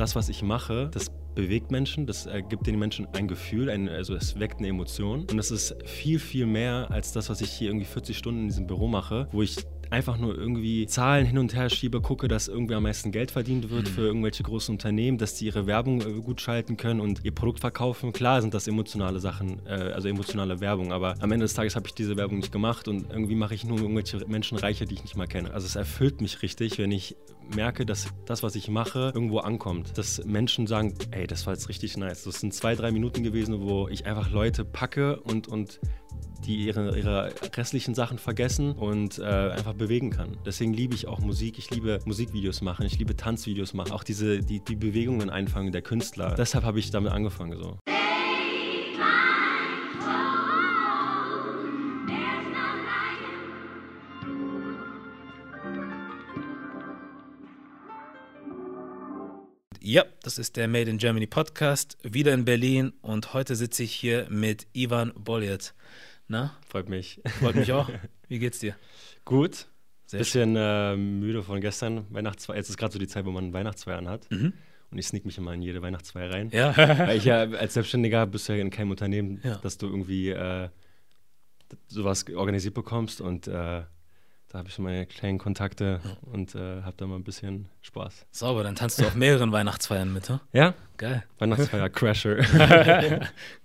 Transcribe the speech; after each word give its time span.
das, 0.00 0.16
was 0.16 0.30
ich 0.30 0.42
mache, 0.42 0.88
das 0.92 1.10
bewegt 1.34 1.70
Menschen, 1.70 2.06
das 2.06 2.24
äh, 2.24 2.42
gibt 2.42 2.66
den 2.66 2.78
Menschen 2.78 3.06
ein 3.12 3.28
Gefühl, 3.28 3.68
ein, 3.68 3.86
also 3.86 4.14
es 4.14 4.40
weckt 4.40 4.58
eine 4.58 4.68
Emotion. 4.68 5.26
Und 5.30 5.36
das 5.36 5.50
ist 5.50 5.76
viel, 5.84 6.18
viel 6.18 6.46
mehr 6.46 6.90
als 6.90 7.12
das, 7.12 7.28
was 7.28 7.42
ich 7.42 7.50
hier 7.50 7.68
irgendwie 7.68 7.84
40 7.84 8.16
Stunden 8.16 8.40
in 8.40 8.48
diesem 8.48 8.66
Büro 8.66 8.88
mache, 8.88 9.28
wo 9.30 9.42
ich 9.42 9.56
einfach 9.90 10.18
nur 10.18 10.36
irgendwie 10.36 10.86
Zahlen 10.86 11.26
hin 11.26 11.38
und 11.38 11.54
her 11.54 11.68
schiebe, 11.68 12.00
gucke, 12.00 12.28
dass 12.28 12.48
irgendwie 12.48 12.74
am 12.74 12.84
meisten 12.84 13.12
Geld 13.12 13.30
verdient 13.30 13.70
wird 13.70 13.88
mhm. 13.88 13.92
für 13.92 14.02
irgendwelche 14.02 14.42
großen 14.42 14.72
Unternehmen, 14.72 15.18
dass 15.18 15.34
die 15.34 15.46
ihre 15.46 15.66
Werbung 15.66 16.00
äh, 16.00 16.20
gut 16.20 16.40
schalten 16.40 16.76
können 16.76 17.00
und 17.00 17.24
ihr 17.24 17.32
Produkt 17.32 17.60
verkaufen. 17.60 18.12
Klar 18.12 18.40
sind 18.40 18.54
das 18.54 18.66
emotionale 18.68 19.20
Sachen, 19.20 19.60
äh, 19.66 19.70
also 19.70 20.08
emotionale 20.08 20.60
Werbung, 20.60 20.92
aber 20.92 21.14
am 21.20 21.32
Ende 21.32 21.44
des 21.44 21.54
Tages 21.54 21.76
habe 21.76 21.86
ich 21.86 21.94
diese 21.94 22.16
Werbung 22.16 22.38
nicht 22.38 22.52
gemacht 22.52 22.88
und 22.88 23.10
irgendwie 23.10 23.34
mache 23.34 23.54
ich 23.54 23.64
nur 23.64 23.78
irgendwelche 23.78 24.24
Menschen 24.26 24.58
reicher, 24.58 24.86
die 24.86 24.94
ich 24.94 25.02
nicht 25.02 25.16
mal 25.16 25.26
kenne. 25.26 25.52
Also 25.52 25.66
es 25.66 25.76
erfüllt 25.76 26.20
mich 26.20 26.42
richtig, 26.42 26.78
wenn 26.78 26.92
ich 26.92 27.16
merke, 27.54 27.84
dass 27.84 28.08
das, 28.26 28.42
was 28.42 28.54
ich 28.54 28.68
mache, 28.68 29.12
irgendwo 29.14 29.38
ankommt. 29.38 29.96
Dass 29.98 30.24
Menschen 30.24 30.66
sagen, 30.66 30.94
ey, 31.10 31.26
das 31.26 31.46
war 31.46 31.54
jetzt 31.54 31.68
richtig 31.68 31.96
nice. 31.96 32.24
Das 32.24 32.40
sind 32.40 32.54
zwei, 32.54 32.74
drei 32.74 32.92
Minuten 32.92 33.22
gewesen, 33.22 33.60
wo 33.60 33.88
ich 33.88 34.06
einfach 34.06 34.30
Leute 34.30 34.64
packe 34.64 35.20
und, 35.20 35.48
und 35.48 35.80
die 36.44 36.66
ihre, 36.66 36.98
ihre 36.98 37.32
restlichen 37.56 37.94
Sachen 37.94 38.18
vergessen 38.18 38.72
und 38.72 39.18
äh, 39.18 39.22
einfach 39.22 39.74
bewegen 39.74 40.10
kann. 40.10 40.36
Deswegen 40.44 40.72
liebe 40.72 40.94
ich 40.94 41.06
auch 41.06 41.20
Musik. 41.20 41.58
Ich 41.58 41.70
liebe 41.70 41.98
Musikvideos 42.04 42.60
machen, 42.62 42.86
ich 42.86 42.98
liebe 42.98 43.16
Tanzvideos 43.16 43.74
machen, 43.74 43.92
auch 43.92 44.04
diese, 44.04 44.40
die, 44.40 44.60
die 44.60 44.76
Bewegungen 44.76 45.30
einfangen 45.30 45.72
der 45.72 45.82
Künstler. 45.82 46.34
Deshalb 46.36 46.64
habe 46.64 46.78
ich 46.78 46.90
damit 46.90 47.12
angefangen 47.12 47.56
so. 47.58 47.78
Ja, 59.82 60.04
das 60.22 60.38
ist 60.38 60.54
der 60.54 60.68
Made 60.68 60.88
in 60.88 60.98
Germany 60.98 61.26
Podcast, 61.26 61.98
wieder 62.04 62.32
in 62.32 62.44
Berlin 62.44 62.92
und 63.02 63.34
heute 63.34 63.56
sitze 63.56 63.82
ich 63.82 63.92
hier 63.92 64.28
mit 64.30 64.68
Ivan 64.72 65.12
Boljat. 65.16 65.74
Na? 66.30 66.52
Freut 66.68 66.88
mich. 66.88 67.20
Freut 67.40 67.56
mich 67.56 67.72
auch. 67.72 67.90
Wie 68.28 68.38
geht's 68.38 68.60
dir? 68.60 68.76
Gut. 69.24 69.66
Sehr 70.06 70.18
Bisschen 70.18 70.54
äh, 70.56 70.96
müde 70.96 71.42
von 71.42 71.60
gestern. 71.60 72.06
Weihnachtsfeier. 72.10 72.56
Jetzt 72.56 72.70
ist 72.70 72.76
gerade 72.76 72.92
so 72.92 73.00
die 73.00 73.08
Zeit, 73.08 73.24
wo 73.24 73.32
man 73.32 73.52
Weihnachtsfeiern 73.52 74.08
hat. 74.08 74.30
Mhm. 74.30 74.52
Und 74.92 74.98
ich 74.98 75.08
sneak 75.08 75.26
mich 75.26 75.38
immer 75.38 75.52
in 75.54 75.62
jede 75.62 75.82
Weihnachtsfeier 75.82 76.32
rein. 76.32 76.50
Ja. 76.52 76.76
Weil 76.76 77.16
ich 77.16 77.24
ja 77.24 77.40
als 77.40 77.74
Selbstständiger 77.74 78.28
bist 78.28 78.48
du 78.48 78.52
ja 78.52 78.60
in 78.60 78.70
keinem 78.70 78.92
Unternehmen, 78.92 79.40
ja. 79.42 79.56
dass 79.56 79.76
du 79.76 79.86
irgendwie 79.88 80.30
äh, 80.30 80.68
sowas 81.88 82.24
organisiert 82.32 82.74
bekommst. 82.74 83.20
Und 83.20 83.48
äh, 83.48 83.50
da 83.50 83.88
habe 84.54 84.68
ich 84.68 84.74
so 84.74 84.82
meine 84.82 85.06
kleinen 85.06 85.38
Kontakte 85.38 86.00
ja. 86.04 86.16
und 86.30 86.54
äh, 86.54 86.82
habe 86.82 86.94
da 86.96 87.08
mal 87.08 87.16
ein 87.16 87.24
bisschen 87.24 87.68
Spaß. 87.82 88.26
Sauber, 88.30 88.62
dann 88.62 88.76
tanzt 88.76 89.00
du 89.00 89.04
auf 89.04 89.16
mehreren 89.16 89.50
Weihnachtsfeiern 89.50 90.12
mit, 90.12 90.30
ne? 90.30 90.40
Ja. 90.52 90.74
Geil. 90.96 91.24
Weihnachtsfeier 91.40 91.88
Crasher. 91.90 92.36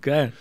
Geil. 0.00 0.32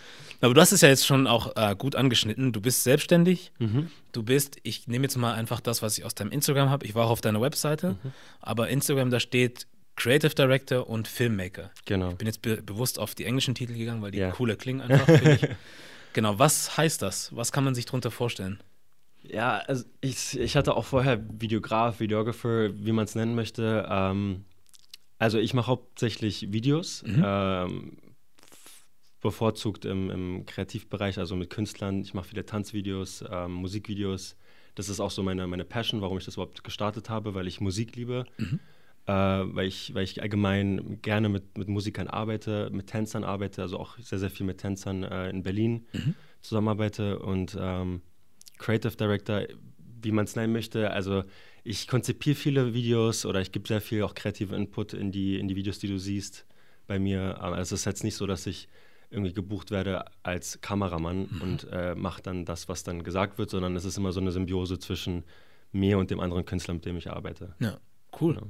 Aber 0.45 0.53
du 0.53 0.61
hast 0.61 0.71
es 0.71 0.81
ja 0.81 0.89
jetzt 0.89 1.05
schon 1.05 1.27
auch 1.27 1.55
äh, 1.55 1.75
gut 1.75 1.95
angeschnitten. 1.95 2.51
Du 2.51 2.61
bist 2.61 2.83
selbstständig. 2.83 3.51
Mhm. 3.59 3.89
Du 4.11 4.23
bist, 4.23 4.57
ich 4.63 4.87
nehme 4.87 5.03
jetzt 5.03 5.17
mal 5.17 5.33
einfach 5.33 5.59
das, 5.59 5.81
was 5.81 5.97
ich 5.97 6.05
aus 6.05 6.15
deinem 6.15 6.31
Instagram 6.31 6.69
habe. 6.69 6.85
Ich 6.85 6.95
war 6.95 7.05
auch 7.05 7.09
auf 7.09 7.21
deiner 7.21 7.41
Webseite, 7.41 7.91
mhm. 8.03 8.11
aber 8.41 8.69
Instagram, 8.69 9.09
da 9.09 9.19
steht 9.19 9.67
Creative 9.95 10.33
Director 10.33 10.87
und 10.89 11.07
Filmmaker. 11.07 11.71
Genau. 11.85 12.11
Ich 12.11 12.17
bin 12.17 12.27
jetzt 12.27 12.41
be 12.41 12.61
bewusst 12.61 12.99
auf 12.99 13.15
die 13.15 13.25
englischen 13.25 13.55
Titel 13.55 13.73
gegangen, 13.73 14.01
weil 14.01 14.11
die 14.11 14.19
ja. 14.19 14.31
cooler 14.31 14.55
klingen 14.55 14.81
einfach. 14.81 15.07
Genau, 16.15 16.39
was 16.39 16.77
heißt 16.77 17.01
das? 17.01 17.35
Was 17.35 17.51
kann 17.51 17.65
man 17.65 17.75
sich 17.75 17.87
darunter 17.87 18.09
vorstellen? 18.09 18.61
Ja, 19.21 19.57
also 19.67 19.83
ich, 19.99 20.39
ich 20.39 20.55
hatte 20.55 20.77
auch 20.77 20.85
vorher 20.85 21.21
Videograf, 21.41 21.99
Videographer, 21.99 22.69
wie 22.73 22.93
man 22.93 23.03
es 23.03 23.15
nennen 23.15 23.35
möchte. 23.35 23.85
Ähm, 23.89 24.45
also 25.19 25.39
ich 25.39 25.53
mache 25.53 25.67
hauptsächlich 25.67 26.53
Videos. 26.53 27.03
Mhm. 27.03 27.21
Ähm, 27.25 27.97
bevorzugt 29.25 29.85
im, 29.85 30.11
im 30.11 30.45
Kreativbereich, 30.45 31.17
also 31.17 31.35
mit 31.35 31.49
Künstlern. 31.49 32.01
Ich 32.01 32.13
mache 32.13 32.29
viele 32.29 32.45
Tanzvideos, 32.45 33.25
ähm, 33.27 33.53
Musikvideos. 33.53 34.37
Das 34.75 34.87
ist 34.87 34.99
auch 34.99 35.09
so 35.09 35.23
meine, 35.23 35.47
meine 35.47 35.65
Passion, 35.65 35.99
warum 36.01 36.19
ich 36.19 36.25
das 36.25 36.35
überhaupt 36.35 36.63
gestartet 36.63 37.09
habe, 37.09 37.33
weil 37.33 37.47
ich 37.47 37.59
Musik 37.59 37.95
liebe. 37.95 38.25
Mhm. 38.37 38.59
Äh, 39.07 39.11
weil, 39.11 39.67
ich, 39.67 39.95
weil 39.95 40.03
ich 40.03 40.21
allgemein 40.21 40.99
gerne 41.01 41.29
mit, 41.29 41.57
mit 41.57 41.67
Musikern 41.67 42.07
arbeite, 42.07 42.69
mit 42.71 42.85
Tänzern 42.87 43.23
arbeite, 43.23 43.63
also 43.63 43.79
auch 43.79 43.97
sehr, 43.97 44.19
sehr 44.19 44.29
viel 44.29 44.45
mit 44.45 44.59
Tänzern 44.59 45.03
äh, 45.03 45.29
in 45.31 45.41
Berlin 45.41 45.87
mhm. 45.93 46.13
zusammenarbeite 46.41 47.17
und 47.17 47.57
ähm, 47.59 48.01
Creative 48.59 48.95
Director, 48.95 49.41
wie 50.03 50.11
man 50.11 50.25
es 50.25 50.35
nennen 50.35 50.53
möchte. 50.53 50.91
Also 50.91 51.23
ich 51.63 51.87
konzipiere 51.87 52.35
viele 52.35 52.75
Videos 52.75 53.25
oder 53.25 53.41
ich 53.41 53.51
gebe 53.51 53.67
sehr 53.67 53.81
viel 53.81 54.03
auch 54.03 54.13
kreative 54.13 54.55
Input 54.55 54.93
in 54.93 55.11
die, 55.11 55.39
in 55.39 55.47
die 55.47 55.55
Videos, 55.55 55.79
die 55.79 55.87
du 55.87 55.97
siehst 55.97 56.45
bei 56.85 56.99
mir. 56.99 57.41
Also 57.41 57.73
es 57.73 57.81
ist 57.81 57.85
jetzt 57.85 58.03
nicht 58.03 58.15
so, 58.15 58.27
dass 58.27 58.45
ich 58.45 58.67
irgendwie 59.09 59.33
gebucht 59.33 59.71
werde 59.71 60.05
als 60.23 60.61
Kameramann 60.61 61.27
mhm. 61.29 61.41
und 61.41 61.67
äh, 61.71 61.95
mache 61.95 62.21
dann 62.21 62.45
das, 62.45 62.67
was 62.69 62.83
dann 62.83 63.03
gesagt 63.03 63.37
wird, 63.37 63.49
sondern 63.49 63.75
es 63.75 63.85
ist 63.85 63.97
immer 63.97 64.11
so 64.11 64.19
eine 64.19 64.31
Symbiose 64.31 64.79
zwischen 64.79 65.23
mir 65.71 65.97
und 65.97 66.11
dem 66.11 66.19
anderen 66.19 66.45
Künstler, 66.45 66.73
mit 66.73 66.85
dem 66.85 66.97
ich 66.97 67.11
arbeite. 67.11 67.53
Ja, 67.59 67.77
cool. 68.19 68.35
Ja. 68.35 68.41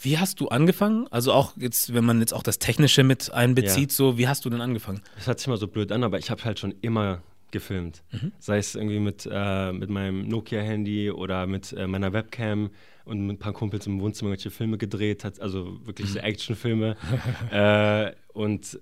Wie 0.00 0.18
hast 0.18 0.38
du 0.40 0.48
angefangen? 0.48 1.08
Also 1.10 1.32
auch 1.32 1.56
jetzt, 1.56 1.92
wenn 1.92 2.04
man 2.04 2.20
jetzt 2.20 2.32
auch 2.32 2.44
das 2.44 2.58
Technische 2.58 3.02
mit 3.02 3.32
einbezieht, 3.32 3.90
ja. 3.90 3.96
so, 3.96 4.18
wie 4.18 4.28
hast 4.28 4.44
du 4.44 4.50
denn 4.50 4.60
angefangen? 4.60 5.00
Das 5.16 5.26
hört 5.26 5.40
sich 5.40 5.48
mal 5.48 5.56
so 5.56 5.66
blöd 5.66 5.90
an, 5.90 6.04
aber 6.04 6.18
ich 6.18 6.30
habe 6.30 6.44
halt 6.44 6.60
schon 6.60 6.74
immer 6.80 7.22
gefilmt. 7.50 8.04
Mhm. 8.12 8.32
Sei 8.38 8.58
es 8.58 8.76
irgendwie 8.76 9.00
mit, 9.00 9.28
äh, 9.30 9.72
mit 9.72 9.90
meinem 9.90 10.28
Nokia-Handy 10.28 11.10
oder 11.10 11.48
mit 11.48 11.72
äh, 11.72 11.88
meiner 11.88 12.12
Webcam 12.12 12.70
und 13.04 13.26
mit 13.26 13.36
ein 13.36 13.38
paar 13.40 13.52
Kumpels 13.52 13.86
im 13.88 14.00
Wohnzimmer 14.00 14.30
irgendwelche 14.30 14.50
Filme 14.50 14.78
gedreht, 14.78 15.24
hat, 15.24 15.40
also 15.40 15.84
wirklich 15.84 16.08
so 16.08 16.18
mhm. 16.18 16.24
Actionfilme. 16.24 16.96
äh, 17.50 18.12
und 18.32 18.78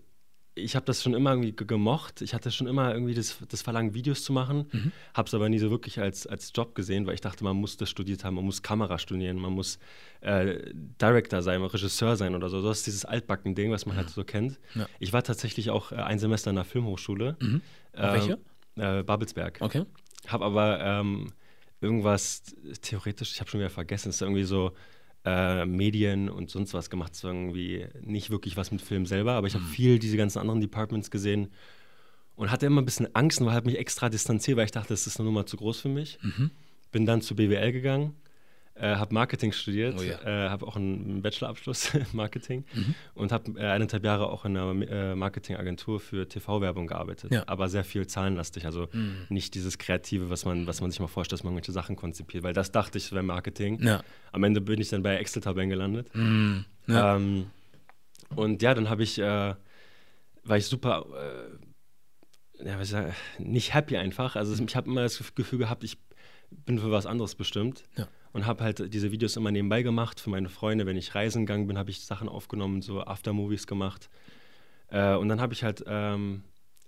ich 0.59 0.77
habe 0.77 0.87
das 0.87 1.03
schon 1.03 1.15
immer 1.15 1.31
irgendwie 1.31 1.55
gemocht. 1.55 2.21
Ich 2.21 2.35
hatte 2.35 2.51
schon 2.51 2.67
immer 2.67 2.93
irgendwie 2.93 3.15
das, 3.15 3.39
das 3.49 3.63
Verlangen, 3.63 3.95
Videos 3.95 4.25
zu 4.25 4.33
machen, 4.33 4.67
mhm. 4.73 4.93
habe 5.15 5.27
es 5.27 5.35
aber 5.35 5.49
nie 5.49 5.59
so 5.59 5.71
wirklich 5.71 6.01
als, 6.01 6.27
als 6.27 6.53
Job 6.55 6.75
gesehen, 6.75 7.07
weil 7.07 7.15
ich 7.15 7.21
dachte, 7.21 7.45
man 7.45 7.57
muss 7.57 7.77
das 7.77 7.89
studiert 7.91 8.25
haben, 8.25 8.35
man 8.35 8.45
muss 8.45 8.63
Kamera 8.63 8.99
studieren, 8.99 9.39
man 9.39 9.53
muss 9.53 9.79
äh, 10.21 10.73
Director 11.01 11.43
sein, 11.43 11.63
Regisseur 11.63 12.17
sein 12.17 12.35
oder 12.35 12.49
so. 12.49 12.63
Das 12.63 12.79
ist 12.79 12.87
dieses 12.87 13.05
Altbacken-Ding, 13.05 13.71
was 13.71 13.87
man 13.87 13.97
halt 13.97 14.11
so 14.11 14.25
kennt. 14.25 14.59
Ja. 14.75 14.87
Ich 14.99 15.13
war 15.13 15.23
tatsächlich 15.23 15.71
auch 15.71 15.93
äh, 15.93 15.97
ein 15.97 16.19
Semester 16.19 16.51
in 16.51 16.57
der 16.57 16.65
Filmhochschule. 16.65 17.37
Mhm. 17.41 17.63
Äh, 17.93 18.13
welche? 18.13 18.39
Babelsberg. 18.77 19.59
Okay. 19.61 19.85
Habe 20.29 20.45
aber 20.45 20.79
ähm, 20.81 21.33
irgendwas 21.81 22.43
theoretisch, 22.81 23.33
ich 23.33 23.41
habe 23.41 23.51
schon 23.51 23.59
wieder 23.59 23.71
vergessen, 23.71 24.11
es 24.11 24.17
ist 24.17 24.23
irgendwie 24.23 24.45
so 24.45 24.73
äh, 25.25 25.65
Medien 25.67 26.29
und 26.29 26.51
sonst 26.51 26.75
was 26.75 26.91
gemacht. 26.91 27.13
War 27.23 27.33
irgendwie 27.33 27.87
nicht 28.01 28.31
wirklich 28.31 28.57
was 28.57 28.71
mit 28.71 28.83
Film 28.83 29.07
selber, 29.07 29.33
aber 29.33 29.47
ich 29.47 29.55
habe 29.55 29.65
mhm. 29.65 29.69
viel 29.69 29.99
diese 29.99 30.17
ganzen 30.17 30.39
anderen 30.39 30.61
Departments 30.61 31.11
gesehen 31.11 31.49
und 32.37 32.51
hatte 32.51 32.67
immer 32.67 32.83
ein 32.83 32.85
bisschen 32.85 33.15
Angst 33.15 33.41
und 33.41 33.47
war 33.47 33.55
halt 33.55 33.67
mich 33.67 33.79
extra 33.79 34.09
distanziert, 34.09 34.57
weil 34.57 34.67
ich 34.67 34.71
dachte, 34.71 34.91
das 34.91 35.07
ist 35.07 35.19
eine 35.19 35.27
Nummer 35.27 35.47
zu 35.47 35.57
groß 35.57 35.81
für 35.81 35.89
mich. 35.89 36.19
Mhm. 36.23 36.51
Bin 36.93 37.05
dann 37.05 37.21
zu 37.21 37.35
BWL 37.35 37.73
gegangen 37.73 38.15
äh, 38.81 38.97
habe 38.97 39.13
Marketing 39.13 39.53
studiert, 39.53 39.97
oh, 39.99 40.03
ja. 40.03 40.21
äh, 40.23 40.49
habe 40.49 40.67
auch 40.67 40.77
einen 40.77 41.23
Bachelorabschluss 41.23 41.95
in 41.95 42.07
Marketing 42.13 42.65
mhm. 42.73 42.95
und 43.15 43.33
habe 43.33 43.59
äh, 43.59 43.67
eineinhalb 43.67 44.05
Jahre 44.05 44.29
auch 44.29 44.45
in 44.45 44.57
einer 44.57 44.89
äh, 44.89 45.15
Marketingagentur 45.15 46.01
für 46.01 46.29
TV-Werbung 46.29 46.87
gearbeitet, 46.87 47.33
ja. 47.33 47.43
aber 47.47 47.69
sehr 47.69 47.85
viel 47.85 48.07
zahlenlastig, 48.07 48.67
also 48.67 48.89
mhm. 48.93 49.27
nicht 49.29 49.55
dieses 49.55 49.79
Kreative, 49.79 50.31
was 50.31 50.45
man, 50.45 50.67
was 50.67 50.81
man 50.81 50.91
sich 50.91 51.01
mal 51.01 51.09
vorstellt, 51.09 51.41
dass 51.41 51.45
man 51.45 51.55
manche 51.55 51.73
Sachen 51.73 51.97
konzipiert, 51.97 52.45
weil 52.45 52.53
das 52.53 52.71
dachte 52.71 52.99
ich, 52.99 53.07
es 53.07 53.13
wäre 53.13 53.23
Marketing. 53.23 53.83
Ja. 53.83 54.03
Am 54.33 54.45
Ende 54.45 54.61
bin 54.61 54.81
ich 54.81 54.89
dann 54.89 55.03
bei 55.03 55.17
Excel-Tabellen 55.17 55.71
gelandet. 55.71 56.15
Mhm. 56.15 56.65
Ähm, 56.89 57.47
und 58.35 58.63
ja, 58.63 58.75
dann 58.75 58.89
habe 58.89 59.03
ich, 59.03 59.19
äh, 59.19 59.55
war 60.45 60.57
ich 60.57 60.67
super 60.67 61.07
äh, 62.61 62.67
ja, 62.67 62.79
was 62.79 62.93
ich 62.93 62.99
nicht 63.39 63.75
happy 63.75 63.97
einfach. 63.97 64.37
Also 64.37 64.63
ich 64.63 64.77
habe 64.77 64.91
immer 64.91 65.03
das 65.03 65.23
Gefühl 65.35 65.61
gehabt, 65.61 65.85
ich 65.85 65.99
bin 66.51 66.79
für 66.79 66.91
was 66.91 67.07
anderes 67.07 67.35
bestimmt. 67.35 67.85
Ja 67.97 68.09
und 68.33 68.47
habe 68.47 68.65
halt 68.65 68.93
diese 68.93 69.13
Videos 69.13 69.37
immer 69.37 69.51
nebenbei 69.51 69.83
gemacht 69.83 70.21
für 70.21 70.31
meine 70.31 70.49
Freunde. 70.49 70.87
Wenn 70.87 70.97
ich 70.97 71.15
reisen 71.15 71.47
gegangen 71.47 71.67
bin, 71.67 71.79
habe 71.79 71.91
ich 71.91 72.01
Sachen 72.05 72.29
aufgenommen, 72.29 72.83
so 72.83 73.03
Aftermovies 73.03 73.67
gemacht. 73.67 74.11
Äh, 74.89 75.15
und 75.15 75.29
dann 75.29 75.41
habe 75.41 75.53
ich 75.55 75.65
halt 75.65 75.85
ähm, 75.87 76.43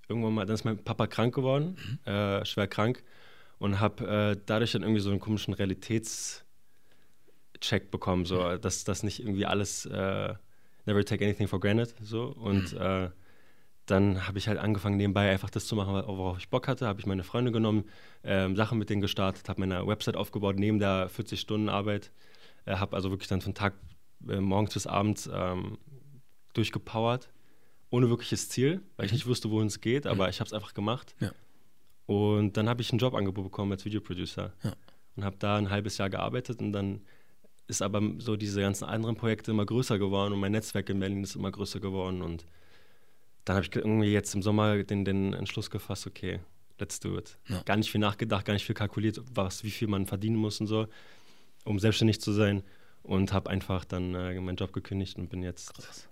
irgendwann 0.09 0.35
mal, 0.35 0.47
dann 0.47 0.55
ist 0.55 0.65
mein 0.65 0.83
Papa 0.83 1.07
krank 1.07 1.35
geworden, 1.35 1.77
mhm. 2.07 2.13
äh, 2.13 2.45
schwer 2.45 2.67
krank, 2.67 3.03
und 3.59 3.81
habe 3.81 4.07
äh, 4.37 4.41
dadurch 4.47 4.73
dann 4.73 4.83
irgendwie 4.83 5.01
so 5.01 5.11
einen 5.11 5.21
komischen 5.21 5.55
Realitätscheck 5.55 6.43
bekommen, 7.91 8.25
so, 8.25 8.57
dass 8.57 8.85
das 8.85 9.03
nicht 9.03 9.21
irgendwie 9.21 9.47
alles, 9.47 9.87
äh, 9.87 10.35
never 10.87 11.05
take 11.05 11.25
anything 11.25 11.47
for 11.47 11.61
granted, 11.61 11.95
so. 12.03 12.25
Und 12.25 12.73
mhm 12.73 12.81
äh, 12.81 13.11
dann 13.87 14.27
habe 14.27 14.39
ich 14.39 14.47
halt 14.47 14.59
angefangen, 14.59 14.97
nebenbei 14.97 15.31
einfach 15.31 15.51
das 15.51 15.67
zu 15.67 15.75
machen, 15.75 15.93
worauf 15.93 16.39
ich 16.39 16.49
Bock 16.49 16.69
hatte. 16.69 16.87
Habe 16.87 17.01
ich 17.01 17.07
meine 17.07 17.25
Freunde 17.25 17.51
genommen, 17.51 17.85
ähm, 18.23 18.57
Sachen 18.57 18.79
mit 18.79 18.91
denen 18.91 19.01
gestartet, 19.01 19.49
habe 19.49 19.61
meine 19.61 19.87
Website 19.87 20.17
aufgebaut 20.17 20.57
neben 20.59 20.79
der 20.79 21.11
40-Stunden-Arbeit. 21.11 22.13
Äh, 22.67 22.77
habe 22.77 22.95
also 22.95 23.11
wirklich 23.11 23.29
dann 23.29 23.41
von 23.41 23.55
Tag 23.55 23.75
äh, 24.29 24.41
morgens 24.41 24.75
bis 24.75 24.87
abends 24.87 25.29
ähm, 25.33 25.79
durchgepowert, 26.53 27.31
ohne 27.91 28.09
wirkliches 28.11 28.49
Ziel, 28.49 28.83
weil 28.97 29.07
ich 29.07 29.13
mhm. 29.13 29.17
nicht 29.17 29.27
wusste, 29.27 29.51
wohin 29.51 29.67
es 29.67 29.81
geht, 29.81 30.07
aber 30.07 30.25
mhm. 30.25 30.31
ich 30.31 30.41
habe 30.41 30.47
es 30.47 30.53
einfach 30.53 30.75
gemacht. 30.75 31.15
Ja. 31.21 31.33
Und 32.07 32.57
dann 32.57 32.69
habe 32.69 32.83
ich 32.83 32.93
ein 32.93 32.99
Jobangebot 32.99 33.45
bekommen 33.45 33.73
als 33.73 33.85
Videoproducer 33.85 34.53
ja. 34.63 34.73
und 35.17 35.25
habe 35.25 35.37
da 35.39 35.57
ein 35.57 35.71
halbes 35.71 35.99
Jahr 35.99 36.11
gearbeitet 36.11 36.61
und 36.61 36.73
dann 36.73 37.03
ist 37.69 37.83
aber 37.83 38.03
so 38.19 38.37
diese 38.37 38.61
ganzen 38.61 38.85
anderen 38.85 39.15
Projekte 39.17 39.53
immer 39.53 39.65
größer 39.65 39.99
geworden 39.99 40.33
und 40.33 40.41
mein 40.41 40.53
Netzwerk 40.53 40.89
in 40.89 40.99
Berlin 40.99 41.23
ist 41.23 41.37
immer 41.37 41.53
größer 41.53 41.79
geworden 41.79 42.21
und 42.21 42.45
dann 43.51 43.57
habe 43.57 43.67
ich 43.67 43.75
irgendwie 43.75 44.13
jetzt 44.13 44.33
im 44.37 44.43
Sommer 44.43 44.81
den, 44.85 45.05
den 45.05 45.33
Entschluss 45.33 45.71
gefasst, 45.71 46.07
okay, 46.07 46.39
let's 46.79 47.01
do 47.01 47.19
it. 47.19 47.37
Ja. 47.49 47.61
Gar 47.65 47.79
nicht 47.79 47.91
viel 47.91 48.01
nachgedacht, 48.01 48.45
gar 48.45 48.55
nicht 48.55 48.65
viel 48.65 48.77
kalkuliert, 48.77 49.21
was, 49.35 49.65
wie 49.65 49.73
viel 49.73 49.89
man 49.89 50.07
verdienen 50.07 50.37
muss 50.37 50.61
und 50.61 50.69
so, 50.69 50.87
um 51.65 51.81
selbstständig 51.81 52.21
zu 52.21 52.31
sein 52.31 52.63
und 53.03 53.33
habe 53.33 53.51
einfach 53.51 53.85
dann 53.85 54.15
äh, 54.15 54.41
meinen 54.41 54.55
Job 54.55 54.73
gekündigt 54.73 55.19
und 55.19 55.31
bin 55.31 55.43
jetzt 55.43 55.75
Krass. 55.75 56.09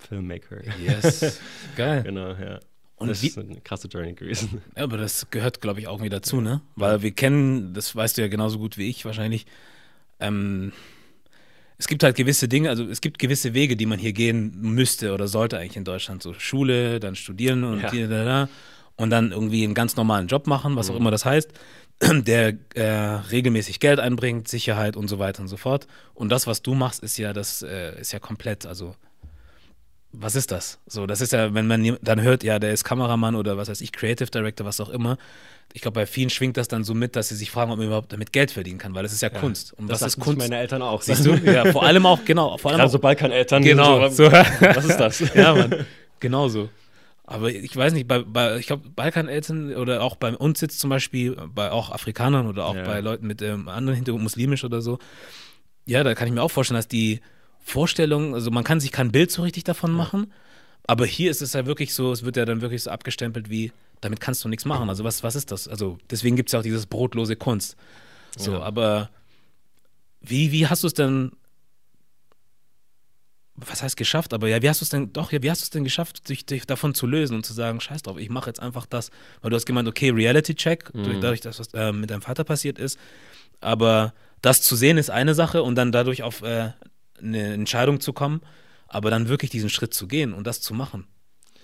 Filmmaker. 0.00 0.60
Yes, 0.80 1.40
geil. 1.76 2.02
genau, 2.02 2.32
ja. 2.32 2.58
Und 2.96 3.06
das 3.06 3.22
wie, 3.22 3.28
ist 3.28 3.38
eine 3.38 3.60
krasse 3.60 3.86
Journey 3.86 4.14
gewesen. 4.14 4.60
Ja, 4.76 4.82
aber 4.82 4.96
das 4.96 5.30
gehört, 5.30 5.60
glaube 5.60 5.78
ich, 5.78 5.86
auch 5.86 5.98
irgendwie 5.98 6.10
dazu, 6.10 6.40
ne? 6.40 6.62
Weil 6.74 7.02
wir 7.02 7.12
kennen, 7.12 7.74
das 7.74 7.94
weißt 7.94 8.18
du 8.18 8.22
ja 8.22 8.26
genauso 8.26 8.58
gut 8.58 8.76
wie 8.76 8.90
ich 8.90 9.04
wahrscheinlich, 9.04 9.46
ähm, 10.18 10.72
es 11.82 11.88
gibt 11.88 12.04
halt 12.04 12.14
gewisse 12.14 12.46
Dinge, 12.46 12.70
also 12.70 12.84
es 12.84 13.00
gibt 13.00 13.18
gewisse 13.18 13.54
Wege, 13.54 13.74
die 13.74 13.86
man 13.86 13.98
hier 13.98 14.12
gehen 14.12 14.56
müsste 14.60 15.12
oder 15.12 15.26
sollte 15.26 15.58
eigentlich 15.58 15.76
in 15.76 15.82
Deutschland. 15.82 16.22
So 16.22 16.32
Schule, 16.32 17.00
dann 17.00 17.16
studieren 17.16 17.64
und, 17.64 17.80
ja. 17.80 17.90
hier, 17.90 18.06
da, 18.06 18.24
da, 18.24 18.48
und 18.94 19.10
dann 19.10 19.32
irgendwie 19.32 19.64
einen 19.64 19.74
ganz 19.74 19.96
normalen 19.96 20.28
Job 20.28 20.46
machen, 20.46 20.76
was 20.76 20.88
mhm. 20.88 20.94
auch 20.94 21.00
immer 21.00 21.10
das 21.10 21.24
heißt, 21.24 21.50
der 22.00 22.54
äh, 22.74 22.84
regelmäßig 23.32 23.80
Geld 23.80 23.98
einbringt, 23.98 24.46
Sicherheit 24.46 24.96
und 24.96 25.08
so 25.08 25.18
weiter 25.18 25.42
und 25.42 25.48
so 25.48 25.56
fort. 25.56 25.88
Und 26.14 26.30
das, 26.30 26.46
was 26.46 26.62
du 26.62 26.74
machst, 26.74 27.02
ist 27.02 27.16
ja 27.18 27.32
das 27.32 27.62
äh, 27.62 28.00
ist 28.00 28.12
ja 28.12 28.20
komplett, 28.20 28.64
also 28.64 28.94
was 30.12 30.36
ist 30.36 30.52
das? 30.52 30.78
So, 30.86 31.06
das 31.06 31.20
ist 31.20 31.32
ja, 31.32 31.54
wenn 31.54 31.66
man 31.66 31.98
dann 32.02 32.20
hört, 32.20 32.44
ja, 32.44 32.58
der 32.58 32.72
ist 32.72 32.84
Kameramann 32.84 33.34
oder 33.34 33.56
was 33.56 33.68
weiß 33.68 33.80
ich, 33.80 33.92
Creative 33.92 34.30
Director, 34.30 34.66
was 34.66 34.80
auch 34.80 34.90
immer. 34.90 35.16
Ich 35.72 35.80
glaube, 35.80 35.94
bei 35.94 36.06
vielen 36.06 36.28
schwingt 36.28 36.58
das 36.58 36.68
dann 36.68 36.84
so 36.84 36.92
mit, 36.92 37.16
dass 37.16 37.28
sie 37.28 37.34
sich 37.34 37.50
fragen, 37.50 37.70
ob 37.72 37.78
man 37.78 37.86
überhaupt 37.86 38.12
damit 38.12 38.32
Geld 38.32 38.50
verdienen 38.50 38.78
kann, 38.78 38.94
weil 38.94 39.02
das 39.02 39.12
ist 39.14 39.22
ja, 39.22 39.30
ja 39.32 39.38
Kunst. 39.38 39.72
Und 39.72 39.88
das 39.88 40.02
was 40.02 40.16
ist 40.16 40.20
Kunst? 40.22 40.38
meine 40.38 40.58
Eltern 40.58 40.82
auch. 40.82 41.00
Siehst 41.00 41.24
du? 41.24 41.34
Ja, 41.34 41.72
vor 41.72 41.84
allem 41.84 42.04
auch, 42.04 42.24
genau. 42.26 42.58
Vor 42.58 42.72
allem 42.72 42.80
also 42.80 42.98
Balkaneltern. 42.98 43.62
Genau. 43.62 44.06
So, 44.10 44.24
was 44.30 44.84
ist 44.84 44.98
das? 44.98 45.20
ja, 45.34 45.54
Mann. 45.54 45.86
Genau 46.20 46.48
so. 46.48 46.68
Aber 47.24 47.50
ich 47.50 47.74
weiß 47.74 47.94
nicht, 47.94 48.06
bei, 48.06 48.18
bei 48.18 48.58
ich 48.58 48.66
glaube, 48.66 48.90
Balkaneltern 48.90 49.74
oder 49.74 50.02
auch 50.02 50.16
bei 50.16 50.36
uns 50.36 50.60
jetzt 50.60 50.78
zum 50.78 50.90
Beispiel, 50.90 51.36
bei 51.54 51.70
auch 51.70 51.90
Afrikanern 51.90 52.46
oder 52.46 52.66
auch 52.66 52.74
ja. 52.74 52.82
bei 52.82 53.00
Leuten 53.00 53.26
mit 53.26 53.40
ähm, 53.40 53.68
anderen 53.68 53.96
Hintergrund, 53.96 54.24
muslimisch 54.24 54.64
oder 54.64 54.82
so, 54.82 54.98
ja, 55.86 56.04
da 56.04 56.14
kann 56.14 56.28
ich 56.28 56.34
mir 56.34 56.42
auch 56.42 56.50
vorstellen, 56.50 56.76
dass 56.76 56.88
die 56.88 57.20
Vorstellung, 57.62 58.34
also 58.34 58.50
man 58.50 58.64
kann 58.64 58.80
sich 58.80 58.92
kein 58.92 59.12
Bild 59.12 59.30
so 59.30 59.42
richtig 59.42 59.64
davon 59.64 59.92
machen, 59.92 60.26
ja. 60.28 60.34
aber 60.88 61.06
hier 61.06 61.30
ist 61.30 61.42
es 61.42 61.52
ja 61.52 61.64
wirklich 61.66 61.94
so, 61.94 62.12
es 62.12 62.24
wird 62.24 62.36
ja 62.36 62.44
dann 62.44 62.60
wirklich 62.60 62.82
so 62.82 62.90
abgestempelt 62.90 63.50
wie, 63.50 63.72
damit 64.00 64.20
kannst 64.20 64.44
du 64.44 64.48
nichts 64.48 64.64
machen. 64.64 64.88
Also 64.88 65.04
was, 65.04 65.22
was 65.22 65.36
ist 65.36 65.52
das? 65.52 65.68
Also 65.68 65.98
deswegen 66.10 66.36
gibt 66.36 66.48
es 66.48 66.52
ja 66.52 66.58
auch 66.58 66.64
dieses 66.64 66.86
brotlose 66.86 67.36
Kunst. 67.36 67.76
So, 68.36 68.52
ja. 68.52 68.60
aber 68.60 69.10
wie, 70.20 70.52
wie 70.52 70.66
hast 70.66 70.82
du 70.82 70.88
es 70.88 70.94
denn, 70.94 71.32
was 73.54 73.82
heißt 73.82 73.96
geschafft, 73.96 74.34
aber 74.34 74.48
ja, 74.48 74.62
wie 74.62 74.68
hast 74.68 74.80
du 74.80 74.84
es 74.84 74.88
denn, 74.88 75.12
doch, 75.12 75.30
ja, 75.30 75.42
wie 75.42 75.50
hast 75.50 75.60
du 75.60 75.64
es 75.64 75.70
denn 75.70 75.84
geschafft, 75.84 76.28
dich, 76.28 76.46
dich, 76.46 76.66
davon 76.66 76.94
zu 76.94 77.06
lösen 77.06 77.36
und 77.36 77.46
zu 77.46 77.52
sagen, 77.52 77.80
scheiß 77.80 78.02
drauf, 78.02 78.18
ich 78.18 78.30
mache 78.30 78.50
jetzt 78.50 78.60
einfach 78.60 78.86
das, 78.86 79.10
weil 79.40 79.50
du 79.50 79.56
hast 79.56 79.66
gemeint, 79.66 79.88
okay, 79.88 80.10
Reality-Check, 80.10 80.94
mhm. 80.94 81.20
dadurch, 81.20 81.40
dass 81.40 81.58
was 81.58 81.72
äh, 81.74 81.92
mit 81.92 82.10
deinem 82.10 82.22
Vater 82.22 82.44
passiert 82.44 82.78
ist, 82.78 82.98
aber 83.60 84.14
das 84.40 84.62
zu 84.62 84.74
sehen 84.74 84.98
ist 84.98 85.10
eine 85.10 85.34
Sache 85.34 85.62
und 85.62 85.76
dann 85.76 85.92
dadurch 85.92 86.22
auf 86.22 86.42
äh, 86.42 86.70
eine 87.22 87.52
Entscheidung 87.54 88.00
zu 88.00 88.12
kommen, 88.12 88.40
aber 88.88 89.10
dann 89.10 89.28
wirklich 89.28 89.50
diesen 89.50 89.70
Schritt 89.70 89.94
zu 89.94 90.06
gehen 90.06 90.34
und 90.34 90.46
das 90.46 90.60
zu 90.60 90.74
machen. 90.74 91.06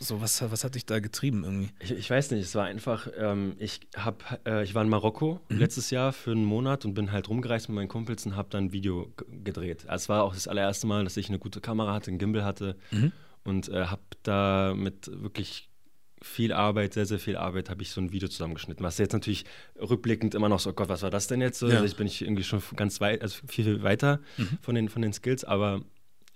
So, 0.01 0.21
was, 0.21 0.41
was 0.51 0.63
hat 0.63 0.77
dich 0.77 0.87
da 0.87 1.01
getrieben 1.01 1.43
irgendwie? 1.43 1.71
Ich, 1.81 1.91
ich 1.91 2.09
weiß 2.09 2.31
nicht, 2.31 2.43
es 2.43 2.55
war 2.55 2.67
einfach, 2.67 3.09
ähm, 3.19 3.57
ich, 3.59 3.81
hab, 3.97 4.41
äh, 4.47 4.63
ich 4.63 4.75
war 4.75 4.85
in 4.85 4.89
Marokko 4.89 5.41
mhm. 5.49 5.59
letztes 5.59 5.91
Jahr 5.91 6.13
für 6.13 6.31
einen 6.31 6.45
Monat 6.45 6.85
und 6.85 6.95
bin 6.95 7.11
halt 7.11 7.29
rumgereist 7.29 7.69
mit 7.69 7.77
meinen 7.77 7.89
Kumpels 7.89 8.25
und 8.25 8.37
habe 8.37 8.49
dann 8.51 8.67
ein 8.67 8.73
Video 8.73 9.13
gedreht. 9.43 9.89
Also 9.89 10.05
es 10.05 10.09
war 10.09 10.23
auch 10.23 10.35
das 10.35 10.47
allererste 10.47 10.87
Mal, 10.87 11.03
dass 11.03 11.17
ich 11.17 11.29
eine 11.29 11.41
gute 11.41 11.61
Kamera 11.61 11.95
hatte, 11.95 12.11
einen 12.11 12.19
Gimbal 12.19 12.45
hatte 12.45 12.77
mhm. 12.93 13.13
und 13.45 13.69
äh, 13.71 13.87
habe 13.87 14.03
da 14.23 14.73
mit 14.77 15.11
wirklich 15.13 15.69
viel 16.23 16.53
Arbeit, 16.53 16.95
sehr, 16.95 17.07
sehr 17.07 17.19
viel 17.19 17.37
Arbeit, 17.37 17.71
habe 17.71 17.83
ich 17.83 17.91
so 17.91 18.01
ein 18.01 18.13
Video 18.13 18.29
zusammengeschnitten. 18.29 18.85
Was 18.85 18.99
jetzt 18.99 19.13
natürlich 19.13 19.45
rückblickend 19.81 20.35
immer 20.35 20.49
noch 20.49 20.61
so, 20.61 20.71
oh 20.71 20.73
Gott, 20.73 20.89
was 20.89 21.03
war 21.03 21.11
das 21.11 21.27
denn 21.27 21.41
jetzt? 21.41 21.59
So? 21.59 21.69
Ja. 21.69 21.75
Also 21.75 21.87
ich 21.87 21.97
bin 21.97 22.07
ich 22.07 22.23
irgendwie 22.23 22.45
schon 22.45 22.63
ganz 22.77 23.01
weit, 23.01 23.23
also 23.23 23.41
viel, 23.47 23.65
viel 23.65 23.83
weiter 23.83 24.21
mhm. 24.37 24.59
von, 24.61 24.75
den, 24.75 24.89
von 24.89 25.03
den 25.03 25.13
Skills, 25.13 25.45
aber 25.45 25.83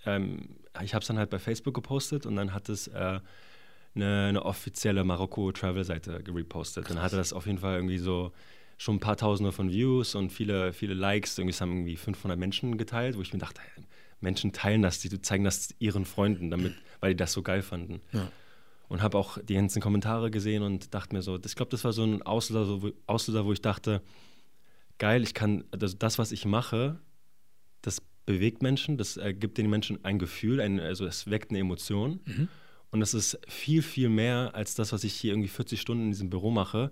ähm, 0.05 0.49
ich 0.83 0.93
habe 0.93 1.01
es 1.01 1.07
dann 1.07 1.17
halt 1.17 1.29
bei 1.29 1.39
Facebook 1.39 1.73
gepostet 1.73 2.25
und 2.25 2.35
dann 2.35 2.53
hat 2.53 2.69
es 2.69 2.87
äh, 2.87 3.19
eine, 3.95 4.25
eine, 4.25 4.45
offizielle 4.45 5.03
Marokko-Travel-Seite 5.03 6.23
gepostet. 6.23 6.89
Dann 6.89 7.01
hatte 7.01 7.15
das 7.15 7.31
auf 7.31 7.45
jeden 7.45 7.59
Fall 7.59 7.75
irgendwie 7.75 7.99
so 7.99 8.31
schon 8.77 8.95
ein 8.95 8.99
paar 8.99 9.17
Tausende 9.17 9.51
von 9.51 9.69
Views 9.69 10.15
und 10.15 10.31
viele, 10.31 10.73
viele 10.73 10.95
Likes. 10.95 11.37
Irgendwie 11.37 11.55
haben 11.57 11.71
irgendwie 11.71 11.95
500 11.95 12.39
Menschen 12.39 12.77
geteilt, 12.77 13.17
wo 13.17 13.21
ich 13.21 13.31
mir 13.31 13.39
dachte, 13.39 13.61
Menschen 14.19 14.51
teilen 14.51 14.81
das, 14.81 14.99
die 14.99 15.21
zeigen 15.21 15.43
das 15.43 15.75
ihren 15.77 16.05
Freunden, 16.05 16.49
damit, 16.49 16.73
weil 17.01 17.11
die 17.11 17.17
das 17.17 17.33
so 17.33 17.43
geil 17.43 17.61
fanden. 17.61 18.01
Ja 18.13 18.31
und 18.93 19.01
habe 19.01 19.17
auch 19.17 19.39
die 19.39 19.55
ganzen 19.55 19.81
Kommentare 19.81 20.29
gesehen 20.29 20.61
und 20.61 20.93
dachte 20.93 21.15
mir 21.15 21.23
so, 21.23 21.39
ich 21.43 21.55
glaube, 21.55 21.71
das 21.71 21.83
war 21.83 21.93
so 21.93 22.03
ein 22.03 22.21
Auslöser, 22.21 22.65
so, 22.79 22.91
Auslöser, 23.07 23.43
wo 23.43 23.51
ich 23.51 23.59
dachte, 23.59 24.03
geil, 24.99 25.23
ich 25.23 25.33
kann, 25.33 25.63
das, 25.71 25.97
das, 25.97 26.19
was 26.19 26.31
ich 26.31 26.45
mache, 26.45 26.99
das 27.81 28.03
bewegt 28.27 28.61
Menschen, 28.61 28.99
das 28.99 29.17
äh, 29.17 29.33
gibt 29.33 29.57
den 29.57 29.67
Menschen 29.67 30.05
ein 30.05 30.19
Gefühl, 30.19 30.61
ein, 30.61 30.79
also 30.79 31.07
es 31.07 31.27
weckt 31.27 31.49
eine 31.49 31.57
Emotion. 31.57 32.19
Mhm. 32.25 32.49
Und 32.91 32.99
das 32.99 33.15
ist 33.15 33.39
viel, 33.47 33.81
viel 33.81 34.09
mehr 34.09 34.51
als 34.53 34.75
das, 34.75 34.93
was 34.93 35.03
ich 35.03 35.15
hier 35.15 35.33
irgendwie 35.33 35.49
40 35.49 35.81
Stunden 35.81 36.03
in 36.03 36.11
diesem 36.11 36.29
Büro 36.29 36.51
mache, 36.51 36.91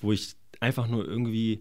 wo 0.00 0.12
ich 0.12 0.36
einfach 0.60 0.88
nur 0.88 1.06
irgendwie 1.06 1.60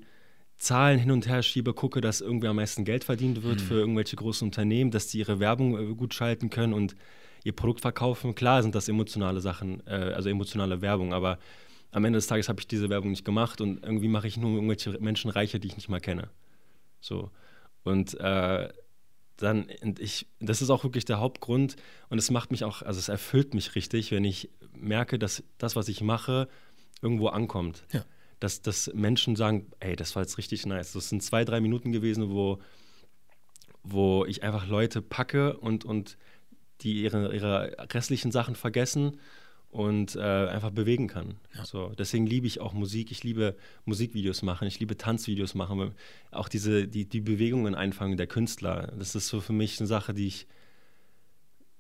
Zahlen 0.56 0.97
hin 0.97 1.12
und 1.12 1.27
her 1.27 1.44
schiebe, 1.44 1.74
gucke, 1.74 2.00
dass 2.00 2.21
irgendwie 2.21 2.47
am 2.47 2.56
meisten 2.56 2.86
Geld 2.86 3.03
verdient 3.03 3.44
wird 3.44 3.59
mhm. 3.59 3.65
für 3.65 3.74
irgendwelche 3.74 4.15
großen 4.15 4.47
Unternehmen, 4.47 4.91
dass 4.91 5.07
die 5.07 5.19
ihre 5.19 5.41
Werbung 5.41 5.77
äh, 5.77 5.94
gut 5.94 6.13
schalten 6.13 6.50
können 6.50 6.71
und 6.71 6.95
ihr 7.43 7.53
Produkt 7.53 7.81
verkaufen. 7.81 8.35
Klar 8.35 8.63
sind 8.63 8.75
das 8.75 8.87
emotionale 8.87 9.41
Sachen, 9.41 9.85
äh, 9.87 10.13
also 10.15 10.29
emotionale 10.29 10.81
Werbung, 10.81 11.13
aber 11.13 11.39
am 11.91 12.05
Ende 12.05 12.17
des 12.17 12.27
Tages 12.27 12.49
habe 12.49 12.59
ich 12.59 12.67
diese 12.67 12.89
Werbung 12.89 13.11
nicht 13.11 13.25
gemacht 13.25 13.61
und 13.61 13.83
irgendwie 13.83 14.07
mache 14.07 14.27
ich 14.27 14.37
nur 14.37 14.55
irgendwelche 14.55 14.91
Menschen 14.99 15.29
reicher, 15.29 15.59
die 15.59 15.67
ich 15.67 15.75
nicht 15.75 15.89
mal 15.89 15.99
kenne. 15.99 16.29
So. 17.01 17.29
Und 17.83 18.19
äh, 18.19 18.69
dann, 19.37 19.67
und 19.81 19.99
ich, 19.99 20.27
das 20.39 20.61
ist 20.61 20.69
auch 20.69 20.83
wirklich 20.83 21.05
der 21.05 21.19
Hauptgrund 21.19 21.75
und 22.09 22.17
es 22.17 22.31
macht 22.31 22.51
mich 22.51 22.63
auch, 22.63 22.81
also 22.81 22.97
es 22.99 23.09
erfüllt 23.09 23.53
mich 23.53 23.75
richtig, 23.75 24.11
wenn 24.11 24.25
ich 24.25 24.49
merke, 24.75 25.19
dass 25.19 25.43
das, 25.57 25.75
was 25.75 25.87
ich 25.87 26.01
mache, 26.01 26.47
irgendwo 27.01 27.27
ankommt. 27.27 27.85
Ja. 27.91 28.05
Dass, 28.39 28.61
dass 28.61 28.91
Menschen 28.93 29.35
sagen, 29.35 29.71
ey, 29.79 29.95
das 29.95 30.15
war 30.15 30.23
jetzt 30.23 30.37
richtig 30.37 30.65
nice. 30.65 30.93
Das 30.93 31.09
sind 31.09 31.23
zwei, 31.23 31.45
drei 31.45 31.61
Minuten 31.61 31.91
gewesen, 31.91 32.29
wo, 32.29 32.59
wo 33.83 34.25
ich 34.25 34.43
einfach 34.43 34.67
Leute 34.67 35.01
packe 35.01 35.57
und, 35.57 35.85
und 35.85 36.17
die 36.83 37.03
ihre, 37.03 37.33
ihre 37.33 37.75
restlichen 37.94 38.31
Sachen 38.31 38.55
vergessen 38.55 39.19
und 39.74 40.15
äh, 40.15 40.19
einfach 40.19 40.69
bewegen 40.69 41.07
kann. 41.07 41.36
Ja. 41.55 41.65
So, 41.65 41.93
deswegen 41.98 42.27
liebe 42.27 42.46
ich 42.46 42.62
auch 42.62 42.74
Musik. 42.74 43.10
Ich 43.12 43.24
liebe 43.24 43.55
Musikvideos 43.86 44.43
machen, 44.43 44.67
ich 44.67 44.79
liebe 44.79 44.98
Tanzvideos 44.98 45.55
machen, 45.55 45.96
auch 46.31 46.48
diese, 46.48 46.88
die, 46.88 47.05
die 47.05 47.22
Bewegungen 47.22 47.74
einfangen 47.74 48.15
der 48.15 48.27
Künstler. 48.27 48.93
Das 48.98 49.15
ist 49.15 49.27
so 49.27 49.41
für 49.41 49.53
mich 49.53 49.79
eine 49.79 49.88
Sache, 49.88 50.13
die 50.13 50.27
ich. 50.27 50.48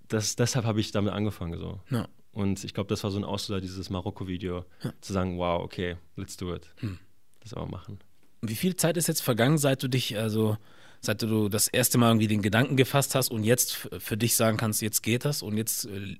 Das, 0.07 0.35
deshalb 0.35 0.65
habe 0.65 0.79
ich 0.79 0.91
damit 0.91 1.13
angefangen. 1.13 1.57
So. 1.59 1.79
Ja. 1.91 2.07
Und 2.31 2.63
ich 2.63 2.73
glaube, 2.73 2.87
das 2.87 3.03
war 3.03 3.11
so 3.11 3.19
ein 3.19 3.23
Auslöser, 3.23 3.61
dieses 3.61 3.91
Marokko-Video, 3.91 4.65
ja. 4.83 4.93
zu 4.99 5.13
sagen, 5.13 5.37
wow, 5.37 5.63
okay, 5.63 5.97
let's 6.15 6.35
do 6.35 6.53
it. 6.53 6.69
Hm. 6.79 6.97
Das 7.41 7.53
auch 7.53 7.69
machen. 7.69 7.99
Wie 8.41 8.55
viel 8.55 8.75
Zeit 8.75 8.97
ist 8.97 9.07
jetzt 9.07 9.21
vergangen, 9.21 9.59
seit 9.59 9.83
du 9.83 9.87
dich, 9.87 10.17
also 10.17 10.57
seit 11.03 11.21
du 11.21 11.49
das 11.49 11.67
erste 11.67 11.97
Mal 11.97 12.09
irgendwie 12.09 12.27
den 12.27 12.41
Gedanken 12.41 12.77
gefasst 12.77 13.13
hast 13.13 13.29
und 13.29 13.43
jetzt 13.43 13.89
für 13.97 14.17
dich 14.17 14.35
sagen 14.35 14.57
kannst, 14.57 14.81
jetzt 14.81 15.03
geht 15.03 15.25
das 15.25 15.41
und 15.41 15.57
jetzt 15.57 15.85
äh, 15.85 16.15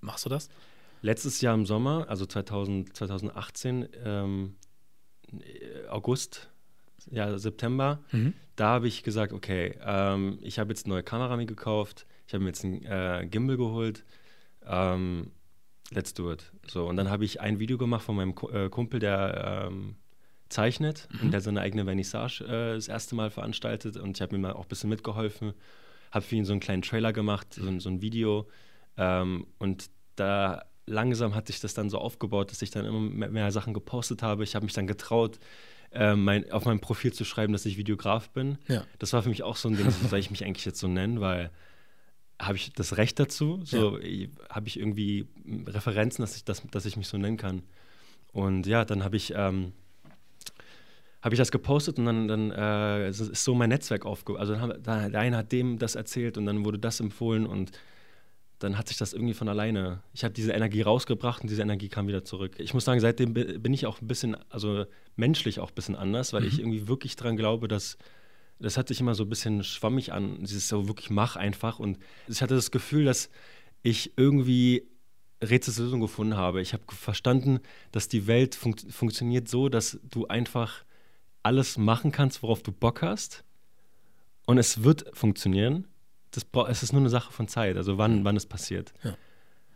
machst 0.00 0.24
du 0.24 0.28
das? 0.28 0.48
Letztes 1.00 1.40
Jahr 1.40 1.54
im 1.54 1.64
Sommer, 1.64 2.06
also 2.08 2.26
2000, 2.26 2.96
2018, 2.96 3.88
ähm, 4.04 4.56
August, 5.88 6.50
ja, 7.10 7.38
September, 7.38 8.00
mhm. 8.10 8.34
da 8.56 8.70
habe 8.70 8.88
ich 8.88 9.04
gesagt, 9.04 9.32
okay, 9.32 9.78
ähm, 9.84 10.38
ich 10.42 10.58
habe 10.58 10.70
jetzt 10.70 10.86
eine 10.86 10.94
neue 10.94 11.04
Kamera 11.04 11.36
mir 11.36 11.46
gekauft, 11.46 12.06
ich 12.26 12.34
habe 12.34 12.42
mir 12.42 12.50
jetzt 12.50 12.64
ein 12.64 12.84
äh, 12.84 13.26
Gimbal 13.30 13.56
geholt, 13.56 14.04
ähm, 14.66 15.30
let's 15.90 16.12
do 16.12 16.32
it. 16.32 16.50
So, 16.66 16.88
und 16.88 16.96
dann 16.96 17.08
habe 17.08 17.24
ich 17.24 17.40
ein 17.40 17.60
Video 17.60 17.78
gemacht 17.78 18.02
von 18.02 18.16
meinem 18.16 18.34
äh, 18.52 18.68
Kumpel, 18.68 18.98
der 18.98 19.68
ähm, 19.68 19.94
zeichnet 20.48 21.08
mhm. 21.12 21.20
und 21.26 21.30
der 21.32 21.40
seine 21.40 21.60
eigene 21.60 21.84
Vernissage 21.84 22.44
äh, 22.44 22.74
das 22.74 22.88
erste 22.88 23.14
Mal 23.14 23.30
veranstaltet 23.30 23.96
und 23.96 24.16
ich 24.16 24.22
habe 24.22 24.36
ihm 24.36 24.44
auch 24.44 24.62
ein 24.62 24.68
bisschen 24.68 24.90
mitgeholfen, 24.90 25.52
habe 26.10 26.24
für 26.24 26.36
ihn 26.36 26.44
so 26.44 26.52
einen 26.52 26.60
kleinen 26.60 26.82
Trailer 26.82 27.12
gemacht, 27.12 27.54
so, 27.54 27.78
so 27.80 27.88
ein 27.88 28.02
Video 28.02 28.48
ähm, 28.96 29.46
und 29.58 29.90
da 30.16 30.64
langsam 30.86 31.34
hat 31.34 31.46
sich 31.46 31.60
das 31.60 31.74
dann 31.74 31.90
so 31.90 31.98
aufgebaut, 31.98 32.50
dass 32.50 32.62
ich 32.62 32.70
dann 32.70 32.84
immer 32.84 33.00
mehr, 33.00 33.30
mehr 33.30 33.52
Sachen 33.52 33.74
gepostet 33.74 34.22
habe. 34.22 34.42
Ich 34.42 34.54
habe 34.54 34.64
mich 34.64 34.72
dann 34.72 34.86
getraut, 34.86 35.38
äh, 35.92 36.16
mein, 36.16 36.50
auf 36.50 36.64
meinem 36.64 36.80
Profil 36.80 37.12
zu 37.12 37.24
schreiben, 37.24 37.52
dass 37.52 37.66
ich 37.66 37.76
Videograf 37.76 38.30
bin. 38.30 38.58
Ja. 38.68 38.84
Das 38.98 39.12
war 39.12 39.22
für 39.22 39.28
mich 39.28 39.42
auch 39.42 39.56
so 39.56 39.68
ein 39.68 39.76
Ding, 39.76 39.90
soll 40.08 40.18
ich 40.18 40.30
mich 40.30 40.44
eigentlich 40.44 40.64
jetzt 40.64 40.80
so 40.80 40.88
nennen, 40.88 41.20
weil 41.20 41.50
habe 42.40 42.56
ich 42.56 42.72
das 42.72 42.96
Recht 42.96 43.18
dazu? 43.18 43.60
So 43.64 43.98
ja. 43.98 44.28
habe 44.48 44.68
ich 44.68 44.78
irgendwie 44.78 45.26
Referenzen, 45.66 46.22
dass 46.22 46.36
ich, 46.36 46.44
das, 46.44 46.62
dass 46.70 46.86
ich 46.86 46.96
mich 46.96 47.08
so 47.08 47.18
nennen 47.18 47.36
kann. 47.36 47.62
Und 48.32 48.66
ja, 48.66 48.84
dann 48.84 49.02
habe 49.02 49.16
ich 49.16 49.32
ähm, 49.34 49.72
habe 51.22 51.34
ich 51.34 51.38
das 51.38 51.50
gepostet 51.50 51.98
und 51.98 52.06
dann, 52.06 52.28
dann 52.28 52.50
äh, 52.52 53.08
ist 53.08 53.44
so 53.44 53.54
mein 53.54 53.70
Netzwerk 53.70 54.06
aufgebaut. 54.06 54.40
Also 54.40 54.52
dann 54.54 54.62
haben, 54.62 54.82
der 55.12 55.20
eine 55.20 55.36
hat 55.38 55.52
dem 55.52 55.78
das 55.78 55.94
erzählt 55.94 56.38
und 56.38 56.46
dann 56.46 56.64
wurde 56.64 56.78
das 56.78 57.00
empfohlen 57.00 57.46
und 57.46 57.72
dann 58.60 58.76
hat 58.76 58.88
sich 58.88 58.96
das 58.96 59.12
irgendwie 59.12 59.34
von 59.34 59.48
alleine. 59.48 60.02
Ich 60.12 60.24
habe 60.24 60.34
diese 60.34 60.52
Energie 60.52 60.82
rausgebracht 60.82 61.42
und 61.42 61.50
diese 61.50 61.62
Energie 61.62 61.88
kam 61.88 62.08
wieder 62.08 62.24
zurück. 62.24 62.54
Ich 62.58 62.74
muss 62.74 62.84
sagen, 62.84 63.00
seitdem 63.00 63.32
bin 63.34 63.72
ich 63.72 63.86
auch 63.86 64.00
ein 64.00 64.08
bisschen, 64.08 64.36
also 64.48 64.84
menschlich 65.16 65.60
auch 65.60 65.70
ein 65.70 65.74
bisschen 65.74 65.96
anders, 65.96 66.32
weil 66.32 66.42
mhm. 66.42 66.48
ich 66.48 66.58
irgendwie 66.58 66.88
wirklich 66.88 67.16
daran 67.16 67.36
glaube, 67.36 67.68
dass 67.68 67.98
das 68.60 68.76
hat 68.76 68.88
sich 68.88 69.00
immer 69.00 69.14
so 69.14 69.24
ein 69.24 69.28
bisschen 69.28 69.62
schwammig 69.62 70.12
an. 70.12 70.38
Dieses 70.40 70.68
so 70.68 70.88
wirklich 70.88 71.10
mach 71.10 71.36
einfach. 71.36 71.78
Und 71.78 71.98
ich 72.26 72.42
hatte 72.42 72.54
das 72.54 72.70
Gefühl, 72.70 73.04
dass 73.04 73.30
ich 73.82 74.14
irgendwie 74.16 74.88
Rätselslösung 75.42 76.00
gefunden 76.00 76.36
habe. 76.36 76.60
Ich 76.60 76.72
habe 76.72 76.82
verstanden, 76.88 77.60
dass 77.92 78.08
die 78.08 78.26
Welt 78.26 78.56
fun 78.56 78.74
funktioniert 78.90 79.48
so, 79.48 79.68
dass 79.68 80.00
du 80.10 80.26
einfach 80.26 80.84
alles 81.48 81.78
machen 81.78 82.12
kannst, 82.12 82.42
worauf 82.42 82.62
du 82.62 82.72
Bock 82.72 83.02
hast. 83.02 83.42
Und 84.46 84.58
es 84.58 84.84
wird 84.84 85.06
funktionieren. 85.14 85.86
Das, 86.30 86.46
es 86.68 86.82
ist 86.82 86.92
nur 86.92 87.00
eine 87.00 87.08
Sache 87.08 87.32
von 87.32 87.48
Zeit, 87.48 87.76
also 87.76 87.96
wann, 87.96 88.24
wann 88.24 88.36
es 88.36 88.44
passiert. 88.46 88.92
Ja. 89.02 89.16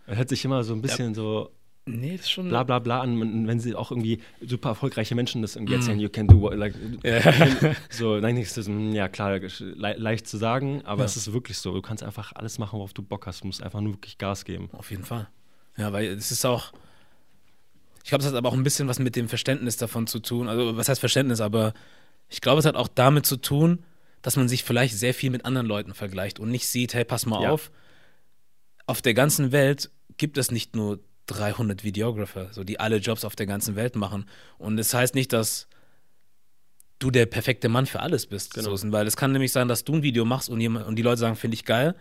Es 0.06 0.18
hört 0.18 0.28
sich 0.28 0.44
immer 0.44 0.62
so 0.64 0.74
ein 0.74 0.82
bisschen 0.82 1.08
ja. 1.08 1.14
so 1.14 1.50
Nee, 1.84 2.12
das 2.12 2.26
ist 2.26 2.30
schon. 2.30 2.48
Bla 2.48 2.62
bla 2.62 2.78
bla. 2.78 3.02
Und 3.02 3.48
wenn 3.48 3.58
sie 3.58 3.74
auch 3.74 3.90
irgendwie 3.90 4.20
super 4.40 4.68
erfolgreiche 4.68 5.16
Menschen 5.16 5.42
das 5.42 5.56
irgendwie 5.56 5.74
erzählen, 5.74 5.98
mm. 5.98 6.00
you 6.00 6.08
can 6.08 6.28
do 6.28 6.40
what, 6.40 6.54
like. 6.54 6.74
Yeah. 7.04 7.74
so, 7.90 8.20
nein, 8.20 8.36
ist 8.36 8.56
das, 8.56 8.68
ja 8.68 9.08
klar, 9.08 9.40
le 9.40 9.94
leicht 9.96 10.28
zu 10.28 10.36
sagen, 10.36 10.82
aber 10.84 11.00
ja. 11.00 11.06
es 11.06 11.16
ist 11.16 11.32
wirklich 11.32 11.58
so. 11.58 11.74
Du 11.74 11.82
kannst 11.82 12.04
einfach 12.04 12.32
alles 12.36 12.58
machen, 12.58 12.76
worauf 12.76 12.92
du 12.92 13.02
Bock 13.02 13.26
hast. 13.26 13.42
Du 13.42 13.48
musst 13.48 13.64
einfach 13.64 13.80
nur 13.80 13.94
wirklich 13.94 14.16
Gas 14.16 14.44
geben. 14.44 14.68
Auf 14.72 14.92
jeden 14.92 15.04
Fall. 15.04 15.28
Ja, 15.76 15.92
weil 15.92 16.06
es 16.06 16.30
ist 16.30 16.44
auch. 16.44 16.72
Ich 18.04 18.10
glaube, 18.10 18.22
es 18.22 18.28
hat 18.28 18.36
aber 18.36 18.48
auch 18.48 18.54
ein 18.54 18.62
bisschen 18.62 18.88
was 18.88 18.98
mit 18.98 19.16
dem 19.16 19.28
Verständnis 19.28 19.76
davon 19.76 20.06
zu 20.06 20.18
tun. 20.18 20.48
Also, 20.48 20.76
was 20.76 20.88
heißt 20.88 21.00
Verständnis? 21.00 21.40
Aber 21.40 21.72
ich 22.28 22.40
glaube, 22.40 22.60
es 22.60 22.66
hat 22.66 22.76
auch 22.76 22.88
damit 22.88 23.26
zu 23.26 23.36
tun, 23.36 23.84
dass 24.22 24.36
man 24.36 24.48
sich 24.48 24.64
vielleicht 24.64 24.96
sehr 24.96 25.14
viel 25.14 25.30
mit 25.30 25.44
anderen 25.44 25.66
Leuten 25.66 25.94
vergleicht 25.94 26.38
und 26.38 26.50
nicht 26.50 26.66
sieht, 26.68 26.94
hey, 26.94 27.04
pass 27.04 27.26
mal 27.26 27.42
ja. 27.42 27.50
auf, 27.50 27.70
auf 28.86 29.02
der 29.02 29.14
ganzen 29.14 29.52
Welt 29.52 29.90
gibt 30.16 30.38
es 30.38 30.50
nicht 30.50 30.76
nur 30.76 31.00
300 31.26 31.84
Videographer, 31.84 32.48
so 32.52 32.64
die 32.64 32.80
alle 32.80 32.96
Jobs 32.96 33.24
auf 33.24 33.36
der 33.36 33.46
ganzen 33.46 33.76
Welt 33.76 33.96
machen. 33.96 34.26
Und 34.58 34.76
das 34.76 34.92
heißt 34.94 35.14
nicht, 35.14 35.32
dass 35.32 35.68
du 36.98 37.10
der 37.10 37.26
perfekte 37.26 37.68
Mann 37.68 37.86
für 37.86 38.00
alles 38.00 38.26
bist. 38.26 38.54
Genau. 38.54 38.74
So, 38.76 38.92
weil 38.92 39.06
es 39.06 39.16
kann 39.16 39.32
nämlich 39.32 39.52
sein, 39.52 39.68
dass 39.68 39.84
du 39.84 39.94
ein 39.94 40.02
Video 40.02 40.24
machst 40.24 40.48
und, 40.48 40.60
jemand, 40.60 40.86
und 40.86 40.96
die 40.96 41.02
Leute 41.02 41.18
sagen, 41.18 41.36
finde 41.36 41.54
ich 41.54 41.64
geil. 41.64 41.94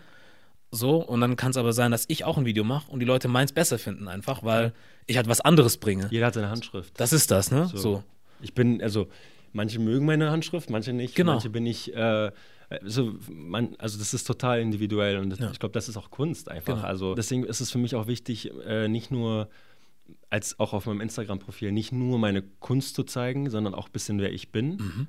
So, 0.72 1.06
und 1.06 1.20
dann 1.20 1.36
kann 1.36 1.52
es 1.52 1.58
aber 1.58 1.74
sein, 1.74 1.92
dass 1.92 2.06
ich 2.08 2.24
auch 2.24 2.38
ein 2.38 2.46
Video 2.46 2.64
mache 2.64 2.90
und 2.90 3.02
die 3.02 3.06
Leute 3.06 3.28
meins 3.28 3.52
besser 3.52 3.78
finden, 3.78 4.08
einfach, 4.08 4.44
weil 4.44 4.74
ich 5.06 5.18
halt 5.18 5.28
was 5.28 5.42
anderes 5.42 5.78
bringe. 5.78 6.08
Jeder 6.12 6.28
hat 6.28 6.34
seine 6.34 6.50
Handschrift. 6.50 6.98
Das 6.98 7.12
ist 7.12 7.30
das, 7.30 7.52
ne? 7.52 7.68
So. 7.68 7.78
so. 7.78 8.04
Ich 8.42 8.54
bin, 8.54 8.82
also, 8.82 9.08
manche 9.52 9.80
mögen 9.80 10.06
meine 10.06 10.32
Handschrift, 10.32 10.70
manche 10.70 10.94
nicht. 10.94 11.14
Genau. 11.16 11.34
Manche 11.34 11.50
bin 11.50 11.66
ich, 11.66 11.94
äh, 11.94 12.32
also, 12.70 13.16
man, 13.30 13.76
also 13.80 14.00
das 14.00 14.14
ist 14.14 14.24
total 14.24 14.62
individuell 14.62 15.18
und 15.18 15.30
das, 15.30 15.40
ja. 15.40 15.52
ich 15.52 15.60
glaube, 15.60 15.74
das 15.74 15.90
ist 15.90 15.98
auch 15.98 16.10
Kunst 16.10 16.50
einfach. 16.50 16.76
Genau. 16.76 16.88
Also 16.88 17.16
deswegen 17.16 17.44
ist 17.44 17.60
es 17.60 17.70
für 17.70 17.78
mich 17.78 17.96
auch 17.96 18.08
wichtig, 18.08 18.52
äh, 18.66 18.88
nicht 18.88 19.12
nur 19.12 19.50
als 20.30 20.58
auch 20.60 20.74
auf 20.74 20.86
meinem 20.86 21.02
Instagram-Profil 21.02 21.72
nicht 21.72 21.92
nur 21.92 22.18
meine 22.18 22.42
Kunst 22.42 22.96
zu 22.96 23.04
zeigen, 23.04 23.50
sondern 23.50 23.74
auch 23.74 23.88
ein 23.88 23.92
bisschen 23.92 24.20
wer 24.20 24.32
ich 24.32 24.52
bin, 24.52 24.78
mhm. 24.78 25.08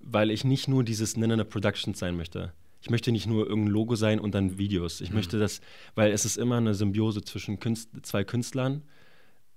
weil 0.00 0.30
ich 0.30 0.44
nicht 0.44 0.68
nur 0.68 0.82
dieses 0.82 1.16
Nennende 1.16 1.44
Productions 1.44 1.98
sein 1.98 2.16
möchte. 2.16 2.52
Ich 2.86 2.90
möchte 2.90 3.10
nicht 3.10 3.26
nur 3.26 3.48
irgendein 3.48 3.72
Logo 3.72 3.96
sein 3.96 4.20
und 4.20 4.32
dann 4.36 4.58
Videos. 4.58 5.00
Ich 5.00 5.10
mhm. 5.10 5.16
möchte 5.16 5.40
das, 5.40 5.60
weil 5.96 6.12
es 6.12 6.24
ist 6.24 6.36
immer 6.36 6.58
eine 6.58 6.72
Symbiose 6.72 7.20
zwischen 7.20 7.58
Künst, 7.58 7.90
zwei 8.02 8.22
Künstlern, 8.22 8.82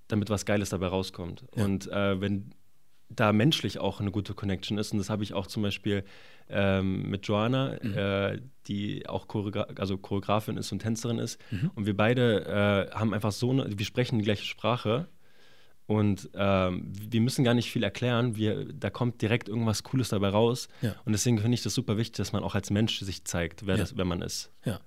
damit 0.07 0.31
was 0.31 0.47
Geiles 0.47 0.69
dabei 0.69 0.87
rauskommt. 0.87 1.45
Ja. 1.55 1.63
Und 1.63 1.87
äh, 1.91 2.19
wenn 2.19 2.55
da 3.07 3.31
menschlich 3.31 3.77
auch 3.77 3.99
eine 3.99 4.09
gute 4.09 4.33
Connection 4.33 4.79
ist. 4.79 4.93
Und 4.93 4.97
das 4.97 5.11
habe 5.11 5.23
ich 5.23 5.35
auch 5.35 5.45
zum 5.45 5.61
Beispiel 5.61 6.03
ähm, 6.49 7.07
mit 7.07 7.27
Joanna, 7.27 7.77
mhm. 7.81 7.93
äh, 7.95 8.41
die 8.67 9.07
auch 9.07 9.27
Choreogra 9.27 9.67
also 9.75 9.99
Choreografin 9.99 10.57
ist 10.57 10.71
und 10.71 10.79
Tänzerin 10.79 11.19
ist. 11.19 11.39
Mhm. 11.51 11.69
Und 11.75 11.85
wir 11.85 11.95
beide 11.95 12.45
äh, 12.45 12.95
haben 12.95 13.13
einfach 13.13 13.31
so 13.31 13.51
eine, 13.51 13.67
wir 13.77 13.85
sprechen 13.85 14.17
die 14.17 14.25
gleiche 14.25 14.45
Sprache. 14.45 15.07
Und 15.89 16.29
ähm, 16.35 16.83
wir 16.93 17.19
müssen 17.19 17.43
gar 17.43 17.55
nicht 17.55 17.71
viel 17.71 17.81
erklären. 17.81 18.35
Wir, 18.35 18.63
da 18.65 18.91
kommt 18.91 19.23
direkt 19.23 19.49
irgendwas 19.49 19.81
Cooles 19.81 20.09
dabei 20.09 20.29
raus. 20.29 20.67
Ja. 20.83 20.93
Und 21.03 21.13
deswegen 21.13 21.39
finde 21.39 21.55
ich 21.55 21.63
das 21.63 21.73
super 21.73 21.97
wichtig, 21.97 22.17
dass 22.17 22.31
man 22.31 22.43
auch 22.43 22.53
als 22.53 22.69
Mensch 22.69 22.99
sich 22.99 23.25
zeigt, 23.25 23.65
wer, 23.65 23.75
ja. 23.75 23.81
das, 23.81 23.97
wer 23.97 24.05
man 24.05 24.21
ist. 24.21 24.51
Ja. 24.63 24.79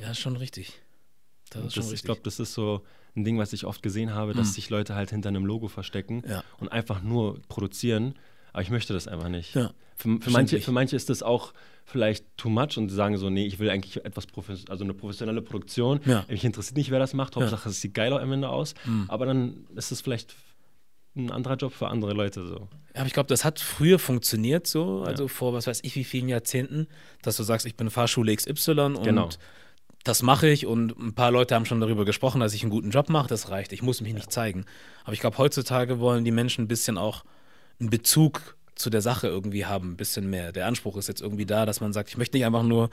Ja, 0.00 0.10
ist 0.10 0.18
schon 0.18 0.34
richtig. 0.34 0.72
Das 1.50 1.66
ist 1.66 1.74
schon 1.74 1.82
das, 1.82 1.92
richtig. 1.92 2.00
Ich 2.00 2.02
glaube, 2.02 2.22
das 2.24 2.40
ist 2.40 2.54
so 2.54 2.82
ein 3.14 3.22
Ding, 3.22 3.38
was 3.38 3.52
ich 3.52 3.66
oft 3.66 3.84
gesehen 3.84 4.14
habe, 4.14 4.32
dass 4.32 4.48
hm. 4.48 4.54
sich 4.54 4.68
Leute 4.68 4.96
halt 4.96 5.10
hinter 5.10 5.28
einem 5.28 5.46
Logo 5.46 5.68
verstecken 5.68 6.24
ja. 6.28 6.42
und 6.58 6.72
einfach 6.72 7.02
nur 7.02 7.40
produzieren. 7.42 8.16
Aber 8.52 8.62
ich 8.62 8.70
möchte 8.70 8.94
das 8.94 9.06
einfach 9.06 9.28
nicht. 9.28 9.54
Ja. 9.54 9.70
Für, 9.94 10.18
für, 10.20 10.30
manche, 10.32 10.60
für 10.60 10.72
manche 10.72 10.96
ist 10.96 11.08
das 11.08 11.22
auch 11.22 11.52
vielleicht 11.86 12.26
too 12.36 12.50
much 12.50 12.76
und 12.76 12.88
sagen 12.90 13.16
so, 13.16 13.30
nee, 13.30 13.46
ich 13.46 13.58
will 13.58 13.70
eigentlich 13.70 14.04
etwas 14.04 14.26
also 14.68 14.84
eine 14.84 14.92
professionelle 14.92 15.40
Produktion. 15.40 16.00
Ja. 16.04 16.24
Mich 16.28 16.44
interessiert 16.44 16.76
nicht, 16.76 16.90
wer 16.90 16.98
das 16.98 17.14
macht. 17.14 17.36
Hauptsache, 17.36 17.68
es 17.68 17.80
sieht 17.80 17.94
geil 17.94 18.12
am 18.12 18.32
Ende 18.32 18.48
aus. 18.48 18.74
Mhm. 18.84 19.04
Aber 19.08 19.24
dann 19.24 19.66
ist 19.76 19.92
es 19.92 20.00
vielleicht 20.00 20.34
ein 21.14 21.30
anderer 21.30 21.54
Job 21.54 21.72
für 21.72 21.88
andere 21.88 22.12
Leute 22.12 22.44
so. 22.46 22.68
Ja, 22.94 23.00
aber 23.00 23.06
ich 23.06 23.12
glaube, 23.12 23.28
das 23.28 23.44
hat 23.44 23.60
früher 23.60 23.98
funktioniert 23.98 24.66
so, 24.66 25.02
also 25.02 25.24
ja. 25.24 25.28
vor 25.28 25.54
was 25.54 25.66
weiß 25.66 25.80
ich 25.84 25.94
wie 25.94 26.04
vielen 26.04 26.28
Jahrzehnten, 26.28 26.88
dass 27.22 27.36
du 27.36 27.42
sagst, 27.42 27.66
ich 27.66 27.76
bin 27.76 27.88
Fahrschule 27.88 28.34
XY 28.34 28.70
und 28.80 29.02
genau 29.02 29.30
das 30.06 30.22
mache 30.22 30.48
ich 30.48 30.66
und 30.66 30.96
ein 30.98 31.14
paar 31.14 31.32
Leute 31.32 31.54
haben 31.54 31.66
schon 31.66 31.80
darüber 31.80 32.04
gesprochen, 32.04 32.40
dass 32.40 32.54
ich 32.54 32.62
einen 32.62 32.70
guten 32.70 32.90
Job 32.90 33.08
mache, 33.08 33.28
das 33.28 33.50
reicht. 33.50 33.72
Ich 33.72 33.82
muss 33.82 34.00
mich 34.00 34.14
nicht 34.14 34.30
zeigen. 34.30 34.64
Aber 35.02 35.14
ich 35.14 35.20
glaube, 35.20 35.38
heutzutage 35.38 35.98
wollen 35.98 36.24
die 36.24 36.30
Menschen 36.30 36.64
ein 36.64 36.68
bisschen 36.68 36.96
auch 36.96 37.24
einen 37.80 37.90
Bezug 37.90 38.56
zu 38.76 38.90
der 38.90 39.00
Sache 39.00 39.26
irgendwie 39.26 39.66
haben, 39.66 39.92
ein 39.92 39.96
bisschen 39.96 40.30
mehr. 40.30 40.52
Der 40.52 40.66
Anspruch 40.66 40.96
ist 40.96 41.08
jetzt 41.08 41.22
irgendwie 41.22 41.46
da, 41.46 41.66
dass 41.66 41.80
man 41.80 41.92
sagt, 41.92 42.10
ich 42.10 42.16
möchte 42.16 42.36
nicht 42.36 42.46
einfach 42.46 42.62
nur 42.62 42.90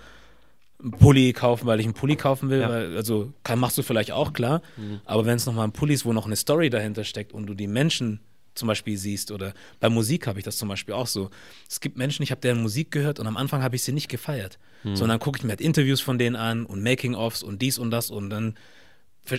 einen 0.82 0.92
Pulli 0.92 1.34
kaufen, 1.34 1.68
weil 1.68 1.80
ich 1.80 1.86
einen 1.86 1.94
Pulli 1.94 2.16
kaufen 2.16 2.50
will. 2.50 2.62
Ja. 2.62 2.70
Weil, 2.70 2.96
also 2.96 3.34
kann, 3.44 3.60
machst 3.60 3.78
du 3.78 3.84
vielleicht 3.84 4.12
auch 4.12 4.34
klar. 4.34 4.62
Mhm. 4.78 5.02
Aber 5.06 5.25
wenn 5.25 5.36
es 5.36 5.46
nochmal 5.46 5.68
ein 5.68 5.72
Pulli 5.74 5.94
ist, 5.94 6.06
wo 6.06 6.13
noch 6.13 6.25
eine 6.25 6.36
Story 6.36 6.70
dahinter 6.70 7.04
steckt 7.04 7.34
und 7.34 7.46
du 7.46 7.54
die 7.54 7.68
Menschen 7.68 8.22
zum 8.56 8.68
Beispiel 8.68 8.98
siehst. 8.98 9.32
Oder 9.32 9.54
bei 9.80 9.90
Musik 9.90 10.28
habe 10.28 10.40
ich 10.40 10.46
das 10.46 10.58
zum 10.58 10.70
Beispiel 10.70 10.94
auch 10.94 11.08
so. 11.08 11.30
Es 11.70 11.80
gibt 11.80 11.98
Menschen, 11.98 12.24
ich 12.24 12.32
habe 12.32 12.42
deren 12.42 12.62
Musik 12.62 12.92
gehört 12.92 13.20
und 13.20 13.28
am 13.28 13.38
Anfang 13.38 13.63
habe 13.63 13.75
ich 13.75 13.84
sie 13.84 13.92
nicht 13.92 14.10
gefeiert. 14.10 14.60
Hm. 14.84 14.96
Sondern 14.96 15.20
gucke 15.20 15.38
ich 15.38 15.44
mir 15.44 15.50
halt 15.50 15.62
Interviews 15.62 16.02
von 16.02 16.18
denen 16.18 16.36
an 16.36 16.66
und 16.66 16.84
Making-ofs 16.84 17.44
und 17.44 17.62
dies 17.62 17.78
und 17.78 17.92
das 17.92 18.10
und 18.10 18.30
dann 18.30 18.56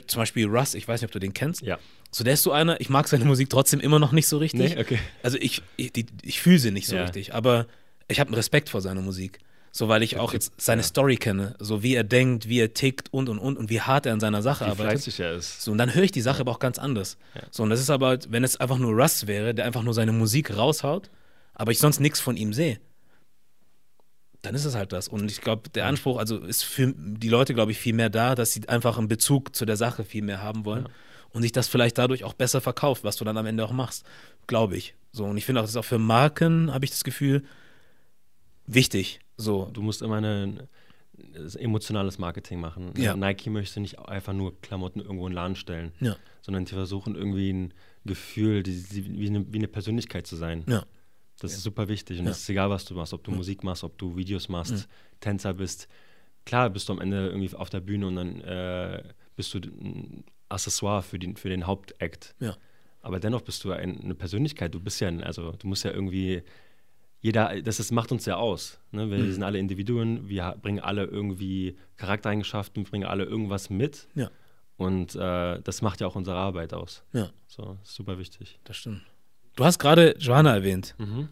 zum 0.07 0.21
Beispiel 0.21 0.47
Russ, 0.47 0.75
ich 0.75 0.89
weiß 0.89 1.01
nicht, 1.01 1.09
ob 1.09 1.13
du 1.13 1.19
den 1.19 1.35
kennst. 1.35 1.63
Ja. 1.63 1.79
So, 2.11 2.25
der 2.25 2.35
ist 2.35 2.43
so 2.43 2.53
einer, 2.53 2.81
ich 2.81 2.89
mag 2.89 3.09
seine 3.09 3.25
Musik 3.25 3.51
trotzdem 3.51 3.81
immer 3.81 3.99
noch 3.99 4.13
nicht 4.13 4.29
so 4.29 4.39
richtig. 4.39 4.75
Nee, 4.75 4.81
okay. 4.81 4.99
Also 5.23 5.37
ich, 5.41 5.63
ich, 5.77 5.93
ich 6.23 6.41
fühle 6.41 6.59
sie 6.59 6.71
nicht 6.71 6.87
so 6.87 6.97
ja. 6.97 7.03
richtig, 7.03 7.35
aber 7.35 7.67
ich 8.09 8.21
habe 8.21 8.29
einen 8.29 8.37
Respekt 8.37 8.69
vor 8.69 8.81
seiner 8.81 9.03
Musik. 9.03 9.41
So, 9.77 9.89
weil 9.89 10.05
ich 10.05 10.19
auch 10.19 10.33
jetzt 10.33 10.53
seine 10.57 10.83
ja. 10.83 10.87
Story 10.87 11.17
kenne, 11.17 11.57
so 11.59 11.83
wie 11.83 11.97
er 11.97 12.05
denkt, 12.05 12.49
wie 12.49 12.61
er 12.61 12.73
tickt 12.73 13.13
und 13.13 13.29
und 13.29 13.41
und 13.41 13.57
und 13.57 13.71
wie 13.71 13.81
hart 13.81 14.07
er 14.07 14.13
an 14.13 14.21
seiner 14.21 14.41
Sache 14.41 14.67
wie 14.67 14.71
arbeitet. 14.71 15.03
Fleißig 15.03 15.19
er 15.19 15.35
ist. 15.35 15.63
So, 15.63 15.73
und 15.73 15.79
dann 15.79 15.93
höre 15.93 16.05
ich 16.05 16.13
die 16.13 16.21
Sache 16.21 16.43
aber 16.43 16.53
auch 16.53 16.61
ganz 16.61 16.79
anders. 16.79 17.17
Ja. 17.35 17.43
So, 17.51 17.65
und 17.65 17.71
das 17.71 17.81
ist 17.81 17.91
aber, 17.91 18.21
wenn 18.29 18.45
es 18.45 18.57
einfach 18.57 18.79
nur 18.79 18.93
Russ 18.93 19.27
wäre, 19.27 19.53
der 19.53 19.65
einfach 19.65 19.83
nur 19.83 19.93
seine 19.93 20.13
Musik 20.13 20.57
raushaut, 20.57 21.11
aber 21.55 21.73
ich 21.73 21.81
sonst 21.81 21.99
nichts 21.99 22.21
von 22.21 22.37
ihm 22.37 22.53
sehe, 22.53 22.79
dann 24.45 24.55
ist 24.55 24.65
es 24.65 24.75
halt 24.75 24.93
das. 24.93 25.09
Und 25.09 25.31
ich 25.31 25.41
glaube, 25.41 25.71
der 25.71 25.87
Anspruch, 25.87 26.19
also 26.19 26.39
ist 26.39 26.65
für 26.65 26.93
die 26.97 27.29
Leute, 27.29 27.55
glaube 27.55 27.73
ich, 27.73 27.79
viel 27.79 27.95
mehr 27.95 28.11
da, 28.11 28.35
dass 28.35 28.53
sie 28.53 28.69
einfach 28.69 28.99
einen 28.99 29.09
Bezug 29.09 29.55
zu 29.55 29.65
der 29.65 29.77
Sache 29.77 30.05
viel 30.05 30.23
mehr 30.23 30.43
haben 30.43 30.65
wollen. 30.65 30.85
Ja. 30.85 30.91
Und 31.31 31.43
sich 31.43 31.53
das 31.53 31.67
vielleicht 31.67 31.99
dadurch 31.99 32.23
auch 32.23 32.35
besser 32.35 32.61
verkauft, 32.61 33.03
was 33.03 33.17
du 33.17 33.25
dann 33.25 33.37
am 33.37 33.47
Ende 33.47 33.65
auch 33.65 33.73
machst. 33.73 34.05
Glaube 34.47 34.77
ich. 34.77 34.95
So, 35.11 35.25
und 35.25 35.37
ich 35.37 35.45
finde 35.45 35.61
auch, 35.61 35.65
das 35.65 35.71
ist 35.71 35.77
auch 35.77 35.85
für 35.85 35.99
Marken, 35.99 36.73
habe 36.73 36.85
ich 36.85 36.93
das 36.93 37.03
Gefühl, 37.03 37.43
wichtig. 38.67 39.21
So. 39.37 39.69
Du 39.73 39.83
musst 39.83 40.03
immer 40.03 40.21
ein 40.21 40.69
emotionales 41.59 42.19
Marketing 42.19 42.61
machen. 42.61 42.93
Ja. 42.97 43.17
Nike 43.17 43.51
möchte 43.51 43.81
nicht 43.81 43.99
einfach 43.99 44.33
nur 44.33 44.61
Klamotten 44.61 45.01
irgendwo 45.01 45.27
in 45.27 45.33
den 45.33 45.37
Laden 45.37 45.57
stellen, 45.57 45.93
ja. 46.01 46.17
sondern 46.43 46.65
die 46.65 46.75
versuchen 46.75 47.15
irgendwie 47.15 47.53
ein 47.53 47.75
Gefühl, 48.05 48.63
die, 48.63 48.83
die, 48.83 49.19
wie, 49.19 49.29
eine, 49.29 49.53
wie, 49.53 49.59
eine, 49.59 49.69
Persönlichkeit 49.69 50.27
zu 50.27 50.37
sein. 50.37 50.65
Ja. 50.69 50.85
Das 51.45 51.59
ist 51.59 51.65
super 51.65 51.89
wichtig 51.89 52.19
und 52.21 52.27
es 52.27 52.39
ist 52.41 52.49
egal, 52.49 52.71
was 52.71 52.85
du 52.85 52.95
machst, 52.95 53.13
ob 53.13 53.23
du 53.25 53.31
Musik 53.31 53.65
machst, 53.65 53.85
ob 53.85 53.97
du 53.99 54.17
Videos 54.17 54.49
machst, 54.49 54.89
Tänzer 55.21 55.55
bist. 55.55 55.89
Klar 56.47 56.71
bist 56.71 56.89
du 56.89 56.93
am 56.93 57.01
Ende 57.01 57.29
irgendwie 57.29 57.55
auf 57.55 57.71
der 57.71 57.81
Bühne 57.81 58.07
und 58.07 58.17
dann 58.17 58.41
äh, 58.43 59.03
bist 59.37 59.55
du 59.55 59.59
ein 59.59 60.25
Accessoire 60.49 61.03
für 61.03 61.19
den, 61.19 61.37
für 61.37 61.49
den 61.49 61.67
Hauptakt. 61.67 62.35
Ja. 62.41 62.57
Aber 63.01 63.21
dennoch 63.21 63.43
bist 63.43 63.65
du 63.65 63.73
ein, 63.73 64.01
eine 64.01 64.15
Persönlichkeit. 64.15 64.75
Du 64.75 64.81
bist 64.81 65.01
ja, 65.01 65.09
ein, 65.09 65.23
also 65.23 65.53
du 65.53 65.67
musst 65.67 65.85
ja 65.85 65.91
irgendwie 65.91 66.43
jeder, 67.21 67.63
das 67.63 67.81
ist, 67.81 67.91
macht 67.91 68.13
uns 68.13 68.27
ja 68.27 68.37
aus. 68.37 68.79
Ne? 68.91 69.11
Wir 69.11 69.19
mhm. 69.19 69.33
sind 69.33 69.43
alle 69.43 69.59
Individuen, 69.59 70.29
wir 70.29 70.57
bringen 70.61 70.81
alle 70.81 71.05
irgendwie 71.05 71.77
Charaktereigenschaften, 71.97 72.85
bringen 72.85 73.07
alle 73.07 73.25
irgendwas 73.25 73.71
mit. 73.71 74.09
Ja. 74.15 74.31
Und 74.77 75.15
äh, 75.15 75.61
das 75.63 75.81
macht 75.81 76.01
ja 76.01 76.07
auch 76.07 76.17
unsere 76.17 76.37
Arbeit 76.37 76.75
aus. 76.75 77.03
Ja. 77.13 77.31
So, 77.47 77.79
super 77.83 78.19
wichtig. 78.19 78.59
Das 78.65 78.77
stimmt. 78.77 79.01
Du 79.57 79.65
hast 79.65 79.79
gerade 79.79 80.17
Johanna 80.19 80.55
erwähnt. 80.55 80.95
Mhm. 80.99 81.29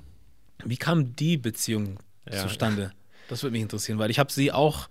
Wie 0.64 0.76
kam 0.76 1.17
die 1.17 1.37
Beziehung 1.37 1.99
ja. 2.31 2.38
zustande? 2.38 2.93
Das 3.29 3.43
würde 3.43 3.52
mich 3.52 3.62
interessieren, 3.62 3.99
weil 3.99 4.11
ich 4.11 4.19
habe 4.19 4.33
sie 4.33 4.52
auch 4.52 4.88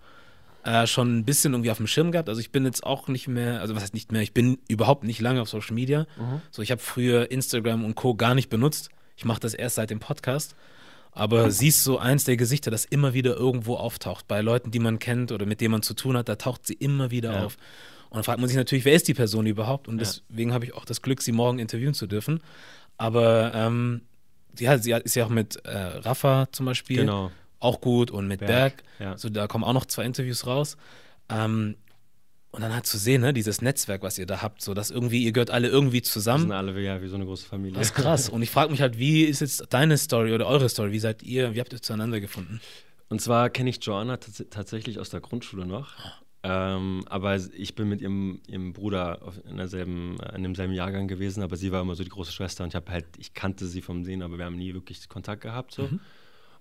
äh, 0.63 0.85
schon 0.85 1.19
ein 1.19 1.25
bisschen 1.25 1.53
irgendwie 1.53 1.71
auf 1.71 1.77
dem 1.77 1.87
Schirm 1.87 2.11
gehabt. 2.11 2.29
Also 2.29 2.41
ich 2.41 2.51
bin 2.51 2.65
jetzt 2.65 2.83
auch 2.85 3.07
nicht 3.07 3.27
mehr, 3.27 3.61
also 3.61 3.75
was 3.75 3.83
heißt 3.83 3.93
nicht 3.93 4.11
mehr, 4.11 4.21
ich 4.21 4.33
bin 4.33 4.59
überhaupt 4.67 5.03
nicht 5.03 5.21
lange 5.21 5.41
auf 5.41 5.49
Social 5.49 5.73
Media. 5.73 6.01
Mhm. 6.17 6.41
So, 6.51 6.61
ich 6.61 6.71
habe 6.71 6.81
früher 6.81 7.31
Instagram 7.31 7.85
und 7.85 7.95
Co. 7.95 8.15
gar 8.15 8.35
nicht 8.35 8.49
benutzt 8.49 8.89
Ich 9.15 9.25
mache 9.25 9.39
das 9.39 9.53
erst 9.53 9.75
seit 9.75 9.89
dem 9.89 9.99
Podcast. 9.99 10.55
Aber 11.13 11.51
sie 11.51 11.67
ist 11.67 11.83
so 11.83 11.97
eins 11.97 12.23
der 12.23 12.37
Gesichter, 12.37 12.71
das 12.71 12.85
immer 12.85 13.13
wieder 13.13 13.35
irgendwo 13.35 13.75
auftaucht. 13.75 14.27
Bei 14.29 14.39
Leuten, 14.39 14.71
die 14.71 14.79
man 14.79 14.97
kennt 14.97 15.33
oder 15.33 15.45
mit 15.45 15.59
denen 15.59 15.73
man 15.73 15.81
zu 15.81 15.93
tun 15.93 16.15
hat, 16.15 16.29
da 16.29 16.37
taucht 16.37 16.65
sie 16.65 16.73
immer 16.73 17.11
wieder 17.11 17.33
ja. 17.33 17.45
auf. 17.45 17.57
Und 18.09 18.17
dann 18.17 18.23
fragt 18.23 18.39
man 18.39 18.47
sich 18.47 18.57
natürlich, 18.57 18.85
wer 18.85 18.93
ist 18.93 19.07
die 19.07 19.13
Person 19.13 19.45
überhaupt? 19.45 19.87
Und 19.87 19.97
deswegen 19.97 20.53
habe 20.53 20.65
ich 20.65 20.73
auch 20.73 20.85
das 20.85 21.01
Glück, 21.01 21.21
sie 21.21 21.31
morgen 21.31 21.59
interviewen 21.59 21.93
zu 21.93 22.07
dürfen. 22.07 22.41
Aber 23.01 23.51
ähm, 23.55 24.01
ja, 24.59 24.77
sie 24.77 24.91
ist 24.91 25.15
ja 25.15 25.25
auch 25.25 25.29
mit 25.29 25.55
äh, 25.65 25.75
Rafa 25.75 26.47
zum 26.51 26.67
Beispiel 26.67 26.97
genau. 26.97 27.31
auch 27.59 27.81
gut 27.81 28.11
und 28.11 28.27
mit 28.27 28.41
Berg. 28.41 28.51
Berg. 28.51 28.83
Ja. 28.99 29.17
So, 29.17 29.29
da 29.29 29.47
kommen 29.47 29.63
auch 29.63 29.73
noch 29.73 29.87
zwei 29.87 30.05
Interviews 30.05 30.45
raus. 30.45 30.77
Ähm, 31.27 31.77
und 32.51 32.61
dann 32.61 32.75
halt 32.75 32.85
zu 32.85 32.99
sehen, 32.99 33.21
ne, 33.21 33.33
dieses 33.33 33.61
Netzwerk, 33.63 34.03
was 34.03 34.19
ihr 34.19 34.27
da 34.27 34.43
habt, 34.43 34.61
so 34.61 34.75
dass 34.75 34.91
irgendwie, 34.91 35.23
ihr 35.23 35.31
gehört 35.31 35.49
alle 35.49 35.67
irgendwie 35.67 36.03
zusammen. 36.03 36.43
Wir 36.43 36.57
sind 36.57 36.69
alle 36.69 36.79
ja 36.79 37.01
wie 37.01 37.07
so 37.07 37.15
eine 37.15 37.25
große 37.25 37.47
Familie. 37.47 37.79
Das 37.79 37.87
ist 37.87 37.95
krass. 37.95 38.29
Und 38.29 38.43
ich 38.43 38.51
frage 38.51 38.69
mich 38.69 38.81
halt, 38.81 38.99
wie 38.99 39.23
ist 39.23 39.39
jetzt 39.39 39.65
deine 39.71 39.97
Story 39.97 40.31
oder 40.33 40.45
eure 40.45 40.69
Story? 40.69 40.91
Wie 40.91 40.99
seid 40.99 41.23
ihr, 41.23 41.55
wie 41.55 41.59
habt 41.59 41.73
ihr 41.73 41.81
zueinander 41.81 42.19
gefunden? 42.19 42.61
Und 43.09 43.19
zwar 43.19 43.49
kenne 43.49 43.71
ich 43.71 43.83
Joanna 43.83 44.17
tatsächlich 44.17 44.99
aus 44.99 45.09
der 45.09 45.21
Grundschule 45.21 45.65
noch. 45.65 45.95
Ähm, 46.43 47.03
aber 47.07 47.35
ich 47.35 47.75
bin 47.75 47.87
mit 47.87 48.01
ihrem, 48.01 48.41
ihrem 48.47 48.73
Bruder 48.73 49.19
in, 49.47 49.57
derselben, 49.57 50.17
in 50.35 50.41
demselben 50.41 50.73
Jahrgang 50.73 51.07
gewesen, 51.07 51.43
aber 51.43 51.55
sie 51.55 51.71
war 51.71 51.81
immer 51.81 51.95
so 51.95 52.03
die 52.03 52.09
große 52.09 52.31
Schwester 52.31 52.63
und 52.63 52.69
ich 52.69 52.75
habe 52.75 52.91
halt, 52.91 53.05
ich 53.19 53.33
kannte 53.33 53.67
sie 53.67 53.81
vom 53.81 54.03
Sehen, 54.03 54.23
aber 54.23 54.37
wir 54.37 54.45
haben 54.45 54.57
nie 54.57 54.73
wirklich 54.73 55.07
Kontakt 55.07 55.41
gehabt. 55.41 55.73
So. 55.73 55.83
Mhm. 55.83 55.99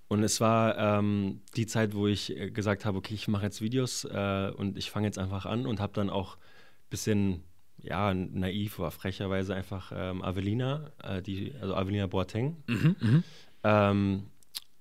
Und 0.09 0.23
es 0.23 0.41
war 0.41 0.77
ähm, 0.77 1.41
die 1.57 1.67
Zeit, 1.67 1.95
wo 1.95 2.09
ich 2.09 2.37
äh, 2.37 2.51
gesagt 2.51 2.85
habe, 2.85 2.99
okay, 2.99 3.15
ich 3.15 3.29
mache 3.29 3.45
jetzt 3.45 3.63
Videos 3.63 4.05
äh, 4.05 4.53
und 4.55 4.77
ich 4.77 4.91
fange 4.91 5.07
jetzt 5.07 5.19
einfach 5.19 5.47
an 5.47 5.67
und 5.67 5.81
habe 5.81 5.93
dann 5.95 6.11
auch 6.11 6.37
ein 6.37 6.91
bisschen, 6.91 7.45
ja, 7.79 8.13
naiv 8.13 8.81
oder 8.81 8.91
frecherweise 8.91 9.55
einfach 9.55 9.93
ähm, 9.95 10.21
Avelina, 10.23 10.91
äh, 11.03 11.23
die, 11.23 11.55
also 11.61 11.75
Avelina 11.75 12.07
Boateng, 12.07 12.57
mhm, 12.67 12.97
mhm, 13.01 13.25
ähm, 13.65 14.27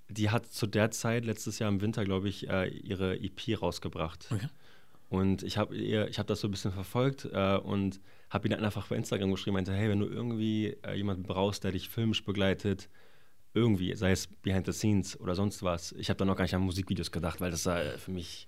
die 0.09 0.29
hat 0.29 0.47
zu 0.47 0.67
der 0.67 0.91
Zeit, 0.91 1.23
letztes 1.25 1.59
Jahr 1.59 1.69
im 1.69 1.79
Winter, 1.79 2.03
glaube 2.03 2.27
ich, 2.27 2.49
äh, 2.49 2.67
ihre 2.67 3.17
EP 3.19 3.61
rausgebracht. 3.61 4.27
Okay. 4.31 4.47
Und 5.09 5.41
ich 5.43 5.57
habe 5.57 5.75
hab 5.75 6.27
das 6.27 6.39
so 6.39 6.47
ein 6.47 6.51
bisschen 6.51 6.71
verfolgt 6.71 7.27
äh, 7.31 7.57
und 7.57 7.99
habe 8.29 8.47
ihn 8.47 8.51
dann 8.51 8.63
einfach 8.63 8.87
bei 8.87 8.95
Instagram 8.95 9.31
geschrieben, 9.31 9.55
meinte, 9.55 9.73
hey, 9.73 9.89
wenn 9.89 9.99
du 9.99 10.05
irgendwie 10.05 10.77
äh, 10.85 10.93
jemanden 10.95 11.23
brauchst, 11.23 11.63
der 11.63 11.71
dich 11.71 11.89
filmisch 11.89 12.23
begleitet, 12.23 12.89
irgendwie, 13.55 13.95
sei 13.95 14.11
es 14.11 14.27
behind 14.27 14.67
the 14.67 14.71
scenes 14.71 15.19
oder 15.19 15.33
sonst 15.33 15.63
was. 15.63 15.93
Ich 15.93 16.09
habe 16.09 16.17
da 16.17 16.25
noch 16.25 16.35
gar 16.35 16.43
nicht 16.43 16.53
an 16.53 16.61
Musikvideos 16.61 17.11
gedacht, 17.11 17.41
weil 17.41 17.49
das 17.49 17.65
war 17.65 17.81
für 17.97 18.11
mich 18.11 18.47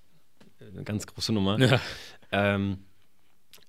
eine 0.60 0.84
ganz 0.84 1.08
große 1.08 1.34
Nummer. 1.34 1.60
Ja. 1.60 1.82
Ähm, 2.32 2.86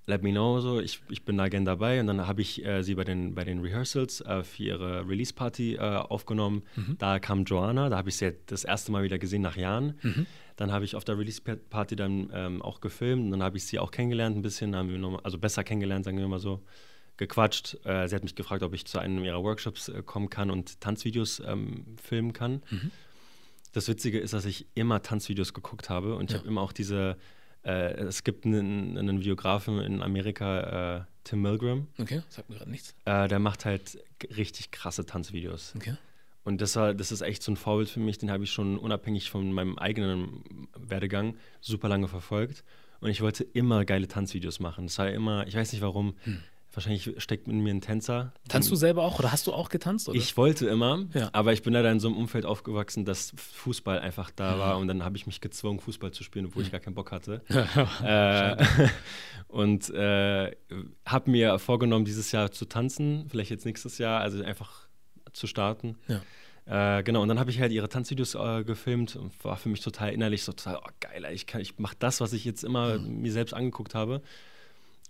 let 0.05 0.21
me 0.21 0.31
know, 0.31 0.59
so, 0.59 0.79
ich, 0.79 1.01
ich 1.09 1.23
bin 1.23 1.37
da 1.37 1.47
gerne 1.47 1.65
dabei. 1.65 1.99
Und 1.99 2.07
dann 2.07 2.27
habe 2.27 2.41
ich 2.41 2.65
äh, 2.65 2.83
sie 2.83 2.95
bei 2.95 3.03
den, 3.03 3.35
bei 3.35 3.43
den 3.43 3.59
Rehearsals 3.61 4.21
äh, 4.21 4.43
für 4.43 4.63
ihre 4.63 5.07
Release-Party 5.07 5.75
äh, 5.75 5.79
aufgenommen. 5.79 6.63
Mhm. 6.75 6.97
Da 6.97 7.19
kam 7.19 7.45
Joanna, 7.45 7.89
da 7.89 7.97
habe 7.97 8.09
ich 8.09 8.17
sie 8.17 8.35
das 8.45 8.63
erste 8.63 8.91
Mal 8.91 9.03
wieder 9.03 9.17
gesehen 9.17 9.41
nach 9.41 9.55
Jahren. 9.55 9.97
Mhm. 10.01 10.25
Dann 10.55 10.71
habe 10.71 10.85
ich 10.85 10.95
auf 10.95 11.05
der 11.05 11.17
Release-Party 11.17 11.95
dann 11.95 12.29
ähm, 12.33 12.61
auch 12.61 12.81
gefilmt 12.81 13.25
und 13.25 13.31
dann 13.31 13.43
habe 13.43 13.57
ich 13.57 13.65
sie 13.65 13.79
auch 13.79 13.91
kennengelernt 13.91 14.35
ein 14.35 14.41
bisschen, 14.41 14.75
haben 14.75 14.89
wir 14.89 14.97
noch, 14.97 15.23
also 15.23 15.37
besser 15.37 15.63
kennengelernt, 15.63 16.05
sagen 16.05 16.17
wir 16.17 16.27
mal 16.27 16.39
so 16.39 16.61
gequatscht. 17.17 17.77
Äh, 17.85 18.07
sie 18.07 18.15
hat 18.15 18.23
mich 18.23 18.35
gefragt, 18.35 18.61
ob 18.63 18.73
ich 18.73 18.85
zu 18.85 18.99
einem 18.99 19.23
ihrer 19.23 19.41
Workshops 19.43 19.89
äh, 19.89 20.03
kommen 20.03 20.29
kann 20.29 20.51
und 20.51 20.81
Tanzvideos 20.81 21.41
ähm, 21.45 21.85
filmen 22.01 22.33
kann. 22.33 22.61
Mhm. 22.69 22.91
Das 23.71 23.87
Witzige 23.87 24.19
ist, 24.19 24.33
dass 24.33 24.45
ich 24.45 24.67
immer 24.75 25.01
Tanzvideos 25.01 25.53
geguckt 25.53 25.89
habe 25.89 26.15
und 26.15 26.29
ja. 26.29 26.35
ich 26.35 26.41
habe 26.41 26.47
immer 26.49 26.61
auch 26.61 26.73
diese, 26.73 27.17
äh, 27.63 27.93
es 27.93 28.23
gibt 28.23 28.45
einen, 28.45 28.97
einen, 28.97 29.19
Videografen 29.19 29.79
in 29.79 30.01
Amerika, 30.01 30.97
äh, 30.97 31.01
Tim 31.23 31.41
Milgram. 31.41 31.87
Okay, 31.97 32.21
sagt 32.29 32.49
mir 32.49 32.57
gerade 32.57 32.71
nichts. 32.71 32.93
Äh, 33.05 33.27
der 33.27 33.39
macht 33.39 33.65
halt 33.65 33.97
richtig 34.35 34.71
krasse 34.71 35.05
Tanzvideos. 35.05 35.73
Okay. 35.75 35.95
Und 36.43 36.59
das, 36.59 36.75
war, 36.75 36.93
das 36.93 37.11
ist 37.11 37.21
echt 37.21 37.41
so 37.41 37.51
ein 37.51 37.55
Vorbild 37.55 37.89
für 37.89 38.01
mich, 38.01 38.17
den 38.17 38.29
habe 38.29 38.43
ich 38.43 38.51
schon 38.51 38.77
unabhängig 38.77 39.29
von 39.29 39.51
meinem 39.53 39.77
eigenen 39.77 40.43
Werdegang 40.75 41.35
super 41.61 41.87
lange 41.87 42.09
verfolgt. 42.09 42.63
Und 42.99 43.09
ich 43.09 43.21
wollte 43.21 43.43
immer 43.43 43.85
geile 43.85 44.07
Tanzvideos 44.07 44.59
machen. 44.59 44.87
Das 44.87 44.97
war 44.97 45.09
immer, 45.09 45.47
ich 45.47 45.55
weiß 45.55 45.71
nicht 45.71 45.81
warum, 45.81 46.15
hm. 46.23 46.39
Wahrscheinlich 46.73 47.13
steckt 47.17 47.47
in 47.47 47.59
mir 47.59 47.71
ein 47.71 47.81
Tänzer. 47.81 48.33
Tanzt 48.49 48.71
du 48.71 48.75
selber 48.75 49.03
auch 49.03 49.19
oder 49.19 49.31
hast 49.31 49.45
du 49.45 49.53
auch 49.53 49.69
getanzt? 49.69 50.09
Oder? 50.09 50.17
Ich 50.17 50.35
wollte 50.37 50.67
immer, 50.67 51.05
ja. 51.13 51.29
aber 51.31 51.53
ich 51.53 51.61
bin 51.61 51.71
leider 51.73 51.91
in 51.91 51.99
so 51.99 52.07
einem 52.07 52.17
Umfeld 52.17 52.45
aufgewachsen, 52.45 53.05
dass 53.05 53.31
Fußball 53.35 53.99
einfach 53.99 54.31
da 54.31 54.57
war 54.57 54.77
und 54.79 54.87
dann 54.87 55.03
habe 55.03 55.15
ich 55.15 55.27
mich 55.27 55.39
gezwungen, 55.39 55.79
Fußball 55.79 56.11
zu 56.11 56.23
spielen, 56.23 56.47
obwohl 56.47 56.63
ich 56.63 56.71
gar 56.71 56.79
keinen 56.79 56.95
Bock 56.95 57.11
hatte. 57.11 57.41
äh, 58.03 58.89
und 59.47 59.89
äh, 59.91 60.55
habe 61.05 61.29
mir 61.29 61.59
vorgenommen, 61.59 62.05
dieses 62.05 62.31
Jahr 62.31 62.51
zu 62.51 62.65
tanzen, 62.65 63.27
vielleicht 63.29 63.51
jetzt 63.51 63.65
nächstes 63.65 63.99
Jahr, 63.99 64.21
also 64.21 64.43
einfach 64.43 64.87
zu 65.31 65.45
starten. 65.45 65.95
Ja. 66.07 66.21
Äh, 66.65 67.03
genau, 67.03 67.21
und 67.21 67.27
dann 67.27 67.39
habe 67.39 67.51
ich 67.51 67.59
halt 67.59 67.71
ihre 67.71 67.89
Tanzvideos 67.89 68.35
äh, 68.35 68.63
gefilmt 68.63 69.15
und 69.15 69.31
war 69.43 69.57
für 69.57 69.69
mich 69.69 69.81
total 69.81 70.13
innerlich 70.13 70.43
so 70.43 70.53
total, 70.53 70.77
oh, 70.77 70.89
geil, 71.01 71.27
ich, 71.33 71.53
ich 71.55 71.77
mache 71.77 71.95
das, 71.99 72.21
was 72.21 72.33
ich 72.33 72.45
jetzt 72.45 72.63
immer 72.63 72.97
mhm. 72.97 73.21
mir 73.21 73.31
selbst 73.31 73.53
angeguckt 73.53 73.93
habe. 73.93 74.21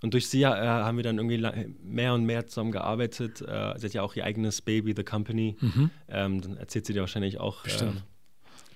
Und 0.03 0.13
durch 0.13 0.27
sie 0.27 0.43
äh, 0.43 0.47
haben 0.47 0.97
wir 0.97 1.03
dann 1.03 1.17
irgendwie 1.17 1.41
mehr 1.81 2.13
und 2.13 2.25
mehr 2.25 2.45
zusammen 2.45 2.73
gearbeitet. 2.73 3.39
Äh, 3.41 3.77
sie 3.77 3.85
hat 3.85 3.93
ja 3.93 4.01
auch 4.01 4.17
ihr 4.17 4.25
eigenes 4.25 4.61
Baby, 4.61 4.93
The 4.93 5.05
Company. 5.05 5.55
Mhm. 5.61 5.89
Ähm, 6.09 6.41
dann 6.41 6.57
erzählt 6.57 6.85
sie 6.85 6.91
dir 6.91 6.99
wahrscheinlich 6.99 7.39
auch 7.39 7.65
äh, 7.65 7.93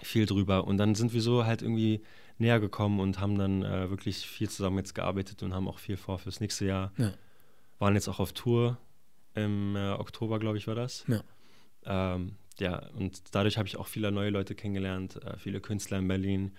viel 0.02 0.26
drüber. 0.26 0.64
Und 0.64 0.78
dann 0.78 0.96
sind 0.96 1.14
wir 1.14 1.22
so 1.22 1.46
halt 1.46 1.62
irgendwie 1.62 2.02
näher 2.38 2.62
gekommen 2.62 3.02
und 3.02 3.20
haben 3.20 3.38
dann 3.38 3.62
äh, 3.62 3.90
wirklich 3.90 4.26
viel 4.26 4.50
zusammen 4.50 4.78
jetzt 4.78 4.96
gearbeitet 4.96 5.44
und 5.44 5.54
haben 5.54 5.68
auch 5.68 5.80
viel 5.80 5.98
vor 5.98 6.18
fürs 6.18 6.40
nächste 6.40 6.66
Jahr. 6.66 6.94
Ja. 6.98 7.12
Waren 7.78 7.96
jetzt 7.96 8.08
auch 8.08 8.22
auf 8.22 8.32
Tour. 8.32 8.78
Im 9.36 9.76
äh, 9.76 9.92
Oktober, 9.92 10.40
glaube 10.40 10.58
ich, 10.58 10.66
war 10.66 10.76
das. 10.76 11.04
Ja. 11.10 12.14
Ähm, 12.16 12.36
ja, 12.58 12.88
und 12.98 13.36
dadurch 13.36 13.58
habe 13.58 13.68
ich 13.68 13.76
auch 13.76 13.88
viele 13.88 14.14
neue 14.14 14.30
Leute 14.30 14.56
kennengelernt, 14.56 15.22
äh, 15.26 15.38
viele 15.38 15.60
Künstler 15.60 15.98
in 15.98 16.08
Berlin. 16.08 16.54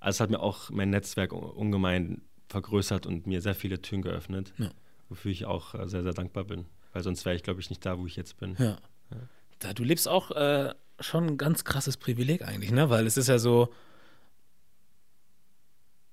Also 0.00 0.16
es 0.16 0.20
hat 0.20 0.28
mir 0.28 0.40
auch 0.40 0.68
mein 0.68 0.90
Netzwerk 0.90 1.32
ungemein 1.32 2.20
vergrößert 2.52 3.06
und 3.06 3.26
mir 3.26 3.40
sehr 3.40 3.54
viele 3.54 3.82
Türen 3.82 4.02
geöffnet, 4.02 4.52
ja. 4.58 4.70
wofür 5.08 5.32
ich 5.32 5.44
auch 5.46 5.74
äh, 5.74 5.88
sehr, 5.88 6.02
sehr 6.02 6.12
dankbar 6.12 6.44
bin. 6.44 6.66
Weil 6.92 7.02
sonst 7.02 7.24
wäre 7.24 7.34
ich, 7.34 7.42
glaube 7.42 7.60
ich, 7.60 7.70
nicht 7.70 7.84
da, 7.84 7.98
wo 7.98 8.06
ich 8.06 8.16
jetzt 8.16 8.38
bin. 8.38 8.54
Ja. 8.58 8.78
ja. 9.10 9.16
Da, 9.58 9.72
du 9.72 9.82
lebst 9.82 10.06
auch 10.06 10.30
äh, 10.30 10.74
schon 11.00 11.26
ein 11.26 11.38
ganz 11.38 11.64
krasses 11.64 11.96
Privileg 11.96 12.42
eigentlich, 12.42 12.70
ne? 12.70 12.90
Weil 12.90 13.06
es 13.06 13.16
ist 13.16 13.28
ja 13.28 13.38
so, 13.38 13.72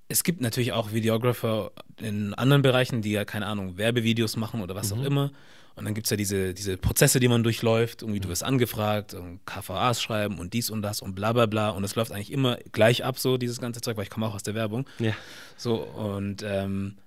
es 0.08 0.23
gibt 0.23 0.41
natürlich 0.41 0.71
auch 0.71 0.91
Videographer 0.91 1.71
in 1.97 2.34
anderen 2.34 2.62
Bereichen, 2.62 3.02
die 3.02 3.12
ja, 3.12 3.25
keine 3.25 3.45
Ahnung, 3.45 3.78
Werbevideos 3.78 4.38
machen 4.38 4.62
oder 4.62 4.73
was 4.75 4.93
mhm. 4.93 5.02
auch 5.02 5.06
immer. 5.06 5.32
Und 5.79 5.85
dann 5.85 5.93
gibt 5.93 6.07
es 6.07 6.11
ja 6.11 6.17
diese, 6.17 6.53
diese 6.53 6.75
Prozesse, 6.75 7.21
die 7.21 7.29
man 7.29 7.41
durchläuft. 7.41 8.01
Irgendwie, 8.01 8.19
du 8.19 8.27
wirst 8.27 8.43
angefragt, 8.43 9.15
KVAs 9.45 10.01
schreiben 10.01 10.37
und 10.37 10.53
dies 10.53 10.69
und 10.69 10.81
das 10.81 11.01
und 11.01 11.15
bla 11.15 11.31
bla 11.31 11.45
bla. 11.45 11.69
Und 11.69 11.85
es 11.85 11.95
läuft 11.95 12.11
eigentlich 12.11 12.33
immer 12.33 12.57
gleich 12.73 13.05
ab, 13.05 13.17
so 13.17 13.37
dieses 13.37 13.61
ganze 13.61 13.79
Zeug, 13.79 13.95
weil 13.95 14.03
ich 14.03 14.09
komme 14.09 14.27
auch 14.27 14.35
aus 14.35 14.43
der 14.43 14.55
Werbung. 14.55 14.85
Ja. 14.99 15.13
So, 15.55 15.81
und 15.81 16.43
ähm, 16.43 16.97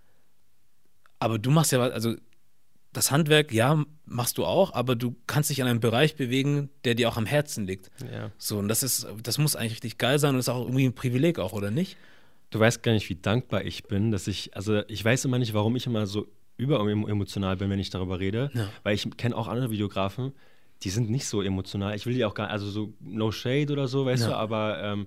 aber 1.18 1.38
du 1.38 1.50
machst 1.50 1.70
ja, 1.70 1.80
also 1.80 2.14
das 2.94 3.10
Handwerk, 3.10 3.52
ja, 3.52 3.84
machst 4.06 4.38
du 4.38 4.46
auch, 4.46 4.72
aber 4.72 4.96
du 4.96 5.14
kannst 5.26 5.50
dich 5.50 5.58
in 5.58 5.66
einem 5.66 5.80
Bereich 5.80 6.16
bewegen, 6.16 6.70
der 6.84 6.94
dir 6.94 7.10
auch 7.10 7.18
am 7.18 7.26
Herzen 7.26 7.66
liegt. 7.66 7.90
Ja. 8.10 8.30
So, 8.38 8.58
und 8.58 8.68
das 8.68 8.82
ist, 8.82 9.06
das 9.22 9.36
muss 9.36 9.54
eigentlich 9.54 9.72
richtig 9.74 9.98
geil 9.98 10.18
sein 10.18 10.34
und 10.34 10.40
ist 10.40 10.48
auch 10.48 10.62
irgendwie 10.62 10.86
ein 10.86 10.94
Privileg 10.94 11.38
auch, 11.38 11.52
oder 11.52 11.70
nicht? 11.70 11.98
Du 12.50 12.58
weißt 12.58 12.82
gar 12.82 12.92
nicht, 12.92 13.08
wie 13.10 13.16
dankbar 13.16 13.64
ich 13.64 13.84
bin, 13.84 14.10
dass 14.10 14.26
ich, 14.26 14.56
also 14.56 14.82
ich 14.88 15.04
weiß 15.04 15.26
immer 15.26 15.38
nicht, 15.38 15.54
warum 15.54 15.76
ich 15.76 15.86
immer 15.86 16.06
so 16.06 16.26
überemotional 16.62 17.56
bin, 17.56 17.70
wenn 17.70 17.78
ich 17.78 17.90
darüber 17.90 18.18
rede, 18.18 18.50
ja. 18.54 18.68
weil 18.82 18.94
ich 18.94 19.08
kenne 19.16 19.36
auch 19.36 19.48
andere 19.48 19.70
Videografen, 19.70 20.32
die 20.82 20.90
sind 20.90 21.10
nicht 21.10 21.26
so 21.26 21.42
emotional. 21.42 21.94
Ich 21.94 22.06
will 22.06 22.14
die 22.14 22.24
auch 22.24 22.34
gar, 22.34 22.48
also 22.48 22.68
so 22.68 22.92
no 23.00 23.30
shade 23.30 23.72
oder 23.72 23.88
so, 23.88 24.06
weißt 24.06 24.24
ja. 24.24 24.28
du, 24.30 24.36
aber 24.36 24.82
ähm, 24.82 25.06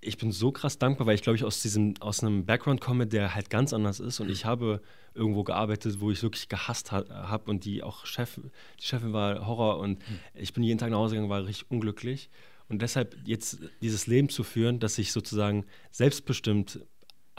ich 0.00 0.16
bin 0.16 0.32
so 0.32 0.50
krass 0.50 0.78
dankbar, 0.78 1.06
weil 1.06 1.14
ich 1.14 1.22
glaube 1.22 1.36
ich 1.36 1.44
aus 1.44 1.60
diesem 1.60 1.94
aus 2.00 2.22
einem 2.22 2.46
Background 2.46 2.80
komme, 2.80 3.06
der 3.06 3.34
halt 3.34 3.50
ganz 3.50 3.72
anders 3.72 4.00
ist 4.00 4.20
und 4.20 4.28
mhm. 4.28 4.32
ich 4.32 4.44
habe 4.44 4.80
irgendwo 5.14 5.44
gearbeitet, 5.44 6.00
wo 6.00 6.10
ich 6.10 6.22
wirklich 6.22 6.48
gehasst 6.48 6.90
ha 6.92 7.04
habe 7.28 7.50
und 7.50 7.64
die 7.64 7.82
auch 7.82 8.06
Chef, 8.06 8.40
die 8.78 8.84
Chefin 8.84 9.12
war 9.12 9.46
Horror 9.46 9.78
und 9.78 9.98
mhm. 9.98 10.18
ich 10.34 10.52
bin 10.52 10.62
jeden 10.62 10.78
Tag 10.78 10.90
nach 10.90 10.98
Hause 10.98 11.14
gegangen, 11.14 11.30
war 11.30 11.44
richtig 11.44 11.70
unglücklich 11.70 12.30
und 12.68 12.82
deshalb 12.82 13.16
jetzt 13.24 13.58
dieses 13.82 14.06
Leben 14.06 14.28
zu 14.28 14.42
führen, 14.42 14.78
dass 14.78 14.96
ich 14.96 15.12
sozusagen 15.12 15.66
selbstbestimmt 15.90 16.80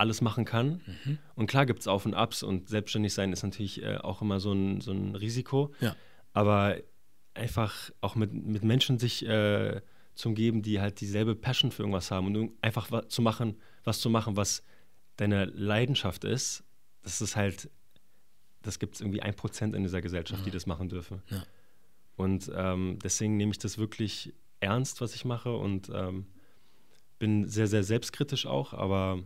alles 0.01 0.21
machen 0.21 0.45
kann. 0.45 0.81
Mhm. 1.05 1.17
Und 1.35 1.47
klar 1.47 1.65
gibt 1.65 1.79
es 1.79 1.87
Auf 1.87 2.05
und 2.05 2.13
Abs 2.13 2.43
und 2.43 2.67
selbstständig 2.67 3.13
sein 3.13 3.31
ist 3.31 3.43
natürlich 3.43 3.81
äh, 3.83 3.97
auch 3.97 4.21
immer 4.21 4.39
so 4.39 4.51
ein, 4.51 4.81
so 4.81 4.91
ein 4.91 5.15
Risiko. 5.15 5.73
Ja. 5.79 5.95
Aber 6.33 6.77
einfach 7.33 7.91
auch 8.01 8.15
mit, 8.15 8.33
mit 8.33 8.63
Menschen 8.63 8.99
sich 8.99 9.25
äh, 9.25 9.81
zu 10.15 10.29
umgeben, 10.29 10.61
die 10.61 10.81
halt 10.81 10.99
dieselbe 10.99 11.35
Passion 11.35 11.71
für 11.71 11.83
irgendwas 11.83 12.11
haben 12.11 12.35
und 12.35 12.51
einfach 12.61 13.07
zu 13.07 13.21
machen, 13.21 13.57
was 13.83 13.99
zu 13.99 14.09
machen, 14.09 14.35
was 14.35 14.63
deine 15.15 15.45
Leidenschaft 15.45 16.23
ist, 16.23 16.63
das 17.03 17.21
ist 17.21 17.35
halt, 17.35 17.69
das 18.61 18.79
gibt 18.79 18.95
es 18.95 19.01
irgendwie 19.01 19.21
ein 19.21 19.35
Prozent 19.35 19.75
in 19.75 19.83
dieser 19.83 20.01
Gesellschaft, 20.01 20.41
ja. 20.41 20.45
die 20.45 20.51
das 20.51 20.65
machen 20.65 20.89
dürfen. 20.89 21.21
Ja. 21.29 21.43
Und 22.15 22.51
ähm, 22.53 22.99
deswegen 23.03 23.37
nehme 23.37 23.51
ich 23.51 23.59
das 23.59 23.77
wirklich 23.77 24.33
ernst, 24.59 25.01
was 25.01 25.15
ich 25.15 25.25
mache 25.25 25.55
und 25.55 25.89
ähm, 25.93 26.27
bin 27.17 27.47
sehr, 27.47 27.67
sehr 27.67 27.83
selbstkritisch 27.83 28.45
auch, 28.45 28.73
aber 28.73 29.23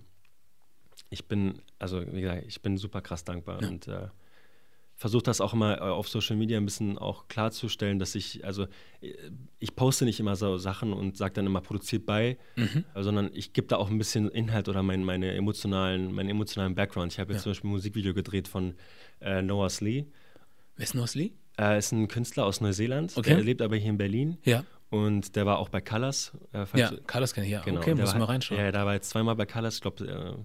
ich 1.10 1.27
bin, 1.27 1.62
also 1.79 2.01
wie 2.12 2.21
gesagt, 2.21 2.43
ich 2.47 2.62
bin 2.62 2.77
super 2.77 3.01
krass 3.01 3.23
dankbar 3.23 3.62
ja. 3.62 3.67
und 3.67 3.88
äh, 3.88 4.08
versuche 4.95 5.23
das 5.23 5.41
auch 5.41 5.53
immer 5.53 5.77
äh, 5.77 5.81
auf 5.81 6.08
Social 6.08 6.38
Media 6.38 6.58
ein 6.58 6.65
bisschen 6.65 6.97
auch 6.97 7.27
klarzustellen, 7.27 7.99
dass 7.99 8.15
ich, 8.15 8.45
also 8.45 8.63
äh, 9.01 9.13
ich 9.60 9.75
poste 9.75 10.05
nicht 10.05 10.19
immer 10.19 10.36
so 10.36 10.58
Sachen 10.58 10.93
und 10.93 11.17
sage 11.17 11.34
dann 11.34 11.45
immer 11.45 11.62
produziert 11.62 12.05
bei, 12.05 12.38
mhm. 12.55 12.86
sondern 12.95 13.29
ich 13.34 13.53
gebe 13.53 13.67
da 13.67 13.77
auch 13.77 13.89
ein 13.89 13.97
bisschen 13.97 14.29
Inhalt 14.29 14.69
oder 14.69 14.84
mein, 14.84 15.03
meine 15.03 15.34
emotionalen, 15.34 16.13
meinen 16.13 16.29
emotionalen 16.29 16.75
Background. 16.75 17.12
Ich 17.12 17.19
habe 17.19 17.34
jetzt 17.34 17.41
ja. 17.41 17.43
zum 17.43 17.51
Beispiel 17.51 17.69
ein 17.69 17.73
Musikvideo 17.73 18.13
gedreht 18.13 18.47
von 18.47 18.75
äh, 19.21 19.41
Noah 19.41 19.69
Slee. 19.69 20.05
Wer 20.77 20.84
ist 20.84 20.95
Noah 20.95 21.08
Slee? 21.08 21.34
Er 21.58 21.77
ist 21.77 21.91
ein 21.91 22.08
Künstler 22.08 22.45
aus 22.45 22.60
Neuseeland, 22.60 23.15
okay. 23.15 23.36
der 23.36 23.43
lebt 23.43 23.62
aber 23.62 23.77
hier 23.77 23.89
in 23.89 23.97
Berlin. 23.97 24.38
Ja. 24.43 24.63
Und 24.89 25.36
der 25.36 25.45
war 25.45 25.58
auch 25.58 25.69
bei 25.69 25.81
Colors. 25.81 26.31
Äh, 26.53 26.65
ja, 26.75 26.91
Colors 27.08 27.34
kenne 27.34 27.47
ich 27.47 27.53
ja. 27.53 27.62
Genau, 27.62 27.79
okay, 27.79 27.95
muss 27.95 28.13
mal 28.13 28.25
reinschauen. 28.25 28.60
Ja, 28.60 28.71
da 28.71 28.86
war 28.86 28.93
jetzt 28.93 29.10
zweimal 29.10 29.36
bei 29.36 29.45
Colors. 29.45 29.75
Ich 29.75 29.81
glaube, 29.81 30.05
äh, 30.05 30.43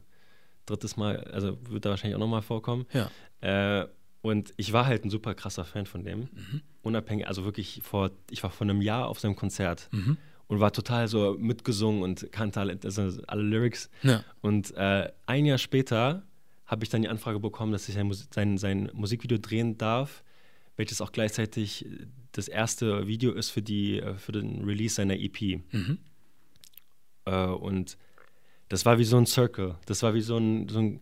drittes 0.70 0.96
Mal, 0.96 1.18
also 1.24 1.58
wird 1.68 1.84
da 1.84 1.90
wahrscheinlich 1.90 2.16
auch 2.16 2.20
nochmal 2.20 2.42
vorkommen. 2.42 2.86
Ja. 2.92 3.10
Äh, 3.40 3.88
und 4.22 4.52
ich 4.56 4.72
war 4.72 4.86
halt 4.86 5.04
ein 5.04 5.10
super 5.10 5.34
krasser 5.34 5.64
Fan 5.64 5.86
von 5.86 6.04
dem. 6.04 6.20
Mhm. 6.20 6.62
Unabhängig, 6.82 7.26
also 7.26 7.44
wirklich 7.44 7.80
vor, 7.82 8.10
ich 8.30 8.42
war 8.42 8.50
vor 8.50 8.66
einem 8.66 8.82
Jahr 8.82 9.08
auf 9.08 9.18
seinem 9.20 9.36
Konzert 9.36 9.88
mhm. 9.92 10.16
und 10.46 10.60
war 10.60 10.72
total 10.72 11.08
so 11.08 11.36
mitgesungen 11.38 12.02
und 12.02 12.30
kannte 12.32 12.60
alle, 12.60 12.78
also 12.84 13.22
alle 13.26 13.42
Lyrics. 13.42 13.90
Ja. 14.02 14.24
Und 14.40 14.74
äh, 14.76 15.10
ein 15.26 15.46
Jahr 15.46 15.58
später 15.58 16.22
habe 16.66 16.84
ich 16.84 16.90
dann 16.90 17.02
die 17.02 17.08
Anfrage 17.08 17.40
bekommen, 17.40 17.72
dass 17.72 17.88
ich 17.88 17.94
sein, 17.94 18.12
sein, 18.12 18.58
sein 18.58 18.90
Musikvideo 18.92 19.38
drehen 19.38 19.78
darf, 19.78 20.22
welches 20.76 21.00
auch 21.00 21.12
gleichzeitig 21.12 21.86
das 22.32 22.46
erste 22.46 23.06
Video 23.06 23.32
ist 23.32 23.50
für, 23.50 23.62
die, 23.62 24.00
äh, 24.00 24.14
für 24.14 24.32
den 24.32 24.64
Release 24.64 24.94
seiner 24.94 25.18
EP. 25.18 25.62
Mhm. 25.72 25.98
Äh, 27.24 27.46
und 27.46 27.96
das 28.70 28.86
war 28.86 28.98
wie 28.98 29.04
so 29.04 29.18
ein 29.18 29.26
Circle. 29.26 29.76
Das 29.84 30.02
war 30.02 30.14
wie 30.14 30.22
so 30.22 30.38
ein, 30.38 30.68
so 30.68 30.78
ein 30.78 31.00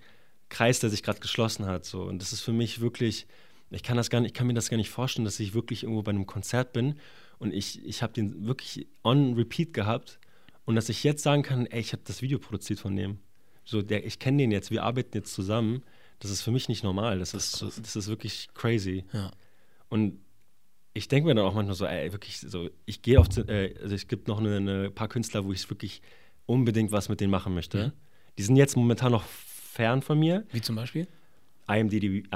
Kreis, 0.49 0.81
der 0.81 0.91
sich 0.91 1.03
gerade 1.03 1.21
geschlossen 1.21 1.67
hat. 1.67 1.85
So. 1.85 2.03
Und 2.03 2.21
das 2.21 2.33
ist 2.33 2.41
für 2.41 2.53
mich 2.53 2.81
wirklich, 2.81 3.27
ich 3.71 3.83
kann, 3.83 3.97
das 3.97 4.11
gar 4.11 4.21
nicht, 4.21 4.31
ich 4.31 4.35
kann 4.35 4.47
mir 4.47 4.55
das 4.55 4.71
gar 4.71 4.79
nicht 4.79 4.91
vorstellen, 4.91 5.27
dass 5.27 5.39
ich 5.39 5.55
wirklich 5.55 5.83
irgendwo 5.85 6.03
bei 6.03 6.11
einem 6.11 6.27
Konzert 6.27 6.73
bin 6.73 6.99
und 7.39 7.53
ich, 7.53 7.85
ich 7.85 8.03
habe 8.03 8.15
den 8.15 8.47
wirklich 8.47 8.89
on 9.05 9.35
repeat 9.35 9.75
gehabt 9.75 10.19
und 10.65 10.77
dass 10.77 10.89
ich 10.89 11.05
jetzt 11.05 11.23
sagen 11.23 11.43
kann, 11.43 11.67
ey, 11.67 11.81
ich 11.81 11.93
habe 11.93 12.03
das 12.05 12.23
Video 12.23 12.39
produziert 12.39 12.81
von 12.81 12.97
dem. 12.97 13.19
So, 13.65 13.83
der, 13.83 14.07
ich 14.07 14.19
kenne 14.19 14.39
den 14.39 14.51
jetzt, 14.51 14.71
wir 14.71 14.83
arbeiten 14.83 15.15
jetzt 15.15 15.35
zusammen. 15.35 15.83
Das 16.21 16.31
ist 16.31 16.41
für 16.41 16.51
mich 16.51 16.71
nicht 16.71 16.83
normal. 16.83 17.19
Das, 17.19 17.33
das 17.33 17.45
ist, 17.45 17.57
so, 17.57 17.67
das 17.67 17.97
ist 17.97 18.09
wirklich 18.09 18.49
crazy. 18.55 19.05
Ja. 19.13 19.31
Und 19.91 20.19
ich 20.95 21.07
denke 21.07 21.29
mir 21.29 21.35
dann 21.35 21.45
auch 21.45 21.55
manchmal 21.55 21.77
so, 21.77 21.85
ey, 21.85 22.13
wirklich 22.13 22.41
so, 22.41 22.71
ich 22.87 23.03
gehe 23.03 23.21
auf, 23.21 23.29
äh, 23.37 23.75
also 23.83 23.95
es 23.95 24.09
gibt 24.09 24.27
noch 24.27 24.39
eine, 24.39 24.57
eine 24.57 24.91
paar 24.91 25.09
Künstler, 25.09 25.45
wo 25.45 25.53
ich 25.53 25.69
wirklich 25.69 26.01
unbedingt 26.49 26.91
was 26.91 27.09
mit 27.09 27.21
denen 27.21 27.31
machen 27.31 27.55
möchte. 27.55 27.89
Mhm. 27.89 27.93
Die 28.39 28.43
sind 28.43 28.57
jetzt 28.57 28.77
momentan 28.77 29.13
noch 29.13 29.25
fern 29.25 30.03
von 30.03 30.19
mir. 30.19 30.45
Wie 30.51 30.61
zum 30.61 30.75
Beispiel? 30.77 31.07
IMDb, 31.69 32.27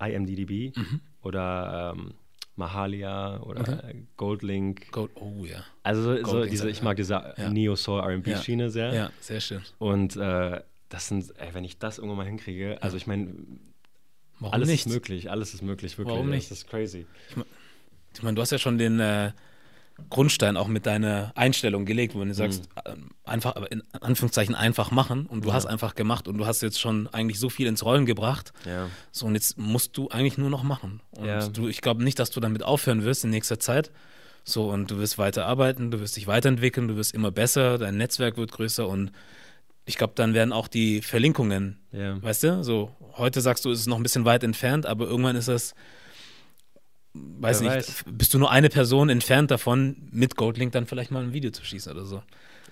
IMDb 0.00 0.76
mhm. 0.76 1.00
oder 1.22 1.94
ähm, 1.96 2.14
Mahalia 2.56 3.40
oder 3.40 3.60
okay. 3.60 4.06
Goldlink. 4.16 4.90
Gold, 4.90 5.12
oh 5.14 5.44
ja. 5.44 5.64
Also 5.82 6.24
so 6.24 6.44
diese, 6.44 6.68
ich 6.68 6.82
mag 6.82 6.96
diese 6.96 7.34
ja. 7.36 7.48
Neo-Soul 7.48 8.00
RB-Schiene 8.00 8.64
ja. 8.64 8.70
sehr. 8.70 8.94
Ja, 8.94 9.10
sehr 9.20 9.40
schön. 9.40 9.62
Und 9.78 10.16
äh, 10.16 10.60
das 10.88 11.08
sind, 11.08 11.32
ey, 11.38 11.54
wenn 11.54 11.64
ich 11.64 11.78
das 11.78 11.98
irgendwann 11.98 12.18
mal 12.18 12.26
hinkriege, 12.26 12.82
also 12.82 12.96
ich 12.96 13.06
meine, 13.06 13.34
alles 14.40 14.68
nicht? 14.68 14.86
ist 14.86 14.92
möglich, 14.92 15.30
alles 15.30 15.54
ist 15.54 15.62
möglich, 15.62 15.96
wirklich. 15.96 16.14
Warum 16.14 16.30
nicht? 16.30 16.50
Das 16.50 16.58
ist 16.58 16.68
crazy. 16.68 17.06
Ich 17.30 17.36
meine, 17.36 17.48
ich 18.14 18.22
mein, 18.22 18.34
du 18.34 18.42
hast 18.42 18.50
ja 18.50 18.58
schon 18.58 18.78
den 18.78 18.98
äh, 18.98 19.32
Grundstein 20.10 20.56
auch 20.56 20.66
mit 20.66 20.86
deiner 20.86 21.32
Einstellung 21.34 21.84
gelegt, 21.84 22.14
wo 22.14 22.24
du 22.24 22.34
sagst, 22.34 22.68
mhm. 22.86 23.10
einfach, 23.24 23.56
in 23.70 23.82
Anführungszeichen 24.00 24.54
einfach 24.54 24.90
machen 24.90 25.26
und 25.26 25.44
du 25.44 25.48
ja. 25.48 25.54
hast 25.54 25.66
einfach 25.66 25.94
gemacht 25.94 26.26
und 26.26 26.38
du 26.38 26.46
hast 26.46 26.62
jetzt 26.62 26.80
schon 26.80 27.08
eigentlich 27.08 27.38
so 27.38 27.48
viel 27.48 27.66
ins 27.66 27.84
Rollen 27.84 28.04
gebracht. 28.04 28.52
Ja. 28.66 28.88
So 29.12 29.26
und 29.26 29.34
jetzt 29.34 29.56
musst 29.56 29.96
du 29.96 30.08
eigentlich 30.08 30.36
nur 30.36 30.50
noch 30.50 30.62
machen. 30.62 31.00
Und 31.12 31.26
ja. 31.26 31.46
du, 31.48 31.68
ich 31.68 31.80
glaube 31.80 32.02
nicht, 32.02 32.18
dass 32.18 32.30
du 32.30 32.40
damit 32.40 32.62
aufhören 32.62 33.04
wirst 33.04 33.24
in 33.24 33.30
nächster 33.30 33.60
Zeit. 33.60 33.92
So 34.42 34.70
und 34.70 34.90
du 34.90 34.98
wirst 34.98 35.16
weiter 35.16 35.46
arbeiten, 35.46 35.90
du 35.90 36.00
wirst 36.00 36.16
dich 36.16 36.26
weiterentwickeln, 36.26 36.88
du 36.88 36.96
wirst 36.96 37.14
immer 37.14 37.30
besser, 37.30 37.78
dein 37.78 37.96
Netzwerk 37.96 38.36
wird 38.36 38.52
größer 38.52 38.86
und 38.86 39.10
ich 39.86 39.96
glaube, 39.96 40.14
dann 40.16 40.34
werden 40.34 40.52
auch 40.52 40.68
die 40.68 41.02
Verlinkungen, 41.02 41.78
weißt 41.92 42.42
du, 42.42 42.64
so 42.64 42.90
heute 43.16 43.40
sagst 43.40 43.64
du, 43.64 43.70
es 43.70 43.80
ist 43.80 43.86
noch 43.86 43.98
ein 43.98 44.02
bisschen 44.02 44.24
weit 44.24 44.42
entfernt, 44.42 44.86
aber 44.86 45.06
irgendwann 45.06 45.36
ist 45.36 45.48
das 45.48 45.74
weiß 47.14 47.62
Wer 47.62 47.76
nicht, 47.76 47.88
weiß. 47.88 48.04
bist 48.12 48.34
du 48.34 48.38
nur 48.38 48.50
eine 48.50 48.68
Person 48.68 49.08
entfernt 49.08 49.50
davon, 49.50 49.96
mit 50.10 50.36
Goldlink 50.36 50.72
dann 50.72 50.86
vielleicht 50.86 51.10
mal 51.10 51.22
ein 51.22 51.32
Video 51.32 51.50
zu 51.50 51.64
schießen 51.64 51.92
oder 51.92 52.04
so. 52.04 52.22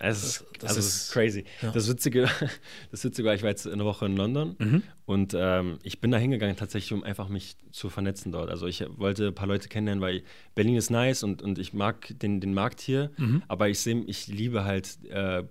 Es 0.05 0.25
ist, 0.25 0.41
das, 0.41 0.59
das 0.59 0.71
also 0.71 0.81
ist, 0.81 0.87
ist, 0.87 1.13
crazy. 1.13 1.45
Ja. 1.61 1.71
Das, 1.71 1.89
Witzige, 1.89 2.29
das 2.91 3.05
Witzige 3.05 3.29
war, 3.29 3.35
ich 3.35 3.43
war 3.43 3.51
jetzt 3.51 3.69
eine 3.69 3.85
Woche 3.85 4.07
in 4.07 4.17
London 4.17 4.57
mhm. 4.59 4.83
und 5.05 5.33
ähm, 5.37 5.79
ich 5.85 6.01
bin 6.01 6.11
da 6.11 6.19
hingegangen 6.19 6.57
tatsächlich, 6.57 6.93
um 6.93 7.05
einfach 7.05 7.29
mich 7.29 7.57
zu 7.71 7.89
vernetzen 7.89 8.33
dort. 8.33 8.51
Also 8.51 8.67
ich 8.67 8.85
wollte 8.97 9.29
ein 9.29 9.35
paar 9.35 9.47
Leute 9.47 9.69
kennenlernen, 9.69 10.03
weil 10.03 10.25
Berlin 10.57 10.77
ist 10.77 10.91
nice 10.91 11.23
und, 11.23 11.41
und 11.41 11.59
ich 11.59 11.73
mag 11.73 12.13
den, 12.19 12.41
den 12.41 12.53
Markt 12.53 12.81
hier, 12.81 13.13
mhm. 13.17 13.45
aber 13.47 13.69
ich 13.69 13.79
sehe, 13.79 14.03
ich 14.07 14.27
liebe 14.27 14.65
halt 14.65 14.99
äh, 15.09 15.45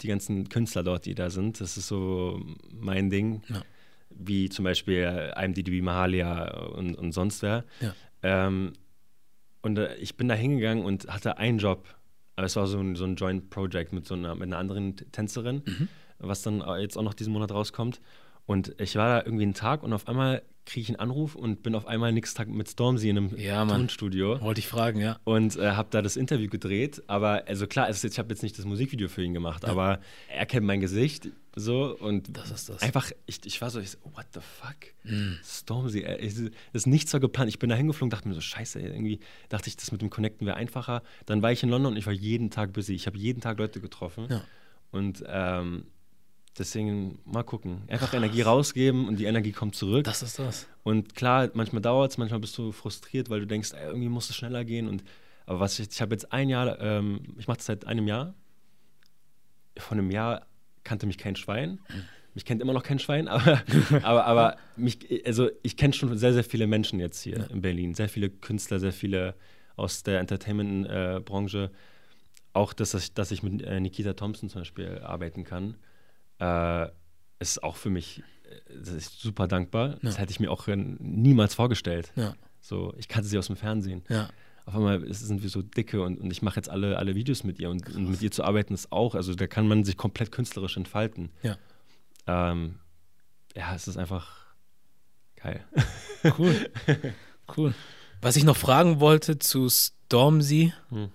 die 0.00 0.08
ganzen 0.08 0.48
Künstler 0.48 0.84
dort, 0.84 1.04
die 1.04 1.14
da 1.14 1.28
sind. 1.28 1.60
Das 1.60 1.76
ist 1.76 1.88
so 1.88 2.40
mein 2.70 3.10
Ding. 3.10 3.42
Ja. 3.48 3.62
Wie 4.10 4.48
zum 4.48 4.64
Beispiel 4.64 5.32
IMDb 5.36 5.82
Mahalia 5.82 6.56
und, 6.68 6.94
und 6.94 7.12
sonst 7.12 7.42
wer. 7.42 7.64
Ja. 7.80 7.94
Ähm, 8.22 8.72
und 9.62 9.78
äh, 9.78 9.96
ich 9.96 10.16
bin 10.16 10.28
da 10.28 10.34
hingegangen 10.34 10.84
und 10.84 11.08
hatte 11.08 11.38
einen 11.38 11.58
Job. 11.58 11.86
Aber 12.36 12.46
es 12.46 12.56
war 12.56 12.66
so 12.66 12.78
ein, 12.78 12.94
so 12.94 13.04
ein 13.04 13.16
Joint 13.16 13.50
Project 13.50 13.92
mit 13.92 14.06
so 14.06 14.14
einer, 14.14 14.34
mit 14.34 14.44
einer 14.44 14.58
anderen 14.58 14.96
Tänzerin, 14.96 15.62
mhm. 15.66 15.88
was 16.18 16.42
dann 16.42 16.62
jetzt 16.78 16.96
auch 16.96 17.02
noch 17.02 17.14
diesen 17.14 17.32
Monat 17.32 17.50
rauskommt. 17.50 18.00
Und 18.46 18.80
ich 18.80 18.96
war 18.96 19.08
da 19.08 19.24
irgendwie 19.24 19.42
einen 19.42 19.54
Tag 19.54 19.82
und 19.82 19.92
auf 19.92 20.06
einmal 20.08 20.42
kriege 20.68 20.82
ich 20.82 20.88
einen 20.90 21.00
Anruf 21.00 21.34
und 21.34 21.62
bin 21.62 21.74
auf 21.74 21.86
einmal 21.86 22.12
nächsten 22.12 22.36
Tag 22.36 22.48
mit 22.48 22.68
Stormzy 22.68 23.08
in 23.08 23.16
einem 23.16 23.36
ja, 23.36 23.64
Tonstudio. 23.64 24.40
Wollte 24.40 24.60
ich 24.60 24.68
fragen, 24.68 25.00
ja. 25.00 25.18
Und 25.24 25.56
äh, 25.56 25.72
habe 25.72 25.88
da 25.90 26.02
das 26.02 26.16
Interview 26.16 26.48
gedreht. 26.48 27.02
Aber 27.06 27.44
also 27.46 27.66
klar, 27.66 27.88
jetzt, 27.88 28.04
ich 28.04 28.18
habe 28.18 28.28
jetzt 28.28 28.42
nicht 28.42 28.58
das 28.58 28.66
Musikvideo 28.66 29.08
für 29.08 29.24
ihn 29.24 29.32
gemacht, 29.34 29.64
ja. 29.64 29.70
aber 29.70 30.00
er 30.28 30.46
kennt 30.46 30.66
mein 30.66 30.80
Gesicht 30.80 31.30
so 31.56 31.96
und 31.98 32.36
das 32.36 32.50
ist 32.50 32.68
das. 32.68 32.82
einfach, 32.82 33.10
ich, 33.26 33.40
ich 33.44 33.60
war 33.60 33.70
so, 33.70 33.80
ich 33.80 33.90
so, 33.90 33.98
what 34.14 34.26
the 34.32 34.40
fuck? 34.40 34.76
Mm. 35.04 35.32
Stormzy, 35.42 36.02
ey, 36.02 36.28
das 36.28 36.50
ist 36.72 36.86
nichts 36.86 37.10
so 37.10 37.18
geplant. 37.18 37.48
Ich 37.48 37.58
bin 37.58 37.70
da 37.70 37.74
hingeflogen, 37.74 38.10
dachte 38.10 38.28
mir 38.28 38.34
so, 38.34 38.40
scheiße, 38.40 38.78
irgendwie 38.78 39.18
dachte 39.48 39.68
ich, 39.68 39.76
das 39.76 39.90
mit 39.90 40.02
dem 40.02 40.10
Connecten 40.10 40.46
wäre 40.46 40.56
einfacher. 40.56 41.02
Dann 41.26 41.42
war 41.42 41.50
ich 41.50 41.62
in 41.62 41.70
London 41.70 41.94
und 41.94 41.98
ich 41.98 42.06
war 42.06 42.12
jeden 42.12 42.50
Tag 42.50 42.74
busy. 42.74 42.94
Ich 42.94 43.06
habe 43.06 43.18
jeden 43.18 43.40
Tag 43.40 43.58
Leute 43.58 43.80
getroffen. 43.80 44.26
Ja. 44.28 44.44
Und 44.90 45.24
ähm, 45.26 45.86
Deswegen 46.58 47.18
mal 47.24 47.44
gucken. 47.44 47.82
Einfach 47.86 48.10
Krass. 48.10 48.14
Energie 48.18 48.42
rausgeben 48.42 49.06
und 49.06 49.18
die 49.18 49.26
Energie 49.26 49.52
kommt 49.52 49.76
zurück. 49.76 50.04
Das 50.04 50.22
ist 50.22 50.38
das. 50.38 50.66
Und 50.82 51.14
klar, 51.14 51.50
manchmal 51.54 51.82
dauert 51.82 52.10
es, 52.10 52.18
manchmal 52.18 52.40
bist 52.40 52.58
du 52.58 52.72
frustriert, 52.72 53.30
weil 53.30 53.40
du 53.40 53.46
denkst, 53.46 53.72
ey, 53.72 53.86
irgendwie 53.86 54.08
muss 54.08 54.28
es 54.28 54.36
schneller 54.36 54.64
gehen. 54.64 54.88
Und, 54.88 55.04
aber 55.46 55.60
was 55.60 55.78
ich, 55.78 55.88
ich 55.90 56.00
habe 56.00 56.14
jetzt 56.14 56.32
ein 56.32 56.48
Jahr, 56.48 56.80
ähm, 56.80 57.20
ich 57.38 57.46
mache 57.46 57.58
das 57.58 57.66
seit 57.66 57.86
einem 57.86 58.08
Jahr. 58.08 58.34
Von 59.76 59.98
einem 59.98 60.10
Jahr 60.10 60.46
kannte 60.82 61.06
mich 61.06 61.18
kein 61.18 61.36
Schwein. 61.36 61.78
Mich 62.34 62.44
kennt 62.44 62.60
immer 62.60 62.72
noch 62.72 62.82
kein 62.82 62.98
Schwein, 62.98 63.28
aber, 63.28 63.62
aber, 64.02 64.24
aber 64.24 64.56
mich, 64.76 64.98
also 65.26 65.50
ich 65.62 65.76
kenne 65.76 65.92
schon 65.92 66.16
sehr, 66.18 66.32
sehr 66.32 66.44
viele 66.44 66.66
Menschen 66.66 66.98
jetzt 66.98 67.22
hier 67.22 67.38
ja. 67.38 67.44
in 67.46 67.60
Berlin. 67.60 67.94
Sehr 67.94 68.08
viele 68.08 68.30
Künstler, 68.30 68.80
sehr 68.80 68.92
viele 68.92 69.34
aus 69.76 70.02
der 70.02 70.18
Entertainment-Branche. 70.18 71.70
Auch, 72.52 72.72
dass 72.72 72.94
ich, 72.94 73.14
dass 73.14 73.30
ich 73.30 73.44
mit 73.44 73.62
äh, 73.62 73.78
Nikita 73.78 74.14
Thompson 74.14 74.48
zum 74.48 74.62
Beispiel 74.62 74.98
arbeiten 74.98 75.44
kann 75.44 75.76
äh, 76.38 76.88
ist 77.38 77.62
auch 77.62 77.76
für 77.76 77.90
mich 77.90 78.22
äh, 78.68 79.00
super 79.00 79.48
dankbar. 79.48 79.90
Ja. 79.90 79.98
Das 80.02 80.18
hätte 80.18 80.30
ich 80.30 80.40
mir 80.40 80.50
auch 80.50 80.66
niemals 80.66 81.54
vorgestellt. 81.54 82.12
Ja. 82.16 82.34
So, 82.60 82.94
ich 82.98 83.08
kannte 83.08 83.28
sie 83.28 83.38
aus 83.38 83.46
dem 83.46 83.56
Fernsehen. 83.56 84.04
Ja. 84.08 84.28
Auf 84.66 84.74
einmal 84.74 85.12
sind 85.14 85.42
wir 85.42 85.48
so 85.48 85.62
dicke 85.62 86.02
und, 86.02 86.20
und 86.20 86.30
ich 86.30 86.42
mache 86.42 86.56
jetzt 86.56 86.68
alle, 86.68 86.98
alle 86.98 87.14
Videos 87.14 87.42
mit 87.42 87.58
ihr 87.58 87.70
und, 87.70 87.88
und, 87.94 88.10
mit 88.10 88.20
ihr 88.20 88.30
zu 88.30 88.44
arbeiten 88.44 88.74
ist 88.74 88.92
auch, 88.92 89.14
also 89.14 89.34
da 89.34 89.46
kann 89.46 89.66
man 89.66 89.82
sich 89.84 89.96
komplett 89.96 90.30
künstlerisch 90.30 90.76
entfalten. 90.76 91.30
Ja. 91.42 91.56
Ähm, 92.26 92.78
ja, 93.56 93.74
es 93.74 93.88
ist 93.88 93.96
einfach 93.96 94.46
geil. 95.36 95.64
Cool. 96.36 96.70
cool. 97.56 97.74
Was 98.20 98.36
ich 98.36 98.44
noch 98.44 98.56
fragen 98.56 99.00
wollte 99.00 99.38
zu 99.38 99.68
Stormzy, 99.70 100.74
hm. 100.90 101.10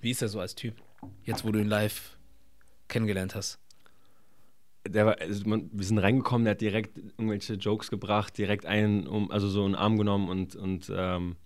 wie 0.00 0.10
ist 0.10 0.20
er 0.20 0.28
so 0.28 0.40
als 0.40 0.54
Typ, 0.54 0.74
jetzt 1.22 1.44
wo 1.44 1.52
du 1.52 1.60
ihn 1.60 1.68
live 1.68 2.18
kennengelernt 2.88 3.34
hast? 3.34 3.58
Der 4.88 5.06
war, 5.06 5.20
also 5.20 5.48
man, 5.48 5.70
wir 5.72 5.84
sind 5.84 5.98
reingekommen, 5.98 6.44
der 6.44 6.52
hat 6.52 6.60
direkt 6.60 6.98
irgendwelche 6.98 7.54
Jokes 7.54 7.90
gebracht, 7.90 8.36
direkt 8.38 8.66
einen, 8.66 9.06
um, 9.06 9.30
also 9.30 9.48
so 9.48 9.64
einen 9.64 9.74
Arm 9.74 9.96
genommen 9.96 10.28
und, 10.28 10.56
und 10.56 10.92
ähm, 10.94 11.36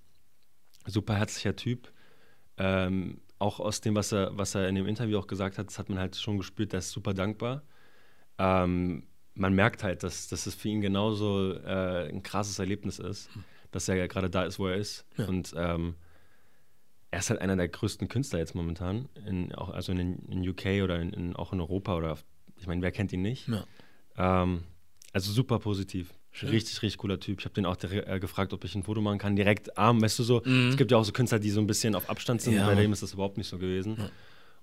super 0.87 1.15
herzlicher 1.15 1.57
Typ. 1.57 1.93
Ähm, 2.57 3.21
auch 3.39 3.59
aus 3.59 3.81
dem, 3.81 3.95
was 3.95 4.13
er, 4.13 4.37
was 4.37 4.55
er 4.55 4.69
in 4.69 4.75
dem 4.75 4.87
Interview 4.87 5.19
auch 5.19 5.27
gesagt 5.27 5.59
hat, 5.59 5.69
das 5.69 5.79
hat 5.79 5.89
man 5.89 5.99
halt 5.99 6.17
schon 6.17 6.37
gespürt, 6.37 6.73
der 6.73 6.81
ist 6.81 6.91
super 6.91 7.15
dankbar. 7.15 7.63
Ähm, 8.39 9.05
man 9.35 9.55
merkt 9.55 9.83
halt, 9.83 10.03
dass, 10.03 10.29
dass 10.29 10.47
es 10.47 10.55
für 10.55 10.69
ihn 10.69 10.81
genauso 10.81 11.55
äh, 11.55 12.09
ein 12.09 12.23
krasses 12.23 12.59
Erlebnis 12.59 12.99
ist, 12.99 13.35
hm. 13.35 13.45
dass 13.71 13.89
er 13.89 13.97
ja 13.97 14.07
gerade 14.07 14.29
da 14.29 14.45
ist, 14.45 14.59
wo 14.59 14.67
er 14.67 14.77
ist. 14.77 15.07
Ja. 15.17 15.27
Und 15.27 15.55
ähm, 15.57 15.95
er 17.11 17.21
ist 17.21 17.31
halt 17.31 17.41
einer 17.41 17.57
der 17.57 17.69
größten 17.69 18.09
Künstler 18.09 18.39
jetzt 18.39 18.55
momentan, 18.55 19.09
in, 19.27 19.55
auch, 19.55 19.71
also 19.71 19.93
in, 19.93 20.19
in 20.29 20.49
UK 20.49 20.83
oder 20.85 21.01
in, 21.01 21.13
in, 21.13 21.37
auch 21.37 21.53
in 21.53 21.61
Europa 21.61 21.97
oder 21.97 22.19
ich 22.61 22.67
meine, 22.67 22.83
wer 22.83 22.93
kennt 22.93 23.13
ihn 23.13 23.23
nicht? 23.23 23.49
Ja. 23.49 23.65
Ähm, 24.17 24.63
also 25.13 25.33
super 25.33 25.59
positiv. 25.59 26.13
Richtig, 26.43 26.81
richtig 26.83 26.99
cooler 26.99 27.19
Typ. 27.19 27.41
Ich 27.41 27.45
habe 27.45 27.55
den 27.55 27.67
auch 27.67 27.77
äh, 27.83 28.21
gefragt, 28.21 28.53
ob 28.53 28.63
ich 28.65 28.75
ein 28.77 28.85
Foto 28.85 29.01
machen 29.01 29.19
kann. 29.19 29.35
Direkt 29.35 29.77
arm, 29.77 30.01
weißt 30.01 30.19
du 30.21 30.23
so. 30.23 30.43
Mhm. 30.45 30.69
Es 30.69 30.77
gibt 30.77 30.93
ja 30.93 30.97
auch 30.97 31.03
so 31.05 31.11
Künstler, 31.13 31.41
die 31.41 31.51
so 31.51 31.61
ein 31.61 31.67
bisschen 31.67 31.97
auf 31.97 32.09
Abstand 32.09 32.41
sind. 32.41 32.55
Ja, 32.55 32.67
Bei 32.67 32.77
dem 32.77 32.93
ist 32.93 33.03
das 33.03 33.15
überhaupt 33.15 33.37
nicht 33.37 33.49
so 33.49 33.59
gewesen. 33.59 33.97
Ja. 33.99 34.11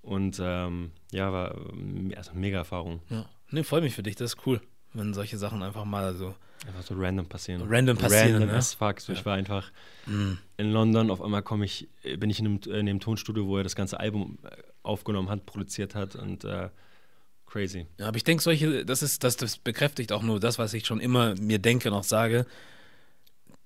Und 0.00 0.40
ähm, 0.42 0.92
ja, 1.12 1.30
war 1.30 1.54
ähm, 1.72 2.12
also 2.16 2.32
mega 2.32 2.56
Erfahrung. 2.58 3.02
Ja. 3.10 3.26
Nee, 3.50 3.64
freue 3.64 3.82
mich 3.82 3.94
für 3.94 4.02
dich, 4.02 4.16
das 4.16 4.32
ist 4.34 4.46
cool. 4.46 4.60
Wenn 4.94 5.12
solche 5.12 5.36
Sachen 5.36 5.62
einfach 5.62 5.84
mal 5.84 6.14
so. 6.14 6.34
Einfach 6.66 6.82
so 6.82 6.94
random 6.96 7.26
passieren. 7.26 7.62
Random 7.68 7.96
passieren, 7.98 8.32
Random 8.32 8.48
ne? 8.48 8.54
as 8.56 8.72
fuck. 8.74 9.00
So, 9.00 9.12
Ja. 9.12 9.18
Ich 9.18 9.26
war 9.26 9.34
einfach 9.34 9.70
Mhm. 10.06 10.38
in 10.56 10.72
London, 10.72 11.10
auf 11.10 11.20
einmal 11.20 11.42
komme 11.42 11.66
ich, 11.66 11.88
äh, 12.02 12.16
bin 12.16 12.30
ich 12.30 12.38
in 12.38 12.44
dem, 12.60 12.72
in 12.72 12.86
dem 12.86 13.00
Tonstudio, 13.00 13.46
wo 13.46 13.58
er 13.58 13.62
das 13.62 13.76
ganze 13.76 14.00
Album 14.00 14.38
äh, 14.42 14.48
aufgenommen 14.82 15.28
hat, 15.28 15.44
produziert 15.44 15.94
hat 15.94 16.16
und 16.16 16.44
äh, 16.44 16.70
crazy. 17.48 17.86
Ja, 17.98 18.08
aber 18.08 18.16
ich 18.16 18.24
denke, 18.24 18.42
solche, 18.42 18.84
das 18.84 19.02
ist, 19.02 19.24
das, 19.24 19.36
das 19.36 19.56
bekräftigt 19.58 20.12
auch 20.12 20.22
nur 20.22 20.38
das, 20.40 20.58
was 20.58 20.74
ich 20.74 20.86
schon 20.86 21.00
immer 21.00 21.34
mir 21.40 21.58
denke 21.58 21.88
und 21.90 21.96
auch 21.96 22.04
sage. 22.04 22.46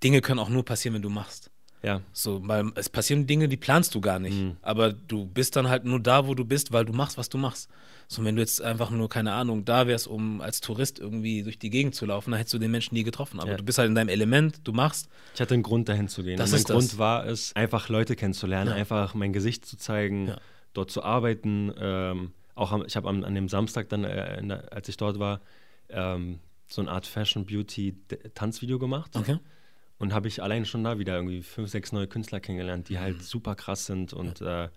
Dinge 0.03 0.21
können 0.21 0.41
auch 0.41 0.49
nur 0.49 0.65
passieren, 0.65 0.95
wenn 0.95 1.03
du 1.03 1.11
machst. 1.11 1.51
Ja, 1.85 2.01
So, 2.13 2.41
weil 2.47 2.71
es 2.77 2.89
passieren 2.89 3.27
Dinge, 3.27 3.49
die 3.49 3.57
planst 3.57 3.93
du 3.97 4.01
gar 4.01 4.21
nicht. 4.21 4.37
Mhm. 4.41 4.57
Aber 4.63 4.93
du 4.93 5.27
bist 5.27 5.57
dann 5.57 5.69
halt 5.69 5.85
nur 5.85 5.99
da, 5.99 6.29
wo 6.29 6.35
du 6.37 6.45
bist, 6.45 6.73
weil 6.73 6.85
du 6.85 6.93
machst, 6.93 7.19
was 7.19 7.29
du 7.29 7.39
machst. 7.39 7.69
So, 8.07 8.25
wenn 8.25 8.37
du 8.37 8.41
jetzt 8.43 8.63
einfach 8.63 8.91
nur, 8.91 9.09
keine 9.09 9.33
Ahnung, 9.33 9.65
da 9.65 9.89
wärst, 9.89 10.07
um 10.07 10.41
als 10.41 10.61
Tourist 10.61 11.01
irgendwie 11.01 11.43
durch 11.43 11.59
die 11.59 11.71
Gegend 11.71 11.97
zu 11.97 12.07
laufen, 12.07 12.31
dann 12.31 12.39
hättest 12.39 12.55
du 12.55 12.59
den 12.61 12.71
Menschen 12.71 12.95
nie 12.95 13.03
getroffen. 13.03 13.41
Aber 13.41 13.51
Ja. 13.53 13.57
du 13.57 13.65
bist 13.65 13.79
halt 13.79 13.89
in 13.89 13.97
deinem 13.97 14.11
Element, 14.11 14.61
du 14.63 14.73
machst. 14.73 15.09
ich 15.35 15.41
hatte 15.41 15.55
einen 15.55 15.65
Grund, 15.65 15.89
dahin 15.89 16.07
zu 16.07 16.23
gehen. 16.23 16.37
Das 16.37 16.51
und 16.51 16.53
mein 16.53 16.59
ist 16.61 16.71
das. 16.71 16.77
Grund 16.77 16.99
war 16.99 17.27
es, 17.27 17.53
einfach 17.57 17.89
Leute 17.89 18.15
kennenzulernen, 18.15 18.71
Ja. 18.71 18.77
einfach 18.77 19.15
mein 19.15 19.33
Gesicht 19.33 19.67
zu 19.67 19.77
zeigen, 19.77 20.29
Ja. 20.29 20.37
dort 20.75 20.91
zu 20.93 21.03
arbeiten. 21.03 21.73
Ähm, 21.77 22.33
auch 22.55 22.73
am, 22.73 22.85
ich 22.87 22.97
habe 22.97 23.09
an, 23.09 23.25
an 23.25 23.35
dem 23.35 23.49
Samstag 23.49 23.89
dann, 23.89 24.05
äh, 24.05 24.43
der, 24.47 24.73
als 24.73 24.89
ich 24.89 24.97
dort 24.97 25.19
war, 25.19 25.41
ähm, 25.89 26.39
so 26.69 26.81
eine 26.81 26.91
Art 26.91 27.07
Fashion 27.07 27.45
Beauty 27.47 27.97
Tanzvideo 28.35 28.79
gemacht. 28.79 29.15
Okay. 29.17 29.39
Und 29.99 30.13
habe 30.13 30.27
ich 30.29 30.43
allein 30.43 30.65
schon 30.65 30.83
da 30.85 30.99
wieder 30.99 31.15
irgendwie 31.17 31.43
fünf, 31.43 31.71
sechs 31.71 31.93
neue 31.93 32.07
Künstler 32.09 32.41
kennengelernt, 32.41 32.89
die 32.89 32.95
Mhm. 32.95 33.01
halt 33.01 33.23
super 33.23 33.55
krass 33.55 33.87
sind. 33.87 34.13
Und 34.13 34.41
äh, 34.41 34.69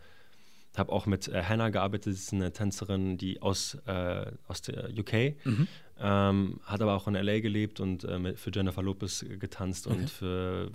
habe 0.78 0.92
auch 0.92 1.06
mit 1.06 1.30
äh, 1.30 1.42
Hannah 1.42 1.70
gearbeitet, 1.70 2.14
das 2.14 2.20
ist 2.20 2.34
eine 2.34 2.52
Tänzerin, 2.52 3.18
die 3.18 3.42
aus, 3.42 3.76
äh, 3.86 4.26
aus 4.48 4.62
der 4.62 4.90
UK, 4.98 5.36
Mhm. 5.46 5.68
ähm, 6.00 6.60
hat 6.66 6.82
aber 6.82 6.96
auch 6.96 7.08
in 7.08 7.16
LA 7.16 7.40
gelebt 7.40 7.80
und 7.80 8.04
äh, 8.04 8.20
mit, 8.20 8.40
für 8.40 8.52
Jennifer 8.54 8.84
Lopez 8.84 9.26
getanzt 9.40 9.88
Okay. 9.88 9.96
und 9.98 10.10
für 10.10 10.70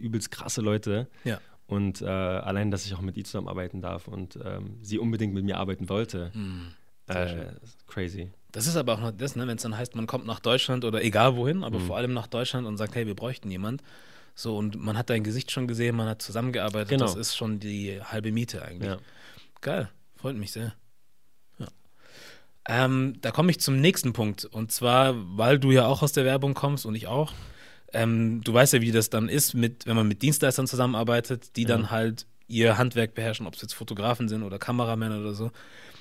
übelst 0.00 0.30
krasse 0.32 0.60
Leute. 0.60 1.06
Ja. 1.24 1.40
Und 1.72 2.02
äh, 2.02 2.06
allein, 2.06 2.70
dass 2.70 2.84
ich 2.86 2.94
auch 2.94 3.00
mit 3.00 3.16
ihr 3.16 3.24
zusammenarbeiten 3.24 3.80
darf 3.80 4.08
und 4.08 4.38
ähm, 4.44 4.76
sie 4.82 4.98
unbedingt 4.98 5.32
mit 5.34 5.44
mir 5.44 5.56
arbeiten 5.58 5.88
wollte, 5.88 6.30
schön. 6.32 6.74
äh, 7.06 7.46
crazy. 7.86 8.30
Das 8.52 8.66
ist 8.66 8.76
aber 8.76 8.92
auch 8.94 9.00
noch 9.00 9.12
das, 9.12 9.34
ne, 9.36 9.46
wenn 9.46 9.56
es 9.56 9.62
dann 9.62 9.76
heißt, 9.76 9.94
man 9.96 10.06
kommt 10.06 10.26
nach 10.26 10.40
Deutschland 10.40 10.84
oder 10.84 11.02
egal 11.02 11.36
wohin, 11.36 11.64
aber 11.64 11.78
Mhm. 11.78 11.86
vor 11.86 11.96
allem 11.96 12.12
nach 12.12 12.26
Deutschland 12.26 12.66
und 12.66 12.76
sagt, 12.76 12.94
hey, 12.94 13.06
wir 13.06 13.14
bräuchten 13.14 13.50
jemand. 13.50 13.82
So, 14.34 14.56
und 14.58 14.76
man 14.78 14.96
hat 14.98 15.08
dein 15.10 15.24
Gesicht 15.24 15.50
schon 15.50 15.66
gesehen, 15.66 15.96
man 15.96 16.08
hat 16.08 16.20
zusammengearbeitet, 16.22 16.90
Genau. 16.90 17.04
das 17.04 17.16
ist 17.16 17.36
schon 17.36 17.60
die 17.60 18.00
halbe 18.02 18.32
Miete 18.32 18.62
eigentlich. 18.62 18.90
Ja. 18.90 18.98
Geil, 19.62 19.88
freut 20.16 20.36
mich 20.36 20.52
sehr. 20.52 20.74
Ja. 21.58 21.68
Ähm, 22.68 23.14
da 23.20 23.30
komme 23.30 23.50
ich 23.50 23.60
zum 23.60 23.80
nächsten 23.80 24.12
Punkt. 24.12 24.44
Und 24.44 24.72
zwar, 24.72 25.14
weil 25.38 25.58
du 25.58 25.70
ja 25.70 25.86
auch 25.86 26.02
aus 26.02 26.12
der 26.12 26.24
Werbung 26.24 26.54
kommst 26.54 26.84
und 26.86 26.94
ich 26.94 27.06
auch. 27.06 27.32
Ähm, 27.92 28.40
du 28.42 28.54
weißt 28.54 28.72
ja, 28.74 28.80
wie 28.80 28.92
das 28.92 29.10
dann 29.10 29.28
ist, 29.28 29.54
mit, 29.54 29.86
wenn 29.86 29.96
man 29.96 30.08
mit 30.08 30.22
Dienstleistern 30.22 30.66
zusammenarbeitet, 30.66 31.56
die 31.56 31.64
dann 31.64 31.82
Ja. 31.82 31.90
halt 31.90 32.26
ihr 32.48 32.78
Handwerk 32.78 33.14
beherrschen, 33.14 33.46
ob 33.46 33.54
es 33.54 33.62
jetzt 33.62 33.74
Fotografen 33.74 34.28
sind 34.28 34.42
oder 34.42 34.58
Kameramänner 34.58 35.18
oder 35.20 35.34
so. 35.34 35.50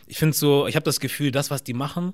Ich 0.08 0.18
finde 0.18 0.36
so, 0.36 0.68
ich 0.68 0.76
habe 0.76 0.84
das 0.84 1.00
Gefühl, 1.00 1.32
das, 1.32 1.50
was 1.52 1.64
die 1.64 1.74
machen, 1.74 2.14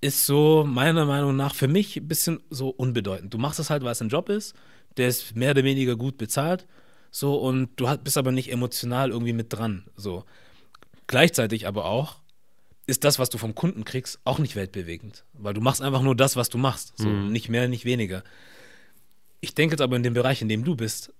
ist 0.00 0.24
so 0.24 0.64
meiner 0.66 1.04
Meinung 1.04 1.36
nach 1.36 1.54
für 1.54 1.68
mich 1.68 1.96
ein 1.96 2.08
bisschen 2.08 2.40
so 2.48 2.70
unbedeutend. 2.70 3.34
Du 3.34 3.38
machst 3.38 3.58
es 3.58 3.68
halt, 3.68 3.82
weil 3.82 3.92
es 3.92 4.00
ein 4.00 4.08
Job 4.08 4.28
ist, 4.30 4.54
der 4.96 5.08
ist 5.08 5.36
mehr 5.36 5.50
oder 5.50 5.64
weniger 5.64 5.96
gut 5.96 6.16
bezahlt, 6.16 6.66
so 7.10 7.36
und 7.36 7.68
du 7.76 7.86
bist 7.98 8.16
aber 8.16 8.32
nicht 8.32 8.50
emotional 8.50 9.10
irgendwie 9.10 9.32
mit 9.34 9.52
dran, 9.52 9.84
so. 9.96 10.24
Gleichzeitig 11.06 11.66
aber 11.66 11.84
auch 11.84 12.16
ist 12.86 13.04
das, 13.04 13.18
was 13.18 13.30
du 13.30 13.38
vom 13.38 13.54
Kunden 13.54 13.84
kriegst, 13.84 14.20
auch 14.24 14.38
nicht 14.38 14.56
weltbewegend, 14.56 15.24
weil 15.34 15.54
du 15.54 15.60
machst 15.60 15.82
einfach 15.82 16.02
nur 16.02 16.16
das, 16.16 16.36
was 16.36 16.48
du 16.48 16.58
machst, 16.58 16.94
so 16.96 17.08
Mhm. 17.10 17.30
nicht 17.32 17.48
mehr, 17.48 17.68
nicht 17.68 17.84
weniger. 17.84 18.22
Ich 19.40 19.54
denke 19.54 19.72
jetzt 19.74 19.80
aber 19.80 19.96
in 19.96 20.02
dem 20.02 20.14
Bereich, 20.14 20.42
in 20.42 20.48
dem 20.48 20.64
du 20.64 20.76
bist, 20.76 21.12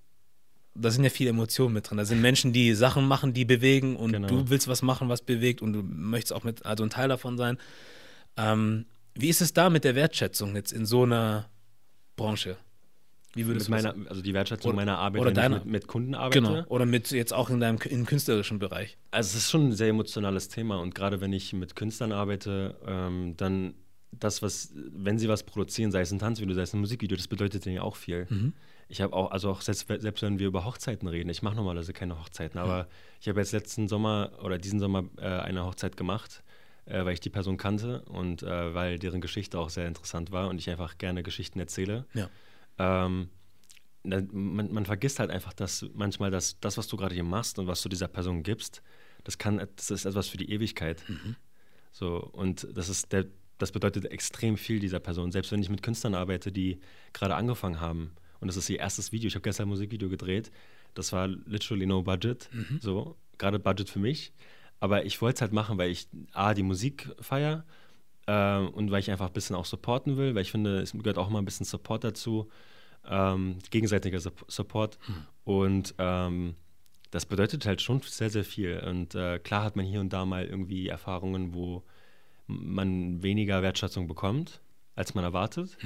da 0.73 0.89
sind 0.91 1.03
ja 1.03 1.09
viele 1.09 1.31
Emotionen 1.31 1.73
mit 1.73 1.89
drin. 1.89 1.97
Da 1.97 2.05
sind 2.05 2.21
Menschen, 2.21 2.53
die 2.53 2.73
Sachen 2.73 3.07
machen, 3.07 3.33
die 3.33 3.45
bewegen 3.45 3.95
und 3.95 4.13
Genau. 4.13 4.27
du 4.27 4.49
willst 4.49 4.67
was 4.67 4.81
machen, 4.81 5.09
was 5.09 5.21
bewegt 5.21 5.61
und 5.61 5.73
du 5.73 5.81
möchtest 5.83 6.33
auch 6.33 6.43
mit, 6.43 6.65
also 6.65 6.83
ein 6.83 6.89
Teil 6.89 7.09
davon 7.09 7.37
sein. 7.37 7.57
Ähm, 8.37 8.85
wie 9.15 9.27
ist 9.29 9.41
es 9.41 9.53
da 9.53 9.69
mit 9.69 9.83
der 9.83 9.95
Wertschätzung 9.95 10.55
jetzt 10.55 10.71
in 10.71 10.85
so 10.85 11.03
einer 11.03 11.49
Branche? 12.15 12.57
Wie 13.33 13.39
Mit 13.41 13.47
würdest 13.49 13.67
du 13.67 13.71
meiner, 13.71 13.95
also 14.09 14.21
die 14.21 14.33
Wertschätzung 14.33 14.69
Oder- 14.69 14.75
meiner 14.77 14.97
Arbeit, 14.97 15.21
oder 15.21 15.31
deiner. 15.31 15.57
mit, 15.59 15.65
mit 15.65 15.87
Kunden 15.87 16.15
arbeite. 16.15 16.41
Genau. 16.41 16.63
Oder 16.67 16.85
mit 16.85 17.11
jetzt 17.11 17.33
auch 17.33 17.49
in 17.49 17.59
deinem 17.61 17.77
im 17.89 18.05
künstlerischen 18.05 18.59
Bereich. 18.59 18.97
Also 19.09 19.29
es 19.37 19.43
ist 19.45 19.49
schon 19.51 19.69
ein 19.69 19.73
sehr 19.73 19.87
emotionales 19.89 20.47
Thema 20.49 20.79
und 20.79 20.95
gerade 20.95 21.21
wenn 21.21 21.31
ich 21.33 21.53
mit 21.53 21.75
Künstlern 21.75 22.11
arbeite, 22.11 22.77
ähm, 22.85 23.35
dann 23.37 23.73
das, 24.11 24.41
was, 24.41 24.73
wenn 24.75 25.17
sie 25.17 25.29
was 25.29 25.43
produzieren, 25.43 25.91
sei 25.91 26.01
es 26.01 26.11
ein 26.11 26.19
Tanzvideo, 26.19 26.53
sei 26.53 26.63
es 26.63 26.73
ein 26.73 26.79
Musikvideo, 26.79 27.15
das 27.15 27.27
bedeutet 27.27 27.65
denen 27.65 27.75
ja 27.75 27.81
auch 27.81 27.95
viel. 27.95 28.27
Mhm. 28.29 28.53
Ich 28.89 29.01
habe 29.01 29.13
auch, 29.15 29.31
also 29.31 29.49
auch 29.49 29.61
selbst, 29.61 29.87
selbst 29.87 30.21
wenn 30.21 30.37
wir 30.37 30.47
über 30.47 30.65
Hochzeiten 30.65 31.07
reden, 31.07 31.29
ich 31.29 31.41
mache 31.41 31.55
normalerweise 31.55 31.93
keine 31.93 32.19
Hochzeiten, 32.19 32.59
aber 32.59 32.87
ich 33.21 33.29
habe 33.29 33.39
jetzt 33.39 33.53
letzten 33.53 33.87
Sommer 33.87 34.31
oder 34.43 34.57
diesen 34.57 34.79
Sommer 34.79 35.05
äh, 35.17 35.27
eine 35.27 35.63
Hochzeit 35.65 35.95
gemacht, 35.95 36.43
äh, 36.85 37.05
weil 37.05 37.13
ich 37.13 37.21
die 37.21 37.29
Person 37.29 37.55
kannte 37.55 38.01
und 38.03 38.43
äh, 38.43 38.73
weil 38.73 38.99
deren 38.99 39.21
Geschichte 39.21 39.57
auch 39.59 39.69
sehr 39.69 39.87
interessant 39.87 40.31
war 40.31 40.49
und 40.49 40.57
ich 40.57 40.69
einfach 40.69 40.97
gerne 40.97 41.23
Geschichten 41.23 41.59
erzähle. 41.59 42.05
Ja. 42.13 42.29
Ähm, 42.77 43.29
man, 44.03 44.73
man 44.73 44.85
vergisst 44.85 45.19
halt 45.19 45.29
einfach, 45.29 45.53
dass 45.53 45.85
manchmal 45.93 46.31
das, 46.31 46.59
das, 46.59 46.77
was 46.77 46.87
du 46.87 46.97
gerade 46.97 47.13
hier 47.13 47.23
machst 47.23 47.59
und 47.59 47.67
was 47.67 47.81
du 47.81 47.87
dieser 47.87 48.07
Person 48.07 48.43
gibst, 48.43 48.81
das 49.23 49.37
kann, 49.37 49.65
das 49.75 49.91
ist 49.91 50.05
etwas 50.05 50.27
für 50.27 50.37
die 50.37 50.51
Ewigkeit. 50.51 51.03
So, 51.91 52.17
und 52.17 52.67
das 52.73 52.89
ist 52.89 53.11
der, 53.11 53.25
das 53.61 53.71
bedeutet 53.71 54.05
extrem 54.05 54.57
viel 54.57 54.79
dieser 54.79 54.99
Person. 54.99 55.31
Selbst 55.31 55.51
wenn 55.51 55.61
ich 55.61 55.69
mit 55.69 55.83
Künstlern 55.83 56.15
arbeite, 56.15 56.51
die 56.51 56.79
gerade 57.13 57.35
angefangen 57.35 57.79
haben. 57.79 58.11
Und 58.39 58.47
das 58.47 58.57
ist 58.57 58.69
ihr 58.69 58.79
erstes 58.79 59.11
Video. 59.11 59.27
Ich 59.27 59.35
habe 59.35 59.43
gestern 59.43 59.67
ein 59.67 59.69
Musikvideo 59.69 60.09
gedreht. 60.09 60.51
Das 60.93 61.13
war 61.13 61.27
literally 61.27 61.85
no 61.85 62.01
budget. 62.01 62.49
So, 62.81 63.15
gerade 63.37 63.59
Budget 63.59 63.89
für 63.89 63.99
mich. 63.99 64.33
Aber 64.79 65.05
ich 65.05 65.21
wollte 65.21 65.35
es 65.35 65.41
halt 65.41 65.53
machen, 65.53 65.77
weil 65.77 65.91
ich 65.91 66.07
A, 66.33 66.53
die 66.53 66.63
Musik 66.63 67.09
feier 67.19 67.63
äh, 68.25 68.57
und 68.57 68.89
weil 68.89 68.99
ich 68.99 69.11
einfach 69.11 69.27
ein 69.27 69.33
bisschen 69.33 69.55
auch 69.55 69.65
supporten 69.65 70.17
will, 70.17 70.33
weil 70.33 70.41
ich 70.41 70.51
finde, 70.51 70.79
es 70.79 70.91
gehört 70.91 71.19
auch 71.19 71.29
immer 71.29 71.39
ein 71.39 71.45
bisschen 71.45 71.65
Support 71.67 72.03
dazu. 72.03 72.49
Ähm, 73.07 73.59
gegenseitiger 73.69 74.19
Sup- 74.19 74.45
Support. 74.47 74.97
Und 75.43 75.93
ähm, 75.99 76.55
das 77.11 77.25
bedeutet 77.25 77.65
halt 77.65 77.81
schon 77.81 78.01
sehr, 78.01 78.29
sehr 78.31 78.43
viel. 78.43 78.79
Und 78.79 79.13
äh, 79.15 79.37
klar 79.37 79.63
hat 79.63 79.75
man 79.75 79.85
hier 79.85 79.99
und 79.99 80.13
da 80.13 80.25
mal 80.25 80.45
irgendwie 80.45 80.87
Erfahrungen, 80.87 81.53
wo 81.53 81.83
man 82.59 83.23
weniger 83.23 83.61
Wertschätzung 83.61 84.07
bekommt, 84.07 84.61
als 84.95 85.13
man 85.13 85.23
erwartet. 85.23 85.77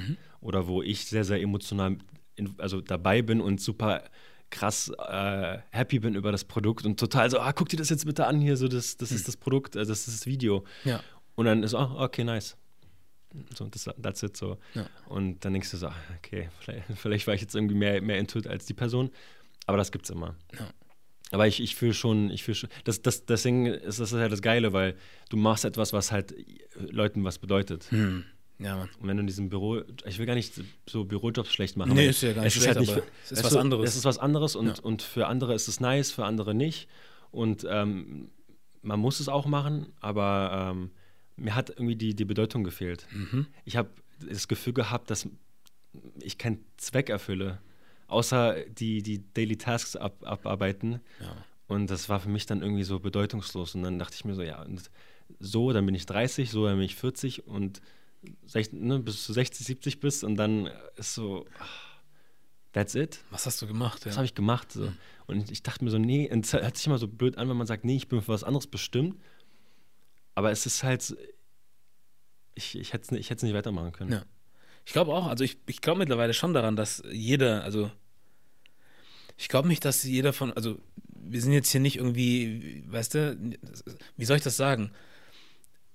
Oder 0.41 0.67
wo 0.67 0.82
ich 0.82 1.06
sehr, 1.06 1.23
sehr 1.23 1.41
emotional 1.41 1.97
in, 2.36 2.54
also 2.58 2.82
dabei 2.82 3.21
bin 3.21 3.41
und 3.41 3.62
super 3.62 4.04
krass 4.49 4.91
äh, 4.99 5.58
happy 5.71 5.99
bin 5.99 6.15
über 6.15 6.32
das 6.32 6.45
Produkt 6.45 6.86
und 6.86 6.99
total 6.99 7.30
so, 7.30 7.39
ah, 7.39 7.51
guck 7.51 7.69
dir 7.69 7.78
das 7.78 7.89
jetzt 7.89 8.06
bitte 8.06 8.28
an 8.28 8.39
hier, 8.39 8.58
so 8.58 8.67
das, 8.67 8.97
das 8.97 9.12
ist 9.12 9.28
das 9.28 9.38
Produkt, 9.38 9.75
äh, 9.75 9.86
das 9.86 10.08
ist 10.08 10.21
das 10.21 10.25
Video. 10.25 10.63
Ja. 10.84 11.01
Und 11.36 11.45
dann 11.45 11.63
ist, 11.63 11.73
oh, 11.73 11.91
okay, 11.97 12.23
nice. 12.23 12.56
So, 13.54 13.67
das, 13.67 13.89
that's 14.01 14.23
it 14.23 14.38
so. 14.38 14.58
Ja. 14.73 14.88
Und 15.08 15.43
dann 15.43 15.54
denkst 15.54 15.71
du 15.71 15.78
so, 15.78 15.88
ah, 15.88 15.95
okay, 16.17 16.49
vielleicht, 16.60 16.86
vielleicht 16.95 17.28
war 17.28 17.34
ich 17.34 17.41
jetzt 17.41 17.56
irgendwie 17.56 17.75
mehr, 17.75 18.01
mehr 18.01 18.17
into 18.17 18.39
it 18.39 18.47
als 18.47 18.65
die 18.65 18.73
Person. 18.73 19.12
Aber 19.65 19.78
das 19.78 19.91
gibt's 19.91 20.10
immer. 20.10 20.36
Ja. 20.58 20.69
Aber 21.32 21.48
ich, 21.48 21.62
ich 21.62 21.76
fühle 21.76 21.94
schon, 21.94 22.30
ich 22.30 22.44
fühle 22.44 22.56
schon, 22.56 22.70
das, 22.84 23.02
das, 23.02 23.26
deswegen 23.26 23.66
ist 23.66 24.00
das 24.00 24.14
halt 24.14 24.32
das 24.32 24.42
Geile, 24.42 24.74
weil 24.74 24.96
du 25.30 25.38
machst 25.38 25.66
etwas, 25.66 25.92
was 25.92 26.12
halt 26.12 26.34
Leuten 26.76 27.24
was 27.24 27.40
bedeutet. 27.40 27.90
Hm. 27.92 28.24
Ja, 28.60 28.78
Mann. 28.78 28.90
Und 29.02 29.08
wenn 29.08 29.18
du 29.18 29.22
in 29.22 29.28
diesem 29.28 29.50
Büro, 29.50 29.82
ich 30.06 30.18
will 30.18 30.26
gar 30.26 30.36
nicht 30.36 30.54
so 30.88 31.04
Bürojobs 31.04 31.52
schlecht 31.52 31.76
machen. 31.76 31.94
Nee, 31.94 32.08
ist 32.08 32.22
ja 32.22 32.32
gar 32.32 32.44
nicht 32.44 32.56
es 32.56 32.64
schlecht, 32.64 32.78
halt 32.78 32.90
aber 32.90 33.02
für- 33.02 33.08
es 33.26 33.32
ist 33.34 33.44
was 33.44 33.56
anderes. 33.58 33.90
Es 33.90 33.96
ist 33.98 34.06
was 34.06 34.18
anderes 34.18 34.56
und, 34.56 34.68
Ja. 34.68 34.84
und 34.84 35.02
für 35.02 35.28
andere 35.28 35.54
ist 35.56 35.68
es 35.68 35.80
nice, 35.82 36.12
für 36.12 36.24
andere 36.26 36.54
nicht. 36.56 36.88
Und 37.32 37.66
ähm, 37.70 38.30
man 38.82 39.00
muss 39.00 39.20
es 39.20 39.28
auch 39.28 39.46
machen, 39.48 39.88
aber 40.00 40.72
ähm, 40.74 40.92
mir 41.36 41.54
hat 41.56 41.70
irgendwie 41.72 41.96
die, 41.98 42.16
die 42.16 42.24
Bedeutung 42.24 42.64
gefehlt. 42.64 43.08
Mhm. 43.12 43.48
Ich 43.66 43.76
habe 43.76 43.90
das 44.26 44.48
Gefühl 44.48 44.72
gehabt, 44.74 45.10
dass 45.10 45.28
ich 46.22 46.38
keinen 46.38 46.64
Zweck 46.78 47.10
erfülle, 47.10 47.60
außer 48.08 48.63
die, 48.70 49.02
die 49.04 49.24
Daily 49.34 49.58
Tasks 49.58 49.96
ab, 49.96 50.24
abarbeiten. 50.26 51.02
Ja. 51.22 51.36
Und 51.68 51.89
das 51.89 52.10
war 52.10 52.20
für 52.20 52.30
mich 52.30 52.46
dann 52.46 52.62
irgendwie 52.62 52.84
so 52.84 53.00
bedeutungslos. 53.00 53.74
Und 53.76 53.84
dann 53.84 53.98
dachte 54.00 54.15
ich 54.15 54.26
mir 54.26 54.36
so, 54.36 54.44
ja, 54.44 54.62
und 54.62 54.89
so, 55.39 55.74
dann 55.74 55.86
bin 55.86 55.96
ich 55.96 56.06
30, 56.06 56.52
so, 56.52 56.65
dann 56.65 56.76
bin 56.78 56.86
ich 56.86 56.96
40 56.96 57.48
und 57.48 57.82
60, 58.46 58.80
ne, 58.82 59.00
bis 59.00 59.26
du 59.26 59.34
60, 59.34 59.65
70 59.65 60.00
bist 60.00 60.24
und 60.24 60.36
dann 60.36 60.70
ist 60.98 61.15
so, 61.15 61.46
that's 62.74 62.94
it. 62.96 63.20
Was 63.32 63.46
hast 63.46 63.62
du 63.62 63.68
gemacht? 63.68 64.06
Ja. 64.06 64.15
habe 64.15 64.26
ich 64.26 64.36
gemacht. 64.36 64.72
So. 64.72 64.91
Und 65.28 65.50
ich 65.50 65.63
dachte 65.63 65.84
mir 65.84 65.89
so, 65.91 65.98
nee, 65.98 66.28
es 66.28 66.54
hört 66.54 66.78
sich 66.78 66.86
immer 66.88 66.98
so 67.00 67.08
blöd 67.08 67.38
an, 67.38 67.50
wenn 67.50 67.58
man 67.58 67.65
sagt, 67.68 67.84
nee, 67.86 67.96
ich 67.96 68.08
bin 68.08 68.22
für 68.22 68.28
was 68.34 68.44
anderes 68.44 68.68
bestimmt. 68.68 69.20
Aber 70.36 70.52
es 70.52 70.65
ist 70.65 70.84
halt, 70.84 71.02
so- 71.02 71.15
ich, 72.54 72.78
ich 72.78 72.94
hätte 72.94 73.04
es 73.04 73.12
nicht, 73.12 73.32
ich 73.32 73.41
nicht 73.41 73.54
weitermachen 73.56 73.91
können. 73.91 74.12
Ja. 74.12 74.24
Ich 74.86 74.93
glaube 74.93 75.13
auch, 75.13 75.28
also 75.28 75.43
ich, 75.43 75.58
ich 75.65 75.82
glaube 75.82 76.00
mittlerweile 76.00 76.34
schon 76.34 76.54
daran, 76.54 76.76
dass 76.76 77.04
jeder, 77.12 77.63
also 77.63 77.91
ich 79.38 79.50
glaube 79.50 79.67
nicht, 79.67 79.84
dass 79.84 80.04
jeder 80.04 80.32
von, 80.32 80.54
also 80.54 80.78
wir 81.08 81.41
sind 81.41 81.54
jetzt 81.54 81.71
hier 81.71 81.82
nicht 81.82 81.98
irgendwie, 81.98 82.84
weißt 82.88 83.15
du, 83.15 83.38
wie 84.15 84.26
soll 84.26 84.38
ich 84.38 84.43
das 84.43 84.58
sagen? 84.58 84.91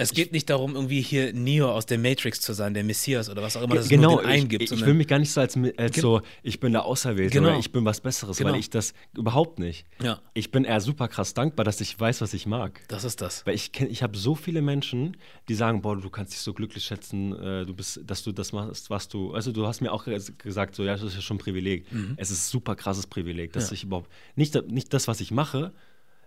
Es 0.00 0.12
geht 0.14 0.32
nicht 0.32 0.48
darum, 0.48 0.74
irgendwie 0.74 1.02
hier 1.02 1.32
Neo 1.32 1.70
aus 1.70 1.84
der 1.86 1.98
Matrix 1.98 2.40
zu 2.40 2.52
sein, 2.54 2.72
der 2.74 2.84
Messias 2.84 3.28
oder 3.28 3.42
was 3.42 3.56
auch 3.56 3.62
immer 3.62 3.74
das 3.74 3.88
genau, 3.88 4.12
nur 4.12 4.24
eingibt. 4.24 4.62
Ich, 4.62 4.72
ich 4.72 4.86
will 4.86 4.94
mich 4.94 5.06
gar 5.06 5.18
nicht 5.18 5.30
so 5.30 5.40
als, 5.40 5.58
als 5.76 5.96
so, 5.96 6.22
ich 6.42 6.58
bin 6.58 6.72
der 6.72 6.84
Auserwählte 6.86 7.34
Genau. 7.38 7.50
oder 7.50 7.58
ich 7.58 7.70
bin 7.70 7.84
was 7.84 8.00
Besseres, 8.00 8.38
Genau. 8.38 8.52
weil 8.52 8.58
ich 8.60 8.70
das 8.70 8.94
überhaupt 9.16 9.58
nicht. 9.58 9.86
Ja. 10.02 10.20
Ich 10.34 10.50
bin 10.50 10.64
eher 10.64 10.80
super 10.80 11.06
krass 11.08 11.34
dankbar, 11.34 11.64
dass 11.64 11.80
ich 11.80 11.98
weiß, 12.00 12.20
was 12.22 12.32
ich 12.34 12.46
mag. 12.46 12.80
Das 12.88 13.04
ist 13.04 13.20
das. 13.20 13.44
Weil 13.46 13.54
ich 13.54 13.72
kenn, 13.72 13.90
ich 13.90 14.02
habe 14.02 14.16
so 14.16 14.34
viele 14.34 14.62
Menschen, 14.62 15.16
die 15.48 15.54
sagen, 15.54 15.82
boah, 15.82 15.96
du 15.96 16.08
kannst 16.08 16.32
dich 16.32 16.40
so 16.40 16.54
glücklich 16.54 16.84
schätzen, 16.84 17.32
äh, 17.38 17.66
du 17.66 17.74
bist, 17.74 18.00
dass 18.06 18.22
du 18.22 18.32
das 18.32 18.52
machst, 18.52 18.88
was 18.90 19.08
du. 19.08 19.34
Also 19.34 19.52
du 19.52 19.66
hast 19.66 19.80
mir 19.82 19.92
auch 19.92 20.06
ges- 20.06 20.32
gesagt, 20.38 20.74
so 20.76 20.82
ja, 20.84 20.92
das 20.92 21.02
ist 21.02 21.14
ja 21.14 21.20
schon 21.20 21.36
ein 21.36 21.40
Privileg. 21.40 21.84
Es 22.16 22.30
ist 22.30 22.46
ein 22.46 22.50
super 22.50 22.74
krasses 22.74 23.06
Privileg, 23.06 23.52
dass 23.52 23.64
Mhm. 23.64 23.68
Ja. 23.68 23.74
ich 23.74 23.84
überhaupt 23.84 24.10
nicht, 24.34 24.70
nicht 24.70 24.94
das, 24.94 25.08
was 25.08 25.20
ich 25.20 25.30
mache. 25.30 25.72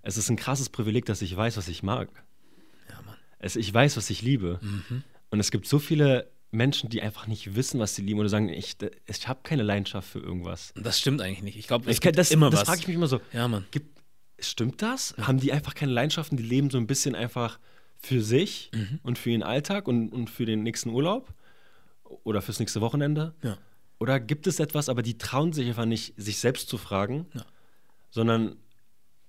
Es 0.03 0.17
ist 0.17 0.29
ein 0.29 0.35
krasses 0.35 0.69
Privileg, 0.69 1.05
dass 1.05 1.21
ich 1.23 1.35
weiß, 1.35 1.57
was 1.57 1.67
ich 1.67 1.81
mag. 1.81 2.09
Ja. 3.43 3.47
Es, 3.47 3.55
ich 3.55 3.73
weiß, 3.73 3.97
was 3.97 4.09
ich 4.09 4.21
liebe. 4.21 4.59
Mhm. 4.61 5.03
Und 5.29 5.39
es 5.39 5.51
gibt 5.51 5.67
so 5.67 5.79
viele 5.79 6.29
Menschen, 6.51 6.89
die 6.89 7.01
einfach 7.01 7.27
nicht 7.27 7.55
wissen, 7.55 7.79
was 7.79 7.95
sie 7.95 8.03
lieben 8.03 8.19
oder 8.19 8.29
sagen, 8.29 8.49
ich, 8.49 8.75
ich 9.07 9.27
habe 9.27 9.39
keine 9.43 9.63
Leidenschaft 9.63 10.07
für 10.07 10.19
irgendwas. 10.19 10.71
Das 10.75 10.99
stimmt 10.99 11.21
eigentlich 11.21 11.41
nicht. 11.43 11.57
Ich 11.57 11.67
glaube, 11.67 11.89
es 11.89 11.95
Ich, 11.97 12.01
gibt 12.01 12.17
das 12.17 12.31
immer 12.31 12.49
das 12.49 12.61
was. 12.61 12.67
frage 12.67 12.81
ich 12.81 12.87
mich 12.87 12.95
immer 12.95 13.07
so. 13.07 13.19
Ja, 13.33 13.47
Mann. 13.47 13.65
Gibt, 13.71 13.99
stimmt 14.39 14.81
das? 14.81 15.15
Haben 15.19 15.39
die 15.39 15.51
einfach 15.51 15.73
keine 15.73 15.91
Leidenschaften? 15.91 16.37
Die 16.37 16.43
leben 16.43 16.69
so 16.69 16.77
ein 16.77 16.85
bisschen 16.87 17.15
einfach 17.15 17.59
für 17.97 18.21
sich 18.21 18.69
Mhm. 18.73 18.99
und 19.03 19.17
für 19.17 19.31
ihren 19.31 19.43
Alltag 19.43 19.87
und, 19.87 20.09
und 20.09 20.29
für 20.29 20.45
den 20.45 20.61
nächsten 20.63 20.89
Urlaub 20.89 21.33
oder 22.23 22.41
fürs 22.41 22.59
nächste 22.59 22.81
Wochenende? 22.81 23.33
Ja. 23.41 23.57
Oder 23.99 24.19
gibt 24.19 24.45
es 24.47 24.59
etwas, 24.59 24.89
aber 24.89 25.01
die 25.01 25.17
trauen 25.17 25.53
sich 25.53 25.67
einfach 25.67 25.85
nicht, 25.85 26.13
sich 26.17 26.37
selbst 26.37 26.67
zu 26.69 26.77
fragen, 26.77 27.25
Ja. 27.33 27.45
sondern 28.11 28.57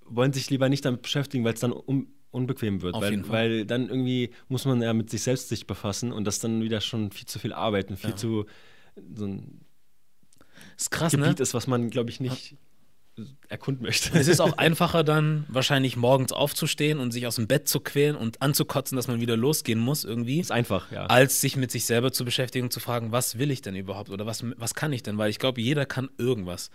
wollen 0.05 0.33
sich 0.35 0.51
lieber 0.51 0.69
nicht 0.69 0.85
damit 0.85 1.01
beschäftigen, 1.03 1.45
weil 1.45 1.55
es 1.55 1.61
dann 1.61 1.73
un 1.73 2.09
unbequem 2.35 2.83
wird. 2.83 2.95
Auf 2.95 3.03
weil, 3.03 3.29
weil 3.29 3.65
dann 3.67 3.89
irgendwie 3.89 4.31
muss 4.49 4.65
man 4.65 4.83
ja 4.83 4.93
mit 4.93 5.11
sich 5.11 5.23
selbst 5.23 5.49
sich 5.49 5.67
befassen 5.67 6.13
und 6.13 6.25
das 6.25 6.41
dann 6.41 6.63
wieder 6.63 6.81
schon 6.81 7.11
viel 7.11 7.27
zu 7.27 7.39
viel 7.39 7.53
arbeiten, 7.53 7.97
viel 7.97 8.11
Ja. 8.11 8.17
zu 8.17 8.47
so 9.15 9.27
ein 9.27 9.61
Ist 10.77 10.91
krass, 10.91 11.13
Gebiet 11.13 11.39
ne? 11.39 11.43
ist, 11.43 11.55
was 11.55 11.67
man, 11.67 11.91
glaube 11.91 12.11
ich, 12.11 12.21
nicht 12.21 12.57
erkunden 13.49 13.85
möchte. 13.85 14.19
Es 14.19 14.27
ist 14.27 14.41
auch 14.41 14.59
einfacher 14.59 15.05
dann 15.05 15.45
wahrscheinlich 15.49 15.97
morgens 15.97 16.33
aufzustehen 16.33 16.99
und 16.99 17.13
sich 17.13 17.27
aus 17.27 17.37
dem 17.37 17.47
Bett 17.47 17.69
zu 17.69 17.79
quälen 17.81 18.17
und 18.17 18.43
anzukotzen, 18.43 18.97
dass 18.97 19.07
man 19.07 19.21
wieder 19.21 19.37
losgehen 19.37 19.79
muss 19.79 20.05
irgendwie, 20.05 20.41
ist 20.41 20.51
einfach, 20.51 20.91
ja. 20.91 21.07
als 21.07 21.41
sich 21.41 21.57
mit 21.57 21.71
sich 21.71 21.87
selber 21.87 22.13
zu 22.13 22.25
beschäftigen 22.25 22.65
und 22.65 22.73
zu 22.73 22.81
fragen, 22.81 23.13
was 23.13 23.39
will 23.39 23.51
ich 23.51 23.63
denn 23.63 23.77
überhaupt 23.77 24.11
oder 24.11 24.27
was, 24.27 24.45
was 24.57 24.75
kann 24.75 24.93
ich 24.93 25.03
denn? 25.03 25.17
Weil 25.17 25.31
ich 25.31 25.39
glaube, 25.39 25.61
jeder 25.61 25.87
kann 25.87 26.11
irgendwas. 26.19 26.71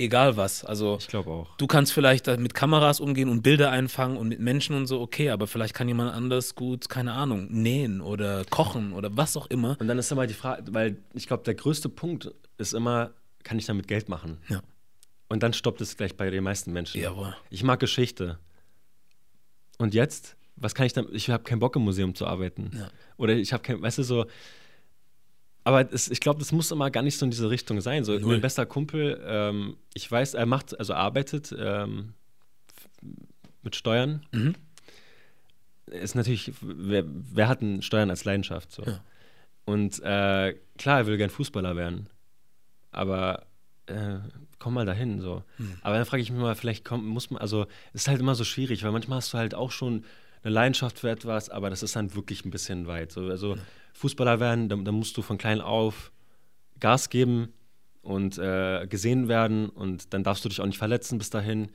Egal 0.00 0.36
was. 0.36 0.64
Also 0.64 0.96
Ich 0.98 1.08
glaube 1.08 1.30
auch. 1.30 1.56
du 1.56 1.66
kannst 1.66 1.92
vielleicht 1.92 2.26
mit 2.38 2.54
Kameras 2.54 3.00
umgehen 3.00 3.28
und 3.28 3.42
Bilder 3.42 3.70
einfangen 3.70 4.16
und 4.16 4.28
mit 4.28 4.40
Menschen 4.40 4.74
und 4.74 4.86
so, 4.86 5.00
okay, 5.00 5.30
aber 5.30 5.46
vielleicht 5.46 5.74
kann 5.74 5.88
jemand 5.88 6.12
anders 6.14 6.54
gut, 6.54 6.88
keine 6.88 7.12
Ahnung, 7.12 7.48
nähen 7.50 8.00
oder 8.00 8.44
kochen 8.46 8.92
oder 8.94 9.14
was 9.16 9.36
auch 9.36 9.46
immer. 9.48 9.76
Und 9.78 9.88
dann 9.88 9.98
ist 9.98 10.10
immer 10.10 10.26
die 10.26 10.34
Frage, 10.34 10.64
weil 10.72 10.96
ich 11.12 11.26
glaube, 11.26 11.42
der 11.44 11.54
größte 11.54 11.88
Punkt 11.90 12.32
ist 12.56 12.72
immer, 12.72 13.10
kann 13.42 13.58
ich 13.58 13.66
damit 13.66 13.88
Geld 13.88 14.08
machen? 14.08 14.38
Ja. 14.48 14.62
Und 15.28 15.42
dann 15.42 15.52
stoppt 15.52 15.80
es 15.80 15.96
gleich 15.96 16.16
bei 16.16 16.30
den 16.30 16.42
meisten 16.44 16.72
Menschen. 16.72 17.00
Jawohl. 17.00 17.36
Ich 17.50 17.62
mag 17.62 17.78
Geschichte. 17.78 18.38
Und 19.78 19.94
jetzt? 19.94 20.36
Was 20.56 20.74
kann 20.74 20.86
ich 20.86 20.92
dann? 20.92 21.06
Ich 21.12 21.30
habe 21.30 21.44
keinen 21.44 21.60
Bock 21.60 21.76
im 21.76 21.82
Museum 21.82 22.14
zu 22.14 22.26
arbeiten. 22.26 22.70
Ja. 22.74 22.88
Oder 23.16 23.34
ich 23.34 23.52
habe 23.52 23.62
kein, 23.62 23.80
weißt 23.80 23.98
du, 23.98 24.02
so. 24.02 24.26
Aber 25.64 25.92
es, 25.92 26.10
ich 26.10 26.20
glaube, 26.20 26.38
das 26.38 26.52
muss 26.52 26.70
immer 26.70 26.90
gar 26.90 27.02
nicht 27.02 27.18
so 27.18 27.24
in 27.24 27.30
diese 27.30 27.50
Richtung 27.50 27.80
sein. 27.80 28.04
So, 28.04 28.12
Null. 28.12 28.32
mein 28.32 28.40
bester 28.40 28.66
Kumpel, 28.66 29.20
ähm, 29.24 29.76
ich 29.94 30.10
weiß, 30.10 30.34
er 30.34 30.46
macht, 30.46 30.78
also 30.78 30.94
arbeitet 30.94 31.54
ähm, 31.58 32.14
mit 33.62 33.76
Steuern. 33.76 34.24
Mhm. 34.32 34.54
Ist 35.86 36.14
natürlich, 36.14 36.52
wer, 36.60 37.04
wer 37.06 37.48
hat 37.48 37.62
denn 37.62 37.82
Steuern 37.82 38.10
als 38.10 38.24
Leidenschaft? 38.24 38.72
So. 38.72 38.84
Ja. 38.84 39.00
Und 39.64 40.00
äh, 40.00 40.54
klar, 40.78 40.98
er 40.98 41.06
will 41.06 41.16
gern 41.16 41.30
Fußballer 41.30 41.76
werden. 41.76 42.08
Aber 42.92 43.46
äh, 43.86 44.18
komm 44.58 44.74
mal 44.74 44.86
dahin. 44.86 45.20
So. 45.20 45.42
Hm. 45.56 45.74
Aber 45.82 45.96
dann 45.96 46.06
frage 46.06 46.22
ich 46.22 46.30
mich 46.30 46.40
mal, 46.40 46.54
vielleicht 46.54 46.84
kommt, 46.84 47.04
muss 47.04 47.30
man, 47.30 47.40
also 47.40 47.66
es 47.92 48.02
ist 48.02 48.08
halt 48.08 48.20
immer 48.20 48.34
so 48.34 48.44
schwierig, 48.44 48.82
weil 48.84 48.92
manchmal 48.92 49.18
hast 49.18 49.34
du 49.34 49.38
halt 49.38 49.54
auch 49.54 49.70
schon 49.70 50.04
eine 50.42 50.54
Leidenschaft 50.54 50.98
für 50.98 51.10
etwas, 51.10 51.50
aber 51.50 51.70
das 51.70 51.82
ist 51.82 51.96
dann 51.96 52.14
wirklich 52.14 52.44
ein 52.44 52.50
bisschen 52.50 52.86
weit. 52.86 53.12
So, 53.12 53.26
also 53.26 53.56
Fußballer 53.94 54.40
werden, 54.40 54.68
da, 54.68 54.76
da 54.76 54.92
musst 54.92 55.16
du 55.16 55.22
von 55.22 55.38
klein 55.38 55.60
auf 55.60 56.12
Gas 56.78 57.10
geben 57.10 57.52
und 58.02 58.38
äh, 58.38 58.86
gesehen 58.86 59.28
werden 59.28 59.68
und 59.68 60.14
dann 60.14 60.24
darfst 60.24 60.44
du 60.44 60.48
dich 60.48 60.60
auch 60.60 60.66
nicht 60.66 60.78
verletzen 60.78 61.18
bis 61.18 61.30
dahin. 61.30 61.70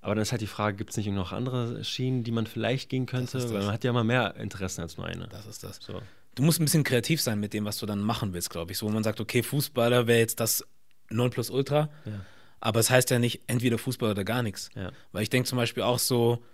Aber 0.00 0.14
dann 0.14 0.22
ist 0.22 0.30
halt 0.30 0.42
die 0.42 0.46
Frage, 0.46 0.76
gibt 0.76 0.90
es 0.90 0.96
nicht 0.96 1.10
noch 1.10 1.32
andere 1.32 1.82
Schienen, 1.82 2.22
die 2.22 2.30
man 2.30 2.46
vielleicht 2.46 2.88
gehen 2.88 3.06
könnte? 3.06 3.38
ist 3.38 3.44
das. 3.44 3.52
Weil 3.52 3.62
man 3.64 3.72
hat 3.72 3.84
ja 3.84 3.90
immer 3.90 4.04
mehr 4.04 4.36
Interessen 4.36 4.82
als 4.82 4.96
nur 4.96 5.06
eine. 5.06 5.26
Das 5.28 5.46
ist 5.46 5.64
das. 5.64 5.80
So. 5.80 6.00
Du 6.34 6.42
musst 6.42 6.60
ein 6.60 6.64
bisschen 6.64 6.84
kreativ 6.84 7.20
sein 7.20 7.40
mit 7.40 7.52
dem, 7.52 7.64
was 7.64 7.78
du 7.78 7.86
dann 7.86 8.00
machen 8.00 8.32
willst, 8.32 8.50
glaube 8.50 8.70
ich. 8.70 8.78
So, 8.78 8.86
wo 8.86 8.90
man 8.90 9.02
sagt, 9.02 9.20
okay, 9.20 9.42
Fußballer 9.42 10.06
wäre 10.06 10.20
jetzt 10.20 10.38
das 10.38 10.64
Nonplusultra. 11.10 11.88
Ja. 12.04 12.12
Aber 12.60 12.80
es 12.80 12.90
heißt 12.90 13.10
ja 13.10 13.18
nicht 13.18 13.42
entweder 13.48 13.78
Fußball 13.78 14.10
oder 14.10 14.24
gar 14.24 14.42
nichts. 14.42 14.70
Ja. 14.76 14.92
Weil 15.12 15.22
ich 15.22 15.30
denke 15.30 15.48
zum 15.48 15.58
Beispiel 15.58 15.82
auch 15.82 15.98
so, 15.98 16.44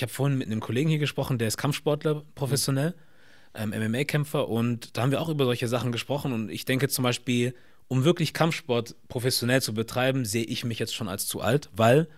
ich 0.00 0.02
habe 0.02 0.12
vorhin 0.12 0.38
mit 0.38 0.46
einem 0.46 0.60
Kollegen 0.60 0.88
hier 0.88 0.98
gesprochen, 0.98 1.36
der 1.36 1.46
ist 1.46 1.58
Kampfsportler 1.58 2.22
professionell, 2.34 2.94
ähm, 3.54 3.68
MMA-Kämpfer 3.68 4.48
und 4.48 4.96
da 4.96 5.02
haben 5.02 5.10
wir 5.10 5.20
auch 5.20 5.28
über 5.28 5.44
solche 5.44 5.68
Sachen 5.68 5.92
gesprochen 5.92 6.32
und 6.32 6.48
ich 6.48 6.64
denke 6.64 6.88
zum 6.88 7.02
Beispiel, 7.02 7.54
um 7.86 8.02
wirklich 8.02 8.32
Kampfsport 8.32 8.96
professionell 9.08 9.60
zu 9.60 9.74
betreiben, 9.74 10.24
sehe 10.24 10.44
ich 10.44 10.64
mich 10.64 10.78
jetzt 10.78 10.94
schon 10.94 11.06
als 11.06 11.26
zu 11.26 11.42
alt, 11.42 11.68
weil 11.76 12.08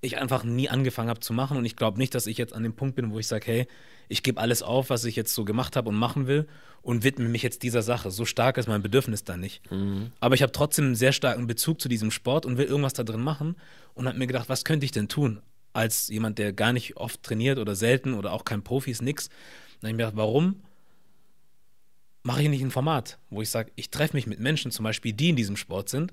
ich 0.00 0.18
einfach 0.18 0.44
nie 0.44 0.68
angefangen 0.68 1.08
habe 1.08 1.18
zu 1.18 1.32
machen 1.32 1.56
und 1.56 1.64
ich 1.64 1.74
glaube 1.74 1.98
nicht, 1.98 2.14
dass 2.14 2.28
ich 2.28 2.38
jetzt 2.38 2.52
an 2.52 2.62
dem 2.62 2.74
Punkt 2.74 2.94
bin, 2.94 3.10
wo 3.10 3.18
ich 3.18 3.26
sage, 3.26 3.46
hey, 3.46 3.66
ich 4.08 4.22
gebe 4.22 4.40
alles 4.40 4.62
auf, 4.62 4.88
was 4.90 5.04
ich 5.04 5.16
jetzt 5.16 5.34
so 5.34 5.44
gemacht 5.44 5.74
habe 5.74 5.88
und 5.88 5.96
machen 5.96 6.28
will 6.28 6.46
und 6.80 7.02
widme 7.02 7.28
mich 7.28 7.42
jetzt 7.42 7.64
dieser 7.64 7.82
Sache. 7.82 8.12
So 8.12 8.24
stark 8.24 8.56
ist 8.56 8.68
mein 8.68 8.82
Bedürfnis 8.82 9.24
da 9.24 9.36
nicht. 9.36 9.62
Aber 10.20 10.36
ich 10.36 10.42
habe 10.42 10.52
trotzdem 10.52 10.84
einen 10.84 10.94
sehr 10.94 11.12
starken 11.12 11.48
Bezug 11.48 11.80
zu 11.80 11.88
diesem 11.88 12.12
Sport 12.12 12.46
und 12.46 12.56
will 12.56 12.66
irgendwas 12.66 12.92
da 12.92 13.02
drin 13.02 13.20
machen 13.20 13.56
und 13.94 14.06
habe 14.06 14.16
mir 14.16 14.28
gedacht, 14.28 14.48
was 14.48 14.64
könnte 14.64 14.84
ich 14.84 14.92
denn 14.92 15.08
tun? 15.08 15.40
Als 15.72 16.08
jemand, 16.08 16.38
der 16.38 16.52
gar 16.52 16.72
nicht 16.72 16.96
oft 16.96 17.22
trainiert 17.22 17.58
oder 17.58 17.74
selten 17.74 18.14
oder 18.14 18.32
auch 18.32 18.44
kein 18.44 18.62
Profi 18.62 18.90
ist, 18.90 19.02
nix. 19.02 19.28
Dann 19.28 19.36
habe 19.36 19.88
ich 19.88 19.92
mir 19.92 19.96
gedacht, 19.98 20.16
warum 20.16 20.62
mache 22.22 22.42
ich 22.42 22.48
nicht 22.48 22.62
ein 22.62 22.70
Format, 22.70 23.18
wo 23.30 23.42
ich 23.42 23.50
sage, 23.50 23.72
ich 23.74 23.90
treffe 23.90 24.16
mich 24.16 24.26
mit 24.26 24.38
Menschen, 24.38 24.70
zum 24.70 24.84
Beispiel, 24.84 25.12
die 25.12 25.30
in 25.30 25.36
diesem 25.36 25.56
Sport 25.56 25.88
sind, 25.88 26.12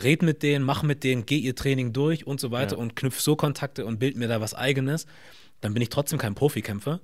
red 0.00 0.22
mit 0.22 0.42
denen, 0.42 0.64
mach 0.64 0.82
mit 0.82 1.02
denen, 1.02 1.26
geh 1.26 1.38
ihr 1.38 1.56
Training 1.56 1.92
durch 1.92 2.26
und 2.26 2.40
so 2.40 2.50
weiter 2.50 2.76
Ja. 2.76 2.82
und 2.82 2.94
knüpf 2.94 3.18
so 3.20 3.34
Kontakte 3.36 3.84
und 3.84 3.98
bild 3.98 4.16
mir 4.16 4.28
da 4.28 4.40
was 4.40 4.54
Eigenes. 4.54 5.06
Dann 5.60 5.74
bin 5.74 5.82
ich 5.82 5.90
trotzdem 5.90 6.18
kein 6.18 6.34
Profikämpfer, 6.34 7.00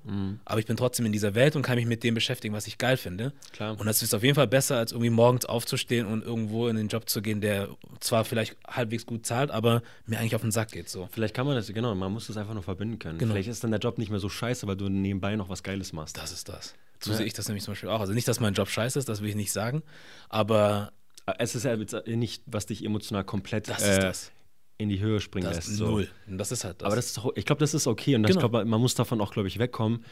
aber 0.46 0.58
ich 0.60 0.64
bin 0.66 0.76
trotzdem 0.78 1.04
in 1.04 1.12
dieser 1.12 1.34
Welt 1.34 1.56
und 1.56 1.62
kann 1.62 1.76
mich 1.76 1.84
mit 1.86 2.02
dem 2.02 2.14
beschäftigen, 2.14 2.54
was 2.54 2.66
ich 2.66 2.78
geil 2.78 2.96
finde. 2.96 3.32
Klar. 3.52 3.78
Und 3.78 3.84
das 3.86 4.02
ist 4.02 4.14
auf 4.14 4.22
jeden 4.22 4.34
Fall 4.34 4.46
besser, 4.46 4.78
als 4.78 4.92
irgendwie 4.92 5.10
morgens 5.10 5.44
aufzustehen 5.44 6.06
und 6.06 6.24
irgendwo 6.24 6.66
in 6.68 6.76
den 6.76 6.88
Job 6.88 7.08
zu 7.08 7.20
gehen, 7.20 7.40
der 7.42 7.68
zwar 8.00 8.24
vielleicht 8.24 8.56
halbwegs 8.66 9.04
gut 9.04 9.26
zahlt, 9.26 9.50
aber 9.50 9.82
mir 10.06 10.18
eigentlich 10.18 10.34
auf 10.34 10.40
den 10.40 10.52
Sack 10.52 10.72
geht. 10.72 10.88
So. 10.88 11.08
Vielleicht 11.12 11.34
kann 11.34 11.46
man 11.46 11.54
das, 11.54 11.66
genau, 11.68 11.94
man 11.94 12.10
muss 12.12 12.28
das 12.28 12.36
einfach 12.38 12.54
nur 12.54 12.62
verbinden 12.62 12.98
können. 12.98 13.18
Genau. 13.18 13.32
Vielleicht 13.34 13.48
ist 13.50 13.62
dann 13.62 13.72
der 13.72 13.80
Job 13.80 13.98
nicht 13.98 14.10
mehr 14.10 14.20
so 14.20 14.28
scheiße, 14.30 14.66
weil 14.66 14.76
du 14.76 14.88
nebenbei 14.88 15.36
noch 15.36 15.50
was 15.50 15.62
Geiles 15.62 15.92
machst. 15.92 16.16
Das 16.16 16.32
ist 16.32 16.48
das. 16.48 16.74
So 17.00 17.10
Ja. 17.10 17.18
sehe 17.18 17.26
ich 17.26 17.34
das 17.34 17.48
nämlich 17.48 17.64
zum 17.64 17.72
Beispiel 17.72 17.90
auch. 17.90 18.00
Also 18.00 18.14
nicht, 18.14 18.26
dass 18.26 18.40
mein 18.40 18.54
Job 18.54 18.68
scheiße 18.70 18.98
ist, 18.98 19.08
das 19.08 19.20
will 19.20 19.28
ich 19.28 19.34
nicht 19.36 19.52
sagen, 19.52 19.82
aber 20.28 20.92
Es 21.38 21.56
ist 21.56 21.64
ja 21.64 21.76
nicht, 22.06 22.42
was 22.46 22.66
dich 22.66 22.84
emotional 22.84 23.24
komplett 23.24 23.68
das 23.68 23.82
äh, 23.82 23.90
ist 23.90 24.02
das. 24.02 24.32
In 24.78 24.88
die 24.88 25.00
Höhe 25.00 25.20
springen 25.20 25.46
Das 25.46 25.56
lässt. 25.56 25.68
ist 25.68 25.76
so. 25.78 25.86
null. 25.90 26.08
Und 26.26 26.38
das 26.38 26.52
ist 26.52 26.64
halt 26.64 26.82
das. 26.82 26.86
Aber 26.86 26.96
das 26.96 27.06
ist 27.16 27.20
ich 27.34 27.44
glaube, 27.46 27.60
das 27.60 27.72
ist 27.74 27.86
okay 27.86 28.14
und 28.14 28.22
das- 28.24 28.30
ich 28.30 28.36
Genau. 28.36 28.48
glaube, 28.50 28.64
man 28.68 28.80
muss 28.80 28.94
davon 28.94 29.20
auch, 29.20 29.32
glaube 29.32 29.48
ich, 29.48 29.58
wegkommen. 29.58 30.04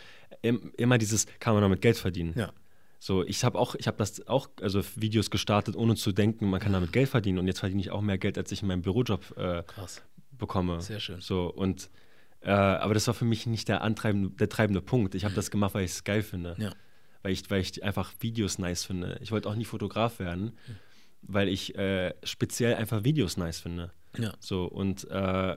Im- 0.43 0.73
Immer 0.77 0.99
dieses, 0.99 1.27
kann 1.41 1.55
man 1.55 1.63
damit 1.63 1.81
Geld 1.81 1.97
verdienen. 1.99 2.33
ja. 2.37 2.53
So, 3.01 3.23
ich 3.23 3.45
habe 3.45 3.59
auch, 3.59 3.75
ich 3.75 3.87
habe 3.87 3.99
das 3.99 4.27
auch, 4.29 4.49
also 4.63 4.81
Videos 4.97 5.31
gestartet, 5.31 5.77
ohne 5.77 5.95
zu 5.95 6.11
denken, 6.13 6.49
man 6.49 6.59
kann 6.59 6.73
damit 6.73 6.91
Geld 6.91 7.11
verdienen 7.11 7.37
und 7.39 7.47
jetzt 7.47 7.59
verdiene 7.61 7.83
ich 7.83 7.91
auch 7.91 8.01
mehr 8.01 8.17
Geld, 8.17 8.39
als 8.39 8.51
ich 8.51 8.63
in 8.63 8.69
meinem 8.69 8.81
Bürojob 8.81 9.37
äh, 9.37 9.63
bekomme. 10.33 10.81
Sehr 10.81 11.01
schön. 11.01 11.21
So 11.21 11.49
und 11.53 11.91
äh, 12.41 12.51
aber 12.51 12.95
das 12.95 13.07
war 13.07 13.13
für 13.13 13.27
mich 13.27 13.47
nicht 13.47 13.69
der 13.69 13.83
antreibende, 13.83 14.31
der 14.31 14.49
treibende 14.49 14.81
Punkt. 14.81 15.15
Ich 15.15 15.25
habe 15.27 15.35
das 15.35 15.51
gemacht, 15.51 15.75
weil 15.75 15.85
ich 15.85 15.91
es 15.91 16.05
geil 16.05 16.23
finde. 16.23 16.57
Ja. 16.59 16.73
Weil 17.23 17.33
ich, 17.33 17.51
weil 17.51 17.61
ich 17.61 17.83
einfach 17.85 18.13
Videos 18.21 18.59
nice 18.59 18.85
finde. 18.85 19.19
Ich 19.21 19.33
wollte 19.33 19.51
auch 19.51 19.55
nie 19.55 19.65
Fotograf 19.67 20.19
werden, 20.19 20.53
weil 21.21 21.49
ich 21.49 21.75
äh, 21.77 22.15
speziell 22.23 22.75
einfach 22.75 23.05
Videos 23.05 23.37
nice 23.37 23.61
finde. 23.61 23.93
Ja. 24.19 24.33
So 24.41 24.65
und 24.65 25.09
äh, 25.11 25.57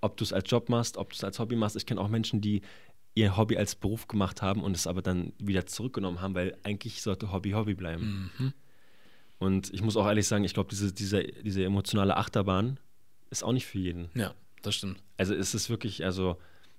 ob 0.00 0.16
du 0.16 0.24
es 0.24 0.32
als 0.32 0.50
Job 0.50 0.68
machst, 0.68 0.96
ob 0.96 1.10
du 1.10 1.16
es 1.16 1.24
als 1.24 1.38
Hobby 1.38 1.56
machst, 1.56 1.76
ich 1.76 1.86
kenne 1.86 2.00
auch 2.00 2.08
Menschen, 2.08 2.40
die 2.40 2.62
ihr 3.14 3.36
Hobby 3.36 3.56
als 3.56 3.74
Beruf 3.74 4.08
gemacht 4.08 4.42
haben 4.42 4.62
und 4.62 4.76
es 4.76 4.86
aber 4.86 5.02
dann 5.02 5.32
wieder 5.38 5.66
zurückgenommen 5.66 6.20
haben, 6.20 6.34
weil 6.34 6.56
eigentlich 6.64 7.02
sollte 7.02 7.32
Hobby 7.32 7.52
Hobby 7.52 7.74
bleiben. 7.74 8.30
Mhm. 8.38 8.52
Und 9.38 9.72
ich 9.72 9.82
muss 9.82 9.96
auch 9.96 10.06
ehrlich 10.06 10.26
sagen, 10.28 10.44
ich 10.44 10.54
glaube, 10.54 10.70
diese, 10.70 10.92
diese, 10.92 11.22
diese 11.22 11.64
emotionale 11.64 12.16
Achterbahn 12.16 12.78
ist 13.30 13.42
auch 13.42 13.52
nicht 13.52 13.66
für 13.66 13.78
jeden. 13.78 14.10
Ja, 14.14 14.34
das 14.62 14.74
stimmt. 14.74 15.02
Also 15.16 15.34
es 15.34 15.54
ist 15.54 15.70
wirklich, 15.70 16.04
also 16.04 16.36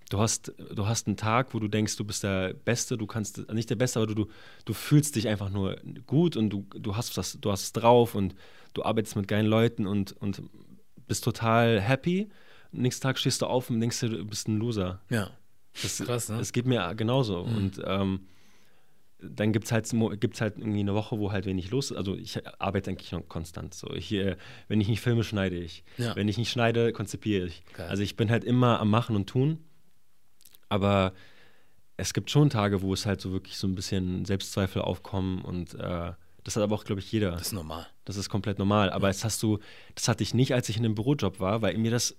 du 0.09 0.19
hast, 0.19 0.53
du 0.57 0.87
hast 0.87 1.07
einen 1.07 1.17
Tag, 1.17 1.53
wo 1.53 1.59
du 1.59 1.67
denkst, 1.67 1.95
du 1.97 2.03
bist 2.03 2.23
der 2.23 2.53
Beste, 2.53 2.97
du 2.97 3.07
kannst, 3.07 3.51
nicht 3.51 3.69
der 3.69 3.75
Beste, 3.75 3.99
aber 3.99 4.07
du, 4.07 4.13
du, 4.13 4.27
du 4.65 4.73
fühlst 4.73 5.15
dich 5.15 5.27
einfach 5.27 5.49
nur 5.49 5.77
gut 6.05 6.37
und 6.37 6.49
du, 6.49 6.65
du 6.75 6.95
hast 6.95 7.17
das, 7.17 7.39
du 7.39 7.51
hast 7.51 7.63
es 7.63 7.73
drauf 7.73 8.15
und 8.15 8.35
du 8.77 8.83
arbeitest 8.83 9.15
mit 9.15 9.27
geilen 9.27 9.47
Leuten 9.47 9.87
und, 9.87 10.13
und 10.13 10.43
bist 11.07 11.23
total 11.23 11.81
happy. 11.81 12.29
Nächsten 12.71 13.03
Tag 13.03 13.17
stehst 13.17 13.41
du 13.41 13.47
auf 13.47 13.69
und 13.69 13.79
denkst 13.79 13.99
dir, 13.99 14.09
du 14.09 14.25
bist 14.25 14.47
ein 14.47 14.57
Loser. 14.57 15.01
Ja. 15.09 15.31
Das, 15.81 15.97
Krass, 15.97 16.29
ne? 16.29 16.39
Es 16.39 16.53
geht 16.53 16.65
mir 16.65 16.93
genauso. 16.95 17.45
Mhm. 17.45 17.57
Und 17.57 17.81
ähm, 17.85 18.27
dann 19.19 19.51
gibt 19.51 19.65
es 19.65 19.71
halt, 19.71 19.89
gibt's 20.19 20.41
halt 20.41 20.57
irgendwie 20.57 20.81
eine 20.81 20.93
Woche, 20.93 21.17
wo 21.17 21.31
halt 21.31 21.45
wenig 21.45 21.71
los 21.71 21.91
ist. 21.91 21.97
Also 21.97 22.15
ich 22.15 22.39
arbeite 22.59 22.91
eigentlich 22.91 23.11
noch 23.11 23.27
konstant. 23.27 23.73
So. 23.73 23.91
Ich, 23.93 24.11
wenn 24.67 24.81
ich 24.81 24.87
nicht 24.87 25.01
filme, 25.01 25.23
schneide 25.23 25.57
ich. 25.57 25.83
Ja. 25.97 26.15
Wenn 26.15 26.27
ich 26.27 26.37
nicht 26.37 26.51
schneide, 26.51 26.93
konzipiere 26.93 27.47
ich. 27.47 27.63
Geil. 27.73 27.89
Also 27.89 28.03
ich 28.03 28.15
bin 28.15 28.29
halt 28.29 28.43
immer 28.43 28.79
am 28.79 28.89
Machen 28.89 29.15
und 29.15 29.27
Tun. 29.27 29.59
Aber 30.69 31.13
es 31.95 32.13
gibt 32.13 32.29
schon 32.29 32.49
Tage, 32.49 32.81
wo 32.81 32.93
es 32.93 33.05
halt 33.05 33.21
so 33.21 33.31
wirklich 33.31 33.57
so 33.57 33.67
ein 33.67 33.73
bisschen 33.73 34.25
Selbstzweifel 34.25 34.83
aufkommen 34.83 35.41
und 35.41 35.73
äh, 35.75 36.11
das 36.47 36.55
hat 36.55 36.63
aber 36.63 36.75
auch, 36.75 36.85
glaube 36.85 37.01
ich, 37.01 37.11
jeder. 37.11 37.31
Das 37.31 37.47
ist 37.47 37.51
normal. 37.51 37.85
Das 38.05 38.15
ist 38.15 38.29
komplett 38.29 38.57
normal. 38.57 38.89
Aber 38.89 39.07
das 39.09 39.25
hast 39.25 39.43
du, 39.43 39.59
das 39.95 40.07
hatte 40.07 40.23
ich 40.23 40.33
nicht, 40.33 40.53
als 40.53 40.69
ich 40.69 40.77
in 40.77 40.85
einem 40.85 40.95
Bürojob 40.95 41.41
war, 41.41 41.61
weil 41.61 41.77
mir 41.77 41.91
das, 41.91 42.15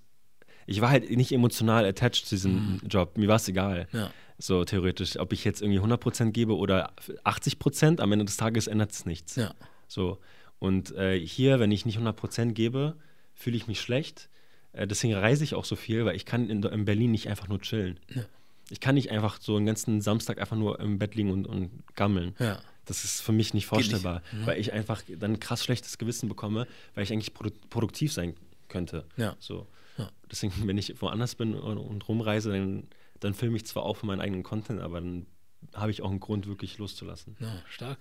ich 0.67 0.81
war 0.81 0.91
halt 0.91 1.09
nicht 1.09 1.31
emotional 1.31 1.83
attached 1.83 2.27
zu 2.27 2.35
diesem 2.35 2.79
Job. 2.87 3.17
Mir 3.17 3.27
war 3.27 3.37
es 3.37 3.47
egal. 3.47 3.87
Mhm. 3.91 3.97
Ja. 3.97 4.11
So 4.37 4.65
theoretisch, 4.65 5.17
ob 5.17 5.33
ich 5.33 5.43
jetzt 5.45 5.63
irgendwie 5.63 5.79
100% 5.79 6.29
gebe 6.29 6.55
oder 6.55 6.93
80%, 7.25 8.01
am 8.01 8.11
Ende 8.11 8.25
des 8.25 8.37
Tages 8.37 8.67
ändert 8.67 8.91
es 8.91 9.07
nichts. 9.07 9.35
Ja. 9.35 9.55
So. 9.87 10.19
Und 10.59 10.91
äh, 10.91 11.19
hier, 11.19 11.59
wenn 11.59 11.71
ich 11.71 11.87
nicht 11.87 11.97
100% 11.97 12.51
gebe, 12.51 12.97
fühle 13.33 13.57
ich 13.57 13.65
mich 13.65 13.81
schlecht. 13.81 14.29
Äh, 14.73 14.85
deswegen 14.85 15.15
reise 15.15 15.43
ich 15.43 15.55
auch 15.55 15.65
so 15.65 15.75
viel, 15.75 16.05
weil 16.05 16.15
ich 16.15 16.25
kann 16.25 16.51
in, 16.51 16.61
in 16.61 16.85
Berlin 16.85 17.09
nicht 17.09 17.29
einfach 17.29 17.47
nur 17.47 17.61
chillen. 17.61 17.99
Ja. 18.13 18.25
Ich 18.69 18.79
kann 18.79 18.93
nicht 18.93 19.09
einfach 19.09 19.41
so 19.41 19.55
einen 19.55 19.65
ganzen 19.65 20.01
Samstag 20.01 20.39
einfach 20.39 20.55
nur 20.55 20.79
im 20.79 20.99
Bett 20.99 21.15
liegen 21.15 21.31
und, 21.31 21.47
und 21.47 21.71
gammeln. 21.95 22.35
Ja. 22.37 22.59
Das 22.89 23.03
ist 23.03 23.21
für 23.21 23.31
mich 23.31 23.53
nicht 23.53 23.69
Geht 23.69 23.77
nicht. 23.77 23.91
vorstellbar, 23.91 24.23
weil 24.45 24.59
ich 24.59 24.73
einfach 24.73 25.03
dann 25.07 25.33
ein 25.33 25.39
krass 25.39 25.63
schlechtes 25.63 25.99
Gewissen 25.99 26.27
bekomme, 26.27 26.65
weil 26.95 27.03
ich 27.03 27.13
eigentlich 27.13 27.35
produ 27.35 27.51
produktiv 27.69 28.11
sein 28.11 28.33
könnte. 28.67 29.05
Ja. 29.15 29.35
So. 29.39 29.67
Ja. 29.99 30.09
Deswegen, 30.31 30.67
wenn 30.67 30.77
ich 30.77 30.99
woanders 30.99 31.35
bin 31.35 31.53
und, 31.53 31.77
und 31.77 32.07
rumreise, 32.07 32.51
dann, 32.51 32.87
dann 33.19 33.35
filme 33.35 33.57
ich 33.57 33.65
zwar 33.67 33.83
auch 33.83 33.97
für 33.97 34.07
meinen 34.07 34.21
eigenen 34.21 34.41
Content, 34.41 34.81
aber 34.81 35.01
dann 35.01 35.27
habe 35.75 35.91
ich 35.91 36.01
auch 36.01 36.09
einen 36.09 36.19
Grund, 36.19 36.47
wirklich 36.47 36.79
loszulassen. 36.79 37.37
Ja, 37.39 37.61
stark. 37.69 37.99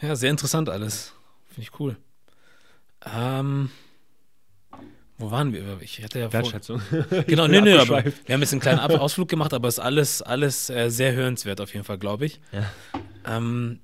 Ja, 0.00 0.16
sehr 0.16 0.30
interessant 0.30 0.70
alles. 0.70 1.12
Finde 1.48 1.62
ich 1.62 1.78
cool. 1.78 1.96
Ähm, 3.04 3.70
wo 5.18 5.30
waren 5.30 5.52
wir? 5.52 5.78
Ich 5.80 6.02
hatte 6.02 6.18
ja 6.18 6.26
vor, 6.30 6.34
Wertschätzung. 6.34 6.80
Genau, 7.26 7.44
Ich 7.44 7.50
nee, 7.50 7.56
bin 7.60 7.64
nee, 7.64 7.78
aber 7.78 8.04
wir 8.04 8.34
haben 8.34 8.40
jetzt 8.42 8.52
einen 8.52 8.60
kleinen 8.60 8.78
Ausflug 8.80 9.28
gemacht, 9.28 9.54
aber 9.54 9.68
es 9.68 9.74
ist 9.78 9.84
alles, 9.84 10.22
alles 10.22 10.70
äh, 10.70 10.90
sehr 10.90 11.12
hörenswert 11.14 11.60
auf 11.60 11.72
jeden 11.72 11.84
Fall, 11.84 11.98
glaube 11.98 12.26
ich. 12.26 12.40
Ja. 12.52 12.70
Ähm, 13.36 13.80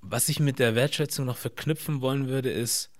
was 0.00 0.28
ich 0.28 0.40
mit 0.40 0.58
der 0.58 0.74
Wertschätzung 0.74 1.26
noch 1.26 1.36
verknüpfen 1.36 2.00
wollen 2.00 2.28
würde, 2.28 2.50
ist 2.50 2.90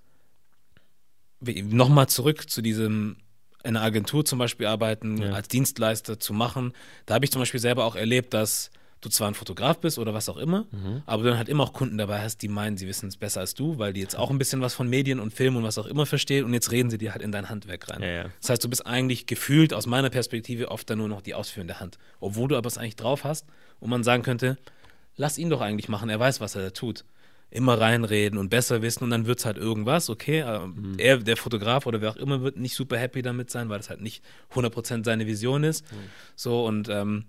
nochmal 1.40 2.08
zurück 2.08 2.48
zu 2.48 2.62
diesem 2.62 3.16
in 3.64 3.76
einer 3.76 3.82
Agentur 3.84 4.24
zum 4.24 4.40
Beispiel 4.40 4.66
arbeiten, 4.66 5.18
Ja. 5.22 5.32
als 5.32 5.46
Dienstleister 5.48 6.18
zu 6.18 6.32
machen. 6.32 6.72
Da 7.06 7.14
habe 7.14 7.24
ich 7.24 7.30
zum 7.30 7.40
Beispiel 7.42 7.60
selber 7.60 7.84
auch 7.84 7.94
erlebt, 7.94 8.34
dass 8.34 8.70
du 9.02 9.10
zwar 9.10 9.28
ein 9.28 9.34
Fotograf 9.34 9.78
bist 9.80 9.98
oder 9.98 10.14
was 10.14 10.28
auch 10.30 10.38
immer, 10.38 10.64
Mhm. 10.70 11.02
aber 11.06 11.22
du 11.24 11.28
dann 11.28 11.36
halt 11.38 11.48
immer 11.50 11.64
auch 11.64 11.72
Kunden 11.74 11.98
dabei 11.98 12.22
hast, 12.22 12.38
die 12.40 12.48
meinen, 12.48 12.76
sie 12.78 12.86
wissen 12.88 13.08
es 13.08 13.16
besser 13.18 13.40
als 13.40 13.52
du, 13.54 13.76
weil 13.78 13.92
die 13.92 14.00
jetzt 14.00 14.16
auch 14.16 14.30
ein 14.30 14.38
bisschen 14.38 14.60
was 14.62 14.72
von 14.74 14.88
Medien 14.88 15.20
und 15.20 15.34
Film 15.34 15.56
und 15.56 15.64
was 15.64 15.76
auch 15.76 15.86
immer 15.86 16.06
verstehen 16.06 16.44
und 16.44 16.54
jetzt 16.54 16.70
reden 16.70 16.88
sie 16.88 16.98
dir 16.98 17.12
halt 17.12 17.20
in 17.22 17.32
dein 17.32 17.50
Handwerk 17.50 17.90
rein. 17.90 18.00
Ja, 18.00 18.08
ja. 18.08 18.24
Das 18.40 18.48
heißt, 18.50 18.64
du 18.64 18.70
bist 18.70 18.86
eigentlich 18.86 19.26
gefühlt 19.26 19.74
aus 19.74 19.86
meiner 19.86 20.08
Perspektive 20.08 20.70
oft 20.70 20.88
dann 20.88 20.98
nur 20.98 21.08
noch 21.08 21.20
die 21.20 21.34
ausführende 21.34 21.80
Hand, 21.80 21.98
obwohl 22.20 22.48
du 22.48 22.56
aber 22.56 22.66
es 22.68 22.78
eigentlich 22.78 22.96
drauf 22.96 23.24
hast 23.24 23.46
und 23.80 23.90
man 23.90 24.02
sagen 24.04 24.22
könnte, 24.22 24.56
lass 25.16 25.36
ihn 25.36 25.50
doch 25.50 25.60
eigentlich 25.60 25.88
machen, 25.88 26.08
er 26.08 26.18
weiß, 26.18 26.40
was 26.40 26.54
er 26.54 26.62
da 26.62 26.70
tut. 26.70 27.04
Immer 27.50 27.78
reinreden 27.78 28.38
und 28.38 28.48
besser 28.48 28.80
wissen 28.80 29.04
und 29.04 29.10
dann 29.10 29.26
wird 29.26 29.40
es 29.40 29.44
halt 29.44 29.58
irgendwas, 29.58 30.08
okay, 30.08 30.38
äh, 30.40 30.60
er, 30.96 31.18
der 31.18 31.36
Fotograf 31.36 31.84
oder 31.86 32.00
wer 32.00 32.10
auch 32.10 32.16
immer, 32.16 32.40
wird 32.40 32.56
nicht 32.56 32.74
super 32.74 32.96
happy 32.96 33.20
damit 33.20 33.50
sein, 33.50 33.68
weil 33.68 33.76
das 33.76 33.90
halt 33.90 34.00
nicht 34.00 34.22
100% 34.54 35.04
seine 35.04 35.26
Vision 35.26 35.62
ist. 35.62 35.84
So 36.34 36.64
und 36.64 36.88
ähm, 36.88 37.26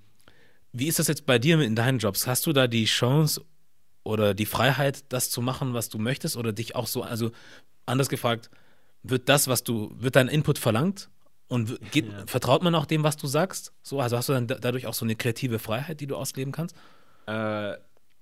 wie 0.73 0.87
ist 0.87 0.99
das 0.99 1.07
jetzt 1.07 1.25
bei 1.25 1.39
dir 1.39 1.59
in 1.61 1.75
deinen 1.75 1.99
Jobs? 1.99 2.27
Hast 2.27 2.45
du 2.45 2.53
da 2.53 2.67
die 2.67 2.85
Chance 2.85 3.41
oder 4.03 4.33
die 4.33 4.45
Freiheit, 4.45 5.05
das 5.09 5.29
zu 5.29 5.41
machen, 5.41 5.73
was 5.73 5.89
du 5.89 5.97
möchtest 5.97 6.35
oder 6.35 6.51
dich 6.51 6.75
auch 6.75 6.87
so, 6.87 7.03
also 7.03 7.31
anders 7.85 8.09
gefragt, 8.09 8.49
wird 9.03 9.29
das, 9.29 9.47
was 9.47 9.63
du, 9.63 9.91
wird 9.97 10.15
dein 10.15 10.27
Input 10.27 10.57
verlangt 10.57 11.09
und 11.47 11.79
geht, 11.91 12.11
Ja. 12.11 12.25
vertraut 12.25 12.63
man 12.63 12.73
auch 12.75 12.85
dem, 12.85 13.03
was 13.03 13.17
du 13.17 13.27
sagst? 13.27 13.71
So, 13.83 13.99
also 14.01 14.17
hast 14.17 14.29
du 14.29 14.33
dann 14.33 14.47
da- 14.47 14.55
dadurch 14.55 14.87
auch 14.87 14.93
so 14.93 15.05
eine 15.05 15.15
kreative 15.15 15.59
Freiheit, 15.59 15.99
die 16.01 16.07
du 16.07 16.15
ausleben 16.15 16.51
kannst? 16.51 16.75
Äh, 17.27 17.75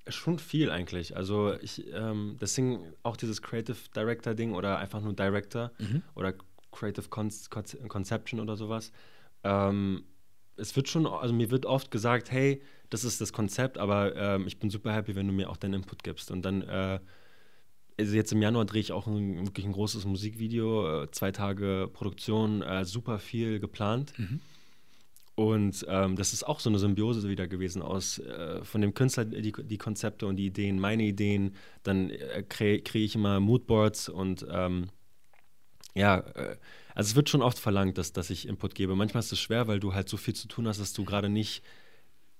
schon 0.07 0.39
viel 0.39 0.71
eigentlich. 0.71 1.15
Also 1.15 1.53
ich, 1.61 1.85
ähm, 1.93 2.37
deswegen 2.41 2.81
auch 3.03 3.15
dieses 3.15 3.41
Creative 3.41 3.77
Director 3.95 4.33
Ding 4.33 4.53
oder 4.53 4.77
einfach 4.79 4.99
nur 5.01 5.13
Director 5.13 5.71
oder 6.15 6.33
Creative 6.71 7.07
Con 7.09 7.31
Con 7.49 7.63
Conception 7.87 8.39
oder 8.39 8.55
sowas. 8.55 8.91
Ähm, 9.43 10.03
es 10.57 10.75
wird 10.75 10.89
schon, 10.89 11.05
also 11.07 11.33
mir 11.33 11.51
wird 11.51 11.65
oft 11.65 11.91
gesagt, 11.91 12.31
hey, 12.31 12.61
das 12.89 13.03
ist 13.03 13.21
das 13.21 13.33
Konzept, 13.33 13.77
aber 13.77 14.15
ähm, 14.15 14.47
ich 14.47 14.59
bin 14.59 14.69
super 14.69 14.93
happy, 14.93 15.15
wenn 15.15 15.27
du 15.27 15.33
mir 15.33 15.49
auch 15.49 15.57
deinen 15.57 15.75
Input 15.75 16.03
gibst. 16.03 16.29
Und 16.29 16.43
dann, 16.43 16.61
äh, 16.61 16.99
also 17.99 18.15
jetzt 18.15 18.31
im 18.31 18.41
Januar 18.41 18.65
drehe 18.65 18.81
ich 18.81 18.91
auch 18.91 19.07
ein, 19.07 19.45
wirklich 19.45 19.65
ein 19.65 19.71
großes 19.71 20.05
Musikvideo, 20.05 21.03
äh, 21.03 21.11
zwei 21.11 21.31
Tage 21.31 21.89
Produktion, 21.91 22.61
äh, 22.61 22.85
super 22.85 23.19
viel 23.19 23.59
geplant. 23.59 24.13
Und 25.35 25.85
ähm, 25.87 26.17
das 26.17 26.33
ist 26.33 26.45
auch 26.45 26.59
so 26.59 26.69
eine 26.69 26.77
Symbiose 26.77 27.27
wieder 27.29 27.47
gewesen 27.47 27.81
aus 27.81 28.19
äh, 28.19 28.63
von 28.63 28.81
dem 28.81 28.93
Künstler 28.93 29.25
die, 29.25 29.53
die 29.53 29.77
Konzepte 29.77 30.27
und 30.27 30.35
die 30.35 30.45
Ideen, 30.47 30.77
meine 30.79 31.03
Ideen. 31.03 31.55
Dann 31.83 32.09
äh, 32.09 32.43
kriege 32.47 32.83
krieg 32.83 33.05
ich 33.05 33.15
immer 33.15 33.39
Moodboards 33.39 34.09
und 34.09 34.45
ähm, 34.51 34.89
ja, 35.95 36.19
äh, 36.19 36.57
also 36.95 37.09
es 37.09 37.15
wird 37.15 37.29
schon 37.29 37.41
oft 37.41 37.59
verlangt, 37.59 37.97
dass, 37.97 38.13
dass 38.13 38.29
ich 38.29 38.47
Input 38.47 38.75
gebe. 38.75 38.95
Manchmal 38.95 39.21
ist 39.21 39.31
es 39.31 39.39
schwer, 39.39 39.67
weil 39.67 39.79
du 39.79 39.93
halt 39.93 40.09
so 40.09 40.17
viel 40.17 40.35
zu 40.35 40.47
tun 40.47 40.67
hast, 40.67 40.79
dass 40.79 40.93
du 40.93 41.05
gerade 41.05 41.29
nicht 41.29 41.63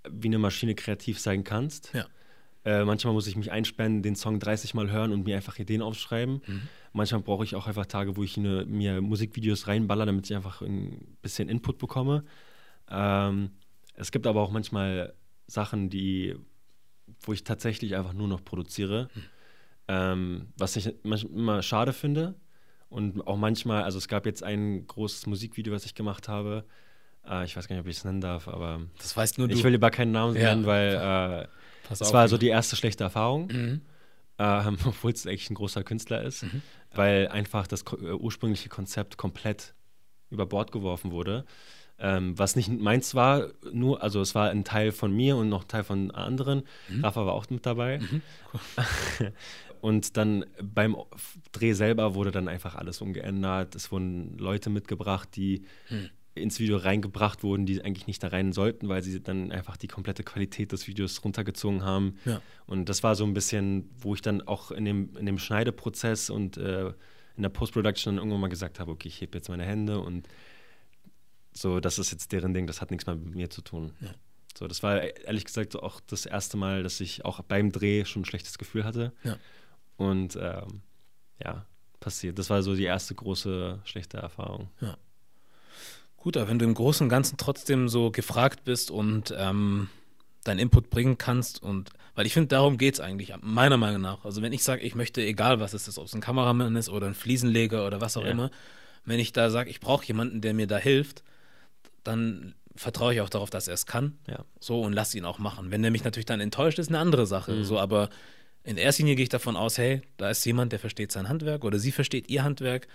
wie 0.10 0.28
eine 0.28 0.40
Maschine 0.40 0.76
kreativ 0.76 1.20
sein 1.20 1.44
kannst. 1.44 1.94
Ja. 1.94 2.08
Äh, 2.64 2.86
manchmal 2.86 3.14
muss 3.14 3.28
ich 3.28 3.36
mich 3.36 3.52
einspannen, 3.52 4.04
den 4.04 4.16
Song 4.16 4.40
30 4.40 4.74
Mal 4.74 4.92
hören 4.92 5.12
und 5.12 5.26
mir 5.26 5.36
einfach 5.36 5.58
Ideen 5.58 5.82
aufschreiben. 5.82 6.42
Mhm. 6.46 6.62
Manchmal 6.94 7.22
brauche 7.22 7.44
ich 7.44 7.56
auch 7.56 7.68
einfach 7.68 7.88
Tage, 7.88 8.18
wo 8.18 8.24
ich 8.24 8.38
eine, 8.38 8.66
mir 8.66 9.02
Musikvideos 9.02 9.68
reinballer, 9.68 10.06
damit 10.06 10.30
ich 10.30 10.36
einfach 10.36 10.62
ein 10.62 11.18
bisschen 11.22 11.50
Input 11.50 11.80
bekomme. 11.80 12.24
Ähm, 12.90 13.52
es 13.96 14.12
gibt 14.12 14.28
aber 14.28 14.42
auch 14.42 14.52
manchmal 14.52 15.14
Sachen, 15.48 15.90
die, 15.90 16.36
wo 17.22 17.34
ich 17.34 17.44
tatsächlich 17.44 17.96
einfach 17.96 18.14
nur 18.14 18.28
noch 18.28 18.44
produziere, 18.44 19.10
ähm, 19.88 20.50
was 20.56 20.76
ich 20.76 20.94
manchmal 21.04 21.34
immer 21.34 21.62
schade 21.64 21.94
finde. 21.94 22.36
Und 22.92 23.26
auch 23.26 23.38
manchmal, 23.38 23.84
also 23.84 23.98
es 23.98 24.08
gab 24.08 24.26
jetzt 24.28 24.44
ein 24.44 24.86
großes 24.86 25.26
Musikvideo, 25.26 25.74
was 25.74 25.86
ich 25.86 25.96
gemacht 25.96 26.28
habe. 26.28 26.66
Äh, 27.28 27.46
ich 27.46 27.56
weiß 27.56 27.68
gar 27.68 27.76
nicht, 27.76 27.84
ob 27.86 27.88
ich 27.90 27.98
es 27.98 28.04
nennen 28.06 28.22
darf, 28.22 28.48
aber 28.48 28.82
Das 29.00 29.16
weißt 29.18 29.38
nur 29.40 29.48
du. 29.48 29.56
ich 29.56 29.64
will 29.64 29.72
lieber 29.72 29.90
keinen 29.90 30.12
Namen 30.12 30.36
Ja. 30.36 30.50
nennen, 30.54 30.66
weil 30.66 31.48
äh, 31.90 31.92
es 31.92 32.14
war 32.14 32.28
so 32.28 32.38
die 32.38 32.50
erste 32.50 32.76
schlechte 32.76 33.04
Erfahrung, 33.06 33.48
Mhm. 33.48 33.82
ähm, 34.38 34.78
obwohl 34.86 35.12
es 35.12 35.26
eigentlich 35.26 35.50
ein 35.50 35.56
großer 35.56 35.84
Künstler 35.84 36.22
ist, 36.22 36.46
weil 36.94 37.30
einfach 37.30 37.66
das 37.66 37.84
äh, 37.84 38.12
ursprüngliche 38.12 38.68
Konzept 38.70 39.16
komplett 39.18 39.74
über 40.30 40.46
Bord 40.46 40.72
geworfen 40.74 41.12
wurde. 41.12 41.46
Ähm, 42.04 42.38
was 42.38 42.56
nicht 42.56 42.68
meins 42.70 43.14
war, 43.16 43.50
nur, 43.72 44.02
also 44.02 44.22
es 44.22 44.34
war 44.36 44.50
ein 44.50 44.64
Teil 44.66 44.92
von 44.92 45.14
mir 45.16 45.38
und 45.38 45.48
noch 45.50 45.62
ein 45.64 45.68
Teil 45.68 45.84
von 45.84 46.10
anderen. 46.12 46.64
Rafa 47.02 47.26
war 47.26 47.34
auch 47.34 47.48
mit 47.50 47.66
dabei. 47.66 48.00
und 49.82 50.18
dann 50.18 50.46
beim 50.62 50.96
Dreh 51.52 51.74
selber 51.74 52.16
wurde 52.16 52.32
dann 52.32 52.48
einfach 52.48 52.76
alles 52.76 53.02
umgeändert. 53.02 53.76
Es 53.76 53.92
wurden 53.92 54.38
Leute 54.38 54.70
mitgebracht, 54.70 55.30
die 55.36 55.64
ins 56.34 56.60
Video 56.60 56.78
reingebracht 56.78 57.44
wurden, 57.44 57.66
die 57.66 57.84
eigentlich 57.84 58.08
nicht 58.08 58.24
da 58.24 58.30
rein 58.30 58.54
sollten, 58.54 58.88
weil 58.88 59.04
sie 59.04 59.22
dann 59.22 59.52
einfach 59.52 59.76
die 59.76 59.88
komplette 59.88 60.24
Qualität 60.24 60.72
des 60.72 60.88
Videos 60.88 61.24
runtergezogen 61.24 61.84
haben. 61.84 62.16
Ja. 62.26 62.42
Und 62.66 62.88
das 62.88 63.04
war 63.04 63.16
so 63.16 63.26
ein 63.26 63.34
bisschen, 63.34 63.90
wo 63.98 64.14
ich 64.14 64.22
dann 64.22 64.42
auch 64.42 64.72
in 64.72 64.86
dem, 64.86 65.16
in 65.18 65.26
dem 65.26 65.38
Schneideprozess 65.38 66.30
und 66.30 66.58
äh, 66.58 66.94
in 67.36 67.44
der 67.44 67.50
Post-Production 67.50 68.16
dann 68.16 68.22
irgendwann 68.22 68.42
mal 68.42 68.48
gesagt 68.48 68.80
habe, 68.80 68.92
okay, 68.92 69.10
ich 69.10 69.20
hebe 69.20 69.38
jetzt 69.38 69.50
meine 69.50 69.66
Hände 69.66 70.00
und 70.00 70.28
so, 71.54 71.82
das 71.82 72.00
ist 72.00 72.12
jetzt 72.12 72.32
deren 72.32 72.54
Ding, 72.54 72.66
das 72.66 72.80
hat 72.80 72.92
nichts 72.92 73.06
mehr 73.06 73.16
mit 73.16 73.36
mir 73.36 73.50
zu 73.50 73.62
tun. 73.62 73.92
Ja. 74.00 74.14
So, 74.58 74.68
das 74.68 74.84
war 74.84 75.02
ehrlich 75.02 75.46
gesagt 75.46 75.76
auch 75.76 76.00
das 76.02 76.26
erste 76.26 76.56
Mal, 76.56 76.84
dass 76.84 77.00
ich 77.02 77.26
auch 77.26 77.42
beim 77.42 77.72
Dreh 77.72 78.06
schon 78.06 78.22
ein 78.22 78.26
schlechtes 78.26 78.58
Gefühl 78.58 78.84
hatte. 78.84 79.14
Ja. 79.24 79.38
Und 80.02 80.36
ähm, 80.42 80.82
ja, 81.44 81.66
passiert. 82.00 82.40
Das 82.40 82.50
war 82.50 82.64
so 82.64 82.76
die 82.76 82.84
erste 82.86 83.14
große 83.14 83.80
schlechte 83.84 84.18
Erfahrung. 84.18 84.70
Gut, 86.18 86.38
aber 86.38 86.50
wenn 86.50 86.60
du 86.60 86.66
im 86.66 86.74
Großen 86.74 87.06
und 87.06 87.10
Ganzen 87.10 87.38
trotzdem 87.38 87.90
so 87.90 88.12
gefragt 88.12 88.64
bist 88.64 88.92
und 88.92 89.34
ähm, 89.38 89.90
deinen 90.44 90.60
Input 90.60 90.90
bringen 90.90 91.18
kannst 91.18 91.62
und 91.62 91.92
weil 92.16 92.26
ich 92.26 92.34
finde, 92.34 92.48
darum 92.50 92.78
geht 92.78 92.96
es 92.96 93.00
eigentlich, 93.00 93.34
meiner 93.42 93.78
Meinung 93.78 94.02
nach. 94.02 94.26
Also 94.26 94.42
wenn 94.42 94.54
ich 94.54 94.64
sage, 94.64 94.82
ich 94.82 94.96
möchte, 94.96 95.22
egal 95.22 95.60
was 95.60 95.74
es 95.74 95.88
ist, 95.88 95.98
ob 95.98 96.06
es 96.06 96.14
ein 96.14 96.22
Kameramann 96.22 96.76
ist 96.76 96.90
oder 96.90 97.08
ein 97.08 97.14
Fliesenleger 97.16 97.86
oder 97.88 98.02
was 98.02 98.18
auch 98.18 98.24
Ja. 98.26 98.32
immer, 98.32 98.52
wenn 99.06 99.20
ich 99.20 99.34
da 99.34 99.50
sage, 99.50 99.70
ich 99.70 99.80
brauche 99.80 100.06
jemanden, 100.06 100.42
der 100.42 100.54
mir 100.54 100.68
da 100.68 100.78
hilft, 100.78 101.24
dann 102.04 102.54
vertraue 102.76 103.14
ich 103.14 103.22
auch 103.22 103.30
darauf, 103.30 103.50
dass 103.50 103.68
er 103.68 103.74
es 103.76 103.86
kann. 103.86 104.18
Ja. 104.28 104.44
So 104.60 104.82
und 104.82 104.94
lass 104.94 105.16
ihn 105.16 105.26
auch 105.26 105.40
machen. 105.40 105.72
Wenn 105.72 105.84
er 105.84 105.92
mich 105.92 106.04
natürlich 106.04 106.26
dann 106.26 106.40
enttäuscht, 106.42 106.80
ist 106.80 106.90
eine 106.90 107.00
andere 107.00 107.26
Sache. 107.26 107.54
Mhm. 107.54 107.64
So, 107.64 107.80
aber 107.80 108.10
in 108.64 108.78
erster 108.78 109.04
Linie 109.04 109.16
gehe 109.16 109.24
ich 109.24 109.30
davon 109.30 109.56
aus, 109.56 109.78
hey, 109.78 110.02
da 110.18 110.30
ist 110.30 110.46
jemand, 110.46 110.72
der 110.72 110.80
versteht 110.80 111.12
sein 111.12 111.30
Handwerk 111.30 111.64
oder 111.64 111.80
sie 111.80 111.92
versteht 111.92 112.30
ihr 112.30 112.44
Handwerk. 112.44 112.88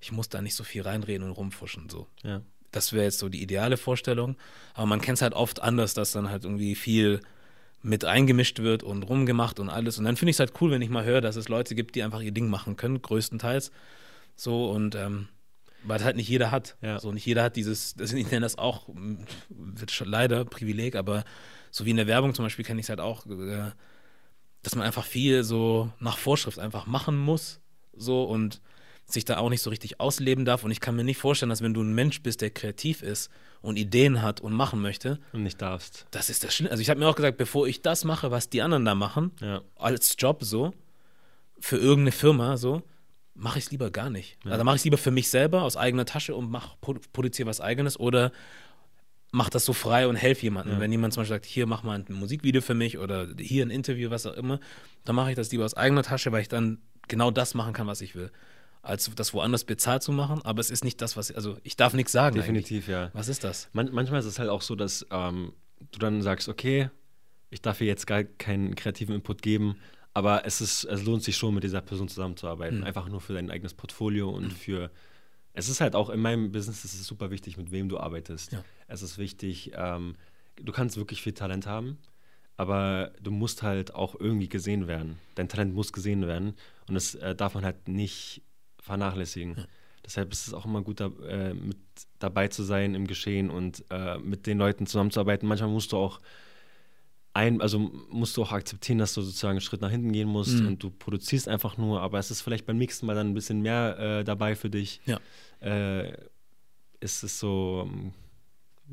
Ich 0.00 0.12
muss 0.12 0.28
da 0.28 0.42
nicht 0.42 0.54
so 0.54 0.64
viel 0.64 0.82
reinreden 0.82 1.26
und 1.26 1.32
rumfuschen. 1.32 1.88
So. 1.88 2.06
Ja. 2.22 2.42
Das 2.72 2.92
wäre 2.92 3.04
jetzt 3.04 3.18
so 3.20 3.28
die 3.28 3.42
ideale 3.42 3.76
Vorstellung. 3.76 4.36
Aber 4.74 4.86
man 4.86 5.00
kennt 5.00 5.18
es 5.18 5.22
halt 5.22 5.32
oft 5.32 5.62
anders, 5.62 5.94
dass 5.94 6.12
dann 6.12 6.28
halt 6.28 6.44
irgendwie 6.44 6.74
viel 6.74 7.20
mit 7.80 8.04
eingemischt 8.04 8.60
wird 8.60 8.82
und 8.82 9.02
rumgemacht 9.02 9.60
und 9.60 9.68
alles. 9.68 9.98
Und 9.98 10.04
dann 10.04 10.16
finde 10.16 10.30
ich 10.30 10.36
es 10.36 10.40
halt 10.40 10.54
cool, 10.60 10.70
wenn 10.70 10.82
ich 10.82 10.90
mal 10.90 11.04
höre, 11.04 11.20
dass 11.20 11.36
es 11.36 11.48
Leute 11.48 11.74
gibt, 11.74 11.94
die 11.94 12.02
einfach 12.02 12.20
ihr 12.20 12.32
Ding 12.32 12.48
machen 12.48 12.76
können, 12.76 13.00
größtenteils. 13.00 13.70
So 14.36 14.70
und 14.70 14.94
ähm, 14.94 15.28
weil 15.84 16.02
halt 16.02 16.16
nicht 16.16 16.28
jeder 16.28 16.50
hat. 16.50 16.76
Ja. 16.80 16.98
So 16.98 17.12
nicht 17.12 17.26
jeder 17.26 17.42
hat 17.42 17.56
dieses, 17.56 17.94
das, 17.94 18.12
ich 18.12 18.30
nenne 18.30 18.40
das 18.40 18.58
auch, 18.58 18.88
wird 19.48 19.90
schon 19.90 20.08
leider 20.08 20.44
Privileg, 20.44 20.96
aber 20.96 21.24
so 21.70 21.84
wie 21.84 21.90
in 21.90 21.96
der 21.96 22.06
Werbung 22.06 22.34
zum 22.34 22.44
Beispiel 22.44 22.64
kenne 22.64 22.80
ich 22.80 22.86
es 22.86 22.90
halt 22.90 23.00
auch, 23.00 23.26
äh, 23.26 23.70
dass 24.64 24.74
man 24.74 24.84
einfach 24.86 25.04
viel 25.04 25.44
so 25.44 25.90
nach 26.00 26.18
Vorschrift 26.18 26.58
einfach 26.58 26.86
machen 26.86 27.16
muss. 27.16 27.60
So 27.96 28.24
und 28.24 28.60
sich 29.06 29.24
da 29.24 29.36
auch 29.36 29.50
nicht 29.50 29.60
so 29.62 29.70
richtig 29.70 30.00
ausleben 30.00 30.44
darf. 30.44 30.64
Und 30.64 30.70
ich 30.70 30.80
kann 30.80 30.96
mir 30.96 31.04
nicht 31.04 31.18
vorstellen, 31.18 31.50
dass 31.50 31.62
wenn 31.62 31.74
du 31.74 31.82
ein 31.82 31.94
Mensch 31.94 32.22
bist, 32.22 32.40
der 32.40 32.50
kreativ 32.50 33.02
ist 33.02 33.30
und 33.60 33.76
Ideen 33.76 34.22
hat 34.22 34.40
und 34.40 34.52
machen 34.54 34.80
möchte, 34.80 35.20
Und 35.32 35.42
nicht 35.42 35.60
darfst. 35.60 36.06
das 36.10 36.30
ist 36.30 36.42
das 36.42 36.54
Schlimme. 36.54 36.70
Also 36.70 36.80
ich 36.80 36.88
habe 36.90 36.98
mir 36.98 37.06
auch 37.06 37.14
gesagt, 37.14 37.36
bevor 37.36 37.66
ich 37.68 37.82
das 37.82 38.04
mache, 38.04 38.30
was 38.30 38.48
die 38.48 38.62
anderen 38.62 38.84
da 38.86 38.94
machen, 38.94 39.30
Ja. 39.40 39.60
als 39.76 40.16
Job 40.18 40.42
so, 40.42 40.72
für 41.60 41.76
irgendeine 41.76 42.12
Firma 42.12 42.56
so, 42.56 42.82
mache 43.34 43.58
ich 43.58 43.66
es 43.66 43.70
lieber 43.70 43.90
gar 43.90 44.10
nicht. 44.10 44.38
Ja. 44.44 44.52
Also 44.52 44.64
mache 44.64 44.76
ich 44.76 44.80
es 44.80 44.84
lieber 44.84 44.98
für 44.98 45.10
mich 45.10 45.28
selber 45.28 45.62
aus 45.62 45.76
eigener 45.76 46.04
Tasche 46.06 46.34
und 46.34 46.50
mach, 46.50 46.76
produ- 46.82 47.02
produziere 47.12 47.48
was 47.48 47.60
eigenes 47.60 47.98
oder 48.00 48.32
mach 49.34 49.50
das 49.50 49.64
so 49.64 49.72
frei 49.72 50.06
und 50.06 50.14
helfe 50.14 50.42
jemandem. 50.42 50.74
Ja. 50.74 50.80
Wenn 50.80 50.92
jemand 50.92 51.12
zum 51.12 51.22
Beispiel 51.22 51.34
sagt, 51.34 51.44
hier 51.44 51.66
mach 51.66 51.82
mal 51.82 51.98
ein 51.98 52.14
Musikvideo 52.14 52.62
für 52.62 52.74
mich 52.74 52.98
oder 52.98 53.26
hier 53.36 53.66
ein 53.66 53.70
Interview, 53.70 54.10
was 54.10 54.26
auch 54.26 54.34
immer, 54.34 54.60
dann 55.04 55.16
mache 55.16 55.30
ich 55.30 55.36
das 55.36 55.50
lieber 55.50 55.64
aus 55.64 55.74
eigener 55.74 56.04
Tasche, 56.04 56.30
weil 56.30 56.40
ich 56.40 56.48
dann 56.48 56.78
genau 57.08 57.32
das 57.32 57.54
machen 57.54 57.72
kann, 57.72 57.88
was 57.88 58.00
ich 58.00 58.14
will. 58.14 58.30
Als 58.80 59.10
das 59.16 59.34
woanders 59.34 59.64
bezahlt 59.64 60.02
zu 60.02 60.12
machen, 60.12 60.40
aber 60.44 60.60
es 60.60 60.70
ist 60.70 60.84
nicht 60.84 61.02
das, 61.02 61.16
was, 61.16 61.32
also 61.32 61.56
ich 61.64 61.76
darf 61.76 61.94
nichts 61.94 62.12
sagen. 62.12 62.36
Eigentlich. 62.36 62.64
Definitiv, 62.64 62.88
ja. 62.88 63.10
Was 63.12 63.28
ist 63.28 63.42
das? 63.42 63.68
Man, 63.72 63.90
manchmal 63.92 64.20
ist 64.20 64.26
es 64.26 64.38
halt 64.38 64.50
auch 64.50 64.62
so, 64.62 64.76
dass 64.76 65.04
ähm, 65.10 65.52
du 65.90 65.98
dann 65.98 66.22
sagst, 66.22 66.48
okay, 66.48 66.90
ich 67.50 67.60
darf 67.60 67.78
hier 67.78 67.88
jetzt 67.88 68.06
gar 68.06 68.22
keinen 68.22 68.76
kreativen 68.76 69.16
Input 69.16 69.42
geben, 69.42 69.76
aber 70.12 70.46
es, 70.46 70.60
ist, 70.60 70.84
es 70.84 71.02
lohnt 71.02 71.24
sich 71.24 71.36
schon, 71.36 71.54
mit 71.54 71.64
dieser 71.64 71.80
Person 71.80 72.08
zusammenzuarbeiten. 72.08 72.78
Mhm. 72.78 72.84
Einfach 72.84 73.08
nur 73.08 73.20
für 73.20 73.32
dein 73.32 73.50
eigenes 73.50 73.74
Portfolio 73.74 74.30
und 74.30 74.52
für. 74.52 74.92
Es 75.54 75.68
ist 75.68 75.80
halt 75.80 75.94
auch 75.94 76.10
in 76.10 76.20
meinem 76.20 76.50
Business, 76.50 76.84
es 76.84 76.94
ist 76.94 77.04
super 77.04 77.30
wichtig, 77.30 77.56
mit 77.56 77.70
wem 77.70 77.88
du 77.88 77.98
arbeitest. 77.98 78.52
Ja. 78.52 78.64
Es 78.88 79.02
ist 79.02 79.18
wichtig, 79.18 79.72
ähm, 79.74 80.16
du 80.56 80.72
kannst 80.72 80.96
wirklich 80.96 81.22
viel 81.22 81.32
Talent 81.32 81.66
haben, 81.66 81.98
aber 82.56 83.12
du 83.20 83.30
musst 83.30 83.62
halt 83.62 83.94
auch 83.94 84.14
irgendwie 84.18 84.48
gesehen 84.48 84.86
werden. 84.86 85.18
Dein 85.34 85.48
Talent 85.48 85.74
muss 85.74 85.92
gesehen 85.92 86.26
werden 86.26 86.54
und 86.88 86.94
das 86.94 87.14
äh, 87.16 87.34
darf 87.34 87.54
man 87.54 87.64
halt 87.64 87.88
nicht 87.88 88.42
vernachlässigen. 88.80 89.66
Deshalb 90.04 90.32
ist 90.32 90.46
es 90.46 90.52
auch 90.54 90.66
immer 90.66 90.82
gut, 90.82 91.00
da, 91.00 91.06
äh, 91.26 91.54
mit 91.54 91.78
dabei 92.18 92.48
zu 92.48 92.62
sein 92.62 92.94
im 92.94 93.06
Geschehen 93.06 93.48
und 93.50 93.82
äh, 93.90 94.18
mit 94.18 94.46
den 94.46 94.58
Leuten 94.58 94.86
zusammenzuarbeiten. 94.86 95.48
Manchmal 95.48 95.70
musst 95.70 95.92
du 95.92 95.96
auch 95.96 96.20
ein, 97.32 97.60
also 97.60 97.78
musst 98.10 98.36
du 98.36 98.42
auch 98.42 98.52
akzeptieren, 98.52 98.98
dass 98.98 99.14
du 99.14 99.22
sozusagen 99.22 99.52
einen 99.52 99.60
Schritt 99.60 99.80
nach 99.80 99.90
hinten 99.90 100.12
gehen 100.12 100.28
musst 100.28 100.60
Mhm. 100.60 100.66
und 100.68 100.82
du 100.82 100.90
produzierst 100.90 101.48
einfach 101.48 101.78
nur, 101.78 102.00
aber 102.00 102.18
es 102.18 102.30
ist 102.30 102.42
vielleicht 102.42 102.66
beim 102.66 102.76
nächsten 102.76 103.06
Mal 103.06 103.14
dann 103.14 103.30
ein 103.30 103.34
bisschen 103.34 103.60
mehr 103.62 103.98
äh, 103.98 104.24
dabei 104.24 104.54
für 104.54 104.70
dich. 104.70 105.00
Ja. 105.06 105.18
Äh, 105.60 106.16
ist 107.00 107.24
es 107.24 107.40
so, 107.40 107.88
ähm, 107.90 108.12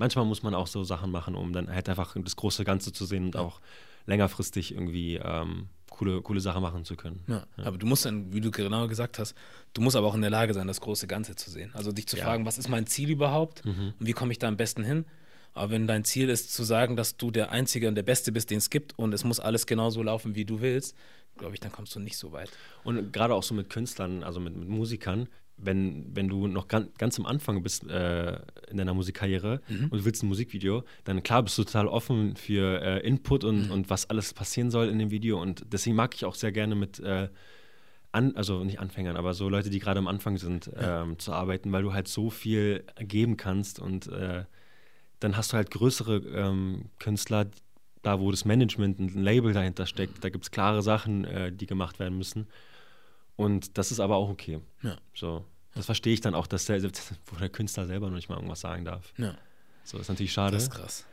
manchmal 0.01 0.25
muss 0.25 0.43
man 0.43 0.53
auch 0.53 0.67
so 0.67 0.83
Sachen 0.83 1.11
machen, 1.11 1.35
um 1.35 1.53
dann 1.53 1.73
halt 1.73 1.87
einfach 1.87 2.15
das 2.21 2.35
große 2.35 2.65
Ganze 2.65 2.91
zu 2.91 3.05
sehen 3.05 3.25
und 3.27 3.37
auch 3.37 3.61
längerfristig 4.05 4.73
irgendwie 4.73 5.15
ähm, 5.23 5.67
coole, 5.89 6.21
coole 6.21 6.39
Sachen 6.41 6.61
machen 6.61 6.83
zu 6.85 6.95
können. 6.95 7.23
Ja, 7.27 7.45
aber 7.57 7.77
du 7.77 7.85
musst 7.85 8.05
dann, 8.05 8.33
wie 8.33 8.41
du 8.41 8.51
genau 8.51 8.87
gesagt 8.87 9.19
hast, 9.19 9.35
du 9.73 9.81
musst 9.81 9.95
aber 9.95 10.07
auch 10.07 10.15
in 10.15 10.21
der 10.21 10.29
Lage 10.29 10.53
sein, 10.53 10.67
das 10.67 10.81
große 10.81 11.07
Ganze 11.07 11.35
zu 11.35 11.49
sehen. 11.51 11.71
Also 11.73 11.91
dich 11.91 12.07
zu 12.07 12.17
Ja. 12.17 12.25
fragen, 12.25 12.45
was 12.45 12.57
ist 12.57 12.67
mein 12.67 12.87
Ziel 12.87 13.09
überhaupt 13.09 13.63
Mhm. 13.65 13.93
und 13.99 14.05
wie 14.07 14.13
komme 14.13 14.31
ich 14.31 14.39
da 14.39 14.47
am 14.47 14.57
besten 14.57 14.83
hin? 14.83 15.05
Aber 15.53 15.69
wenn 15.71 15.85
dein 15.85 16.03
Ziel 16.05 16.29
ist, 16.29 16.53
zu 16.53 16.63
sagen, 16.63 16.95
dass 16.95 17.17
du 17.17 17.29
der 17.29 17.51
Einzige 17.51 17.87
und 17.87 17.95
der 17.95 18.03
Beste 18.03 18.31
bist, 18.31 18.49
den 18.51 18.57
es 18.57 18.69
gibt 18.69 18.97
und 18.97 19.13
es 19.13 19.23
muss 19.23 19.39
alles 19.39 19.65
genauso 19.67 20.01
laufen, 20.01 20.33
wie 20.33 20.45
du 20.45 20.61
willst, 20.61 20.95
glaube 21.37 21.53
ich, 21.53 21.59
dann 21.59 21.71
kommst 21.71 21.93
du 21.95 21.99
nicht 21.99 22.17
so 22.17 22.31
weit. 22.31 22.49
Und 22.83 23.11
gerade 23.13 23.33
auch 23.33 23.43
so 23.43 23.53
mit 23.53 23.69
Künstlern, 23.69 24.23
also 24.23 24.39
mit, 24.39 24.55
mit 24.55 24.67
Musikern, 24.69 25.27
wenn, 25.63 26.15
wenn 26.15 26.27
du 26.27 26.47
noch 26.47 26.67
ganz, 26.67 26.89
ganz 26.97 27.19
am 27.19 27.25
Anfang 27.25 27.63
bist 27.63 27.87
äh, 27.87 28.39
in 28.69 28.77
deiner 28.77 28.93
Musikkarriere 28.93 29.61
und 29.91 29.99
du 29.99 30.05
willst 30.05 30.23
ein 30.23 30.27
Musikvideo, 30.27 30.83
dann 31.03 31.23
klar 31.23 31.43
bist 31.43 31.57
du 31.57 31.63
total 31.63 31.87
offen 31.87 32.35
für 32.35 32.81
äh, 32.81 33.07
Input 33.07 33.43
und, 33.43 33.71
und 33.71 33.89
was 33.89 34.09
alles 34.09 34.33
passieren 34.33 34.71
soll 34.71 34.89
in 34.89 34.99
dem 34.99 35.11
Video. 35.11 35.41
Und 35.41 35.65
deswegen 35.71 35.95
mag 35.95 36.15
ich 36.15 36.25
auch 36.25 36.35
sehr 36.35 36.51
gerne 36.51 36.75
mit, 36.75 36.99
äh, 36.99 37.29
an, 38.11 38.35
also 38.35 38.63
nicht 38.63 38.79
Anfängern, 38.79 39.15
aber 39.15 39.33
so 39.33 39.49
Leute, 39.49 39.69
die 39.69 39.79
gerade 39.79 39.99
am 39.99 40.07
Anfang 40.07 40.37
sind, 40.37 40.69
ähm, 40.77 41.17
zu 41.19 41.33
arbeiten, 41.33 41.71
weil 41.71 41.83
du 41.83 41.93
halt 41.93 42.07
so 42.07 42.29
viel 42.29 42.83
geben 42.99 43.37
kannst 43.37 43.79
und 43.79 44.07
äh, 44.07 44.45
dann 45.19 45.37
hast 45.37 45.53
du 45.53 45.57
halt 45.57 45.71
größere 45.71 46.17
ähm, 46.17 46.89
Künstler, 46.99 47.47
da 48.01 48.19
wo 48.19 48.31
das 48.31 48.45
Management, 48.45 48.99
ein 48.99 49.23
Label 49.23 49.53
dahinter 49.53 49.85
steckt, 49.85 50.23
da 50.23 50.29
gibt 50.29 50.43
es 50.45 50.51
klare 50.51 50.81
Sachen, 50.81 51.25
äh, 51.25 51.51
die 51.51 51.67
gemacht 51.67 51.99
werden 51.99 52.17
müssen. 52.17 52.47
Und 53.35 53.77
das 53.77 53.91
ist 53.91 53.99
aber 53.99 54.17
auch 54.17 54.29
okay. 54.29 54.59
Ja. 54.81 54.97
So. 55.13 55.45
Das 55.75 55.85
verstehe 55.85 56.13
ich 56.13 56.21
dann 56.21 56.35
auch, 56.35 56.47
dass 56.47 56.65
der, 56.65 56.81
wo 56.83 57.35
der 57.39 57.49
Künstler 57.49 57.85
selber 57.87 58.07
noch 58.09 58.15
nicht 58.15 58.29
mal 58.29 58.35
irgendwas 58.35 58.59
sagen 58.61 58.83
darf. 58.85 59.13
Ja, 59.17 59.35
So, 59.83 59.97
ist 59.97 60.09
natürlich 60.09 60.33
schade. 60.33 60.55
das 60.55 60.63
ist 60.63 60.71
krass. 60.71 61.05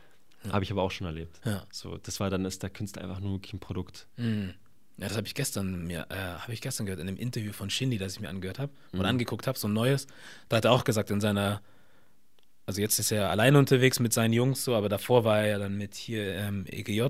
Habe 0.51 0.63
ich 0.63 0.71
aber 0.71 0.83
auch 0.83 0.91
schon 0.91 1.05
erlebt. 1.07 1.39
Ja. 1.45 1.63
So, 1.71 1.97
das 1.97 2.19
war 2.19 2.29
dann 2.29 2.45
ist 2.45 2.63
der 2.63 2.69
Künstler 2.69 3.01
einfach 3.03 3.19
nur 3.19 3.33
wirklich 3.33 3.53
ein 3.53 3.59
Produkt. 3.59 4.07
Mhm. 4.17 4.53
Ja, 4.97 5.07
das 5.07 5.15
habe 5.17 5.27
ich 5.27 5.33
gestern 5.33 5.85
mir, 5.87 6.07
äh, 6.09 6.15
habe 6.15 6.53
ich 6.53 6.59
gestern 6.61 6.85
gehört 6.85 6.99
in 6.99 7.07
dem 7.07 7.15
Interview 7.17 7.53
von 7.53 7.69
Shindy, 7.69 7.97
das 7.97 8.13
ich 8.13 8.19
mir 8.19 8.27
angehört 8.29 8.59
habe 8.59 8.71
oder 8.93 9.07
angeguckt 9.07 9.47
habe, 9.47 9.57
so 9.57 9.67
ein 9.69 9.73
neues. 9.73 10.07
Da 10.49 10.57
hat 10.57 10.65
er 10.65 10.71
auch 10.73 10.83
gesagt, 10.83 11.09
in 11.09 11.21
seiner, 11.21 11.61
also 12.65 12.81
jetzt 12.81 12.99
ist 12.99 13.11
er 13.11 13.29
alleine 13.29 13.57
unterwegs 13.57 13.99
mit 13.99 14.11
seinen 14.13 14.33
Jungs 14.33 14.63
so, 14.65 14.75
aber 14.75 14.89
davor 14.89 15.23
war 15.23 15.39
er 15.39 15.47
ja 15.47 15.57
dann 15.57 15.77
mit 15.77 15.95
hier 15.95 16.35
ähm, 16.35 16.65
EGJ 16.67 17.05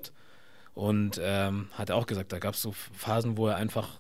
und 0.76 1.20
ähm, 1.22 1.68
hat 1.74 1.90
er 1.90 1.96
auch 1.96 2.06
gesagt, 2.06 2.32
da 2.32 2.38
gab 2.40 2.54
es 2.54 2.62
so 2.62 2.72
Phasen, 2.94 3.38
wo 3.38 3.48
er 3.48 3.56
einfach 3.56 4.00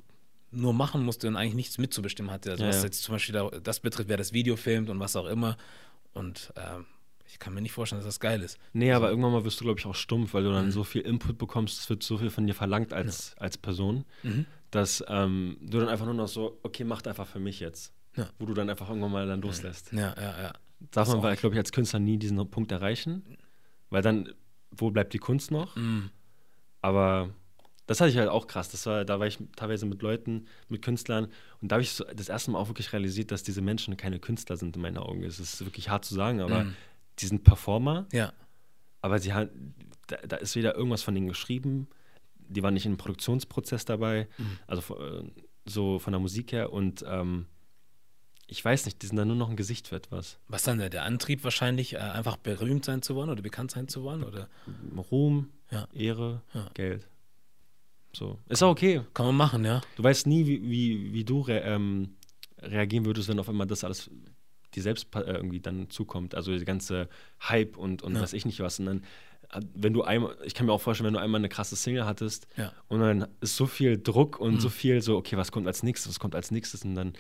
nur 0.52 0.74
machen 0.74 1.04
musste 1.04 1.28
und 1.28 1.36
eigentlich 1.36 1.54
nichts 1.56 1.78
mitzubestimmen 1.78 2.32
hatte. 2.32 2.52
Also 2.52 2.64
Ja, 2.64 2.70
was 2.70 2.78
ja. 2.78 2.84
jetzt 2.86 3.04
zum 3.04 3.16
Beispiel 3.16 3.34
da, 3.34 3.50
das 3.50 3.80
betrifft, 3.80 4.10
wer 4.10 4.18
das 4.18 4.34
Video 4.34 4.56
filmt 4.56 4.90
und 4.90 5.00
was 5.00 5.16
auch 5.16 5.28
immer. 5.28 5.58
Und 6.14 6.52
ähm, 6.56 6.86
ich 7.28 7.38
kann 7.38 7.54
mir 7.54 7.62
nicht 7.62 7.72
vorstellen, 7.74 8.00
dass 8.00 8.08
das 8.08 8.20
geil 8.20 8.42
ist. 8.42 8.58
Nee, 8.74 8.92
aber 8.92 9.10
irgendwann 9.10 9.32
mal 9.32 9.44
wirst 9.46 9.60
du, 9.60 9.64
glaube 9.66 9.80
ich, 9.80 9.86
auch 9.86 9.94
stumpf, 9.96 10.34
weil 10.34 10.44
du 10.44 10.52
dann 10.52 10.72
so 10.72 10.84
viel 10.84 11.02
Input 11.02 11.38
bekommst, 11.38 11.80
es 11.80 11.90
wird 11.90 12.02
so 12.02 12.18
viel 12.18 12.32
von 12.32 12.48
dir 12.48 12.56
verlangt 12.56 12.94
als, 12.94 13.36
als 13.38 13.58
Person, 13.58 14.06
Mhm. 14.24 14.46
dass 14.72 15.04
ähm, 15.08 15.58
du 15.62 15.80
dann 15.80 15.90
einfach 15.90 16.06
nur 16.06 16.16
noch 16.16 16.28
so, 16.28 16.60
okay, 16.64 16.84
macht 16.84 17.08
einfach 17.08 17.28
für 17.28 17.40
mich 17.40 17.60
jetzt. 17.60 17.94
Ja. 18.16 18.28
Wo 18.40 18.46
du 18.48 18.54
dann 18.56 18.70
einfach 18.70 18.90
irgendwann 18.90 19.12
mal 19.12 19.28
dann 19.28 19.42
loslässt. 19.42 19.94
Ja, 19.94 20.16
ja, 20.18 20.42
ja. 20.42 20.54
Darf 20.92 21.08
Das 21.08 21.16
man, 21.22 21.36
glaube 21.36 21.56
ich, 21.56 21.60
als 21.60 21.72
Künstler 21.72 22.00
nie 22.00 22.18
diesen 22.18 22.50
Punkt 22.50 22.72
erreichen, 22.72 23.38
weil 23.92 24.02
dann, 24.02 24.34
wo 24.72 24.90
bleibt 24.90 25.14
die 25.14 25.20
Kunst 25.20 25.52
noch? 25.52 25.76
Mhm. 25.76 26.10
Aber 26.82 27.30
das 27.90 28.00
hatte 28.00 28.12
ich 28.12 28.18
halt 28.18 28.30
auch 28.30 28.46
krass. 28.46 28.70
Das 28.70 28.86
war, 28.86 29.04
da 29.04 29.20
war 29.20 29.26
ich 29.28 29.40
teilweise 29.56 29.86
mit 29.88 30.02
Leuten, 30.04 30.46
mit 30.68 30.82
Künstlern 30.84 31.28
und 31.62 31.70
da 31.72 31.76
habe 31.76 31.82
ich 31.84 31.92
so 31.92 32.04
das 32.16 32.30
erste 32.30 32.52
Mal 32.52 32.60
auch 32.60 32.68
wirklich 32.68 32.94
realisiert, 32.94 33.32
dass 33.32 33.42
diese 33.44 33.62
Menschen 33.62 33.98
keine 33.98 34.20
Künstler 34.20 34.58
sind 34.58 34.76
in 34.76 34.82
meinen 34.82 34.98
Augen. 34.98 35.24
Es 35.24 35.40
ist 35.40 35.66
wirklich 35.66 35.90
hart 35.90 36.06
zu 36.06 36.14
sagen, 36.14 36.40
aber 36.42 36.64
Mhm. 36.66 36.76
die 37.18 37.26
sind 37.26 37.44
Performer, 37.44 38.06
Ja, 38.14 38.32
aber 39.02 39.18
sie 39.20 39.34
haben, 39.34 39.74
da, 40.08 40.18
da 40.18 40.36
ist 40.38 40.56
weder 40.56 40.76
irgendwas 40.76 41.02
von 41.02 41.16
ihnen 41.16 41.28
geschrieben, 41.28 41.88
die 42.36 42.62
waren 42.64 42.74
nicht 42.76 42.86
im 42.86 42.98
Produktionsprozess 42.98 43.86
dabei, 43.86 44.28
Mhm. 44.38 44.60
also 44.68 44.98
äh, 45.00 45.24
so 45.66 46.00
von 46.00 46.14
der 46.14 46.20
Musik 46.20 46.52
her 46.52 46.72
und 46.72 47.04
ähm, 47.08 47.48
ich 48.48 48.66
weiß 48.66 48.86
nicht, 48.86 49.02
die 49.04 49.08
sind 49.08 49.16
da 49.18 49.26
nur 49.26 49.36
noch 49.36 49.50
ein 49.50 49.56
Gesicht 49.56 49.88
für 49.88 49.96
etwas. 49.96 50.40
Was 50.48 50.64
dann 50.64 50.80
der, 50.80 50.90
der 50.90 51.04
Antrieb 51.04 51.44
wahrscheinlich, 51.44 51.94
äh, 51.94 51.98
einfach 51.98 52.38
berühmt 52.38 52.84
sein 52.86 53.02
zu 53.04 53.14
wollen 53.16 53.30
oder 53.30 53.44
bekannt 53.44 53.70
sein 53.72 53.88
zu 53.88 54.02
wollen? 54.04 54.24
Oder 54.24 54.48
Ruhm, 55.12 55.50
Ja. 55.70 55.88
Ehre, 55.94 56.42
Ja. 56.56 56.68
Geld. 56.74 57.08
So. 58.16 58.40
Ist 58.48 58.64
auch 58.64 58.72
okay. 58.72 59.02
kann 59.14 59.26
man 59.28 59.36
machen, 59.36 59.64
ja? 59.66 59.82
Du 59.96 60.04
weißt 60.04 60.28
nie, 60.28 60.46
wie, 60.48 60.62
wie, 60.70 61.14
wie 61.14 61.24
du 61.24 61.42
re 61.42 61.60
ähm, 61.60 62.16
reagieren 62.62 63.06
würdest, 63.06 63.30
wenn 63.30 63.40
auf 63.40 63.48
einmal 63.50 63.68
das 63.68 63.84
alles 63.84 64.10
dir 64.76 64.84
selbst 64.84 65.08
äh, 65.16 65.20
irgendwie 65.22 65.60
dann 65.60 65.90
zukommt. 65.90 66.36
Also 66.36 66.56
die 66.58 66.66
ganze 66.66 67.08
Hype 67.42 67.78
und, 67.78 68.02
und 68.04 68.16
Ja. 68.16 68.22
weiß 68.22 68.34
ich 68.34 68.46
nicht 68.46 68.60
was. 68.60 68.80
Und 68.80 68.86
dann, 68.88 69.04
äh, 69.52 69.62
wenn 69.74 69.94
du 69.94 70.04
einmal, 70.04 70.36
ich 70.44 70.54
kann 70.54 70.66
mir 70.66 70.74
auch 70.74 70.82
vorstellen, 70.82 71.08
wenn 71.08 71.14
du 71.14 71.20
einmal 71.22 71.40
eine 71.40 71.50
krasse 71.50 71.76
Single 71.76 72.06
hattest 72.06 72.48
Ja. 72.58 72.72
und 72.88 73.00
dann 73.00 73.28
ist 73.42 73.56
so 73.56 73.66
viel 73.68 73.98
Druck 74.02 74.40
und 74.40 74.56
Mhm. 74.56 74.60
so 74.60 74.70
viel 74.70 75.02
so, 75.02 75.16
okay, 75.18 75.38
was 75.38 75.52
kommt 75.52 75.68
als 75.68 75.84
nächstes, 75.84 76.10
was 76.12 76.20
kommt 76.20 76.36
als 76.36 76.52
nächstes 76.52 76.84
und 76.84 76.96
dann 76.96 77.14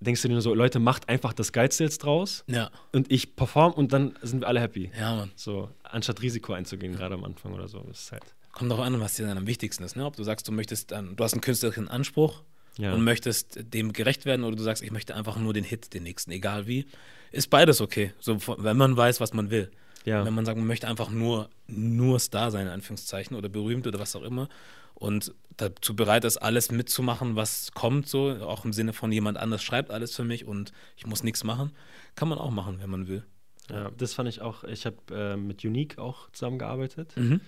denkst 0.00 0.22
du 0.22 0.28
dir 0.28 0.34
nur 0.34 0.42
so, 0.42 0.54
Leute, 0.54 0.78
macht 0.80 1.08
einfach 1.08 1.32
das 1.32 1.52
Geilste 1.52 1.84
jetzt 1.84 1.98
draus 1.98 2.44
Ja, 2.48 2.70
und 2.92 3.10
ich 3.12 3.36
perform 3.36 3.72
und 3.72 3.92
dann 3.92 4.14
sind 4.22 4.40
wir 4.40 4.48
alle 4.48 4.60
happy. 4.60 4.90
ja, 4.98 5.14
Mann. 5.16 5.30
So, 5.36 5.70
anstatt 5.82 6.22
Risiko 6.22 6.52
einzugehen, 6.54 6.92
gerade 6.94 7.14
am 7.14 7.24
Anfang 7.24 7.52
oder 7.52 7.68
so. 7.68 7.80
Das 7.80 8.02
ist 8.02 8.12
halt. 8.12 8.24
Kommt 8.52 8.70
doch 8.70 8.80
an, 8.80 8.98
was 9.00 9.14
dir 9.14 9.26
dann 9.26 9.38
am 9.38 9.46
wichtigsten 9.46 9.84
ist. 9.84 9.96
Ne? 9.96 10.04
Ob 10.04 10.16
du 10.16 10.22
sagst, 10.24 10.46
du 10.48 10.52
möchtest 10.52 10.90
dann, 10.90 11.16
du 11.16 11.24
hast 11.24 11.32
einen 11.34 11.40
künstlerischen 11.40 11.88
Anspruch 11.88 12.42
Ja. 12.78 12.92
und 12.94 13.04
möchtest 13.04 13.58
dem 13.74 13.92
gerecht 13.92 14.24
werden 14.24 14.44
oder 14.44 14.56
du 14.56 14.62
sagst, 14.62 14.82
ich 14.82 14.90
möchte 14.90 15.14
einfach 15.14 15.36
nur 15.38 15.52
den 15.52 15.64
Hit, 15.64 15.94
den 15.94 16.02
nächsten, 16.02 16.30
egal 16.32 16.66
wie. 16.66 16.86
Ist 17.32 17.48
beides 17.50 17.80
okay, 17.80 18.12
so, 18.18 18.38
wenn 18.58 18.76
man 18.76 18.96
weiß, 18.96 19.20
was 19.20 19.32
man 19.32 19.50
will. 19.50 19.70
Ja. 20.04 20.24
Wenn 20.24 20.34
man 20.34 20.44
sagt, 20.44 20.58
man 20.58 20.66
möchte 20.66 20.88
einfach 20.88 21.10
nur, 21.10 21.48
nur 21.68 22.18
Star 22.18 22.50
sein, 22.50 22.66
in 22.66 22.72
Anführungszeichen, 22.72 23.36
oder 23.36 23.48
berühmt 23.48 23.86
oder 23.86 24.00
was 24.00 24.16
auch 24.16 24.22
immer. 24.22 24.48
Und 24.94 25.32
dazu 25.56 25.94
bereit 25.94 26.24
ist, 26.24 26.38
alles 26.38 26.70
mitzumachen, 26.72 27.36
was 27.36 27.72
kommt, 27.72 28.08
so, 28.08 28.30
auch 28.40 28.64
im 28.64 28.72
Sinne 28.72 28.92
von 28.92 29.12
jemand 29.12 29.38
anders 29.38 29.62
schreibt 29.62 29.90
alles 29.90 30.14
für 30.14 30.24
mich 30.24 30.44
und 30.46 30.72
ich 30.96 31.06
muss 31.06 31.22
nichts 31.22 31.44
machen. 31.44 31.70
Kann 32.16 32.28
man 32.28 32.38
auch 32.38 32.50
machen, 32.50 32.78
wenn 32.80 32.90
man 32.90 33.06
will. 33.08 33.22
Ja, 33.70 33.90
das 33.96 34.14
fand 34.14 34.28
ich 34.28 34.40
auch, 34.40 34.64
ich 34.64 34.84
habe 34.86 34.96
äh, 35.12 35.36
mit 35.36 35.64
Unique 35.64 35.98
auch 35.98 36.30
zusammengearbeitet. 36.32 37.12
Mhm. 37.16 37.40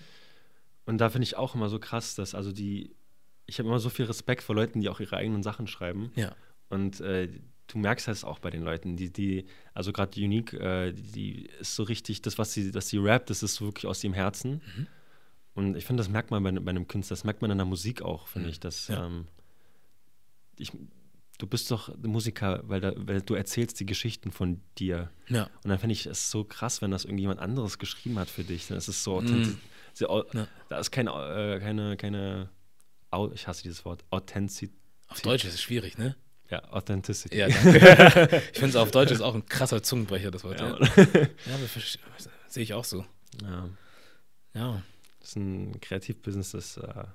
Und 0.85 0.97
da 0.97 1.09
finde 1.09 1.23
ich 1.23 1.37
auch 1.37 1.55
immer 1.55 1.69
so 1.69 1.79
krass, 1.79 2.15
dass 2.15 2.35
also 2.35 2.51
die, 2.51 2.95
ich 3.45 3.59
habe 3.59 3.69
immer 3.69 3.79
so 3.79 3.89
viel 3.89 4.05
Respekt 4.05 4.43
vor 4.43 4.55
Leuten, 4.55 4.81
die 4.81 4.89
auch 4.89 4.99
ihre 4.99 5.15
eigenen 5.17 5.43
Sachen 5.43 5.67
schreiben. 5.67 6.11
Ja. 6.15 6.35
Und 6.69 6.99
äh, 7.01 7.29
du 7.67 7.77
merkst 7.77 8.07
das 8.07 8.23
auch 8.23 8.39
bei 8.39 8.49
den 8.49 8.63
Leuten, 8.63 8.95
die, 8.97 9.11
die, 9.11 9.45
also 9.73 9.93
gerade 9.93 10.19
Unique, 10.19 10.53
äh, 10.53 10.91
die, 10.93 11.45
ist 11.59 11.75
so 11.75 11.83
richtig, 11.83 12.21
das, 12.21 12.37
was 12.37 12.51
sie, 12.53 12.71
dass 12.71 12.89
sie 12.89 12.97
rappt, 12.97 13.29
das 13.29 13.43
ist 13.43 13.55
so 13.55 13.65
wirklich 13.65 13.87
aus 13.87 14.03
ihrem 14.03 14.13
Herzen. 14.13 14.61
Mhm. 14.75 14.87
Und 15.55 15.77
ich 15.77 15.85
finde, 15.85 16.01
das 16.01 16.09
merkt 16.09 16.31
man 16.31 16.43
bei, 16.43 16.51
bei 16.51 16.71
einem 16.71 16.87
Künstler, 16.87 17.15
das 17.15 17.23
merkt 17.23 17.41
man 17.41 17.51
in 17.51 17.57
der 17.57 17.65
Musik 17.65 18.01
auch, 18.01 18.27
finde 18.27 18.47
Mhm. 18.47 18.51
ich, 18.51 18.59
dass 18.59 18.87
Ja. 18.87 19.05
ähm, 19.05 19.27
ich, 20.57 20.71
du 21.37 21.47
bist 21.47 21.71
doch 21.71 21.95
Musiker, 21.97 22.61
weil, 22.67 22.81
da, 22.81 22.93
weil 22.95 23.21
du 23.21 23.33
erzählst 23.35 23.79
die 23.79 23.85
Geschichten 23.85 24.31
von 24.31 24.61
dir. 24.77 25.11
Ja. 25.29 25.43
Und 25.63 25.69
dann 25.69 25.79
finde 25.79 25.93
ich 25.93 26.05
es 26.05 26.29
so 26.31 26.43
krass, 26.43 26.81
wenn 26.81 26.91
das 26.91 27.05
irgendjemand 27.05 27.39
anderes 27.39 27.77
geschrieben 27.79 28.19
hat 28.19 28.29
für 28.29 28.43
dich. 28.43 28.67
Dann 28.67 28.77
ist 28.77 28.87
es 28.87 29.03
so 29.03 29.15
authentisch. 29.15 29.47
sehr 29.47 29.57
au- 30.01 30.25
Ja. 30.33 30.47
Da 30.69 30.79
ist 30.79 30.91
keine, 30.91 31.11
äh, 31.11 31.59
keine, 31.59 31.97
keine, 31.97 32.49
ich 33.33 33.47
hasse 33.47 33.63
dieses 33.63 33.85
Wort, 33.85 34.03
Authentizität. 34.09 34.75
Auf 35.07 35.21
Deutsch 35.21 35.45
ist 35.45 35.53
es 35.53 35.61
schwierig, 35.61 35.97
ne? 35.97 36.15
Ja, 36.49 36.63
Authenticity. 36.71 37.37
Ja, 37.37 37.47
ich 37.47 37.55
finde 37.55 38.67
es 38.69 38.75
auf 38.75 38.91
Deutsch 38.91 39.11
ist 39.11 39.21
auch 39.21 39.33
ein 39.35 39.45
krasser 39.45 39.81
Zungenbrecher, 39.83 40.29
das 40.31 40.43
Wort. 40.43 40.59
Ja, 40.59 40.77
Ja, 40.79 40.87
ja 41.05 41.57
sehe 42.47 42.63
ich 42.63 42.73
auch 42.73 42.83
so. 42.85 43.05
ja. 43.41 43.69
Ja. 44.55 44.81
Das 45.19 45.29
ist 45.29 45.35
ein 45.37 45.79
Kreativbusiness, 45.79 46.51
das 46.51 46.77
äh, 46.77 47.05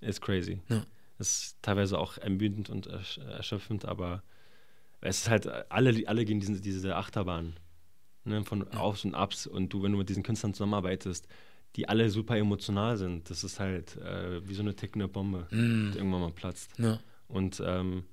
ist 0.00 0.20
crazy. 0.20 0.60
Ja. 0.68 0.84
Das 1.18 1.28
ist 1.30 1.56
teilweise 1.62 1.98
auch 1.98 2.18
ermüdend 2.18 2.68
und 2.68 2.88
ersch 2.88 3.18
erschöpfend, 3.18 3.84
aber 3.84 4.22
es 5.00 5.18
ist 5.18 5.30
halt, 5.30 5.46
alle, 5.70 6.06
alle 6.08 6.24
gehen 6.24 6.40
diese, 6.40 6.60
diese 6.60 6.96
Achterbahn 6.96 7.54
ne, 8.24 8.44
von 8.44 8.66
Aufs 8.74 9.04
und 9.04 9.14
Abs 9.14 9.46
und 9.46 9.72
du, 9.72 9.82
wenn 9.82 9.92
du 9.92 9.98
mit 9.98 10.08
diesen 10.08 10.22
Künstlern 10.24 10.52
zusammenarbeitest, 10.52 11.26
die 11.76 11.88
alle 11.88 12.10
super 12.10 12.36
emotional 12.36 12.96
sind, 12.96 13.30
das 13.30 13.44
ist 13.44 13.58
halt 13.60 13.96
äh, 13.96 14.46
wie 14.46 14.54
so 14.54 14.62
eine 14.62 14.74
tickende 14.74 15.08
Bombe, 15.08 15.46
Mm. 15.50 15.92
die 15.92 15.98
irgendwann 15.98 16.20
mal 16.20 16.30
platzt. 16.32 16.70
Ja. 16.78 16.98
Und 17.28 17.62
ähm, 17.64 18.04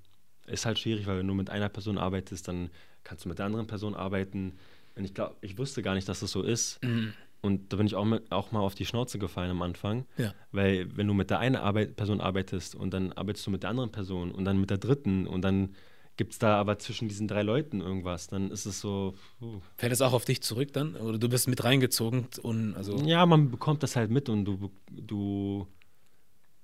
ist 0.47 0.66
halt 0.66 0.80
schwierig, 0.80 1.05
weil 1.07 1.20
wenn 1.20 1.28
du 1.28 1.34
mit 1.34 1.49
einer 1.49 1.70
Person 1.70 1.97
arbeitest, 1.97 2.47
dann 2.47 2.70
kannst 3.03 3.26
du 3.26 3.30
mit 3.30 3.38
der 3.39 3.45
anderen 3.45 3.68
Person 3.68 3.95
arbeiten. 3.95 4.53
Und 4.95 5.03
ich 5.03 5.14
glaube, 5.14 5.36
ich 5.41 5.57
wusste 5.57 5.82
gar 5.82 5.93
nicht, 5.93 6.07
dass 6.07 6.22
das 6.22 6.32
so 6.32 6.41
ist. 6.41 6.84
Mm. 6.84 7.10
Und 7.41 7.72
da 7.72 7.78
bin 7.78 7.88
ich 7.88 7.95
auch, 7.95 8.03
mit, 8.05 8.30
auch 8.32 8.51
mal 8.51 8.60
auf 8.60 8.76
die 8.76 8.86
Schnauze 8.86 9.18
gefallen 9.18 9.51
am 9.51 9.62
Anfang. 9.62 10.05
Ja. 10.18 10.34
Weil 10.51 10.95
wenn 10.97 11.07
du 11.07 11.14
mit 11.14 11.30
der 11.30 11.39
einen 11.39 11.55
Arbeit 11.55 11.95
Person 11.95 12.20
arbeitest 12.20 12.76
und 12.76 12.93
dann 12.93 13.14
arbeitest 13.14 13.47
du 13.47 13.51
mit 13.51 13.64
der 13.64 13.70
anderen 13.70 13.91
Person 13.91 14.32
und 14.32 14.43
dann 14.45 14.60
mit 14.60 14.70
der 14.70 14.78
dritten 14.78 15.26
und 15.28 15.41
dann 15.41 15.76
gibt 16.20 16.34
es 16.34 16.38
da 16.39 16.57
aber 16.59 16.78
zwischen 16.80 17.07
diesen 17.07 17.30
drei 17.30 17.43
Leuten 17.43 17.80
irgendwas, 17.80 18.28
dann 18.28 18.51
ist 18.51 18.65
es 18.65 18.82
so, 18.82 19.15
puh. 19.39 19.61
Fällt 19.78 19.93
es 19.93 20.01
auch 20.01 20.11
auf 20.11 20.26
dich 20.26 20.41
zurück 20.43 20.74
dann? 20.74 20.95
Oder 20.97 21.17
du 21.17 21.30
bist 21.30 21.47
mit 21.47 21.63
reingezogen 21.63 22.28
und 22.43 22.76
also. 22.76 22.97
ja, 23.05 23.26
man 23.26 23.49
bekommt 23.49 23.84
das 23.84 23.95
halt 23.95 24.11
mit 24.11 24.28
und 24.28 24.43
du, 24.43 24.70
du 24.91 25.65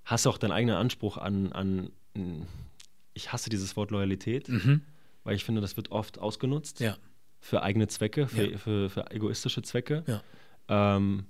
hast 0.04 0.28
auch 0.28 0.38
deinen 0.38 0.52
eigenen 0.52 0.76
Anspruch 0.76 1.18
an, 1.18 1.54
an, 1.54 1.90
ich 3.14 3.32
hasse 3.32 3.50
dieses 3.50 3.78
Wort 3.78 3.92
Loyalität, 3.92 4.50
Mhm. 4.50 4.82
weil 5.24 5.36
ich 5.38 5.46
finde, 5.46 5.62
das 5.62 5.78
wird 5.78 5.90
oft 5.90 6.20
ausgenutzt 6.20 6.82
Ja. 6.82 6.98
für 7.40 7.64
eigene 7.64 7.88
Zwecke, 7.88 8.28
für, 8.28 8.52
Ja. 8.52 8.58
für, 8.58 8.90
für 8.90 9.10
egoistische 9.12 9.62
Zwecke. 9.62 10.04
Ja. 10.06 10.22
Ähm, 10.98 11.28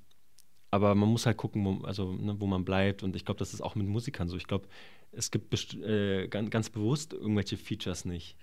aber 0.72 0.96
man 0.96 1.10
muss 1.10 1.26
halt 1.28 1.38
gucken, 1.38 1.64
wo, 1.64 1.86
also, 1.86 2.12
ne, 2.14 2.36
wo 2.40 2.48
man 2.48 2.66
bleibt. 2.66 3.04
Und 3.04 3.16
ich 3.16 3.24
glaube, 3.24 3.38
das 3.38 3.54
ist 3.54 3.62
auch 3.62 3.76
mit 3.76 3.88
Musikern 3.88 4.28
so. 4.28 4.36
Ich 4.36 4.48
glaube, 4.48 4.68
es 5.18 5.32
gibt 5.32 5.74
äh, 5.76 6.28
ganz, 6.28 6.50
ganz 6.50 6.70
bewusst 6.70 7.14
irgendwelche 7.14 7.58
Features 7.58 8.06
nicht 8.06 8.38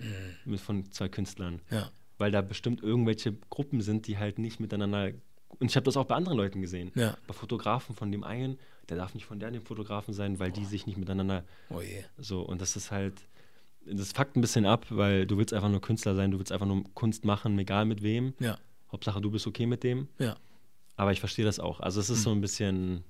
mit 0.45 0.61
von 0.61 0.91
zwei 0.93 1.09
Künstlern. 1.09 1.61
Ja. 1.71 1.91
Weil 2.19 2.31
da 2.31 2.41
bestimmt 2.43 2.83
irgendwelche 2.83 3.35
Gruppen 3.51 3.81
sind, 3.81 4.07
die 4.07 4.19
halt 4.19 4.39
nicht 4.39 4.61
miteinander. 4.61 5.11
Und 5.59 5.71
ich 5.71 5.77
habe 5.77 5.85
das 5.85 5.97
auch 5.97 6.07
bei 6.07 6.15
anderen 6.15 6.39
Leuten 6.39 6.61
gesehen. 6.61 6.93
Ja. 6.95 7.17
Bei 7.27 7.35
Fotografen 7.35 7.95
von 7.95 8.11
dem 8.13 8.25
einen, 8.25 8.59
der 8.89 8.97
darf 8.97 9.15
nicht 9.15 9.27
von 9.27 9.39
der 9.39 9.51
dem 9.51 9.63
Fotografen 9.63 10.15
sein, 10.15 10.39
weil 10.39 10.51
die 10.53 10.65
sich 10.65 10.87
nicht 10.87 10.99
miteinander 10.99 11.45
Oh 11.71 11.81
je. 11.81 12.05
so. 12.19 12.43
Und 12.43 12.61
das 12.61 12.77
ist 12.77 12.91
halt. 12.91 13.15
Das 13.85 14.13
fuckt 14.13 14.37
ein 14.37 14.41
bisschen 14.41 14.65
ab, 14.65 14.87
weil 14.91 15.27
du 15.27 15.37
willst 15.39 15.53
einfach 15.53 15.69
nur 15.69 15.81
Künstler 15.81 16.15
sein, 16.15 16.31
du 16.31 16.39
willst 16.39 16.53
einfach 16.53 16.67
nur 16.67 16.85
Kunst 16.95 17.25
machen, 17.25 17.59
egal 17.59 17.85
mit 17.85 18.03
wem. 18.03 18.33
Ja. 18.39 18.57
Hauptsache, 18.93 19.21
du 19.21 19.31
bist 19.31 19.47
okay 19.49 19.67
mit 19.67 19.83
dem. 19.83 20.07
Ja. 20.21 20.37
Aber 20.95 21.11
ich 21.11 21.19
verstehe 21.19 21.45
das 21.45 21.59
auch. 21.59 21.81
Also 21.81 21.99
es 21.99 22.09
ist 22.09 22.23
so 22.23 22.31
ein 22.31 22.41
bisschen, 22.41 23.03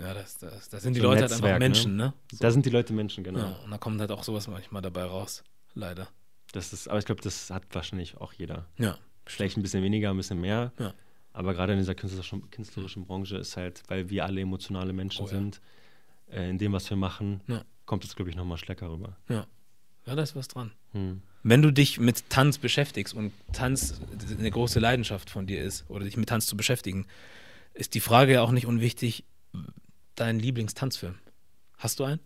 Ja, 0.00 0.14
das, 0.14 0.38
das, 0.38 0.68
das 0.70 0.82
sind 0.82 0.94
die 0.94 1.00
So 1.00 1.08
ein 1.08 1.10
Leute 1.18 1.22
halt 1.22 1.32
einfach 1.32 1.42
Netzwerk, 1.58 1.60
ne? 1.60 1.68
Menschen, 1.68 1.96
ne? 1.96 2.14
da 2.40 2.50
sind 2.50 2.64
die 2.66 2.70
Leute 2.70 2.92
Menschen, 2.92 3.22
genau. 3.24 3.38
Ja, 3.40 3.56
und 3.64 3.70
da 3.70 3.78
kommt 3.78 4.00
halt 4.00 4.10
auch 4.10 4.22
sowas 4.24 4.48
manchmal 4.48 4.82
dabei 4.82 5.04
raus. 5.04 5.44
Leider. 5.74 6.08
Das 6.52 6.72
ist, 6.72 6.88
aber 6.88 6.98
ich 6.98 7.04
glaube, 7.04 7.20
das 7.20 7.50
hat 7.50 7.62
wahrscheinlich 7.72 8.16
auch 8.16 8.32
jeder. 8.32 8.66
Ja. 8.78 8.98
Vielleicht 9.26 9.56
ein 9.56 9.62
bisschen 9.62 9.82
weniger, 9.84 10.10
ein 10.10 10.16
bisschen 10.16 10.40
mehr. 10.40 10.72
Ja. 10.78 10.94
Aber 11.32 11.54
gerade 11.54 11.74
in 11.74 11.78
dieser 11.78 11.94
künstlerischen, 11.94 12.50
künstlerischen 12.50 13.04
Branche 13.06 13.36
ist 13.36 13.56
halt, 13.56 13.82
weil 13.88 14.10
wir 14.10 14.24
alle 14.24 14.40
emotionale 14.40 14.92
Menschen 14.92 15.22
Oh 15.22 15.28
ja. 15.28 15.34
sind, 15.34 15.60
äh, 16.30 16.48
in 16.50 16.58
dem, 16.58 16.72
was 16.72 16.88
wir 16.90 16.96
machen, 16.96 17.40
Ja. 17.46 17.62
kommt 17.86 18.04
es, 18.04 18.16
glaube 18.16 18.30
ich, 18.30 18.36
nochmal 18.36 18.58
stärker 18.58 18.90
rüber. 18.90 19.16
Ja. 19.28 19.46
Ja, 20.06 20.14
da 20.16 20.22
ist 20.22 20.34
was 20.34 20.48
dran. 20.48 20.72
Hm. 20.92 21.22
Wenn 21.42 21.62
du 21.62 21.70
dich 21.70 22.00
mit 22.00 22.28
Tanz 22.30 22.58
beschäftigst 22.58 23.14
und 23.14 23.32
Tanz 23.52 24.00
eine 24.38 24.50
große 24.50 24.80
Leidenschaft 24.80 25.30
von 25.30 25.46
dir 25.46 25.62
ist 25.62 25.88
oder 25.88 26.04
dich 26.04 26.16
mit 26.16 26.28
Tanz 26.30 26.46
zu 26.46 26.56
beschäftigen, 26.56 27.06
ist 27.74 27.94
die 27.94 28.00
Frage 28.00 28.32
ja 28.32 28.42
auch 28.42 28.50
nicht 28.50 28.66
unwichtig, 28.66 29.24
dein 30.20 30.38
Lieblingstanzfilm. 30.38 31.14
Hast 31.78 31.98
du 32.00 32.04
einen? 32.04 32.20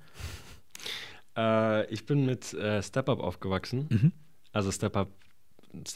Äh, 1.36 1.86
ich 1.92 2.06
bin 2.06 2.24
mit 2.26 2.52
äh, 2.54 2.82
Step 2.82 3.08
Up 3.08 3.20
aufgewachsen. 3.20 3.86
Mhm. 3.90 4.12
Also 4.52 4.70
Step 4.70 4.96
Up, 4.96 5.10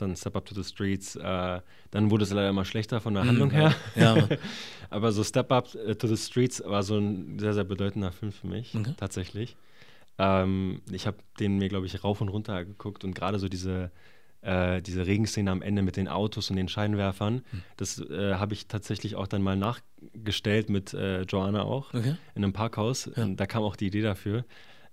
dann 0.00 0.16
Step 0.16 0.36
Up 0.36 0.46
to 0.46 0.54
the 0.54 0.64
Streets. 0.64 1.16
Äh, 1.16 1.60
dann 1.90 2.10
wurde 2.10 2.24
es 2.24 2.30
leider 2.32 2.48
immer 2.50 2.64
schlechter 2.64 3.00
von 3.00 3.14
der 3.14 3.24
Mhm, 3.24 3.28
Handlung 3.28 3.50
her. 3.50 3.74
Ja. 3.96 4.28
Aber 4.90 5.12
so 5.12 5.22
Step 5.24 5.50
Up 5.52 5.74
äh, 5.74 5.94
to 5.94 6.06
the 6.08 6.16
Streets 6.16 6.62
war 6.64 6.82
so 6.82 6.98
ein 6.98 7.38
sehr, 7.38 7.54
sehr 7.54 7.64
bedeutender 7.64 8.12
Film 8.12 8.32
für 8.32 8.46
mich, 8.46 8.74
Okay. 8.74 8.94
tatsächlich. 8.96 9.56
Ähm, 10.18 10.82
ich 10.90 11.06
habe 11.06 11.18
den 11.38 11.58
mir, 11.58 11.68
glaube 11.68 11.86
ich, 11.86 12.02
rauf 12.02 12.20
und 12.20 12.28
runter 12.28 12.64
geguckt 12.64 13.04
und 13.04 13.14
gerade 13.14 13.38
so 13.38 13.48
diese, 13.48 13.92
äh, 14.42 14.80
diese 14.82 15.06
Regenszene 15.06 15.50
am 15.50 15.62
Ende 15.62 15.82
mit 15.82 15.96
den 15.96 16.08
Autos 16.08 16.50
und 16.50 16.56
den 16.56 16.68
Scheinwerfern, 16.68 17.42
Hm. 17.50 17.62
das 17.76 17.98
äh, 17.98 18.34
habe 18.34 18.54
ich 18.54 18.66
tatsächlich 18.68 19.16
auch 19.16 19.26
dann 19.26 19.42
mal 19.42 19.56
nachgestellt 19.56 20.70
mit 20.70 20.94
äh, 20.94 21.22
Joanna 21.22 21.62
auch 21.62 21.92
Okay. 21.94 22.16
in 22.34 22.44
einem 22.44 22.52
Parkhaus. 22.52 23.10
Ja. 23.16 23.26
Da 23.26 23.46
kam 23.46 23.62
auch 23.62 23.76
die 23.76 23.86
Idee 23.88 24.02
dafür. 24.02 24.44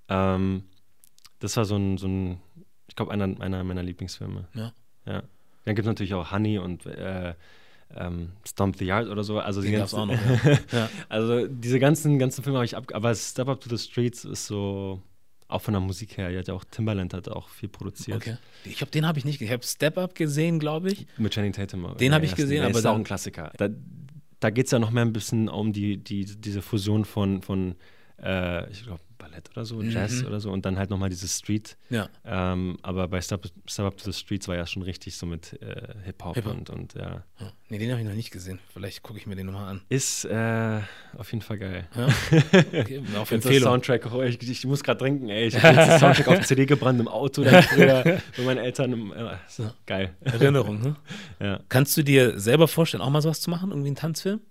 Ähm, 0.10 0.64
das 1.40 1.58
war 1.58 1.66
so 1.66 1.76
ein, 1.76 1.98
so 1.98 2.08
ein 2.08 2.40
ich 2.88 2.96
glaube, 2.96 3.12
einer, 3.12 3.40
einer 3.42 3.64
meiner 3.64 3.84
Lieblingsfilme. 3.84 4.48
Ja. 4.54 4.72
Ja. 5.06 5.24
Dann 5.66 5.76
gibt 5.76 5.80
es 5.80 5.88
natürlich 5.88 6.14
auch 6.14 6.32
Honey 6.32 6.58
und 6.60 6.86
äh, 6.86 7.34
ähm, 7.96 8.32
Stomp 8.48 8.78
the 8.78 8.86
Yard 8.86 9.08
oder 9.10 9.24
so. 9.24 9.40
Also 9.40 9.62
die 9.62 9.72
ganzen- 9.72 9.96
auch 10.00 10.06
noch, 10.06 10.14
ja. 10.46 10.60
Ja. 10.72 10.90
Also 11.10 11.48
diese 11.48 11.80
ganzen, 11.80 12.18
ganzen 12.20 12.44
Filme 12.44 12.58
habe 12.60 12.66
ich 12.66 12.76
ab, 12.78 12.86
aber 12.94 13.14
Step 13.16 13.48
Up 13.50 13.60
to 13.62 13.70
the 13.70 13.78
Streets 13.78 14.26
ist 14.26 14.48
so, 14.48 15.02
auch 15.48 15.62
von 15.62 15.74
der 15.74 15.82
Musik 15.82 16.18
her, 16.18 16.30
ja 16.30 16.54
auch 16.54 16.64
Timbaland 16.64 17.14
hat 17.14 17.30
auch 17.30 17.50
viel 17.50 17.70
produziert. 17.70 18.18
Okay. 18.18 18.38
Ich 18.64 18.82
habe 18.82 18.92
den 18.92 19.06
habe 19.06 19.20
ich 19.20 19.26
nicht. 19.26 19.40
gesehen. 19.40 19.48
Ich 19.48 19.54
habe 19.54 19.64
Step 19.64 19.98
Up 19.98 20.16
gesehen, 20.16 20.60
glaube 20.60 20.92
ich. 20.92 21.06
Mit 21.18 21.34
Channing 21.34 21.54
Tatum. 21.54 21.96
Den 21.98 22.12
äh, 22.12 22.16
hab 22.16 22.24
ich 22.24 22.36
gesehen, 22.36 22.64
aber 22.64 22.78
ist 22.78 22.86
auch 22.86 22.96
ein 22.96 23.04
Klassiker. 23.04 23.52
Da, 23.58 23.70
da 24.40 24.50
geht 24.50 24.66
es 24.66 24.72
ja 24.72 24.80
noch 24.80 24.92
mehr 24.92 25.06
ein 25.06 25.14
bisschen 25.14 25.48
um 25.48 25.72
die, 25.72 25.98
die, 25.98 26.26
diese 26.26 26.62
Fusion 26.62 27.06
von, 27.06 27.42
von 27.42 27.76
äh, 28.22 28.70
ich 28.72 28.84
glaube, 28.84 29.02
Ballett 29.26 29.50
oder 29.52 29.66
so, 29.66 29.82
Jazz 29.82 30.22
Mhm. 30.22 30.28
oder 30.28 30.40
so 30.40 30.52
und 30.52 30.66
dann 30.66 30.78
halt 30.78 30.90
nochmal 30.90 31.10
dieses 31.10 31.38
Street. 31.40 31.78
Ja. 31.90 32.10
Ähm, 32.24 32.78
aber 32.84 33.08
bei 33.08 33.22
Step, 33.22 33.46
Step 33.68 33.86
Up 33.86 33.98
to 33.98 34.12
the 34.12 34.14
Streets 34.18 34.48
war 34.48 34.56
ja 34.56 34.66
schon 34.68 34.84
richtig 34.84 35.18
so 35.18 35.26
mit 35.26 35.54
äh, 35.62 35.94
Hip-Hop 36.06 36.36
Hip-Hop. 36.36 36.54
und, 36.56 36.70
und 36.70 36.94
ja. 36.94 37.24
ja. 37.40 37.52
Nee, 37.70 37.80
den 37.80 37.90
habe 37.92 38.02
ich 38.02 38.08
noch 38.08 38.14
nicht 38.14 38.30
gesehen. 38.32 38.60
Vielleicht 38.74 39.02
gucke 39.02 39.18
ich 39.20 39.26
mir 39.26 39.36
den 39.36 39.48
nochmal 39.48 39.68
an. 39.70 39.82
Ist 39.90 40.26
äh, 40.26 40.80
auf 41.18 41.32
jeden 41.32 41.42
Fall 41.42 41.58
geil. 41.58 41.88
Ja. 41.96 42.08
Okay, 42.86 43.02
auf 43.18 43.32
Empfehlung. 43.32 43.64
Soundtrack, 43.70 44.14
oh, 44.14 44.22
ich, 44.22 44.42
ich 44.48 44.66
muss 44.66 44.84
gerade 44.84 45.00
trinken, 45.00 45.30
ey. 45.30 45.48
Ich 45.48 45.56
habe 45.62 45.76
jetzt 45.76 45.88
das 45.90 46.00
Soundtrack 46.00 46.28
auf 46.28 46.46
CD 46.46 46.66
gebrannt 46.66 47.00
im 47.00 47.08
Auto, 47.08 47.44
dann 47.44 47.64
früher 47.64 48.04
mit 48.38 48.46
meinen 48.46 48.58
Eltern. 48.60 48.94
Im, 48.94 49.12
äh, 49.12 49.36
so, 49.48 49.64
Ja. 49.64 49.74
Geil. 49.86 50.14
Erinnerung, 50.22 50.82
ne? 50.82 50.96
Ja. 51.40 51.60
Kannst 51.70 51.98
du 51.98 52.04
dir 52.04 52.40
selber 52.40 52.68
vorstellen, 52.68 53.02
auch 53.02 53.10
mal 53.10 53.22
sowas 53.22 53.42
zu 53.42 53.50
machen? 53.50 53.72
Irgendwie 53.72 53.88
einen 53.88 53.96
Tanzfilm? 53.96 54.42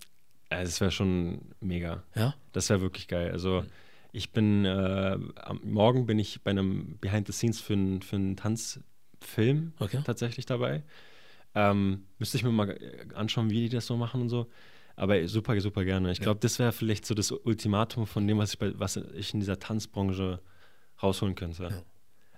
Äh, 0.51 0.65
Das 0.65 0.81
wäre 0.81 0.91
schon 0.91 1.41
mega. 1.61 2.03
Ja. 2.15 2.35
Das 2.53 2.69
wäre 2.71 2.81
wirklich 2.81 3.07
geil. 3.09 3.31
Also 3.31 3.65
ich 4.15 4.31
bin, 4.33 4.65
äh, 4.65 5.19
Morgen 5.63 6.07
bin 6.07 6.19
ich 6.19 6.43
bei 6.43 6.51
einem 6.53 6.99
Behind 7.01 7.27
the 7.27 7.33
Scenes 7.33 7.61
für, 7.61 7.75
einen- 7.75 8.01
für 8.03 8.17
einen 8.17 8.37
Tanzfilm 8.37 9.73
Okay. 9.79 10.01
tatsächlich 10.05 10.47
dabei. 10.47 10.83
Ähm, 11.55 12.07
müsste 12.19 12.37
ich 12.37 12.43
mir 12.45 12.51
mal 12.51 12.71
äh, 12.71 13.07
anschauen, 13.15 13.51
wie 13.51 13.61
die 13.63 13.69
das 13.69 13.87
so 13.87 13.97
machen 13.97 14.23
und 14.23 14.29
so. 14.29 14.49
Aber 14.97 15.27
super, 15.29 15.61
super 15.61 15.85
gerne. 15.85 16.11
Ich 16.13 16.19
Ja. 16.19 16.25
glaube, 16.25 16.41
das 16.41 16.59
wäre 16.59 16.73
vielleicht 16.73 17.05
so 17.07 17.15
das 17.15 17.31
Ultimatum 17.33 18.07
von 18.07 18.27
dem, 18.27 18.39
was 18.39 18.53
ich, 18.55 18.59
bei, 18.59 18.73
was 18.79 18.97
ich 18.97 19.35
in 19.35 19.41
dieser 19.41 19.59
Tanzbranche 19.59 20.41
rausholen 21.03 21.35
könnte. 21.35 21.65
Ja. 21.65 21.83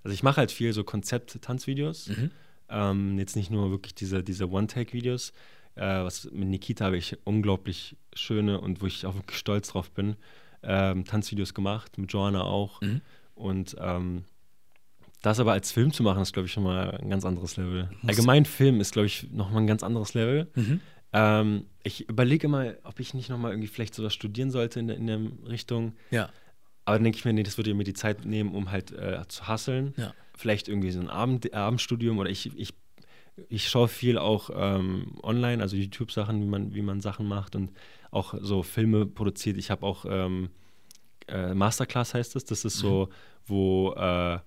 Also 0.03 0.15
ich 0.15 0.23
mache 0.23 0.39
halt 0.39 0.53
viel 0.53 0.73
so 0.73 0.83
Konzept-Tanzvideos. 0.85 2.09
Mhm. 2.09 2.31
Ähm, 2.69 3.19
jetzt 3.19 3.37
nicht 3.37 3.51
nur 3.51 3.71
wirklich 3.71 3.95
diese, 3.95 4.23
diese 4.25 4.49
One-Take-Videos. 4.51 5.33
äh, 5.79 6.03
was 6.03 6.25
mit 6.33 6.49
Nikita 6.49 6.87
habe 6.87 6.97
ich 6.97 7.19
unglaublich 7.25 7.97
schöne 8.15 8.59
und 8.61 8.81
wo 8.81 8.87
ich 8.87 9.05
auch 9.05 9.15
wirklich 9.15 9.39
stolz 9.39 9.69
drauf 9.69 9.91
bin, 9.91 10.17
ähm, 10.63 11.05
Tanzvideos 11.05 11.55
gemacht, 11.55 11.99
mit 11.99 12.13
Joanna 12.13 12.43
auch. 12.43 12.81
Mhm. 12.81 13.01
Und 13.35 13.77
ähm, 13.79 14.25
das 15.23 15.41
aber 15.41 15.53
als 15.53 15.73
Film 15.73 15.93
zu 15.93 16.03
machen, 16.03 16.23
ist, 16.23 16.33
glaube 16.33 16.47
ich, 16.47 16.53
schon 16.53 16.63
mal 16.65 16.93
ein 16.99 17.11
ganz 17.11 17.25
anderes 17.25 17.57
Level. 17.57 17.89
Muss- 18.03 18.09
Allgemein 18.11 18.45
Film 18.45 18.81
ist, 18.81 18.93
glaube 18.93 19.07
ich, 19.07 19.31
nochmal 19.33 19.63
ein 19.63 19.67
ganz 19.67 19.83
anderes 19.83 20.15
Level. 20.15 20.49
Mhm. 20.55 20.81
Ähm, 21.13 21.65
ich 21.83 22.09
überlege 22.09 22.49
mal, 22.49 22.79
ob 22.85 23.01
ich 23.01 23.15
nicht 23.15 23.29
nochmal 23.31 23.53
irgendwie 23.53 23.69
vielleicht 23.69 23.95
sowas 23.95 24.15
studieren 24.15 24.51
sollte 24.51 24.81
in, 24.81 24.87
der- 24.89 24.97
in 24.97 25.07
der 25.07 25.21
Richtung. 25.49 25.95
Ja. 26.11 26.29
Aber 26.85 26.97
dann 26.97 27.05
denke 27.05 27.19
ich 27.19 27.25
mir, 27.25 27.33
nee, 27.33 27.43
das 27.43 27.57
würde 27.57 27.75
mir 27.75 27.85
die 27.85 27.95
Zeit 27.95 28.25
nehmen, 28.25 28.55
um 28.55 28.71
halt 28.71 28.93
äh, 28.93 29.23
zu 29.29 29.49
hasseln. 29.49 29.95
Ja. 29.97 30.15
Vielleicht 30.37 30.69
irgendwie 30.69 30.91
so 30.93 31.01
ein 31.01 31.09
Abend, 31.11 31.53
Abendstudium 31.53 32.19
oder 32.19 32.31
ich, 32.31 32.57
ich, 32.57 32.75
ich 33.49 33.69
schaue 33.69 33.89
viel 33.89 34.19
auch 34.19 34.51
ähm, 34.55 35.15
online, 35.23 35.63
also 35.63 35.77
YouTube-Sachen, 35.77 36.41
wie 36.43 36.47
man, 36.47 36.75
wie 36.75 36.83
man 36.83 37.01
Sachen 37.01 37.27
macht 37.29 37.55
und 37.57 37.71
auch 38.11 38.35
so 38.41 38.63
Filme 38.63 39.05
produziert. 39.07 39.57
Ich 39.59 39.71
habe 39.71 39.85
auch 39.87 40.05
ähm, 40.09 40.49
äh, 41.29 41.55
Masterclass 41.55 42.15
heißt 42.15 42.37
es. 42.37 42.45
Das 42.45 42.65
ist 42.65 42.79
so, 42.79 43.09
wo 43.47 43.93
äh, 43.93 44.39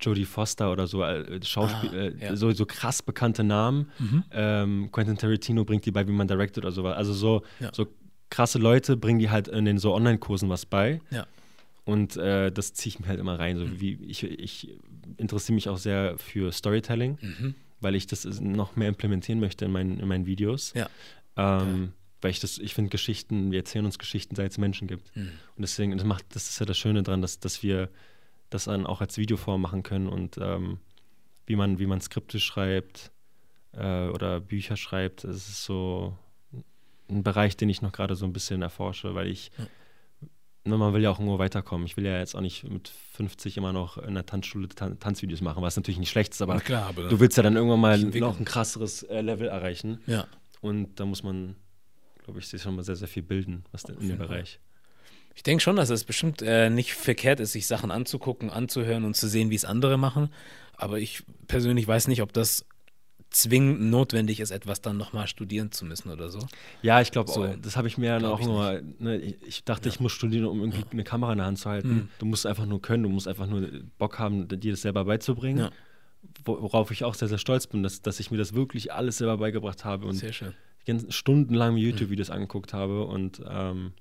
Jodie 0.00 0.24
Foster 0.24 0.72
oder 0.72 0.86
so 0.86 1.02
äh, 1.02 1.40
Schauspiel, 1.44 1.90
Ah, 1.90 1.94
äh, 1.94 2.24
ja. 2.28 2.36
so, 2.36 2.50
so 2.52 2.66
krass 2.66 3.02
bekannte 3.02 3.44
Namen. 3.44 3.90
Ähm, 4.30 4.88
Quentin 4.90 5.16
Tarantino 5.18 5.64
bringt 5.64 5.84
die 5.86 5.90
bei, 5.90 6.06
wie 6.06 6.12
man 6.12 6.26
directed 6.28 6.64
oder 6.64 6.72
sowas. 6.72 6.96
Also 6.96 7.12
so, 7.12 7.42
Ja. 7.60 7.70
so 7.74 7.86
krasse 8.30 8.58
Leute 8.58 8.96
bringen 8.96 9.18
die 9.18 9.30
halt 9.30 9.48
in 9.48 9.64
den 9.66 9.78
so 9.78 9.94
Online-Kursen 9.94 10.48
was 10.48 10.66
bei. 10.66 11.00
Ja. 11.10 11.26
Und 11.84 12.16
äh, 12.16 12.50
das 12.50 12.72
ziehe 12.72 12.94
ich 12.94 13.00
mir 13.00 13.08
halt 13.08 13.20
immer 13.20 13.38
rein. 13.38 13.58
So 13.58 13.80
wie 13.80 13.98
ich, 14.06 14.22
ich 14.24 14.74
interessiere 15.18 15.54
mich 15.54 15.68
auch 15.68 15.76
sehr 15.76 16.16
für 16.16 16.50
Storytelling, 16.52 17.18
Mhm. 17.20 17.54
Weil 17.84 17.94
ich 17.94 18.08
das 18.08 18.24
noch 18.40 18.74
mehr 18.74 18.88
implementieren 18.88 19.38
möchte 19.38 19.64
in 19.64 19.70
meinen, 19.70 20.00
in 20.00 20.08
meinen 20.08 20.26
Videos. 20.26 20.72
Ja. 20.74 20.88
Ähm, 21.36 21.92
Weil 22.20 22.30
ich 22.30 22.40
das, 22.40 22.58
ich 22.58 22.74
finde 22.74 22.90
Geschichten, 22.90 23.52
wir 23.52 23.58
erzählen 23.58 23.84
uns 23.84 23.98
Geschichten, 23.98 24.34
seit 24.34 24.50
es 24.50 24.58
Menschen 24.58 24.88
gibt. 24.88 25.14
Mhm. 25.14 25.30
Und 25.56 25.62
deswegen, 25.62 25.96
das 25.96 26.06
macht, 26.06 26.24
das 26.34 26.48
ist 26.48 26.58
ja 26.58 26.66
das 26.66 26.78
Schöne 26.78 27.02
dran, 27.02 27.22
dass, 27.22 27.38
dass 27.38 27.62
wir 27.62 27.90
das 28.50 28.64
dann 28.64 28.86
auch 28.86 29.00
als 29.00 29.18
Videoform 29.18 29.60
machen 29.60 29.82
können 29.82 30.08
und 30.08 30.38
ähm, 30.40 30.78
wie 31.46 31.56
man, 31.56 31.78
wie 31.78 31.86
man 31.86 32.00
Skripte 32.00 32.40
schreibt 32.40 33.12
äh, 33.72 34.08
oder 34.08 34.40
Bücher 34.40 34.76
schreibt, 34.76 35.24
das 35.24 35.36
ist 35.48 35.64
so 35.64 36.16
ein 37.10 37.22
Bereich, 37.22 37.56
den 37.56 37.68
ich 37.68 37.82
noch 37.82 37.92
gerade 37.92 38.16
so 38.16 38.24
ein 38.24 38.32
bisschen 38.32 38.62
erforsche, 38.62 39.14
weil 39.14 39.28
ich, 39.28 39.50
Ja. 39.58 39.66
Ne, 40.64 40.76
man 40.76 40.92
will 40.92 41.02
ja 41.02 41.10
auch 41.10 41.18
irgendwo 41.18 41.38
weiterkommen. 41.38 41.86
Ich 41.86 41.96
will 41.96 42.04
ja 42.04 42.18
jetzt 42.18 42.34
auch 42.34 42.40
nicht 42.40 42.64
mit 42.68 42.88
50 43.12 43.56
immer 43.56 43.72
noch 43.72 43.98
in 43.98 44.14
der 44.14 44.26
Tanzschule 44.26 44.68
Tan 44.68 44.98
Tanzvideos 44.98 45.40
machen, 45.40 45.62
was 45.62 45.76
natürlich 45.76 45.98
nicht 45.98 46.10
schlecht 46.10 46.32
ist, 46.32 46.42
aber 46.42 46.60
klar, 46.60 46.86
aber 46.86 47.08
du 47.08 47.20
willst 47.20 47.36
ja 47.36 47.42
dann 47.42 47.56
irgendwann 47.56 47.80
mal 47.80 47.98
noch 47.98 48.38
ein 48.38 48.44
krasseres 48.44 49.02
äh, 49.04 49.20
Level 49.20 49.48
erreichen. 49.48 50.00
ja. 50.06 50.26
Und 50.60 50.98
da 50.98 51.04
muss 51.04 51.22
man, 51.22 51.56
glaube 52.24 52.38
ich, 52.38 52.48
sich 52.48 52.62
schon 52.62 52.74
mal 52.74 52.82
sehr, 52.82 52.96
sehr 52.96 53.06
viel 53.06 53.22
bilden, 53.22 53.66
was 53.70 53.82
denn 53.82 53.98
in 53.98 54.08
dem. 54.08 54.16
Bereich. 54.16 54.60
Ich 55.34 55.42
denke 55.42 55.62
schon, 55.62 55.76
dass 55.76 55.90
es 55.90 56.04
bestimmt 56.04 56.40
äh, 56.40 56.70
nicht 56.70 56.94
verkehrt 56.94 57.38
ist, 57.38 57.52
sich 57.52 57.66
Sachen 57.66 57.90
anzugucken, 57.90 58.48
anzuhören 58.48 59.04
und 59.04 59.14
zu 59.14 59.28
sehen, 59.28 59.50
wie 59.50 59.56
es 59.56 59.66
andere 59.66 59.98
machen. 59.98 60.30
Aber 60.76 60.98
ich 60.98 61.22
persönlich 61.48 61.86
weiß 61.86 62.08
nicht, 62.08 62.22
ob 62.22 62.32
das 62.32 62.64
zwingend 63.34 63.80
notwendig 63.90 64.38
ist, 64.40 64.50
etwas 64.50 64.80
dann 64.80 64.96
nochmal 64.96 65.26
studieren 65.26 65.72
zu 65.72 65.84
müssen 65.84 66.10
oder 66.10 66.28
so. 66.30 66.38
Ja, 66.82 67.00
ich 67.00 67.10
glaube, 67.10 67.30
So, 67.30 67.46
das 67.60 67.76
habe 67.76 67.88
ich 67.88 67.98
mir 67.98 68.10
dann 68.10 68.24
auch 68.26 68.38
ich 68.40 68.46
immer, 68.46 68.80
ne, 68.98 69.16
ich, 69.18 69.64
dachte, 69.64 69.88
ich 69.88 69.98
muss 70.00 70.12
studieren, 70.12 70.44
um 70.44 70.60
irgendwie 70.60 70.84
eine 70.92 71.04
Kamera 71.04 71.32
in 71.32 71.38
der 71.38 71.46
Hand 71.46 71.58
zu 71.58 71.68
halten. 71.68 71.88
Mhm. 71.94 72.08
Du 72.18 72.26
musst 72.26 72.46
einfach 72.46 72.66
nur 72.66 72.80
können, 72.80 73.02
du 73.02 73.08
musst 73.08 73.26
einfach 73.26 73.46
nur 73.48 73.68
Bock 73.98 74.18
haben, 74.18 74.46
dir 74.48 74.72
das 74.72 74.82
selber 74.82 75.04
beizubringen. 75.04 75.58
Ja. 75.58 75.70
Wo- 76.44 76.62
Worauf 76.62 76.90
ich 76.90 77.02
auch 77.04 77.14
sehr, 77.14 77.28
sehr 77.28 77.38
stolz 77.38 77.66
bin, 77.66 77.82
dass, 77.82 78.00
dass 78.02 78.20
ich 78.20 78.30
mir 78.30 78.38
das 78.38 78.54
wirklich 78.54 78.92
alles 78.92 79.18
selber 79.18 79.36
beigebracht 79.38 79.84
habe 79.84 80.06
und 80.06 80.14
Sehr 80.14 80.32
schön. 80.32 80.54
stundenlang 81.08 81.76
YouTube-Videos 81.76 82.30
angeguckt 82.30 82.72
habe 82.72 83.04
und, 83.04 83.42
ähm, 83.48 83.92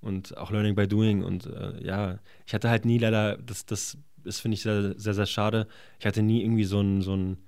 und 0.00 0.36
auch 0.36 0.50
Learning 0.50 0.74
by 0.74 0.86
Doing. 0.86 1.22
Und 1.24 1.46
äh, 1.46 1.84
ja, 1.84 2.18
ich 2.46 2.54
hatte 2.54 2.70
halt 2.70 2.84
nie 2.84 2.98
leider, 2.98 3.36
das, 3.38 3.66
das, 3.66 3.98
das 4.24 4.40
finde 4.40 4.54
ich 4.54 4.62
sehr, 4.62 4.98
sehr, 4.98 5.14
sehr 5.14 5.26
schade. 5.26 5.66
Ich 5.98 6.06
hatte 6.06 6.22
nie 6.22 6.42
irgendwie 6.42 6.64
so 6.64 6.80
ein, 6.80 7.02
so 7.02 7.14
ein, 7.14 7.38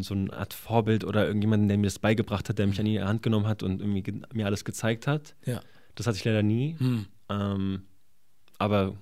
so 0.00 0.14
eine 0.14 0.32
Art 0.32 0.54
Vorbild 0.54 1.04
oder 1.04 1.26
irgendjemanden, 1.26 1.68
der 1.68 1.78
mir 1.78 1.86
das 1.86 1.98
beigebracht 1.98 2.48
hat, 2.48 2.58
der 2.58 2.66
mich 2.66 2.78
an 2.78 2.86
die 2.86 3.00
Hand 3.02 3.22
genommen 3.22 3.46
hat 3.46 3.62
und 3.62 3.80
irgendwie 3.80 4.02
ge- 4.02 4.20
mir 4.32 4.46
alles 4.46 4.64
gezeigt 4.64 5.06
hat. 5.06 5.34
Ja. 5.44 5.60
Das 5.94 6.06
hatte 6.06 6.16
ich 6.18 6.24
leider 6.24 6.42
nie. 6.42 6.76
Hm. 6.78 7.06
Ähm, 7.30 7.82
aber 8.58 8.94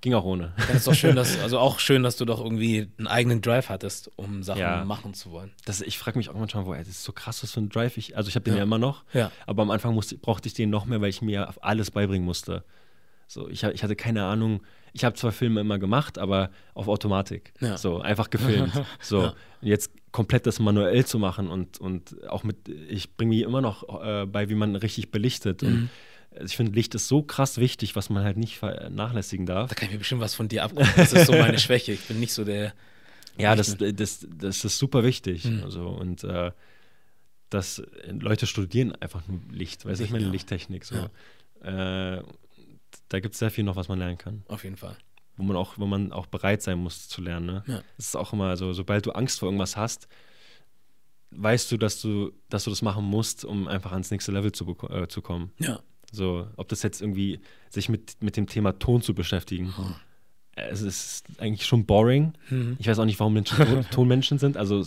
ging 0.00 0.12
auch 0.14 0.24
ohne. 0.24 0.52
Dann 0.68 0.76
ist 0.76 0.86
doch 0.86 0.94
schön, 0.94 1.16
dass, 1.16 1.38
also 1.42 1.58
auch 1.58 1.78
schön, 1.78 2.02
dass 2.02 2.16
du 2.16 2.24
doch 2.26 2.40
irgendwie 2.42 2.88
einen 2.98 3.06
eigenen 3.06 3.40
Drive 3.40 3.68
hattest, 3.70 4.10
um 4.16 4.42
Sachen 4.42 4.60
Ja. 4.60 4.84
machen 4.84 5.14
zu 5.14 5.30
wollen. 5.30 5.50
Das, 5.64 5.80
ich 5.80 5.98
frage 5.98 6.18
mich 6.18 6.28
auch 6.28 6.34
manchmal, 6.34 6.66
wo, 6.66 6.74
ey, 6.74 6.80
das 6.80 6.88
ist 6.88 7.04
so 7.04 7.12
krass, 7.12 7.42
was 7.42 7.52
für 7.52 7.60
ein 7.60 7.70
Drive 7.70 7.96
ich. 7.96 8.16
Also 8.16 8.28
ich 8.28 8.34
habe 8.34 8.44
den 8.44 8.54
Ja. 8.54 8.58
ja. 8.58 8.62
immer 8.64 8.78
noch, 8.78 9.04
Ja. 9.14 9.30
aber 9.46 9.62
am 9.62 9.70
Anfang 9.70 9.94
musste, 9.94 10.18
brauchte 10.18 10.46
ich 10.48 10.54
den 10.54 10.68
noch 10.70 10.84
mehr, 10.84 11.00
weil 11.00 11.08
ich 11.10 11.22
mir 11.22 11.54
alles 11.64 11.90
beibringen 11.90 12.24
musste. 12.26 12.64
So, 13.26 13.48
ich, 13.48 13.62
ich 13.62 13.82
hatte 13.82 13.96
keine 13.96 14.24
Ahnung. 14.24 14.62
Ich 14.92 15.04
habe 15.04 15.16
zwar 15.16 15.32
Filme 15.32 15.60
immer 15.60 15.78
gemacht, 15.78 16.18
aber 16.18 16.50
auf 16.74 16.86
Automatik. 16.88 17.52
Ja. 17.60 17.76
So, 17.76 18.00
einfach 18.00 18.30
gefilmt. 18.30 18.72
So, 19.00 19.22
Ja. 19.22 19.34
jetzt 19.60 19.90
komplett 20.12 20.46
das 20.46 20.60
manuell 20.60 21.04
zu 21.04 21.18
machen 21.18 21.48
und, 21.48 21.78
und 21.80 22.14
auch 22.28 22.44
mit, 22.44 22.68
ich 22.68 23.16
bringe 23.16 23.30
mir 23.30 23.46
immer 23.46 23.60
noch 23.60 23.82
äh, 24.04 24.26
bei, 24.26 24.48
wie 24.48 24.54
man 24.54 24.76
richtig 24.76 25.10
belichtet. 25.10 25.62
Mhm. 25.62 25.88
Und 26.38 26.44
ich 26.46 26.56
finde, 26.56 26.72
Licht 26.72 26.94
ist 26.94 27.08
so 27.08 27.22
krass 27.22 27.58
wichtig, 27.58 27.96
was 27.96 28.10
man 28.10 28.22
halt 28.24 28.36
nicht 28.36 28.58
vernachlässigen 28.58 29.46
darf. 29.46 29.68
Da 29.70 29.74
kann 29.74 29.86
ich 29.88 29.92
mir 29.92 29.98
bestimmt 29.98 30.20
was 30.20 30.34
von 30.34 30.46
dir 30.48 30.62
abgucken. 30.64 30.88
Das 30.96 31.12
ist 31.12 31.26
so 31.26 31.32
meine 31.32 31.58
Schwäche. 31.58 31.92
Ich 31.92 32.02
bin 32.06 32.20
nicht 32.20 32.32
so 32.32 32.44
der. 32.44 32.72
Ja, 33.36 33.56
das, 33.56 33.76
das, 33.76 34.24
das 34.32 34.64
ist 34.64 34.78
super 34.78 35.02
wichtig. 35.02 35.44
Mhm. 35.44 35.64
Also, 35.64 35.88
und 35.88 36.22
äh, 36.22 36.52
dass 37.50 37.82
Leute 38.08 38.46
studieren 38.46 38.92
einfach 39.00 39.26
nur 39.26 39.40
Licht, 39.50 39.84
weißt 39.84 39.98
du, 40.00 40.04
ich 40.04 40.10
meine 40.12 40.26
Ja. 40.26 40.30
Lichttechnik. 40.30 40.84
So. 40.84 40.94
Äh, 41.64 42.22
da 43.14 43.20
gibt 43.20 43.34
es 43.34 43.38
sehr 43.38 43.52
viel 43.52 43.62
noch, 43.62 43.76
was 43.76 43.86
man 43.86 44.00
lernen 44.00 44.18
kann. 44.18 44.42
Auf 44.48 44.64
jeden 44.64 44.76
Fall. 44.76 44.96
Wo 45.36 45.44
man 45.44 45.56
auch, 45.56 45.78
wo 45.78 45.86
man 45.86 46.10
auch 46.10 46.26
bereit 46.26 46.62
sein 46.62 46.78
muss 46.78 47.08
zu 47.08 47.22
lernen. 47.22 47.46
Ne? 47.46 47.64
Ja. 47.66 47.82
Das 47.96 48.06
ist 48.06 48.16
auch 48.16 48.32
immer 48.32 48.56
so, 48.56 48.72
sobald 48.72 49.06
du 49.06 49.12
Angst 49.12 49.38
vor 49.38 49.46
irgendwas 49.46 49.76
hast, 49.76 50.08
weißt 51.30 51.70
du, 51.70 51.76
dass 51.76 52.00
du, 52.00 52.32
dass 52.48 52.64
du 52.64 52.70
das 52.70 52.82
machen 52.82 53.04
musst, 53.04 53.44
um 53.44 53.68
einfach 53.68 53.92
ans 53.92 54.10
nächste 54.10 54.32
Level 54.32 54.50
zu, 54.50 54.76
äh, 54.90 55.06
zu 55.06 55.22
kommen. 55.22 55.52
Ja. 55.58 55.80
So, 56.10 56.48
ob 56.56 56.68
das 56.68 56.82
jetzt 56.82 57.00
irgendwie 57.00 57.40
sich 57.70 57.88
mit, 57.88 58.20
mit 58.20 58.36
dem 58.36 58.48
Thema 58.48 58.78
Ton 58.80 59.00
zu 59.00 59.14
beschäftigen. 59.14 59.76
Hm. 59.76 59.94
Es 60.56 60.82
ist 60.82 61.24
eigentlich 61.38 61.66
schon 61.66 61.86
boring. 61.86 62.34
Mhm. 62.50 62.76
Ich 62.78 62.86
weiß 62.86 62.98
auch 63.00 63.04
nicht, 63.04 63.18
warum 63.18 63.34
Menschen 63.34 63.56
Ton, 63.56 63.86
Tonmenschen 63.90 64.38
sind. 64.38 64.56
Also 64.56 64.84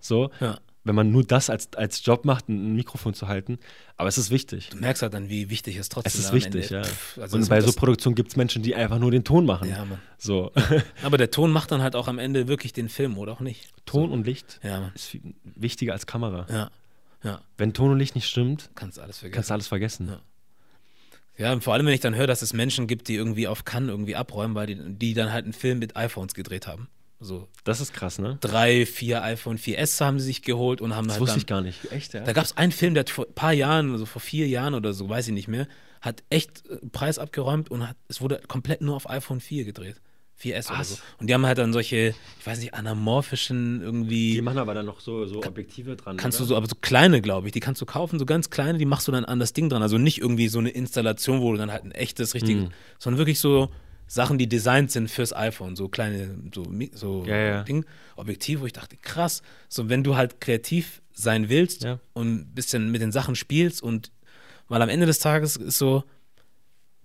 so, 0.00 0.30
Ja. 0.40 0.58
Wenn 0.86 0.94
man 0.94 1.10
nur 1.10 1.24
das 1.24 1.50
als, 1.50 1.74
als 1.74 2.04
Job 2.04 2.24
macht, 2.24 2.48
ein 2.48 2.74
Mikrofon 2.76 3.12
zu 3.12 3.26
halten. 3.26 3.58
Aber 3.96 4.08
es 4.08 4.18
ist 4.18 4.30
wichtig. 4.30 4.68
Du 4.70 4.76
merkst 4.76 5.02
halt 5.02 5.14
dann, 5.14 5.28
wie 5.28 5.50
wichtig 5.50 5.76
es 5.76 5.88
trotzdem 5.88 6.08
Es 6.08 6.14
ist 6.26 6.32
wichtig, 6.32 6.70
ja. 6.70 6.84
Pff, 6.84 7.18
also 7.18 7.36
Und 7.36 7.48
bei 7.48 7.60
so 7.60 7.72
Produktionen 7.72 8.14
gibt 8.14 8.30
es 8.30 8.36
Menschen, 8.36 8.62
die 8.62 8.74
einfach 8.74 8.98
nur 8.98 9.10
den 9.10 9.24
Ton 9.24 9.46
machen. 9.46 9.68
Ja, 9.68 9.84
Mann. 9.84 9.98
So, 10.16 10.52
Aber 11.02 11.18
der 11.18 11.30
Ton 11.30 11.50
macht 11.50 11.72
dann 11.72 11.82
halt 11.82 11.96
auch 11.96 12.06
am 12.06 12.18
Ende 12.18 12.46
wirklich 12.46 12.72
den 12.72 12.88
Film, 12.88 13.18
oder 13.18 13.32
auch 13.32 13.40
nicht? 13.40 13.72
Ton 13.84 14.10
und 14.12 14.26
Licht 14.26 14.60
Ja, 14.62 14.92
ist 14.94 15.18
wichtiger 15.44 15.92
als 15.92 16.06
Kamera. 16.06 16.46
Ja. 16.48 16.70
Ja. 17.24 17.40
Wenn 17.56 17.72
Ton 17.72 17.90
und 17.90 17.98
Licht 17.98 18.14
nicht 18.14 18.28
stimmt, 18.28 18.70
Kannst 18.76 18.98
du 18.98 19.02
alles 19.02 19.18
vergessen. 19.18 19.34
kannst 19.34 19.50
du 19.50 19.54
alles 19.54 19.66
vergessen. 19.68 20.08
Ja. 20.08 20.20
Ja, 21.38 21.52
und 21.52 21.62
vor 21.64 21.74
allem, 21.74 21.84
wenn 21.84 21.92
ich 21.92 22.00
dann 22.00 22.14
höre, 22.14 22.26
dass 22.26 22.40
es 22.40 22.52
Menschen 22.54 22.86
gibt, 22.86 23.08
die 23.08 23.14
irgendwie 23.14 23.46
auf 23.46 23.64
Cannes 23.64 23.90
irgendwie 23.90 24.16
abräumen, 24.16 24.54
weil 24.54 24.66
die, 24.68 24.76
die 24.94 25.12
dann 25.14 25.32
halt 25.32 25.44
einen 25.44 25.52
Film 25.52 25.78
mit 25.80 25.96
iPhones 25.96 26.32
gedreht 26.34 26.66
haben. 26.66 26.88
So 27.18 27.48
Das 27.64 27.80
ist 27.80 27.92
krass, 27.94 28.18
ne? 28.18 28.36
drei, 28.40 28.84
vier 28.86 29.22
iPhone 29.22 29.58
4S 29.58 30.00
haben 30.04 30.18
sie 30.20 30.26
sich 30.26 30.42
geholt 30.42 30.80
und 30.80 30.94
haben 30.94 31.06
Das 31.06 31.14
halt 31.14 31.22
wusste 31.22 31.34
dann, 31.34 31.40
ich 31.40 31.46
gar 31.46 31.60
nicht. 31.62 31.92
Echt, 31.92 32.12
ja? 32.14 32.20
Da 32.24 32.32
gab 32.32 32.44
es 32.44 32.56
einen 32.56 32.72
Film, 32.72 32.94
der 32.94 33.00
hat 33.02 33.10
vor 33.10 33.26
ein 33.26 33.34
paar 33.34 33.52
Jahren, 33.54 33.92
also 33.92 34.04
vor 34.06 34.20
vier 34.20 34.46
Jahren 34.48 34.74
oder 34.74 34.92
so, 34.92 35.08
weiß 35.08 35.28
ich 35.28 35.34
nicht 35.34 35.48
mehr, 35.48 35.66
hat 36.02 36.22
echt 36.28 36.68
äh, 36.68 36.76
Preis 36.92 37.18
abgeräumt 37.18 37.70
und 37.70 37.88
hat, 37.88 37.96
es 38.08 38.20
wurde 38.20 38.40
komplett 38.46 38.82
nur 38.82 38.94
auf 38.96 39.08
iPhone 39.08 39.40
4 39.40 39.64
gedreht. 39.64 40.00
4S 40.42 40.68
oder 40.68 40.80
Was? 40.80 40.90
so. 40.90 40.96
Und 41.18 41.28
die 41.28 41.34
haben 41.34 41.46
halt 41.46 41.56
dann 41.56 41.72
solche, 41.72 42.14
ich 42.38 42.46
weiß 42.46 42.58
nicht, 42.60 42.74
anamorphischen 42.74 43.80
irgendwie. 43.80 44.34
Die 44.34 44.42
machen 44.42 44.58
aber 44.58 44.74
dann 44.74 44.84
noch 44.84 45.00
so, 45.00 45.24
so 45.24 45.42
Objektive 45.42 45.96
dran. 45.96 46.18
Kannst 46.18 46.38
oder? 46.38 46.44
du 46.44 46.48
so, 46.50 46.56
aber 46.58 46.66
so 46.66 46.74
kleine, 46.78 47.22
glaube 47.22 47.48
ich, 47.48 47.52
die 47.52 47.60
kannst 47.60 47.80
du 47.80 47.86
kaufen, 47.86 48.18
so 48.18 48.26
ganz 48.26 48.50
kleine, 48.50 48.76
die 48.78 48.84
machst 48.84 49.08
du 49.08 49.12
dann 49.12 49.24
an 49.24 49.38
das 49.38 49.54
Ding 49.54 49.70
dran. 49.70 49.80
Also 49.80 49.96
nicht 49.96 50.18
irgendwie 50.20 50.48
so 50.48 50.58
eine 50.58 50.68
Installation, 50.68 51.40
wo 51.40 51.52
du 51.52 51.58
dann 51.58 51.72
halt 51.72 51.84
ein 51.84 51.92
echtes, 51.92 52.34
richtiges, 52.34 52.64
Mhm. 52.64 52.72
sondern 52.98 53.18
wirklich 53.18 53.40
so 53.40 53.70
Sachen, 54.08 54.38
die 54.38 54.48
designt 54.48 54.90
sind 54.92 55.10
fürs 55.10 55.32
iPhone, 55.34 55.74
so 55.76 55.88
kleine, 55.88 56.38
so, 56.54 56.64
so 56.92 57.24
Ja, 57.26 57.36
ja. 57.36 57.62
Ding, 57.64 57.84
Objektiv, 58.16 58.60
wo 58.60 58.66
ich 58.66 58.72
dachte, 58.72 58.96
krass, 58.96 59.42
so 59.68 59.88
wenn 59.88 60.04
du 60.04 60.16
halt 60.16 60.40
kreativ 60.40 61.02
sein 61.12 61.48
willst 61.48 61.82
Ja. 61.82 61.98
und 62.12 62.34
ein 62.34 62.54
bisschen 62.54 62.90
mit 62.92 63.00
den 63.02 63.10
Sachen 63.12 63.34
spielst 63.34 63.82
und 63.82 64.12
weil 64.68 64.82
am 64.82 64.88
Ende 64.88 65.06
des 65.06 65.18
Tages 65.18 65.56
ist 65.56 65.78
so, 65.78 66.04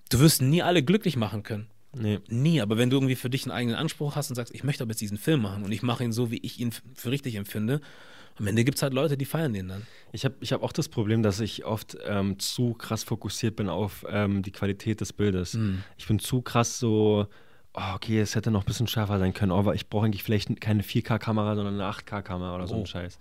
du 0.10 0.20
wirst 0.20 0.41
nie 0.41 0.62
alle 0.62 0.84
glücklich 0.84 1.16
machen 1.16 1.43
können. 1.43 1.68
Nee. 1.93 2.20
Nie, 2.30 2.62
aber 2.62 2.78
wenn 2.78 2.89
du 2.89 2.97
irgendwie 2.97 3.16
für 3.16 3.30
dich 3.30 3.43
einen 3.43 3.52
eigenen 3.52 3.76
Anspruch 3.78 4.16
hast 4.16 4.30
und 4.30 4.36
sagst, 4.36 4.54
ich 4.56 4.64
möchte 4.64 4.84
aber 4.84 4.91
jetzt 4.91 5.02
diesen 5.02 5.18
Film 5.18 5.41
machen 5.41 5.64
und 5.64 5.72
ich 5.72 5.82
mache 5.84 6.04
ihn 6.04 6.14
so, 6.14 6.32
wie 6.32 6.38
ich 6.38 6.60
ihn 6.60 6.72
für 6.95 7.12
richtig 7.12 7.36
empfinde, 7.36 7.82
am 8.41 8.47
Ende 8.47 8.63
gibt 8.63 8.77
es 8.77 8.81
halt 8.81 8.93
Leute, 8.93 9.17
die 9.17 9.25
feiern 9.25 9.53
den 9.53 9.67
dann. 9.67 9.85
Ich 10.11 10.25
habe 10.25 10.33
ich 10.39 10.51
hab 10.51 10.63
auch 10.63 10.71
das 10.73 10.89
Problem, 10.89 11.21
dass 11.21 11.39
ich 11.39 11.63
oft 11.63 11.95
ähm, 12.05 12.39
zu 12.39 12.73
krass 12.73 13.03
fokussiert 13.03 13.55
bin 13.55 13.69
auf 13.69 14.03
ähm, 14.09 14.41
die 14.41 14.51
Qualität 14.51 14.99
des 14.99 15.13
Bildes. 15.13 15.53
Mhm. 15.53 15.83
Ich 15.97 16.07
bin 16.07 16.17
zu 16.17 16.41
krass 16.41 16.79
so, 16.79 17.27
oh, 17.73 17.81
okay, 17.93 18.19
es 18.19 18.33
hätte 18.35 18.49
noch 18.49 18.63
ein 18.63 18.65
bisschen 18.65 18.87
schärfer 18.87 19.19
sein 19.19 19.33
können, 19.33 19.51
aber 19.51 19.75
ich 19.75 19.87
brauche 19.89 20.05
eigentlich 20.07 20.23
vielleicht 20.23 20.59
keine 20.59 20.81
4K-Kamera, 20.81 21.55
sondern 21.55 21.75
eine 21.79 21.85
8K-Kamera 21.93 22.55
oder 22.55 22.67
so 22.67 22.75
Oh. 22.75 22.79
ein 22.79 22.85
Scheiß. 22.87 23.19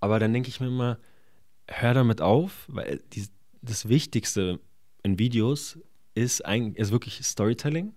Aber 0.00 0.18
dann 0.18 0.32
denke 0.32 0.48
ich 0.48 0.58
mir 0.58 0.68
immer, 0.68 0.98
hör 1.68 1.92
damit 1.92 2.22
auf, 2.22 2.64
weil 2.68 3.02
die, 3.12 3.26
das 3.60 3.88
Wichtigste 3.90 4.58
in 5.02 5.18
Videos 5.18 5.78
ist, 6.14 6.46
eigentlich, 6.46 6.78
ist 6.78 6.92
wirklich 6.92 7.20
Storytelling 7.22 7.92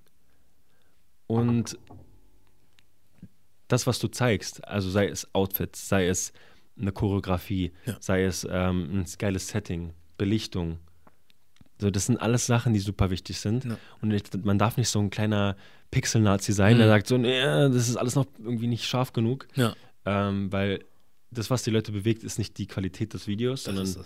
und 1.28 1.78
das, 3.68 3.86
was 3.88 4.00
du 4.00 4.08
zeigst, 4.08 4.68
also 4.68 4.90
sei 4.90 5.08
es 5.08 5.34
Outfits, 5.34 5.88
sei 5.88 6.08
es 6.08 6.34
eine 6.80 6.92
Choreografie, 6.92 7.72
Ja. 7.86 7.98
sei 8.00 8.24
es 8.24 8.48
ähm, 8.50 9.02
ein 9.02 9.06
geiles 9.18 9.48
Setting, 9.50 9.94
Belichtung. 10.18 10.80
So, 11.82 11.90
das 11.90 12.08
sind 12.08 12.18
alles 12.18 12.46
Sachen, 12.46 12.74
die 12.74 12.80
super 12.80 13.10
wichtig 13.10 13.40
sind. 13.40 13.66
Ja. 13.66 13.78
Und 14.02 14.12
ich, 14.12 14.24
man 14.44 14.58
darf 14.60 14.76
nicht 14.78 14.90
so 14.90 15.00
ein 15.00 15.10
kleiner 15.10 15.56
Pixel-Nazi 15.92 16.52
sein, 16.54 16.78
der 16.78 16.88
Mhm. 16.88 16.92
sagt 16.92 17.08
so, 17.08 17.18
nee, 17.18 17.42
das 17.42 17.88
ist 17.90 17.96
alles 17.96 18.16
noch 18.16 18.26
irgendwie 18.38 18.68
nicht 18.68 18.86
scharf 18.86 19.14
genug. 19.14 19.48
Ja, 19.56 19.74
Ähm, 20.06 20.52
weil 20.52 20.84
das, 21.32 21.50
was 21.50 21.64
die 21.64 21.70
Leute 21.72 21.92
bewegt, 21.92 22.24
ist 22.24 22.38
nicht 22.38 22.58
die 22.58 22.66
Qualität 22.68 23.14
des 23.14 23.28
Videos, 23.28 23.64
das 23.64 23.76
sondern 23.76 24.06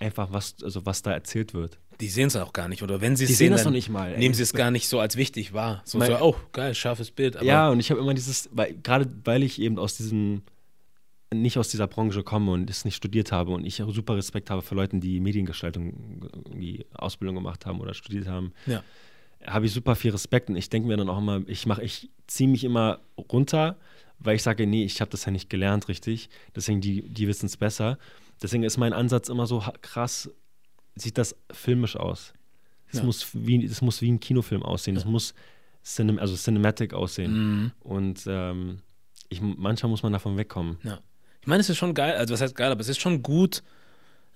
einfach, 0.00 0.32
was, 0.32 0.56
also 0.62 0.84
was 0.86 1.02
da 1.02 1.12
erzählt 1.12 1.54
wird. 1.54 1.78
Die 2.00 2.08
sehen 2.08 2.26
es 2.26 2.36
auch 2.36 2.52
gar 2.52 2.68
nicht. 2.68 2.82
Oder 2.82 3.00
wenn 3.00 3.16
sie 3.16 3.24
es 3.24 3.38
sehen, 3.38 3.52
das 3.52 3.64
noch 3.64 3.70
nicht 3.70 3.88
mal. 3.88 4.16
nehmen 4.18 4.34
sie 4.34 4.42
es 4.42 4.52
gar 4.52 4.70
nicht 4.70 4.88
so 4.88 4.98
als 5.00 5.16
wichtig 5.16 5.52
wahr. 5.52 5.80
So, 5.84 5.98
Mein- 5.98 6.10
so 6.10 6.18
oh, 6.20 6.36
geil, 6.52 6.74
scharfes 6.74 7.10
Bild. 7.10 7.40
Ja, 7.42 7.70
und 7.70 7.80
ich 7.80 7.90
habe 7.90 8.00
immer 8.00 8.12
dieses, 8.14 8.48
weil, 8.52 8.74
gerade 8.82 9.08
weil 9.24 9.42
ich 9.44 9.60
eben 9.60 9.78
aus 9.78 9.96
diesem, 9.96 10.42
nicht 11.40 11.58
aus 11.58 11.68
dieser 11.68 11.86
Branche 11.86 12.22
komme 12.22 12.50
und 12.52 12.68
es 12.70 12.84
nicht 12.84 12.96
studiert 12.96 13.32
habe 13.32 13.52
und 13.52 13.64
ich 13.66 13.76
super 13.88 14.16
Respekt 14.16 14.50
habe 14.50 14.62
für 14.62 14.74
Leute, 14.74 14.98
die 14.98 15.20
Mediengestaltung 15.20 16.20
irgendwie 16.34 16.86
Ausbildung 16.94 17.34
gemacht 17.36 17.66
haben 17.66 17.80
oder 17.80 17.94
studiert 17.94 18.26
haben, 18.26 18.52
Ja. 18.66 18.82
habe 19.46 19.66
ich 19.66 19.72
super 19.72 19.94
viel 19.96 20.10
Respekt 20.12 20.48
und 20.50 20.56
ich 20.56 20.70
denke 20.70 20.88
mir 20.88 20.96
dann 20.96 21.08
auch 21.08 21.18
immer, 21.18 21.42
ich 21.46 21.66
mache, 21.66 21.82
ich 21.82 22.10
ziehe 22.26 22.48
mich 22.48 22.64
immer 22.64 23.00
runter, 23.32 23.76
weil 24.18 24.36
ich 24.36 24.42
sage, 24.42 24.66
nee, 24.66 24.84
ich 24.84 25.00
habe 25.00 25.10
das 25.10 25.24
ja 25.24 25.32
nicht 25.32 25.50
gelernt 25.50 25.88
richtig, 25.88 26.28
deswegen 26.56 26.80
die, 26.80 27.02
die 27.08 27.26
wissen 27.28 27.46
es 27.46 27.56
besser. 27.56 27.98
Deswegen 28.42 28.62
ist 28.64 28.78
mein 28.78 28.92
Ansatz 28.92 29.28
immer 29.28 29.46
so 29.46 29.62
krass, 29.82 30.30
sieht 30.96 31.18
das 31.18 31.36
filmisch 31.52 31.96
aus. 31.96 32.32
Es, 32.90 32.98
Ja. 32.98 33.04
muss, 33.04 33.28
wie, 33.34 33.68
muss 33.80 34.00
wie 34.02 34.10
ein 34.12 34.20
Kinofilm 34.20 34.62
aussehen, 34.62 34.96
es 34.96 35.04
muss 35.04 35.34
cinem, 35.84 36.18
also 36.18 36.34
Cinematic 36.36 36.94
aussehen. 36.94 37.32
Mhm. 37.32 37.72
Und 37.80 38.24
ähm, 38.26 38.78
ich, 39.28 39.40
manchmal 39.40 39.90
muss 39.90 40.02
man 40.02 40.12
davon 40.12 40.36
wegkommen. 40.36 40.78
Ja. 40.84 41.00
Ich 41.44 41.46
meine, 41.46 41.60
es 41.60 41.68
ist 41.68 41.76
schon 41.76 41.92
geil, 41.92 42.16
also 42.16 42.32
was 42.32 42.40
heißt 42.40 42.56
geil, 42.56 42.72
aber 42.72 42.80
es 42.80 42.88
ist 42.88 43.02
schon 43.02 43.22
gut, 43.22 43.62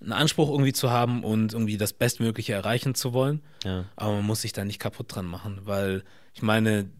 einen 0.02 0.12
Anspruch 0.12 0.50
irgendwie 0.50 0.74
zu 0.74 0.90
haben 0.90 1.24
und 1.24 1.54
irgendwie 1.54 1.78
das 1.78 1.94
Bestmögliche 1.94 2.52
erreichen 2.52 2.94
zu 2.94 3.14
wollen. 3.14 3.40
Ja. 3.64 3.86
Aber 3.96 4.12
man 4.12 4.26
muss 4.26 4.42
sich 4.42 4.52
da 4.52 4.62
nicht 4.62 4.78
kaputt 4.78 5.14
dran 5.14 5.24
machen, 5.24 5.60
weil 5.64 6.04
ich 6.34 6.42
meine, 6.42 6.90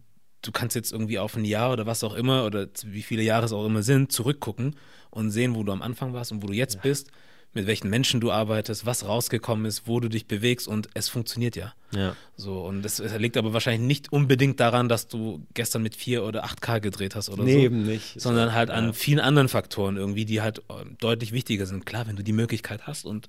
du 0.41 0.51
kannst 0.51 0.75
jetzt 0.75 0.91
irgendwie 0.91 1.19
auf 1.19 1.35
ein 1.35 1.45
Jahr 1.45 1.71
oder 1.71 1.85
was 1.85 2.03
auch 2.03 2.15
immer 2.15 2.45
oder 2.45 2.65
wie 2.85 3.03
viele 3.03 3.21
Jahre 3.21 3.45
es 3.45 3.53
auch 3.53 3.67
immer 3.67 3.83
sind, 3.83 4.11
zurückgucken 4.11 4.75
und 5.11 5.29
sehen, 5.29 5.53
wo 5.53 5.61
du 5.61 5.71
am 5.71 5.83
Anfang 5.83 6.11
warst 6.11 6.31
und 6.31 6.41
wo 6.41 6.47
du 6.47 6.53
jetzt 6.53 6.81
bist, 6.81 7.11
mit 7.53 7.65
welchen 7.65 7.89
Menschen 7.89 8.21
du 8.21 8.31
arbeitest, 8.31 8.85
was 8.85 9.05
rausgekommen 9.07 9.65
ist, 9.65 9.87
wo 9.87 9.99
du 9.99 10.07
dich 10.07 10.27
bewegst 10.27 10.67
und 10.67 10.87
es 10.93 11.09
funktioniert 11.09 11.55
ja. 11.55 11.73
Ja. 11.95 12.15
So, 12.35 12.61
und 12.63 12.83
das 12.83 12.99
liegt 13.17 13.37
aber 13.37 13.53
wahrscheinlich 13.53 13.87
nicht 13.87 14.13
unbedingt 14.13 14.59
daran, 14.59 14.87
dass 14.87 15.07
du 15.07 15.45
gestern 15.55 15.81
mit 15.81 15.95
4 15.95 16.23
oder 16.23 16.45
8K 16.45 16.79
gedreht 16.79 17.15
hast 17.15 17.27
oder 17.29 17.43
nee, 17.43 17.53
so 17.53 17.59
eben 17.59 17.83
nicht. 17.83 18.21
sondern 18.21 18.53
halt 18.53 18.69
an 18.69 18.85
Ja. 18.87 18.93
vielen 18.93 19.19
anderen 19.19 19.47
Faktoren 19.49 19.97
irgendwie, 19.97 20.25
die 20.25 20.41
halt 20.41 20.59
äh, 20.69 20.85
deutlich 20.99 21.31
wichtiger 21.31 21.65
sind. 21.65 21.87
Klar, 21.87 22.05
wenn 22.07 22.15
du 22.15 22.23
die 22.23 22.33
Möglichkeit 22.33 22.85
hast 22.85 23.05
und 23.05 23.25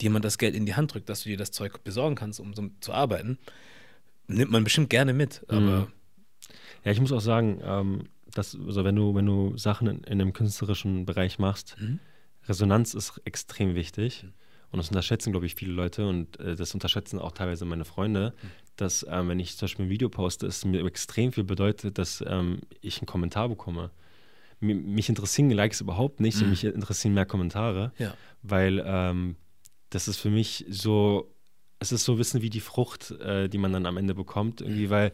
dir 0.00 0.04
jemand 0.06 0.26
das 0.26 0.36
Geld 0.36 0.54
in 0.54 0.66
die 0.66 0.74
Hand 0.74 0.92
drückt, 0.92 1.08
dass 1.08 1.22
du 1.22 1.30
dir 1.30 1.38
das 1.38 1.50
Zeug 1.50 1.82
besorgen 1.82 2.14
kannst, 2.14 2.40
um 2.40 2.52
so 2.52 2.68
zu 2.80 2.92
arbeiten, 2.92 3.38
nimmt 4.26 4.50
man 4.50 4.64
bestimmt 4.64 4.90
gerne 4.90 5.14
mit. 5.14 5.42
Aber 5.48 5.60
Mhm. 5.60 5.86
Ja, 6.84 6.90
ich 6.92 7.00
muss 7.00 7.12
auch 7.12 7.20
sagen, 7.20 7.60
ähm, 7.64 8.04
dass, 8.34 8.56
also 8.66 8.84
wenn 8.84 8.96
du, 8.96 9.14
wenn 9.14 9.24
du 9.26 9.56
Sachen 9.56 9.86
in, 9.88 9.98
in 10.04 10.20
einem 10.20 10.32
künstlerischen 10.34 11.06
Bereich 11.06 11.38
machst, 11.38 11.76
Mhm. 11.80 11.98
Resonanz 12.48 12.94
ist 12.94 13.20
extrem 13.24 13.74
wichtig. 13.74 14.26
Und 14.70 14.78
das 14.78 14.88
unterschätzen, 14.88 15.32
glaube 15.32 15.44
ich, 15.44 15.54
viele 15.54 15.72
Leute 15.72 16.08
und 16.08 16.40
äh, 16.40 16.56
das 16.56 16.72
unterschätzen 16.72 17.18
auch 17.18 17.32
teilweise 17.32 17.66
meine 17.66 17.84
Freunde, 17.84 18.32
Mhm. 18.42 18.48
dass 18.76 19.06
ähm, 19.08 19.28
wenn 19.28 19.38
ich 19.38 19.56
zum 19.56 19.66
Beispiel 19.66 19.84
ein 19.84 19.90
Video 19.90 20.08
poste, 20.08 20.46
es 20.46 20.64
mir 20.64 20.82
extrem 20.86 21.30
viel 21.30 21.44
bedeutet, 21.44 21.98
dass 21.98 22.24
ähm, 22.26 22.60
ich 22.80 22.98
einen 22.98 23.06
Kommentar 23.06 23.50
bekomme. 23.50 23.90
Mi- 24.62 24.74
mich 24.74 25.10
interessieren 25.10 25.50
Likes 25.50 25.82
überhaupt 25.82 26.20
nicht, 26.20 26.36
sondern 26.36 26.50
mich 26.50 26.64
interessieren 26.64 27.12
mehr 27.12 27.26
Kommentare, 27.26 27.92
ja, 27.98 28.14
weil 28.42 28.82
ähm, 28.84 29.36
das 29.90 30.08
ist 30.08 30.16
für 30.16 30.30
mich 30.30 30.64
so, 30.70 31.34
es 31.78 31.92
ist 31.92 32.04
so 32.04 32.16
Wissen 32.18 32.40
wie 32.40 32.48
die 32.48 32.60
Frucht, 32.60 33.10
äh, 33.20 33.48
die 33.50 33.58
man 33.58 33.74
dann 33.74 33.84
am 33.84 33.98
Ende 33.98 34.14
bekommt, 34.14 34.62
irgendwie, 34.62 34.88
weil 34.88 35.12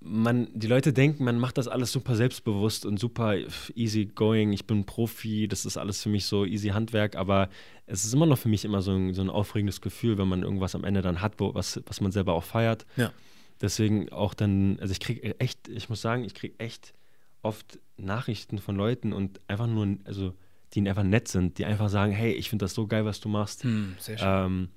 man, 0.00 0.48
die 0.54 0.66
Leute 0.66 0.92
denken, 0.92 1.24
man 1.24 1.38
macht 1.38 1.58
das 1.58 1.68
alles 1.68 1.92
super 1.92 2.16
selbstbewusst 2.16 2.86
und 2.86 2.98
super 2.98 3.36
easy 3.74 4.06
going, 4.06 4.52
ich 4.52 4.66
bin 4.66 4.84
Profi, 4.84 5.46
das 5.46 5.66
ist 5.66 5.76
alles 5.76 6.02
für 6.02 6.08
mich 6.08 6.24
so 6.24 6.46
easy 6.46 6.68
Handwerk, 6.68 7.16
aber 7.16 7.50
es 7.86 8.04
ist 8.04 8.14
immer 8.14 8.26
noch 8.26 8.38
für 8.38 8.48
mich 8.48 8.64
immer 8.64 8.80
so 8.80 8.92
ein, 8.92 9.12
so 9.12 9.20
ein 9.20 9.30
aufregendes 9.30 9.80
Gefühl, 9.80 10.16
wenn 10.16 10.28
man 10.28 10.42
irgendwas 10.42 10.74
am 10.74 10.84
Ende 10.84 11.02
dann 11.02 11.20
hat, 11.20 11.34
wo, 11.38 11.54
was, 11.54 11.80
was 11.86 12.00
man 12.00 12.12
selber 12.12 12.34
auch 12.34 12.44
feiert. 12.44 12.86
ja. 12.96 13.12
Deswegen 13.60 14.10
auch 14.10 14.32
dann, 14.32 14.78
also 14.80 14.90
ich 14.90 15.00
kriege 15.00 15.38
echt, 15.38 15.68
ich 15.68 15.90
muss 15.90 16.00
sagen, 16.00 16.24
ich 16.24 16.32
kriege 16.32 16.58
echt 16.58 16.94
oft 17.42 17.78
Nachrichten 17.98 18.56
von 18.58 18.74
Leuten 18.74 19.12
und 19.12 19.38
einfach 19.48 19.66
nur, 19.66 19.98
also 20.04 20.34
die 20.72 20.88
einfach 20.88 21.02
nett 21.02 21.28
sind, 21.28 21.58
die 21.58 21.66
einfach 21.66 21.90
sagen, 21.90 22.12
hey, 22.12 22.32
ich 22.32 22.48
finde 22.48 22.64
das 22.64 22.74
so 22.74 22.86
geil, 22.86 23.04
was 23.04 23.20
du 23.20 23.28
machst. 23.28 23.64
Hm, 23.64 23.96
sehr 23.98 24.16
schön. 24.16 24.28
Ähm, 24.28 24.68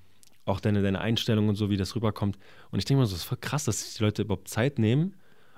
auch 0.46 0.60
deine, 0.60 0.82
deine 0.82 1.00
Einstellung 1.02 1.48
und 1.50 1.56
so, 1.56 1.70
wie 1.70 1.78
das 1.78 1.96
rüberkommt. 1.96 2.38
Und 2.72 2.80
ich 2.80 2.86
denke 2.86 3.00
mal, 3.02 3.06
so, 3.06 3.14
es 3.16 3.22
ist 3.22 3.28
voll 3.28 3.38
krass, 3.40 3.66
dass 3.66 3.82
sich 3.84 3.98
die 3.98 4.04
Leute 4.04 4.24
überhaupt 4.24 4.48
Zeit 4.48 4.78
nehmen. 4.80 5.16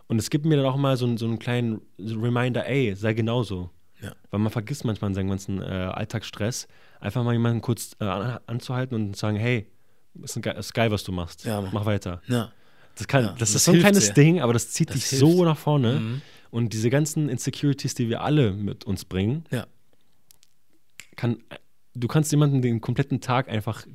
Und 0.07 0.19
es 0.19 0.29
gibt 0.29 0.45
mir 0.45 0.57
dann 0.57 0.65
auch 0.65 0.77
mal 0.77 0.95
so, 0.97 1.05
einen- 1.05 1.17
so 1.17 1.25
einen 1.25 1.39
kleinen 1.39 1.81
Reminder, 1.99 2.67
ey, 2.67 2.95
sei 2.95 3.13
genauso. 3.13 3.71
Ja. 4.01 4.11
Weil 4.29 4.39
man 4.41 4.51
vergisst 4.51 4.85
manchmal 4.85 5.09
in 5.11 5.15
seinem 5.15 5.29
ganzen 5.29 5.61
äh, 5.61 5.65
Alltagsstress, 5.65 6.67
einfach 6.99 7.23
mal 7.23 7.33
jemanden 7.33 7.61
kurz 7.61 7.95
äh, 7.99 8.03
an, 8.05 8.39
anzuhalten 8.45 8.93
und 8.95 9.13
zu 9.15 9.19
sagen, 9.21 9.37
hey, 9.37 9.65
ist, 10.21 10.37
ein, 10.37 10.43
ist 10.43 10.73
geil, 10.73 10.91
was 10.91 11.03
du 11.03 11.11
machst. 11.11 11.45
Ja. 11.45 11.61
Mach 11.73 11.85
weiter. 11.85 12.21
ja. 12.27 12.51
Das, 12.97 13.07
kann, 13.07 13.23
das, 13.25 13.39
das 13.39 13.55
ist 13.55 13.65
so 13.65 13.71
ein 13.73 13.79
kleines 13.79 14.05
sehr. 14.05 14.13
Ding, 14.13 14.39
aber 14.41 14.53
das 14.53 14.69
zieht 14.71 14.89
Das 14.89 14.95
dich 14.95 15.05
hilft. 15.05 15.19
so 15.19 15.43
nach 15.43 15.57
vorne. 15.57 15.99
Mhm. 15.99 16.21
Und 16.51 16.71
diese 16.71 16.89
ganzen 16.89 17.27
Insecurities, 17.27 17.93
die 17.95 18.07
wir 18.07 18.21
alle 18.21 18.53
mit 18.53 18.85
uns 18.85 19.03
bringen, 19.03 19.43
Ja. 19.51 19.65
kann, 21.15 21.39
du 21.93 22.07
kannst 22.07 22.31
jemandem 22.31 22.61
den 22.61 22.79
kompletten 22.81 23.19
Tag 23.21 23.49
einfach 23.49 23.85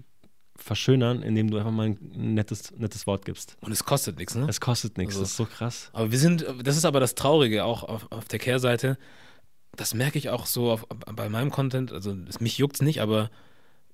verschönern, 0.63 1.23
indem 1.23 1.51
du 1.51 1.57
einfach 1.59 1.71
mal 1.73 1.89
ein 1.89 1.99
nettes, 2.35 2.73
nettes 2.77 3.07
Wort 3.07 3.25
gibst. 3.25 3.57
Und 3.61 3.73
es 3.73 3.85
kostet 3.85 4.19
nichts, 4.19 4.35
ne? 4.35 4.47
Es 4.49 4.61
kostet 4.61 4.99
nichts, 4.99 5.15
Also- 5.15 5.23
das 5.23 5.31
ist 5.33 5.37
so 5.37 5.47
krass. 5.47 5.91
Aber 5.93 6.11
wir 6.13 6.19
sind, 6.19 6.45
das 6.63 6.77
ist 6.77 6.85
aber 6.85 7.01
das 7.01 7.15
Traurige 7.15 7.65
auch 7.65 7.83
auf, 7.83 8.11
auf 8.11 8.27
der 8.27 8.39
Kehrseite. 8.39 8.99
Das 9.77 9.95
merke 9.95 10.19
ich 10.19 10.31
auch 10.31 10.47
so 10.47 10.71
auf, 10.73 10.87
bei 11.15 11.29
meinem 11.29 11.51
Content. 11.51 11.93
Also 11.93 12.15
es, 12.29 12.41
mich 12.41 12.59
juckt 12.59 12.77
es 12.77 12.83
nicht, 12.83 13.01
aber 13.01 13.31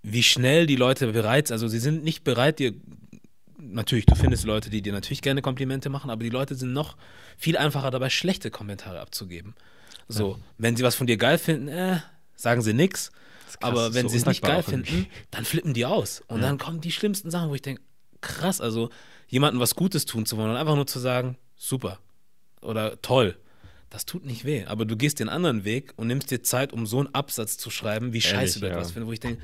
wie 0.03 0.23
schnell 0.23 0.67
die 0.67 0.77
Leute 0.77 1.13
bereit, 1.13 1.51
also 1.53 1.69
sie 1.69 1.79
sind 1.79 2.05
nicht 2.05 2.25
bereit, 2.25 2.59
dir. 2.59 2.75
Natürlich, 3.59 4.07
du 4.07 4.15
findest 4.15 4.45
Leute, 4.45 4.71
die 4.71 4.83
dir 4.83 4.93
natürlich 4.93 5.23
gerne 5.23 5.43
Komplimente 5.43 5.89
machen, 5.89 6.11
aber 6.11 6.23
die 6.23 6.31
Leute 6.31 6.55
sind 6.55 6.73
noch 6.73 6.97
viel 7.37 7.57
einfacher 7.57 7.91
dabei, 7.91 8.11
schlechte 8.11 8.51
Kommentare 8.51 9.01
abzugeben. 9.01 9.55
So, 10.09 10.39
wenn 10.59 10.77
sie 10.77 10.85
was 10.85 10.95
von 10.95 11.07
dir 11.07 11.17
geil 11.17 11.37
finden, 11.39 11.69
äh, 11.69 11.99
sagen 12.37 12.63
sie 12.63 12.75
nix. 12.75 13.11
Krass, 13.61 13.71
Aber 13.71 13.95
wenn 13.95 14.05
so 14.05 14.11
sie 14.11 14.19
es 14.19 14.27
nicht 14.27 14.43
geil 14.43 14.63
finden, 14.63 15.07
dann 15.31 15.45
flippen 15.45 15.75
die 15.75 15.87
aus. 15.87 16.23
Und 16.29 16.43
dann 16.43 16.59
kommen 16.59 16.81
die 16.81 16.93
schlimmsten 16.93 17.31
Sachen, 17.31 17.51
wo 17.51 17.55
ich 17.55 17.63
denke, 17.63 17.83
krass, 18.21 18.61
also 18.61 18.91
jemandem 19.29 19.61
was 19.61 19.75
Gutes 19.75 20.05
tun 20.07 20.27
zu 20.27 20.37
wollen 20.37 20.51
und 20.51 20.57
einfach 20.57 20.77
nur 20.77 20.87
zu 20.87 20.99
sagen, 20.99 21.37
super 21.57 21.99
oder 22.61 23.01
toll. 23.03 23.37
Das 23.91 24.05
tut 24.05 24.25
nicht 24.25 24.45
weh, 24.45 24.65
aber 24.65 24.85
du 24.85 24.97
gehst 24.97 25.21
den 25.21 25.29
anderen 25.29 25.65
Weg 25.65 25.93
und 25.97 26.09
nimmst 26.09 26.31
dir 26.31 26.43
Zeit, 26.43 26.73
um 26.73 26.87
so 26.87 26.99
einen 26.99 27.15
Absatz 27.15 27.57
zu 27.57 27.71
schreiben, 27.71 28.13
wie 28.13 28.21
scheiße 28.21 28.61
du 28.61 28.67
ja. 28.67 28.73
etwas 28.73 28.91
findest, 28.91 29.09
wo 29.09 29.13
ich 29.13 29.21
denke, 29.21 29.43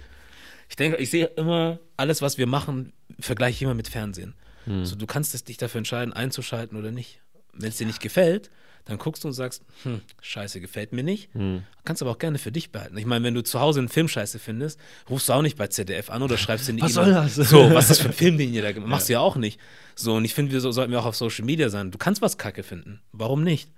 ich 0.69 0.77
denke, 0.77 0.97
ich 0.97 1.11
sehe 1.11 1.27
immer 1.37 1.79
alles, 1.97 2.23
was 2.23 2.39
wir 2.39 2.47
machen, 2.47 2.93
vergleiche 3.21 3.57
ich 3.57 3.63
immer 3.63 3.75
mit 3.75 3.89
Fernsehen. 3.89 4.35
Hm. 4.65 4.85
So, 4.85 4.97
du 4.97 5.07
kannst 5.07 5.35
es 5.35 5.45
dich 5.45 5.59
dafür 5.59 5.79
entscheiden, 5.79 6.13
einzuschalten 6.13 6.79
oder 6.79 6.91
nicht. 6.91 7.21
Wenn 7.53 7.69
es 7.69 7.77
dir 7.77 7.87
nicht 7.87 8.01
gefällt, 8.01 8.51
dann 8.85 8.99
guckst 8.99 9.23
du 9.23 9.29
und 9.29 9.35
sagst, 9.35 9.63
hm, 9.85 10.01
scheiße, 10.21 10.61
gefällt 10.61 10.93
mir 10.93 11.05
nicht. 11.05 11.33
Hm. 11.35 11.63
Kannst 11.85 12.03
aber 12.03 12.11
auch 12.11 12.19
gerne 12.19 12.39
für 12.39 12.51
dich 12.51 12.71
behalten. 12.73 12.97
Ich 12.99 13.07
meine, 13.07 13.25
wenn 13.25 13.35
du 13.35 13.43
zu 13.43 13.61
Hause 13.61 13.79
einen 13.81 13.89
Film 13.89 14.09
scheiße 14.09 14.39
findest, 14.39 14.79
rufst 15.09 15.29
du 15.29 15.33
auch 15.35 15.43
nicht 15.43 15.57
bei 15.57 15.69
ZDF 15.69 16.11
an 16.11 16.23
oder 16.23 16.37
schreibst 16.37 16.69
in 16.69 16.77
die 16.77 16.83
Was 16.83 16.97
E-Mail, 16.97 17.13
soll 17.29 17.45
das? 17.45 17.49
So, 17.51 17.71
was 17.73 17.85
ist 17.85 17.91
das 17.91 17.99
für 18.01 18.09
ein 18.09 18.13
Film, 18.15 18.39
den 18.39 18.53
ihr 18.53 18.63
da 18.63 18.73
gemacht 18.73 18.89
Machst 18.91 19.09
du 19.09 19.13
ja 19.15 19.21
auch 19.21 19.37
nicht. 19.37 19.61
So, 19.95 20.15
und 20.15 20.25
ich 20.25 20.35
finde, 20.35 20.53
wir 20.53 20.61
so, 20.61 20.73
sollten 20.73 20.91
wir 20.93 21.01
auch 21.01 21.07
auf 21.07 21.17
Social 21.17 21.45
Media 21.45 21.69
sein. 21.69 21.91
Du 21.91 21.99
kannst 21.99 22.23
was 22.23 22.39
kacke 22.39 22.63
finden. 22.63 23.01
Warum 23.13 23.43
nicht? 23.45 23.71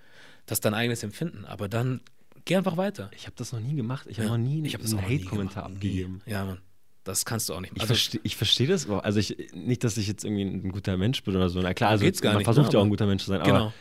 Das 0.46 0.56
ist 0.56 0.64
dein 0.64 0.74
eigenes 0.74 1.02
Empfinden. 1.02 1.44
Aber 1.44 1.68
dann 1.68 2.00
geh 2.46 2.56
einfach 2.56 2.76
weiter. 2.76 3.10
Ich 3.16 3.26
habe 3.26 3.34
das 3.36 3.52
noch 3.52 3.60
nie 3.60 3.74
gemacht. 3.74 4.06
Ich 4.08 4.18
habe 4.18 4.28
Ja. 4.28 4.36
noch 4.36 4.42
nie 4.42 4.64
Ich 4.66 4.74
hab 4.74 4.80
das 4.82 4.92
einen 4.94 5.04
auch 5.04 5.08
Hate-Kommentar. 5.10 5.68
Nie. 5.68 5.74
abgegeben. 5.74 6.22
Ja, 6.26 6.44
Mann. 6.44 6.58
Das 7.02 7.26
kannst 7.26 7.50
du 7.50 7.54
auch 7.54 7.60
nicht. 7.60 7.72
Ich 7.74 7.82
Also, 7.82 7.92
verstehe 7.92 8.20
ich 8.24 8.36
versteh 8.36 8.66
das 8.66 8.86
überhaupt. 8.86 9.04
Also 9.04 9.18
ich, 9.18 9.36
nicht, 9.52 9.84
dass 9.84 9.98
ich 9.98 10.06
jetzt 10.08 10.24
irgendwie 10.24 10.44
ein 10.44 10.72
guter 10.72 10.96
Mensch 10.96 11.22
bin 11.22 11.36
oder 11.36 11.50
so. 11.50 11.60
Na 11.60 11.74
klar, 11.74 11.90
also 11.90 12.02
geht's 12.04 12.22
gar 12.22 12.30
man 12.32 12.38
nicht, 12.38 12.44
versucht 12.46 12.68
ne, 12.68 12.72
ja 12.72 12.78
auch 12.78 12.82
ein 12.82 12.86
aber- 12.86 12.90
guter 12.90 13.06
Mensch 13.06 13.24
zu 13.24 13.28
sein, 13.30 13.40
aber 13.42 13.50
genau. 13.52 13.72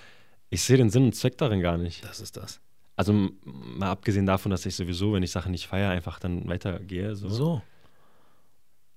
Ich 0.54 0.62
sehe 0.64 0.78
den 0.78 0.90
Sinn 0.90 1.06
und 1.06 1.16
Zweck 1.16 1.38
darin 1.38 1.62
gar 1.62 1.78
nicht. 1.78 2.04
Das 2.06 2.20
ist 2.20 2.38
das. 2.38 2.60
Also 2.96 3.30
mal 3.42 3.90
abgesehen 3.90 4.26
davon, 4.26 4.52
dass 4.52 4.66
ich 4.66 4.76
sowieso, 4.76 5.14
wenn 5.14 5.24
ich 5.24 5.32
Sachen 5.32 5.52
nicht 5.52 5.68
feiere, 5.68 5.90
einfach 5.92 6.20
dann 6.20 6.48
weitergehe. 6.48 7.16
So. 7.16 7.30
So. 7.30 7.62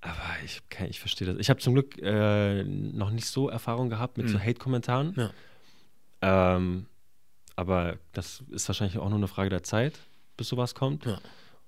Aber 0.03 0.37
ich, 0.45 0.61
ich 0.89 1.01
verstehe 1.01 1.27
das. 1.27 1.39
Ich 1.39 1.49
habe 1.51 1.61
zum 1.61 1.75
Glück 1.75 1.99
äh, 2.03 2.63
noch 2.63 3.11
nicht 3.11 3.27
so 3.27 3.49
Erfahrung 3.49 3.89
gehabt 3.89 4.19
mit 4.19 4.29
so 4.29 4.37
Mhm. 4.37 4.43
Hate-Kommentaren. 4.45 5.15
Ja. 5.17 6.57
Ähm, 6.57 6.87
aber 7.57 7.97
das 8.13 8.45
ist 8.51 8.69
wahrscheinlich 8.69 8.99
auch 8.99 9.09
nur 9.09 9.19
eine 9.19 9.29
Frage 9.29 9.49
der 9.51 9.63
Zeit, 9.63 9.99
bis 10.37 10.49
sowas 10.49 10.75
kommt. 10.75 11.07
Ja. 11.07 11.19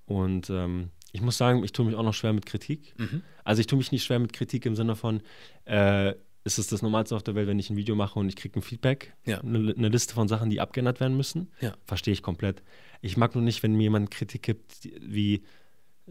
Und 0.05 0.49
ähm, 0.51 0.91
ich 1.11 1.21
muss 1.21 1.37
sagen, 1.37 1.63
ich 1.63 1.71
tue 1.71 1.85
mich 1.85 1.95
auch 1.95 2.03
noch 2.03 2.13
schwer 2.13 2.33
mit 2.33 2.45
Kritik. 2.45 2.93
Mhm. 2.99 3.23
Also 3.43 3.59
ich 3.61 3.67
tue 3.67 3.77
mich 3.77 3.91
nicht 3.91 4.03
schwer 4.03 4.19
mit 4.19 4.33
Kritik 4.33 4.65
im 4.67 4.75
Sinne 4.75 4.95
von, 4.95 5.21
äh, 5.65 6.13
es 6.49 6.57
ist 6.59 6.71
das 6.71 6.81
Normalste 6.81 7.15
auf 7.15 7.21
der 7.23 7.35
Welt, 7.35 7.47
wenn 7.47 7.59
ich 7.59 7.69
ein 7.69 7.77
Video 7.77 7.95
mache 7.95 8.17
und 8.19 8.27
ich 8.27 8.35
kriege 8.35 8.59
ein 8.59 8.63
Feedback, 8.63 9.13
Ja. 9.25 9.39
eine, 9.41 9.73
eine 9.77 9.89
Liste 9.89 10.13
von 10.15 10.27
Sachen, 10.27 10.49
die 10.49 10.59
abgeändert 10.59 10.99
werden 10.99 11.15
müssen. 11.15 11.51
Ja. 11.61 11.73
Verstehe 11.85 12.11
ich 12.11 12.23
komplett. 12.23 12.63
Ich 13.01 13.17
mag 13.17 13.35
nur 13.35 13.43
nicht, 13.43 13.61
wenn 13.63 13.75
mir 13.75 13.83
jemand 13.83 14.09
Kritik 14.11 14.41
gibt, 14.43 14.89
wie, 14.99 15.43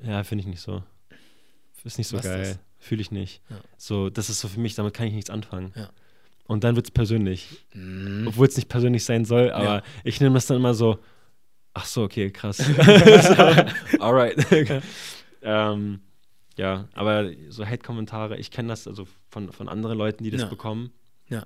ja, 0.01 0.23
finde 0.23 0.43
ich 0.43 0.47
nicht 0.49 0.61
so. 0.61 0.83
Ist 1.85 1.99
nicht 1.99 2.09
so 2.09 2.17
Was 2.19 2.25
geil. 2.25 2.59
Fühle 2.79 3.01
ich 3.03 3.11
nicht. 3.11 3.43
Ja. 3.51 3.57
So, 3.77 4.11
das 4.11 4.31
ist 4.31 4.41
so 4.41 4.49
für 4.49 4.61
mich, 4.61 4.75
damit 4.75 4.95
kann 4.95 5.07
ich 5.07 5.15
nichts 5.15 5.31
anfangen. 5.31 5.73
Ja. 5.75 5.91
Und 6.45 6.65
dann 6.65 6.77
wird 6.77 6.87
es 6.87 6.91
persönlich. 6.93 7.67
Mhm. 7.75 8.27
Obwohl 8.29 8.47
es 8.47 8.57
nicht 8.57 8.69
persönlich 8.69 9.05
sein 9.05 9.25
soll, 9.25 9.51
aber 9.51 9.83
ich 10.05 10.21
nehme 10.21 10.35
das 10.35 10.47
dann 10.47 10.57
immer 10.59 10.75
so, 10.75 10.99
ach 11.75 11.85
so, 11.87 12.03
okay, 12.05 12.31
krass. 12.31 12.59
alright. 14.01 14.37
ähm, 15.43 16.01
ja, 16.59 16.89
aber 16.93 17.31
so 17.49 17.65
Hate-Kommentare, 17.65 18.37
ich 18.37 18.51
kenne 18.51 18.69
das 18.69 18.87
also 18.87 19.07
von, 19.31 19.51
von 19.53 19.69
anderen 19.69 19.97
Leuten, 19.97 20.25
die 20.25 20.31
das 20.31 20.43
Ja. 20.43 20.49
bekommen. 20.49 20.91
Ja. 21.29 21.45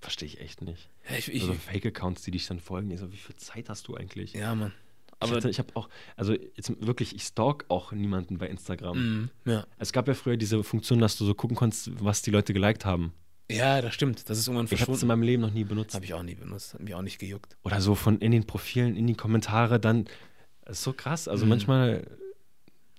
Verstehe 0.00 0.26
ich 0.26 0.40
echt 0.40 0.62
nicht. 0.62 0.88
Ja, 1.08 1.16
ich, 1.16 1.32
ich, 1.32 1.42
also 1.42 1.54
Fake-Accounts, 1.54 2.22
die 2.22 2.30
dich 2.32 2.46
dann 2.46 2.60
folgen, 2.60 2.90
ich 2.90 3.00
so, 3.00 3.12
wie 3.12 3.16
viel 3.16 3.36
Zeit 3.36 3.68
hast 3.68 3.88
du 3.88 3.96
eigentlich? 3.96 4.32
ja, 4.34 4.54
Mann. 4.54 4.72
ich 5.08 5.14
Aber 5.20 5.36
hatte- 5.36 5.48
ich 5.50 5.58
habe 5.58 5.68
auch, 5.74 5.88
also 6.16 6.32
jetzt 6.32 6.72
wirklich, 6.84 7.14
ich 7.14 7.22
stalk 7.22 7.64
auch 7.68 7.92
niemanden 7.92 8.38
bei 8.38 8.48
Instagram. 8.48 8.98
Mhm. 8.98 9.30
ja. 9.44 9.64
Es 9.78 9.92
gab 9.92 10.08
ja 10.08 10.14
früher 10.14 10.36
diese 10.36 10.62
Funktion, 10.64 10.98
dass 11.00 11.16
du 11.16 11.24
so 11.24 11.34
gucken 11.34 11.56
konntest, 11.56 11.90
was 12.04 12.22
die 12.22 12.30
Leute 12.30 12.52
geliked 12.52 12.84
haben. 12.84 13.12
ja, 13.50 13.80
das 13.82 13.94
stimmt. 13.94 14.28
Das 14.28 14.38
ist 14.38 14.48
irgendwann 14.48 14.66
Ich 14.66 14.72
habe 14.72 14.74
es 14.74 14.80
in 14.80 14.86
verschwunden. 14.86 15.06
meinem 15.08 15.22
Leben 15.22 15.42
noch 15.42 15.52
nie 15.52 15.64
benutzt. 15.64 15.94
Habe 15.94 16.04
ich 16.04 16.14
auch 16.14 16.22
nie 16.22 16.34
benutzt. 16.34 16.74
Hat 16.74 16.80
mich 16.82 16.94
auch 16.94 17.02
nicht 17.02 17.18
gejuckt. 17.18 17.56
oder 17.62 17.80
so 17.80 17.94
von 17.94 18.18
in 18.18 18.32
den 18.32 18.44
Profilen, 18.46 18.96
in 18.96 19.06
die 19.06 19.14
Kommentare 19.14 19.78
dann. 19.78 20.06
Das 20.64 20.78
ist 20.78 20.84
so 20.84 20.92
krass. 20.92 21.28
Also 21.28 21.44
Mhm. 21.44 21.50
manchmal, 21.50 22.06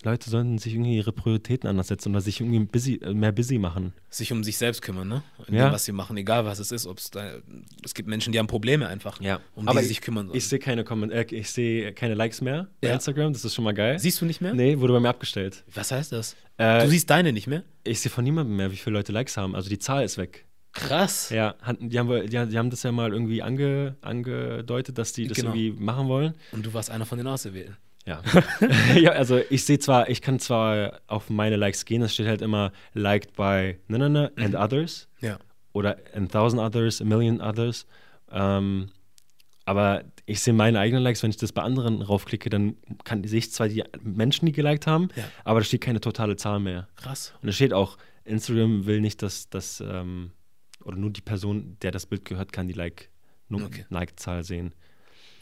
Leute 0.04 0.30
sollten 0.30 0.58
sich 0.58 0.74
irgendwie 0.74 0.96
ihre 0.98 1.12
Prioritäten 1.12 1.68
anders 1.70 1.88
setzen 1.88 2.10
oder 2.10 2.22
sich 2.22 2.40
irgendwie 2.42 2.60
busy, 2.60 2.96
äh, 3.04 3.14
mehr 3.14 3.32
busy 3.32 3.58
machen. 3.58 3.94
Sich 4.10 4.32
um 4.32 4.44
sich 4.44 4.58
selbst 4.58 4.82
kümmern, 4.82 5.08
ne? 5.08 5.24
In 5.48 5.56
Ja. 5.56 5.70
dem, 5.70 5.74
was 5.74 5.86
sie 5.86 5.92
machen, 5.92 6.16
egal 6.18 6.46
was 6.46 6.60
es 6.60 6.72
ist. 6.72 6.86
Ob's 6.86 7.10
da, 7.12 7.38
es 7.84 7.94
gibt 7.94 8.08
Menschen, 8.10 8.32
die 8.34 8.40
haben 8.40 8.48
Probleme 8.48 8.88
einfach, 8.88 9.20
um 9.56 9.68
Aber 9.68 9.80
die 9.80 9.86
sie 9.86 9.90
sich 9.90 10.02
kümmern 10.02 10.28
sollen. 10.28 10.38
Ich 10.38 10.48
sehe 10.48 10.60
keine, 10.60 10.82
äh, 11.12 11.26
ich 11.36 11.50
sehe 11.52 11.94
keine 11.94 12.14
Likes 12.14 12.42
mehr 12.42 12.68
bei 12.82 12.90
Ja. 12.90 12.94
Instagram, 12.96 13.34
das 13.34 13.44
ist 13.46 13.56
schon 13.56 13.64
mal 13.64 13.74
geil. 13.74 13.98
Siehst 14.00 14.20
du 14.22 14.26
nicht 14.26 14.42
mehr? 14.42 14.54
Nee, 14.54 14.80
wurde 14.80 14.94
bei 14.94 15.00
mir 15.00 15.10
abgestellt. 15.10 15.64
Was 15.74 15.92
heißt 15.92 16.12
das? 16.12 16.36
Äh, 16.58 16.84
du 16.84 16.90
siehst 16.90 17.10
deine 17.10 17.34
nicht 17.34 17.48
mehr? 17.48 17.64
ich 17.84 18.00
sehe 18.00 18.12
von 18.12 18.24
niemandem 18.24 18.56
mehr, 18.56 18.72
wie 18.72 18.78
viele 18.78 18.96
Leute 18.96 19.12
Likes 19.12 19.36
haben. 19.38 19.56
Also 19.56 19.70
die 19.70 19.80
Zahl 19.80 20.04
ist 20.06 20.18
weg. 20.18 20.46
Krass. 20.74 21.30
Ja, 21.30 21.56
die 21.80 22.00
haben, 22.00 22.28
die 22.30 22.38
haben 22.58 22.70
das 22.72 22.82
ja 22.84 22.92
mal 22.92 23.12
irgendwie 23.14 23.42
ange, 23.44 23.96
angedeutet, 24.02 24.98
dass 24.98 25.14
die 25.14 25.28
das 25.28 25.38
Genau. 25.38 25.54
irgendwie 25.54 25.72
machen 25.84 26.08
wollen. 26.08 26.34
Und 26.52 26.66
du 26.66 26.74
warst 26.74 26.90
einer 26.90 27.06
von 27.06 27.18
den 27.18 27.28
Auserwählten. 27.28 27.78
Ja. 28.06 28.22
ja, 28.96 29.12
also 29.12 29.40
ich 29.50 29.64
sehe 29.64 29.80
zwar, 29.80 30.10
ich 30.10 30.22
kann 30.22 30.40
zwar 30.40 31.00
auf 31.08 31.30
meine 31.30 31.56
Likes 31.56 31.86
gehen, 31.86 32.02
es 32.02 32.14
steht 32.14 32.28
halt 32.28 32.42
immer 32.42 32.72
liked 32.94 33.34
by 33.36 33.78
ne, 33.88 33.98
ne, 33.98 34.10
ne, 34.10 34.32
and 34.38 34.56
others 34.56 35.08
Ja. 35.22 35.38
oder 35.72 35.98
a 36.14 36.20
thousand 36.28 36.60
others, 36.60 37.02
a 37.02 37.06
million 37.06 37.40
others. 37.40 37.86
Ähm, 38.30 38.90
aber 39.66 40.04
ich 40.26 40.42
sehe 40.42 40.54
meine 40.54 40.80
eigenen 40.80 41.02
Likes, 41.04 41.24
wenn 41.24 41.30
ich 41.30 41.38
das 41.38 41.54
bei 41.54 41.62
anderen 41.62 42.02
raufklicke, 42.02 42.50
dann 42.50 42.76
kann, 43.06 43.24
sehe 43.24 43.40
ich 43.40 43.52
zwar 43.54 43.70
die 43.70 43.84
Menschen, 44.02 44.46
die 44.48 44.52
geliked 44.52 44.86
haben, 44.88 45.08
Ja. 45.16 45.24
aber 45.46 45.62
da 45.62 45.64
steht 45.66 45.82
keine 45.82 46.02
totale 46.02 46.36
Zahl 46.36 46.60
mehr. 46.60 46.88
Krass. 46.98 47.34
Und 47.42 47.48
es 47.50 47.56
steht 47.56 47.72
auch, 47.74 47.98
Instagram 48.26 48.86
will 48.86 49.00
nicht, 49.00 49.22
dass 49.22 49.50
das, 49.50 49.82
ähm, 49.86 50.32
oder 50.84 50.98
nur 50.98 51.12
die 51.12 51.22
Person, 51.22 51.78
der 51.82 51.92
das 51.92 52.06
Bild 52.06 52.26
gehört, 52.26 52.52
kann 52.52 52.68
die 52.68 52.74
Like, 52.74 53.10
nur 53.48 53.64
Okay. 53.64 53.86
Like-Zahl 53.90 54.44
sehen. 54.44 54.74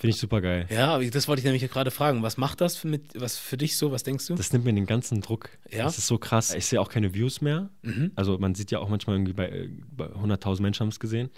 Finde 0.01 0.15
ich 0.15 0.19
super 0.19 0.41
geil. 0.41 0.65
Ja, 0.71 0.95
aber 0.95 1.05
das 1.05 1.27
wollte 1.27 1.39
ich 1.41 1.45
nämlich 1.45 1.61
gerade 1.71 1.91
fragen. 1.91 2.23
Was 2.23 2.35
macht 2.37 2.59
das 2.59 2.75
für, 2.75 2.87
mit, 2.87 3.03
was 3.21 3.37
für 3.37 3.55
dich 3.55 3.77
so? 3.77 3.91
Was 3.91 4.01
denkst 4.03 4.25
du? 4.27 4.35
Das 4.35 4.51
nimmt 4.51 4.65
mir 4.65 4.73
den 4.73 4.87
ganzen 4.87 5.21
Druck. 5.21 5.49
Ja? 5.69 5.83
Das 5.83 5.97
ist 5.99 6.07
so 6.07 6.17
krass. 6.17 6.53
Ich 6.55 6.65
sehe 6.65 6.81
auch 6.81 6.89
keine 6.89 7.13
Views 7.13 7.39
mehr. 7.41 7.69
Mhm. 7.83 8.11
Also 8.15 8.37
man 8.39 8.55
sieht 8.55 8.71
ja 8.71 8.79
auch 8.79 8.89
manchmal 8.89 9.15
irgendwie 9.15 9.33
bei, 9.33 9.47
äh, 9.49 9.69
bei 9.95 10.07
100.000 10.07 10.61
Menschen 10.63 10.81
haben 10.81 10.89
es 10.89 10.99
gesehen. 10.99 11.29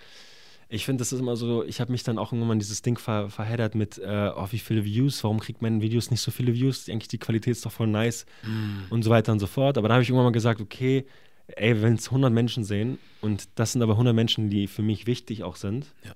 Ich 0.70 0.86
finde, 0.86 1.02
das 1.02 1.12
ist 1.14 1.20
immer 1.20 1.36
so, 1.36 1.64
ich 1.64 1.82
habe 1.82 1.92
mich 1.92 2.04
dann 2.04 2.18
auch 2.18 2.32
irgendwann 2.34 2.58
dieses 2.58 2.82
Ding 2.82 2.98
ver, 2.98 3.30
verheddert 3.30 3.76
mit, 3.76 3.98
äh, 4.00 4.32
oh, 4.36 4.48
wie 4.52 4.58
viele 4.60 4.84
Views, 4.86 5.24
warum 5.24 5.40
kriegt 5.40 5.62
mein 5.62 5.82
Videos 5.82 6.10
nicht 6.10 6.22
so 6.22 6.32
viele 6.32 6.54
Views? 6.54 6.90
Eigentlich 6.90 7.10
die 7.10 7.20
Qualität 7.20 7.52
ist 7.52 7.66
doch 7.66 7.72
voll 7.72 7.88
nice 7.88 8.26
Mhm. 8.44 8.86
und 8.90 9.04
so 9.04 9.10
weiter 9.10 9.34
und 9.34 9.40
so 9.40 9.46
fort. 9.48 9.78
Aber 9.78 9.88
da 9.90 9.96
habe 9.96 10.04
ich 10.04 10.10
irgendwann 10.10 10.28
mal 10.28 10.32
gesagt, 10.32 10.62
okay, 10.62 11.06
ey, 11.48 11.82
wenn 11.82 11.96
es 11.96 12.08
100 12.10 12.32
Menschen 12.32 12.64
sehen 12.64 12.98
und 13.22 13.50
das 13.56 13.74
sind 13.74 13.82
aber 13.84 13.94
100 13.98 14.16
Menschen, 14.16 14.50
die 14.50 14.68
für 14.68 14.82
mich 14.82 15.06
wichtig 15.06 15.44
auch 15.44 15.58
sind, 15.58 15.88
Ja. 16.06 16.14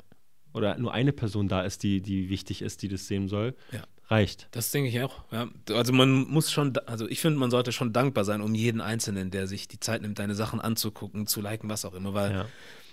Oder 0.57 0.77
nur 0.77 0.93
eine 0.93 1.13
Person 1.13 1.47
da 1.47 1.61
ist, 1.61 1.83
die, 1.83 2.01
die 2.01 2.29
wichtig 2.29 2.61
ist, 2.61 2.81
die 2.81 2.87
das 2.87 3.07
sehen 3.07 3.27
soll, 3.27 3.55
Ja. 3.71 3.83
reicht. 4.09 4.47
Das 4.51 4.71
denke 4.71 4.89
ich 4.89 5.01
auch. 5.01 5.23
Ja. 5.31 5.47
Also 5.71 5.93
man 5.93 6.11
muss 6.27 6.51
schon, 6.51 6.75
also 6.85 7.07
ich 7.07 7.19
finde, 7.21 7.39
man 7.39 7.51
sollte 7.51 7.71
schon 7.71 7.93
dankbar 7.93 8.23
sein 8.25 8.41
um 8.41 8.53
jeden 8.55 8.81
Einzelnen, 8.81 9.31
der 9.31 9.47
sich 9.47 9.67
die 9.67 9.79
Zeit 9.79 10.01
nimmt, 10.01 10.19
deine 10.19 10.35
Sachen 10.35 10.59
anzugucken, 10.59 11.27
zu 11.27 11.41
liken, 11.41 11.69
was 11.69 11.85
auch 11.85 11.93
immer, 11.93 12.13
weil 12.13 12.31
Ja. 12.31 12.45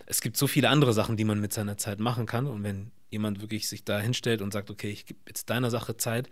es 0.06 0.20
gibt 0.20 0.36
so 0.36 0.46
viele 0.46 0.68
andere 0.68 0.92
Sachen, 0.92 1.16
die 1.16 1.24
man 1.24 1.40
mit 1.40 1.52
seiner 1.52 1.76
Zeit 1.76 1.98
machen 2.00 2.26
kann. 2.26 2.46
Und 2.46 2.62
wenn 2.62 2.90
jemand 3.10 3.40
wirklich 3.40 3.68
sich 3.68 3.84
da 3.84 4.00
hinstellt 4.00 4.42
und 4.42 4.52
sagt, 4.52 4.70
okay, 4.70 4.90
ich 4.90 5.06
gebe 5.06 5.20
jetzt 5.28 5.48
deiner 5.50 5.70
Sache 5.70 5.96
Zeit, 5.96 6.28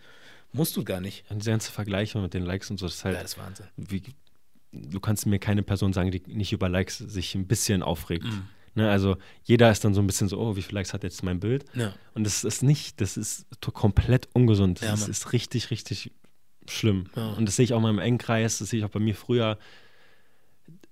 musst 0.53 0.77
du 0.77 0.85
gar 0.85 1.01
nicht. 1.01 1.25
Und 1.31 1.39
diese 1.39 1.51
ganze 1.51 1.71
Vergleiche 1.73 2.19
mit 2.19 2.35
den 2.35 2.43
Likes 2.45 2.71
und 2.71 2.79
so, 2.79 2.87
das 2.87 2.97
ist 2.97 3.05
halt, 3.05 3.15
Ja, 3.17 3.23
das 3.23 3.33
ist 3.35 3.39
Wahnsinn. 3.39 3.67
wie, 3.77 4.03
du 4.73 5.01
kannst 5.01 5.27
mir 5.27 5.39
keine 5.39 5.63
Person 5.63 5.93
sagen, 5.93 6.11
die 6.11 6.23
nicht 6.27 6.53
über 6.53 6.69
Likes 6.69 6.99
sich 6.99 7.35
ein 7.35 7.47
bisschen 7.47 7.83
aufregt. 7.83 8.25
Mhm. 8.25 8.49
Ne, 8.75 8.91
also 8.91 9.17
jeder 9.45 9.71
ist 9.71 9.85
dann 9.85 9.93
so 9.93 10.01
ein 10.01 10.07
bisschen 10.07 10.29
so, 10.29 10.39
oh, 10.41 10.57
wie 10.57 10.63
viele 10.63 10.77
Likes 10.77 10.95
hat 10.95 11.03
jetzt 11.05 11.23
mein 11.23 11.41
Bild? 11.41 11.65
Ja. 11.75 11.93
Und 12.15 12.25
das 12.25 12.43
ist 12.45 12.63
nicht, 12.63 13.01
das 13.01 13.17
ist 13.17 13.47
komplett 13.75 14.29
ungesund. 14.33 14.81
Das 14.81 14.89
Ja, 14.89 14.95
ist, 14.95 15.09
ist 15.09 15.33
richtig, 15.33 15.71
richtig 15.71 16.11
schlimm. 16.69 17.05
Ja. 17.15 17.33
Und 17.33 17.47
das 17.47 17.57
sehe 17.57 17.65
ich 17.65 17.75
auch 17.75 17.79
in 17.79 17.83
meinem 17.83 17.99
engen 17.99 18.19
Kreis, 18.19 18.59
das 18.59 18.71
sehe 18.71 18.79
ich 18.79 18.85
auch 18.85 18.91
bei 18.91 19.01
mir 19.01 19.15
früher. 19.15 19.59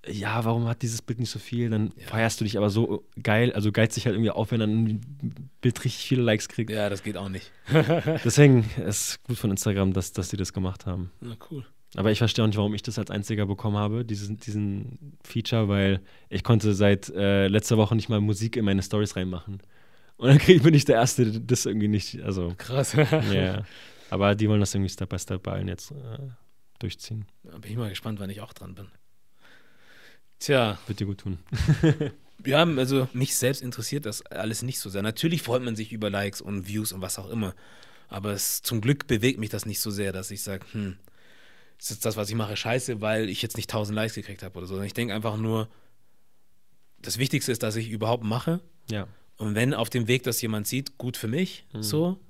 Ja, 0.06 0.44
warum 0.46 0.66
hat 0.66 0.80
dieses 0.82 1.02
Bild 1.02 1.20
nicht 1.20 1.30
so 1.30 1.38
viel? 1.38 1.68
Dann 1.68 1.92
feierst 2.06 2.40
du 2.40 2.44
dich 2.44 2.56
aber 2.56 2.70
so 2.70 3.06
geil, 3.22 3.52
also 3.52 3.70
geizt 3.70 3.96
dich 3.96 4.06
halt 4.06 4.14
irgendwie 4.14 4.30
auf, 4.30 4.50
wenn 4.50 4.60
dann 4.60 4.84
ein 4.84 5.50
Bild 5.60 5.84
richtig 5.84 6.04
viele 6.06 6.22
Likes 6.22 6.48
kriegt. 6.48 6.70
ja, 6.70 6.88
das 6.88 7.02
geht 7.02 7.16
auch 7.18 7.28
nicht. 7.28 7.52
Deswegen 8.24 8.64
ist 8.78 9.08
es 9.10 9.22
gut 9.22 9.36
von 9.38 9.50
Instagram, 9.50 9.92
dass, 9.92 10.12
dass 10.12 10.30
sie 10.30 10.38
das 10.38 10.52
gemacht 10.54 10.86
haben. 10.86 11.10
Na 11.20 11.36
cool. 11.50 11.66
Aber 11.96 12.12
ich 12.12 12.18
verstehe 12.18 12.44
auch 12.44 12.46
nicht, 12.46 12.56
warum 12.56 12.74
ich 12.74 12.82
das 12.82 12.98
als 12.98 13.10
einziger 13.10 13.46
bekommen 13.46 13.76
habe, 13.76 14.04
diesen, 14.04 14.36
diesen 14.38 15.16
Feature, 15.24 15.68
weil 15.68 16.00
ich 16.28 16.44
konnte 16.44 16.72
seit 16.74 17.08
äh, 17.10 17.48
letzter 17.48 17.76
Woche 17.76 17.96
nicht 17.96 18.08
mal 18.08 18.20
Musik 18.20 18.56
in 18.56 18.64
meine 18.64 18.82
Stories 18.82 19.16
reinmachen. 19.16 19.60
Und 20.16 20.28
dann 20.28 20.38
krieg, 20.38 20.62
bin 20.62 20.74
ich 20.74 20.84
der 20.84 20.96
Erste, 20.96 21.30
der 21.30 21.40
das 21.40 21.66
irgendwie 21.66 21.88
nicht, 21.88 22.20
also, 22.22 22.54
Krass. 22.58 22.92
ja. 23.32 23.64
Aber 24.10 24.34
die 24.34 24.48
wollen 24.48 24.60
das 24.60 24.74
irgendwie 24.74 24.90
Step 24.90 25.08
by 25.08 25.18
Step 25.18 25.42
bei 25.42 25.52
allen 25.52 25.68
jetzt 25.68 25.92
äh, 25.92 26.18
durchziehen. 26.78 27.26
Da 27.42 27.58
bin 27.58 27.72
ich 27.72 27.76
mal 27.76 27.88
gespannt, 27.88 28.20
wann 28.20 28.30
ich 28.30 28.40
auch 28.40 28.52
dran 28.52 28.74
bin. 28.74 28.88
Tja, 30.38 30.78
Wird 30.86 31.00
dir 31.00 31.06
gut 31.06 31.18
tun. 31.18 31.38
ja, 32.46 32.64
also 32.64 33.08
mich 33.12 33.36
selbst 33.36 33.62
interessiert 33.62 34.06
das 34.06 34.24
alles 34.26 34.62
nicht 34.62 34.78
so 34.78 34.90
sehr. 34.90 35.02
Natürlich 35.02 35.42
freut 35.42 35.62
man 35.62 35.76
sich 35.76 35.92
über 35.92 36.08
Likes 36.08 36.40
und 36.40 36.66
Views 36.66 36.92
und 36.92 37.02
was 37.02 37.18
auch 37.18 37.28
immer. 37.28 37.54
Aber 38.08 38.32
es, 38.32 38.62
zum 38.62 38.80
Glück 38.80 39.06
bewegt 39.06 39.38
mich 39.38 39.50
das 39.50 39.66
nicht 39.66 39.80
so 39.80 39.90
sehr, 39.90 40.12
dass 40.12 40.30
ich 40.30 40.42
sage, 40.42 40.64
hm, 40.72 40.96
ist 41.80 41.90
jetzt 41.90 42.04
das, 42.04 42.16
was 42.16 42.28
ich 42.28 42.34
mache, 42.34 42.56
scheiße, 42.56 43.00
weil 43.00 43.28
ich 43.28 43.42
jetzt 43.42 43.56
nicht 43.56 43.70
1000 43.70 43.96
Likes 43.96 44.14
gekriegt 44.14 44.42
habe 44.42 44.58
oder 44.58 44.66
so. 44.66 44.80
Ich 44.82 44.92
denke 44.92 45.14
einfach 45.14 45.36
nur, 45.36 45.68
das 46.98 47.18
Wichtigste 47.18 47.50
ist, 47.50 47.62
dass 47.62 47.76
ich 47.76 47.90
überhaupt 47.90 48.24
mache. 48.24 48.60
Ja. 48.90 49.06
Und 49.36 49.54
wenn 49.54 49.72
auf 49.72 49.88
dem 49.88 50.06
Weg 50.06 50.22
das 50.22 50.42
jemand 50.42 50.66
sieht, 50.66 50.98
gut 50.98 51.16
für 51.16 51.28
mich, 51.28 51.64
so. 51.72 52.20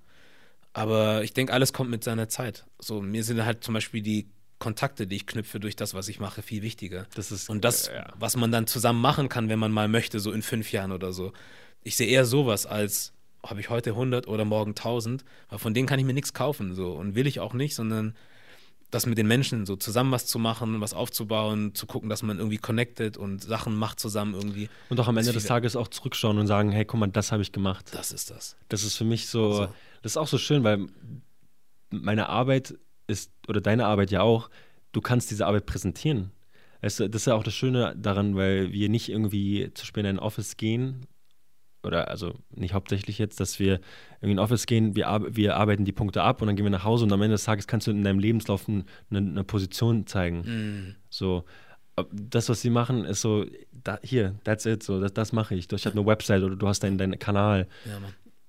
Aber 0.72 1.24
ich 1.24 1.32
denke, 1.32 1.53
alles 1.53 1.72
kommt 1.72 1.90
mit 1.90 2.05
seiner 2.05 2.28
Zeit. 2.28 2.64
So, 2.78 3.03
mir 3.03 3.24
sind 3.24 3.44
halt 3.44 3.64
zum 3.64 3.74
Beispiel 3.74 4.03
die 4.03 4.28
Kontakte, 4.61 5.09
die 5.09 5.16
ich 5.16 5.26
knüpfe 5.26 5.59
durch 5.59 5.74
das, 5.74 5.94
was 5.94 6.07
ich 6.07 6.20
mache, 6.20 6.42
viel 6.42 6.62
wichtiger. 6.62 7.07
Das 7.14 7.32
ist, 7.32 7.51
Und 7.51 7.64
das, 7.64 7.88
äh, 7.88 7.96
ja. 7.96 8.12
was 8.16 8.36
man 8.36 8.53
dann 8.53 8.68
zusammen 8.68 9.01
machen 9.01 9.28
kann, 9.28 9.48
wenn 9.48 9.59
man 9.59 9.72
mal 9.72 9.88
möchte, 9.88 10.20
so 10.20 10.30
in 10.30 10.42
fünf 10.42 10.70
Jahren 10.70 10.92
oder 10.92 11.12
so. 11.12 11.32
Ich 11.82 11.96
sehe 11.96 12.07
eher 12.07 12.24
sowas 12.24 12.66
als, 12.66 13.12
habe 13.44 13.59
ich 13.59 13.70
heute 13.70 13.90
100 13.90 14.28
oder 14.28 14.44
morgen 14.44 14.70
1000, 14.72 15.24
weil 15.48 15.59
von 15.59 15.74
denen 15.74 15.88
kann 15.88 15.98
ich 15.98 16.05
mir 16.05 16.12
nichts 16.12 16.34
kaufen, 16.34 16.74
so. 16.74 16.92
Und 16.92 17.16
will 17.16 17.26
ich 17.26 17.40
auch 17.40 17.55
nicht, 17.55 17.74
sondern 17.74 18.14
das 18.91 19.07
mit 19.07 19.18
den 19.18 19.26
Menschen 19.26 19.66
so 19.66 19.76
zusammen 19.76 20.11
was 20.11 20.26
zu 20.26 20.38
machen, 20.38 20.80
was 20.80 20.95
aufzubauen, 20.95 21.74
zu 21.74 21.86
gucken, 21.86 22.09
dass 22.09 22.22
man 22.22 22.38
irgendwie 22.38 22.59
connected 22.59 23.16
und 23.16 23.43
Sachen 23.43 23.74
macht 23.74 24.01
zusammen 24.01 24.34
irgendwie. 24.34 24.68
Und 24.88 24.99
auch 25.01 25.09
am 25.09 25.16
Ende 25.16 25.32
des 25.32 25.45
Tages 25.45 25.76
auch 25.76 25.88
zurückschauen 25.88 26.38
und 26.38 26.47
sagen, 26.47 26.72
hey, 26.72 26.84
guck 26.84 26.99
mal, 26.99 27.07
das 27.07 27.32
habe 27.32 27.43
ich 27.43 27.53
gemacht. 27.53 27.86
Das 27.93 28.12
ist 28.12 28.30
das. 28.30 28.57
Das 28.68 28.82
ist 28.82 28.97
für 28.97 29.05
mich 29.05 29.28
so, 29.28 29.53
So. 29.53 29.68
das 30.03 30.12
ist 30.12 30.16
auch 30.16 30.26
so 30.28 30.38
schön, 30.38 30.64
weil 30.64 30.86
meine 31.91 32.28
Arbeit 32.28 32.74
ist, 33.07 33.30
oder 33.49 33.61
deine 33.61 33.86
Arbeit 33.86 34.11
ja 34.11 34.22
auch, 34.22 34.51
du 34.93 35.01
kannst 35.01 35.30
diese 35.30 35.47
Arbeit 35.47 35.66
präsentieren. 35.66 36.30
Weißt 36.82 37.01
du, 37.01 37.09
das 37.09 37.22
ist 37.22 37.26
ja 37.26 37.34
auch 37.34 37.45
das 37.45 37.55
Schöne 37.55 37.95
daran, 37.97 38.36
weil 38.36 38.72
wir 38.72 38.88
nicht 38.88 39.09
irgendwie 39.09 39.70
zu 39.74 39.84
spät 39.84 40.05
in 40.05 40.11
ein 40.11 40.18
Office 40.18 40.57
gehen, 40.57 41.07
oder 41.83 42.09
also 42.09 42.35
nicht 42.51 42.74
hauptsächlich 42.74 43.18
jetzt, 43.18 43.41
dass 43.41 43.59
wir 43.59 43.81
in 44.20 44.31
ein 44.31 44.39
Office 44.39 44.66
gehen, 44.66 44.95
wir, 44.97 45.07
wir 45.31 45.57
arbeiten 45.57 45.85
die 45.85 45.93
Punkte 45.93 46.22
ab 46.22 46.41
und 46.43 46.47
dann 46.47 46.57
gehen 46.57 46.64
wir 46.66 46.70
nach 46.70 46.85
Hause 46.85 47.05
und 47.05 47.12
am 47.12 47.22
Ende 47.22 47.35
des 47.35 47.45
Tages 47.45 47.66
kannst 47.66 47.87
du 47.87 47.91
in 47.91 48.05
deinem 48.05 48.18
Lebenslauf 48.18 48.68
eine, 48.68 48.85
eine 49.11 49.45
Position 49.45 50.07
zeigen. 50.07 50.41
Mm, 50.41 50.97
So, 51.09 51.45
das, 52.12 52.49
was 52.49 52.61
sie 52.62 52.70
machen, 52.70 53.05
ist 53.05 53.20
so, 53.20 53.47
da, 53.72 53.99
hier, 54.03 54.35
that's 54.45 54.66
it, 54.66 54.83
so, 54.83 55.01
das, 55.01 55.12
das 55.14 55.33
mache 55.33 55.55
ich. 55.55 55.70
Ich 55.72 55.87
habe 55.87 55.99
eine 55.99 56.07
Website 56.07 56.43
oder 56.43 56.57
du 56.57 56.68
hast 56.68 56.81
deinen, 56.83 56.99
deinen 56.99 57.18
Kanal 57.18 57.66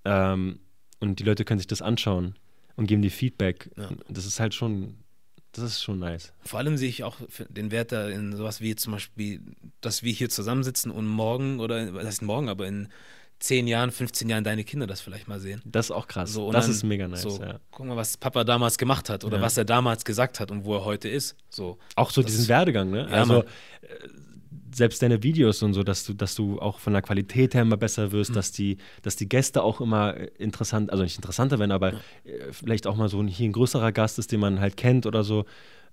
ja, 0.06 0.34
ähm, 0.34 0.60
und 1.00 1.20
die 1.20 1.24
Leute 1.24 1.46
können 1.46 1.60
sich 1.60 1.68
das 1.68 1.82
anschauen. 1.82 2.36
und 2.76 2.88
geben 2.88 3.02
dir 3.02 3.12
Feedback. 3.12 3.70
Ja. 3.78 3.90
Das 4.08 4.26
ist 4.26 4.40
halt 4.40 4.54
schon, 4.54 4.96
das 5.52 5.66
ist 5.66 5.82
schon 5.84 6.00
nice. 6.00 6.32
Vor 6.44 6.60
allem 6.60 6.78
sehe 6.78 6.88
ich 6.90 7.04
auch 7.04 7.18
den 7.50 7.72
Wert 7.72 7.92
da 7.92 8.08
in 8.08 8.36
sowas 8.36 8.62
wie 8.62 8.76
zum 8.76 8.94
Beispiel, 8.94 9.42
dass 9.82 10.04
wir 10.04 10.14
hier 10.14 10.30
zusammensitzen 10.30 10.92
und 10.92 11.06
morgen 11.08 11.60
oder 11.60 11.94
was 11.94 12.06
heißt 12.06 12.22
morgen, 12.22 12.48
aber 12.50 12.68
in 12.68 12.88
10 13.42 13.68
Jahren, 13.68 13.92
15 13.92 14.30
Jahren 14.30 14.44
deine 14.44 14.64
Kinder 14.64 14.88
das 14.88 15.02
vielleicht 15.02 15.28
mal 15.28 15.40
sehen. 15.40 15.62
Das 15.66 15.88
ist 15.88 15.92
auch 15.92 16.08
krass. 16.08 16.32
So, 16.32 16.52
das 16.52 16.66
dann 16.66 16.76
ist 16.76 16.84
mega 16.84 17.08
nice. 17.08 17.24
So, 17.24 17.40
ja. 17.42 17.60
guck 17.72 17.86
mal, 17.86 17.98
was 17.98 18.16
Papa 18.16 18.44
damals 18.44 18.78
gemacht 18.78 19.10
hat 19.10 19.24
oder 19.26 19.38
Ja. 19.38 19.44
was 19.44 19.58
er 19.58 19.66
damals 19.66 20.06
gesagt 20.06 20.40
hat 20.40 20.52
und 20.52 20.64
wo 20.64 20.76
er 20.76 20.86
heute 20.86 21.10
ist. 21.10 21.36
So. 21.50 21.78
Auch 21.96 22.12
so 22.12 22.22
Das 22.22 22.32
diesen 22.32 22.44
ist- 22.44 22.50
Werdegang, 22.50 22.90
ne? 22.92 23.08
Ja, 23.10 23.18
also 23.18 23.34
Mann. 23.40 23.44
äh, 23.82 23.88
selbst 24.74 25.02
deine 25.02 25.22
Videos 25.22 25.62
und 25.64 25.74
so, 25.74 25.84
dass 25.84 26.06
du, 26.06 26.14
dass 26.14 26.34
du 26.36 26.60
auch 26.60 26.80
von 26.80 26.94
der 26.94 27.02
Qualität 27.02 27.54
her 27.54 27.64
immer 27.64 27.76
besser 27.78 28.08
Mhm. 28.08 28.12
wirst, 28.14 28.36
dass 28.36 28.52
die, 28.54 28.78
dass 29.02 29.16
die 29.18 29.28
Gäste 29.28 29.64
auch 29.64 29.82
immer 29.82 30.16
äh, 30.16 30.30
interessant, 30.38 30.92
also 30.92 31.04
nicht 31.04 31.18
interessanter 31.18 31.60
werden, 31.60 31.72
aber 31.74 31.94
äh, 32.24 32.52
vielleicht 32.52 32.88
auch 32.88 32.96
mal 32.96 33.10
so 33.10 33.20
ein, 33.22 33.28
hier 33.28 33.50
ein 33.50 33.54
größerer 33.54 33.92
Gast 33.92 34.18
ist, 34.20 34.32
den 34.32 34.40
man 34.40 34.60
halt 34.62 34.78
kennt 34.78 35.06
oder 35.06 35.24
so. 35.24 35.46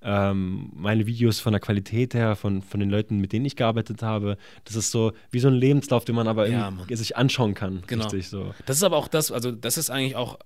Ähm, 0.03 0.71
meine 0.75 1.07
Videos 1.07 1.41
von 1.41 1.53
der 1.53 1.61
Qualität 1.61 2.15
her, 2.15 2.37
von, 2.37 2.63
von 2.63 2.79
den 2.81 2.89
Leuten, 2.91 3.19
mit 3.19 3.33
denen 3.33 3.45
ich 3.47 3.57
gearbeitet 3.57 4.03
habe, 4.03 4.37
das 4.65 4.77
ist 4.77 4.91
so 4.93 5.13
wie 5.31 5.41
so 5.41 5.49
ein 5.49 5.55
Lebenslauf, 5.55 6.05
den 6.05 6.15
man 6.15 6.29
aber 6.29 6.49
Ja, 6.49 6.71
Mann. 6.71 6.87
sich 6.97 7.17
anschauen 7.17 7.55
kann. 7.55 7.83
Genau. 7.87 8.05
Richtig 8.05 8.29
so. 8.29 8.55
Das 8.67 8.77
ist 8.77 8.83
aber 8.85 8.97
auch 8.97 9.09
das, 9.09 9.33
also 9.33 9.51
das 9.51 9.77
ist 9.77 9.91
eigentlich 9.91 10.15
auch 10.15 10.39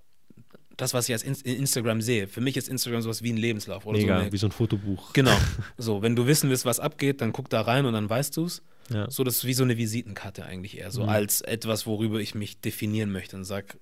das, 0.78 0.94
was 0.94 1.06
ich 1.08 1.12
als 1.14 1.22
in 1.22 1.34
in 1.44 1.58
Instagram 1.60 2.00
sehe. 2.00 2.26
Für 2.28 2.40
mich 2.40 2.56
ist 2.56 2.68
Instagram 2.68 3.02
sowas 3.02 3.22
wie 3.22 3.30
ein 3.30 3.36
Lebenslauf 3.36 3.84
oder 3.84 3.98
Mega, 3.98 4.16
so. 4.16 4.22
eine- 4.22 4.32
wie 4.32 4.36
so 4.38 4.46
ein 4.46 4.52
Fotobuch. 4.52 5.12
Genau. 5.12 5.36
So, 5.76 6.00
wenn 6.02 6.16
du 6.16 6.26
wissen 6.26 6.48
willst, 6.48 6.64
was 6.64 6.80
abgeht, 6.80 7.20
dann 7.20 7.32
guck 7.32 7.50
da 7.50 7.60
rein 7.60 7.84
und 7.84 7.92
dann 7.92 8.08
weißt 8.08 8.36
du 8.38 8.46
es. 8.46 8.62
Ja. 8.88 9.10
So, 9.10 9.22
das 9.22 9.36
ist 9.36 9.44
wie 9.44 9.52
so 9.54 9.64
eine 9.64 9.76
Visitenkarte 9.76 10.44
eigentlich 10.46 10.78
eher, 10.78 10.90
so 10.90 11.02
Mhm. 11.02 11.08
als 11.10 11.40
etwas, 11.42 11.86
worüber 11.86 12.20
ich 12.20 12.34
mich 12.34 12.60
definieren 12.60 13.12
möchte 13.12 13.36
und 13.36 13.44
sag, 13.44 13.76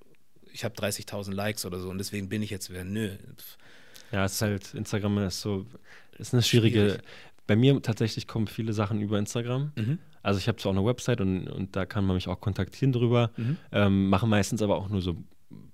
ich 0.53 0.65
habe 0.65 0.75
30.000 0.75 1.33
Likes 1.33 1.65
oder 1.65 1.79
so 1.79 1.89
und 1.91 1.99
deswegen 1.99 2.29
bin 2.29 2.43
ich 2.43 2.51
jetzt 2.51 2.71
wer. 2.71 2.85
Nö. 2.85 3.11
Ja, 4.13 4.25
es 4.25 4.35
ist 4.35 4.43
halt, 4.43 4.75
Instagram 4.75 5.19
ist 5.19 5.41
so, 5.41 5.67
ist 6.19 6.35
eine 6.35 6.43
schwierige. 6.43 6.81
Schwierig. 6.81 7.03
Bei 7.47 7.57
mir 7.57 7.83
tatsächlich 7.83 8.29
kommen 8.29 8.47
viele 8.47 8.73
Sachen 8.73 9.01
über 9.01 9.19
Instagram. 9.19 9.73
Mhm. 9.77 9.99
Also 10.23 10.39
ich 10.39 10.47
habe 10.47 10.59
zwar 10.59 10.73
auch 10.73 10.77
eine 10.77 10.87
Website 10.87 11.21
und, 11.21 11.49
und 11.49 11.75
da 11.75 11.85
kann 11.87 12.05
man 12.05 12.15
mich 12.15 12.29
auch 12.29 12.41
kontaktieren 12.41 12.93
drüber. 12.93 13.31
Mhm. 13.37 13.57
Ähm, 13.73 14.09
machen 14.09 14.29
meistens 14.29 14.63
aber 14.63 14.77
auch 14.77 14.89
nur 14.89 15.01
so 15.01 15.17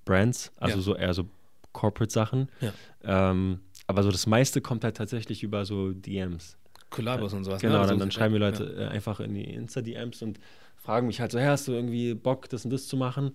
Brands, 0.05 0.53
also 0.57 0.77
Ja. 0.77 0.83
so 0.83 0.95
eher 0.95 1.13
so 1.15 1.29
Corporate-Sachen. 1.73 2.49
Ja. 2.61 2.73
Ähm, 3.05 3.61
aber 3.87 4.03
so 4.03 4.11
das 4.11 4.27
meiste 4.27 4.61
kommt 4.61 4.85
halt 4.85 4.97
tatsächlich 4.97 5.43
über 5.43 5.65
so 5.65 5.93
DMs. 5.93 6.57
Kollabos 6.91 7.33
und 7.35 7.45
sowas. 7.45 7.61
Genau, 7.61 7.83
ne? 7.83 7.89
dann, 7.89 7.99
dann 7.99 8.11
schreiben 8.11 8.35
mir 8.35 8.41
ja, 8.41 8.47
Leute 8.49 8.77
äh, 8.79 8.87
einfach 8.87 9.21
in 9.21 9.35
die 9.35 9.45
Insta-DMs 9.45 10.23
und 10.23 10.39
fragen 10.77 11.09
mich 11.09 11.21
halt 11.21 11.33
so, 11.33 11.39
hey, 11.39 11.49
hast 11.49 11.69
du 11.69 11.73
irgendwie 11.73 12.15
Bock, 12.15 12.49
das 12.49 12.65
und 12.65 12.71
das 12.73 12.87
zu 12.87 12.97
machen? 12.97 13.33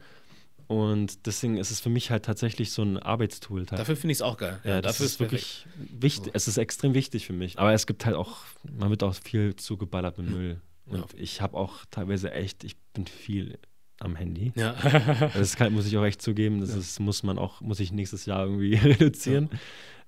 Und 0.71 1.25
deswegen 1.25 1.57
ist 1.57 1.69
es 1.69 1.81
für 1.81 1.89
mich 1.89 2.11
halt 2.11 2.23
tatsächlich 2.23 2.71
so 2.71 2.81
ein 2.81 2.97
Arbeitstool. 2.97 3.65
Ja. 3.69 3.75
Dafür 3.75 3.97
finde 3.97 4.13
ich 4.13 4.19
es 4.19 4.21
auch 4.21 4.37
geil. 4.37 4.57
Ja, 4.63 4.81
das 4.81 4.93
dafür 4.93 5.05
ist 5.05 5.19
wirklich 5.19 5.65
wichtig. 5.75 6.31
Es 6.33 6.47
ist 6.47 6.55
extrem 6.55 6.93
wichtig 6.93 7.25
für 7.25 7.33
mich. 7.33 7.59
Aber 7.59 7.73
es 7.73 7.85
gibt 7.85 8.05
halt 8.05 8.15
auch, 8.15 8.37
man 8.71 8.89
wird 8.89 9.03
auch 9.03 9.13
viel 9.13 9.53
zugeballert 9.57 10.17
mit 10.17 10.29
Müll. 10.31 10.61
Und 10.85 11.07
ich 11.17 11.41
habe 11.41 11.57
auch 11.57 11.83
teilweise 11.91 12.31
echt, 12.31 12.63
ich 12.63 12.77
bin 12.93 13.05
viel 13.05 13.59
am 13.99 14.15
Handy. 14.15 14.53
Ja. 14.55 14.75
Das 15.33 15.57
kann, 15.57 15.73
muss 15.73 15.87
ich 15.87 15.97
auch 15.97 16.05
echt 16.05 16.21
zugeben. 16.21 16.61
Das 16.61 16.73
ist, 16.73 17.01
muss 17.01 17.21
man 17.23 17.37
auch, 17.37 17.59
muss 17.59 17.81
ich 17.81 17.91
nächstes 17.91 18.25
Jahr 18.25 18.45
irgendwie 18.45 18.75
reduzieren. 18.75 19.49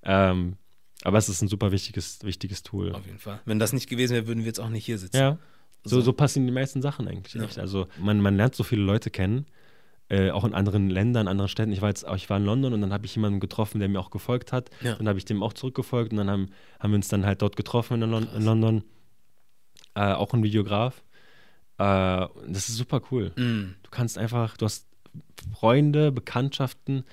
Ähm, 0.01 0.55
aber 1.01 1.17
es 1.17 1.27
ist 1.27 1.41
ein 1.41 1.49
super 1.49 1.73
wichtiges, 1.73 2.23
wichtiges 2.23 2.63
Tool. 2.63 2.93
Auf 2.93 3.05
jeden 3.05 3.19
Fall. 3.19 3.41
Wenn 3.43 3.59
das 3.59 3.73
nicht 3.73 3.89
gewesen 3.89 4.13
wäre, 4.13 4.27
würden 4.27 4.39
wir 4.39 4.47
jetzt 4.47 4.61
auch 4.61 4.69
nicht 4.69 4.85
hier 4.85 4.97
sitzen. 4.97 5.17
Ja. 5.17 5.37
So, 5.83 5.99
So. 5.99 6.13
passieren 6.13 6.47
die 6.47 6.53
meisten 6.53 6.81
Sachen 6.81 7.05
eigentlich. 7.09 7.33
Ja. 7.33 7.61
Also 7.61 7.87
man, 7.99 8.21
man 8.21 8.37
lernt 8.37 8.55
so 8.55 8.63
viele 8.63 8.83
Leute 8.83 9.09
kennen, 9.09 9.45
äh, 10.13 10.29
auch 10.31 10.43
in 10.43 10.53
anderen 10.53 10.89
Ländern, 10.91 11.27
anderen 11.27 11.49
Städten. 11.49 11.71
Ich 11.71 11.81
war 11.81 11.89
jetzt, 11.89 12.05
ich 12.15 12.29
war 12.29 12.37
in 12.37 12.45
London 12.45 12.73
und 12.73 12.81
dann 12.81 12.93
habe 12.93 13.05
ich 13.05 13.15
jemanden 13.15 13.39
getroffen, 13.39 13.79
der 13.79 13.89
mir 13.89 13.99
auch 13.99 14.11
gefolgt 14.11 14.51
hat. 14.51 14.69
Ja. 14.81 14.93
Dann 14.95 15.07
habe 15.07 15.17
ich 15.17 15.25
dem 15.25 15.41
auch 15.41 15.53
zurückgefolgt 15.53 16.11
und 16.11 16.17
dann 16.17 16.29
haben, 16.29 16.49
haben 16.79 16.91
wir 16.91 16.97
uns 16.97 17.07
dann 17.07 17.25
halt 17.25 17.41
dort 17.41 17.55
getroffen 17.55 18.01
in, 18.01 18.11
Lon 18.11 18.27
in 18.35 18.43
London. 18.45 18.83
Äh, 19.95 20.13
auch 20.13 20.33
ein 20.33 20.43
Videograf. 20.43 21.03
Äh, 21.79 22.27
das 22.47 22.69
ist 22.69 22.77
super 22.77 23.01
cool. 23.11 23.31
Mm, 23.35 23.75
Du 23.81 23.89
kannst 23.89 24.17
einfach, 24.17 24.55
du 24.57 24.65
hast 24.65 24.87
Freunde, 25.51 26.11
Bekanntschaften 26.11 27.03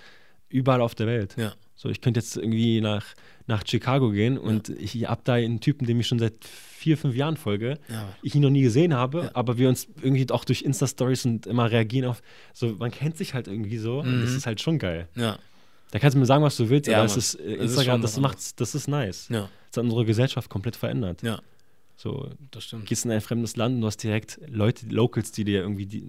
überall 0.48 0.80
auf 0.82 0.94
der 0.94 1.06
Welt. 1.06 1.36
ja. 1.38 1.52
So, 1.80 1.88
ich 1.88 2.02
könnte 2.02 2.20
jetzt 2.20 2.36
irgendwie 2.36 2.82
nach, 2.82 3.06
nach 3.46 3.62
Chicago 3.66 4.10
gehen 4.10 4.36
und 4.36 4.68
ich 4.68 5.08
habe 5.08 5.22
da 5.24 5.32
einen 5.34 5.60
Typen, 5.60 5.86
dem 5.86 5.98
ich 5.98 6.06
schon 6.06 6.18
seit 6.18 6.44
vier, 6.44 6.98
fünf 6.98 7.16
Jahren 7.16 7.38
folge, 7.38 7.78
Ja. 7.88 8.06
ich 8.22 8.34
ihn 8.34 8.42
noch 8.42 8.50
nie 8.50 8.60
gesehen 8.60 8.92
habe, 8.92 9.22
Ja. 9.24 9.30
aber 9.32 9.56
wir 9.56 9.66
uns 9.70 9.88
irgendwie 10.02 10.30
auch 10.30 10.44
durch 10.44 10.60
Insta-Stories 10.60 11.24
und 11.24 11.46
immer 11.46 11.70
reagieren 11.70 12.06
auf, 12.10 12.20
so, 12.52 12.74
man 12.78 12.90
kennt 12.90 13.16
sich 13.16 13.32
halt 13.32 13.48
irgendwie 13.48 13.78
so 13.78 14.00
und 14.00 14.20
das 14.20 14.30
Mhm. 14.32 14.36
ist 14.36 14.46
halt 14.46 14.60
schon 14.60 14.78
geil. 14.78 15.08
Ja. 15.14 15.38
Da 15.90 15.98
kannst 15.98 16.16
du 16.16 16.18
mir 16.18 16.26
sagen, 16.26 16.44
was 16.44 16.54
du 16.58 16.68
willst, 16.68 16.86
Ja, 16.86 16.98
aber 16.98 17.06
es 17.06 17.16
ist, 17.16 17.36
äh, 17.36 17.38
Das 17.38 17.52
ist 17.54 17.60
Instagram, 17.62 17.94
schon 17.94 18.02
das, 18.02 18.20
macht's, 18.20 18.54
das 18.56 18.74
ist 18.74 18.86
nice. 18.86 19.28
Ja. 19.30 19.48
Das 19.70 19.78
hat 19.78 19.84
unsere 19.84 20.04
Gesellschaft 20.04 20.50
komplett 20.50 20.76
verändert. 20.76 21.22
Ja. 21.22 21.40
So, 21.96 22.28
Das 22.50 22.64
stimmt. 22.64 22.84
gehst 22.86 23.06
in 23.06 23.10
ein 23.10 23.22
fremdes 23.22 23.56
Land 23.56 23.76
und 23.76 23.80
du 23.80 23.86
hast 23.86 24.02
direkt 24.02 24.38
Leute, 24.46 24.84
Locals, 24.86 25.32
die 25.32 25.44
dir 25.44 25.60
irgendwie 25.62 25.86
die, 25.86 26.04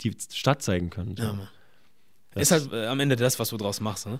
die 0.00 0.16
Stadt 0.32 0.62
zeigen 0.62 0.88
können. 0.88 1.14
So. 1.14 1.22
Ja, 1.24 1.32
Mann. 1.34 1.48
Das- 2.32 2.42
Ist 2.44 2.50
halt 2.52 2.72
äh, 2.72 2.86
am 2.86 2.98
Ende 3.00 3.16
das, 3.16 3.38
was 3.38 3.50
du 3.50 3.58
draus 3.58 3.80
machst, 3.80 4.06
ne? 4.06 4.18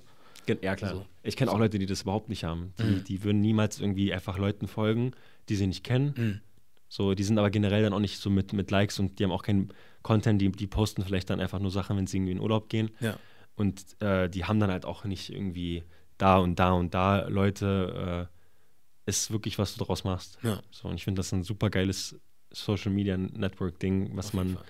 Ja, 0.63 0.77
klar. 0.77 0.91
So. 0.95 1.07
Ich 1.23 1.37
kenne 1.37 1.51
auch 1.51 1.59
Leute, 1.59 1.79
die 1.79 1.87
das 1.87 2.03
überhaupt 2.03 2.29
nicht 2.29 2.45
haben. 2.45 2.73
Die, 2.79 2.83
Mhm. 2.85 3.05
die 3.05 3.25
würden 3.25 3.41
niemals 3.41 3.81
irgendwie 3.81 4.13
einfach 4.13 4.39
Leuten 4.39 4.67
folgen, 4.69 5.13
die 5.49 5.57
sie 5.57 5.67
nicht 5.67 5.85
kennen. 5.85 6.15
Mhm. 6.17 6.41
So, 6.89 7.15
die 7.15 7.25
sind 7.25 7.39
aber 7.39 7.51
generell 7.51 7.83
dann 7.83 7.93
auch 7.93 7.99
nicht 8.01 8.19
so 8.19 8.31
mit, 8.31 8.53
mit 8.53 8.71
Likes 8.71 8.99
und 8.99 9.19
die 9.19 9.25
haben 9.25 9.33
auch 9.33 9.43
keinen 9.43 9.71
Content, 10.03 10.41
die, 10.41 10.51
die 10.53 10.67
posten 10.67 11.03
vielleicht 11.03 11.29
dann 11.31 11.41
einfach 11.41 11.59
nur 11.59 11.71
Sachen, 11.71 11.97
wenn 11.97 12.07
sie 12.07 12.19
irgendwie 12.19 12.33
in 12.33 12.41
Urlaub 12.41 12.69
gehen. 12.69 12.91
Ja. 13.01 13.17
Und 13.57 14.01
äh, 14.01 14.29
die 14.29 14.45
haben 14.45 14.61
dann 14.61 14.71
halt 14.71 14.85
auch 14.85 15.05
nicht 15.05 15.31
irgendwie 15.31 15.83
da 16.19 16.39
und 16.39 16.59
da 16.59 16.73
und 16.73 16.95
da 16.95 17.27
Leute, 17.29 18.29
äh, 18.31 19.11
ist 19.11 19.31
wirklich, 19.31 19.59
was 19.59 19.75
du 19.75 19.79
daraus 19.81 20.05
machst. 20.05 20.39
Ja. 20.43 20.61
So, 20.71 20.89
und 20.89 20.95
ich 20.95 21.05
finde 21.05 21.19
das 21.21 21.33
ein 21.33 21.43
super 21.43 21.69
geiles 21.71 22.19
Social 22.51 22.93
Media 22.93 23.17
Network 23.17 23.79
Ding, 23.81 24.17
was 24.17 24.33
man, 24.33 24.55
Fall. 24.55 24.65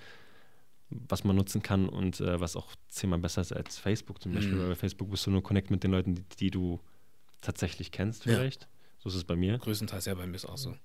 Was 1.07 1.23
man 1.23 1.35
nutzen 1.35 1.61
kann 1.61 1.87
und 1.89 2.19
äh, 2.21 2.39
was 2.39 2.55
auch 2.55 2.73
zehnmal 2.89 3.19
besser 3.19 3.41
ist 3.41 3.51
als 3.53 3.77
Facebook 3.77 4.21
zum 4.21 4.33
Beispiel. 4.33 4.55
Mhm. 4.55 4.59
Weil 4.61 4.69
bei 4.69 4.75
Facebook 4.75 5.09
bist 5.11 5.25
du 5.25 5.31
nur 5.31 5.43
connect 5.43 5.71
mit 5.71 5.83
den 5.83 5.91
Leuten, 5.91 6.15
die, 6.15 6.23
die 6.39 6.51
du 6.51 6.79
tatsächlich 7.41 7.91
kennst, 7.91 8.25
Ja. 8.25 8.33
vielleicht. 8.35 8.67
So 8.99 9.09
ist 9.09 9.15
es 9.15 9.23
bei 9.23 9.35
mir. 9.35 9.57
Größtenteils 9.59 10.05
ja 10.05 10.15
bei 10.15 10.25
mir 10.25 10.35
ist 10.35 10.45
auch 10.45 10.57
so. 10.57 10.75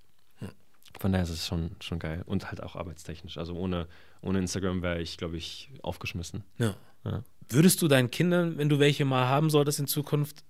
Von 0.99 1.13
daher 1.13 1.23
ist 1.23 1.31
es 1.31 1.47
schon, 1.47 1.77
schon 1.81 2.01
geil. 2.01 2.23
Und 2.27 2.49
halt 2.49 2.63
auch 2.63 2.75
arbeitstechnisch. 2.75 3.39
Also 3.39 3.55
ohne, 3.55 3.87
ohne 4.23 4.41
Instagram 4.41 4.83
wäre 4.83 5.01
ich, 5.01 5.17
glaube 5.19 5.37
ich, 5.37 5.71
aufgeschmissen. 5.83 6.43
Ja. 6.59 6.75
Ja. 7.05 7.23
Würdest 7.49 7.81
du 7.81 7.87
deinen 7.89 8.11
Kindern, 8.11 8.59
wenn 8.59 8.69
du 8.69 8.81
welche 8.81 9.05
mal 9.05 9.27
haben 9.29 9.51
solltest 9.51 9.79
in 9.79 9.87
Zukunft, 9.87 10.43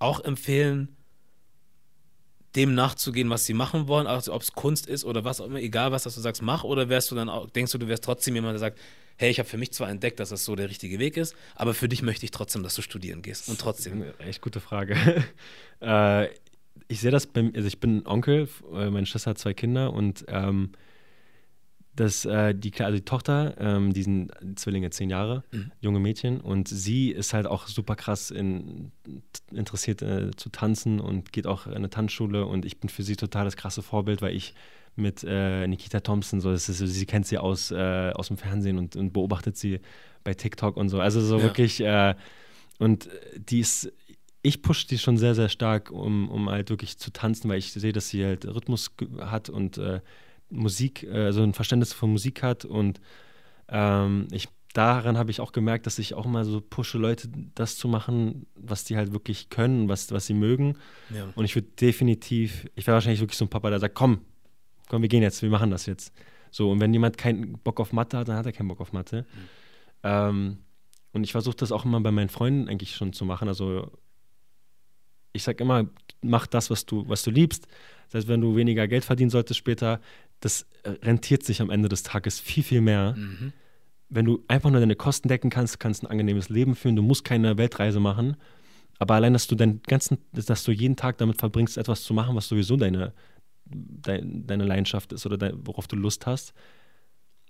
auch 0.00 0.18
empfehlen, 0.24 0.96
dem 2.56 2.74
nachzugehen, 2.74 3.30
was 3.30 3.46
sie 3.46 3.54
machen 3.54 3.88
wollen, 3.88 4.06
also 4.06 4.32
ob 4.32 4.42
es 4.42 4.52
Kunst 4.52 4.86
ist 4.86 5.04
oder 5.04 5.24
was 5.24 5.40
auch 5.40 5.46
immer, 5.46 5.60
egal 5.60 5.92
was, 5.92 6.02
dass 6.02 6.14
du 6.14 6.20
sagst, 6.20 6.42
mach, 6.42 6.64
oder 6.64 6.88
wärst 6.88 7.10
du 7.10 7.14
dann 7.14 7.28
auch, 7.28 7.48
denkst 7.48 7.72
du, 7.72 7.78
du 7.78 7.88
wärst 7.88 8.04
trotzdem 8.04 8.34
jemand, 8.34 8.54
der 8.54 8.58
sagt, 8.58 8.78
hey, 9.16 9.30
ich 9.30 9.38
habe 9.38 9.48
für 9.48 9.58
mich 9.58 9.72
zwar 9.72 9.88
entdeckt, 9.88 10.20
dass 10.20 10.30
das 10.30 10.44
so 10.44 10.54
der 10.56 10.68
richtige 10.68 10.98
Weg 10.98 11.16
ist, 11.16 11.34
aber 11.54 11.74
für 11.74 11.88
dich 11.88 12.02
möchte 12.02 12.24
ich 12.24 12.30
trotzdem, 12.30 12.62
dass 12.62 12.74
du 12.74 12.82
studieren 12.82 13.22
gehst. 13.22 13.48
Und 13.48 13.58
trotzdem. 13.60 14.04
Echt 14.18 14.40
gute 14.40 14.60
Frage. 14.60 14.96
äh, 15.80 16.26
ich 16.88 17.00
sehe 17.00 17.10
das, 17.10 17.26
beim, 17.26 17.52
also 17.54 17.66
ich 17.68 17.80
bin 17.80 18.06
Onkel, 18.06 18.48
äh, 18.74 18.90
meine 18.90 19.06
Schwester 19.06 19.30
hat 19.30 19.38
zwei 19.38 19.54
Kinder 19.54 19.92
und 19.92 20.24
ähm, 20.28 20.72
das, 21.94 22.24
äh, 22.24 22.54
die, 22.54 22.72
also 22.80 22.96
die 22.96 23.04
Tochter, 23.04 23.54
ähm, 23.58 23.92
die 23.92 24.02
sind 24.02 24.32
Zwillinge, 24.56 24.90
zehn 24.90 25.10
Jahre, 25.10 25.44
Mhm. 25.52 25.72
junge 25.80 26.00
Mädchen 26.00 26.40
und 26.40 26.68
sie 26.68 27.10
ist 27.10 27.34
halt 27.34 27.46
auch 27.46 27.66
super 27.66 27.96
krass 27.96 28.30
in, 28.30 28.92
interessiert 29.50 30.00
äh, 30.02 30.30
zu 30.36 30.48
tanzen 30.48 31.00
und 31.00 31.32
geht 31.32 31.46
auch 31.46 31.66
in 31.66 31.74
eine 31.74 31.90
Tanzschule 31.90 32.46
und 32.46 32.64
ich 32.64 32.80
bin 32.80 32.88
für 32.88 33.02
sie 33.02 33.16
total 33.16 33.44
das 33.44 33.56
krasse 33.56 33.82
Vorbild, 33.82 34.22
weil 34.22 34.34
ich 34.34 34.54
mit 34.96 35.24
äh, 35.26 35.66
Nikita 35.66 36.00
Thompson, 36.00 36.40
so, 36.40 36.50
das 36.50 36.68
ist, 36.68 36.78
sie 36.78 37.06
kennt 37.06 37.26
sie 37.26 37.38
aus, 37.38 37.70
äh, 37.70 38.10
aus 38.14 38.28
dem 38.28 38.36
Fernsehen 38.36 38.78
und, 38.78 38.96
und 38.96 39.12
beobachtet 39.12 39.56
sie 39.56 39.80
bei 40.24 40.34
TikTok 40.34 40.76
und 40.76 40.88
so. 40.88 41.00
Also 41.00 41.20
so 41.20 41.36
Ja. 41.38 41.42
wirklich, 41.44 41.80
äh, 41.80 42.14
und 42.78 43.08
die 43.36 43.60
ist, 43.60 43.92
ich 44.42 44.60
pushe 44.62 44.86
die 44.86 44.98
schon 44.98 45.16
sehr, 45.16 45.34
sehr 45.34 45.48
stark, 45.48 45.90
um, 45.90 46.28
um 46.28 46.48
halt 46.50 46.68
wirklich 46.70 46.98
zu 46.98 47.10
tanzen, 47.12 47.48
weil 47.48 47.58
ich 47.58 47.72
sehe, 47.72 47.92
dass 47.92 48.08
sie 48.08 48.24
halt 48.24 48.44
Rhythmus 48.46 48.90
hat 49.20 49.48
und 49.50 49.78
äh, 49.78 50.00
Musik, 50.52 51.02
äh, 51.04 51.32
so 51.32 51.42
ein 51.42 51.54
Verständnis 51.54 51.92
von 51.92 52.10
Musik 52.10 52.42
hat 52.42 52.64
und 52.64 53.00
ähm, 53.68 54.28
ich 54.30 54.48
daran 54.72 55.18
habe 55.18 55.30
ich 55.30 55.40
auch 55.40 55.52
gemerkt, 55.52 55.86
dass 55.86 55.98
ich 55.98 56.14
auch 56.14 56.26
mal 56.26 56.44
so 56.44 56.60
pushe, 56.60 56.98
Leute 56.98 57.28
das 57.54 57.76
zu 57.76 57.88
machen, 57.88 58.46
was 58.54 58.84
die 58.84 58.96
halt 58.96 59.12
wirklich 59.12 59.50
können, 59.50 59.88
was, 59.88 60.10
was 60.12 60.26
sie 60.26 60.34
mögen. 60.34 60.78
Ja. 61.14 61.28
Und 61.34 61.44
ich 61.44 61.54
würde 61.54 61.68
definitiv, 61.80 62.66
ich 62.74 62.86
wäre 62.86 62.94
wahrscheinlich 62.94 63.20
wirklich 63.20 63.36
so 63.36 63.44
ein 63.44 63.50
Papa, 63.50 63.70
der 63.70 63.80
sagt, 63.80 63.94
komm, 63.94 64.22
komm, 64.88 65.02
wir 65.02 65.08
gehen 65.08 65.22
jetzt, 65.22 65.42
wir 65.42 65.50
machen 65.50 65.70
das 65.70 65.86
jetzt. 65.86 66.12
So, 66.50 66.70
und 66.70 66.80
wenn 66.80 66.92
jemand 66.92 67.18
keinen 67.18 67.58
Bock 67.58 67.80
auf 67.80 67.92
Mathe 67.92 68.18
hat, 68.18 68.28
dann 68.28 68.36
hat 68.36 68.46
er 68.46 68.52
keinen 68.52 68.68
Bock 68.68 68.80
auf 68.80 68.92
Mathe. 68.92 69.26
Ähm, 70.02 70.58
und 71.12 71.24
ich 71.24 71.32
versuche 71.32 71.56
das 71.56 71.72
auch 71.72 71.84
immer 71.84 72.00
bei 72.00 72.10
meinen 72.10 72.28
Freunden 72.28 72.68
eigentlich 72.68 72.94
schon 72.94 73.12
zu 73.12 73.24
machen. 73.24 73.48
Also 73.48 73.90
ich 75.32 75.42
sage 75.42 75.64
immer, 75.64 75.86
mach 76.22 76.46
das, 76.46 76.70
was 76.70 76.86
du, 76.86 77.08
was 77.08 77.22
du 77.22 77.30
liebst. 77.30 77.66
Das 78.06 78.20
heißt, 78.20 78.28
wenn 78.28 78.40
du 78.40 78.56
weniger 78.56 78.88
Geld 78.88 79.04
verdienen 79.04 79.30
solltest 79.30 79.58
später, 79.58 80.00
das 80.42 80.66
äh, 80.82 80.90
rentiert 81.02 81.42
sich 81.44 81.62
am 81.62 81.70
Ende 81.70 81.88
des 81.88 82.02
Tages 82.02 82.38
viel, 82.38 82.62
viel 82.62 82.80
mehr, 82.82 83.14
Mhm. 83.16 83.52
wenn 84.10 84.26
du 84.26 84.44
einfach 84.48 84.70
nur 84.70 84.80
deine 84.80 84.96
Kosten 84.96 85.28
decken 85.28 85.48
kannst, 85.48 85.80
kannst 85.80 86.02
ein 86.02 86.08
angenehmes 86.08 86.50
Leben 86.50 86.74
führen, 86.74 86.96
du 86.96 87.02
musst 87.02 87.24
keine 87.24 87.56
Weltreise 87.56 87.98
machen. 88.00 88.36
Aber 88.98 89.14
allein, 89.14 89.32
dass 89.32 89.46
du 89.46 89.54
deinen 89.54 89.82
ganzen, 89.82 90.18
dass 90.32 90.64
du 90.64 90.70
jeden 90.72 90.96
Tag 90.96 91.16
damit 91.18 91.38
verbringst, 91.38 91.78
etwas 91.78 92.02
zu 92.04 92.12
machen, 92.12 92.36
was 92.36 92.46
sowieso 92.48 92.76
deine, 92.76 93.12
dein, 93.64 94.46
deine 94.46 94.64
Leidenschaft 94.64 95.12
ist 95.12 95.24
oder 95.26 95.38
dein, 95.38 95.66
worauf 95.66 95.88
du 95.88 95.96
Lust 95.96 96.26
hast, 96.26 96.52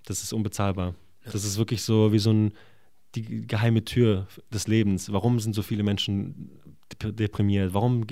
das 0.06 0.22
ist 0.22 0.32
unbezahlbar. 0.32 0.94
Ja. 1.24 1.32
Das 1.32 1.44
ist 1.44 1.58
wirklich 1.58 1.82
so 1.82 2.12
wie 2.12 2.18
so 2.18 2.32
ein, 2.32 2.52
die 3.14 3.46
geheime 3.46 3.84
Tür 3.84 4.26
des 4.52 4.66
Lebens. 4.68 5.12
Warum 5.12 5.40
sind 5.40 5.54
so 5.54 5.62
viele 5.62 5.82
Menschen 5.82 6.50
deprimiert? 6.98 7.74
Warum 7.74 8.06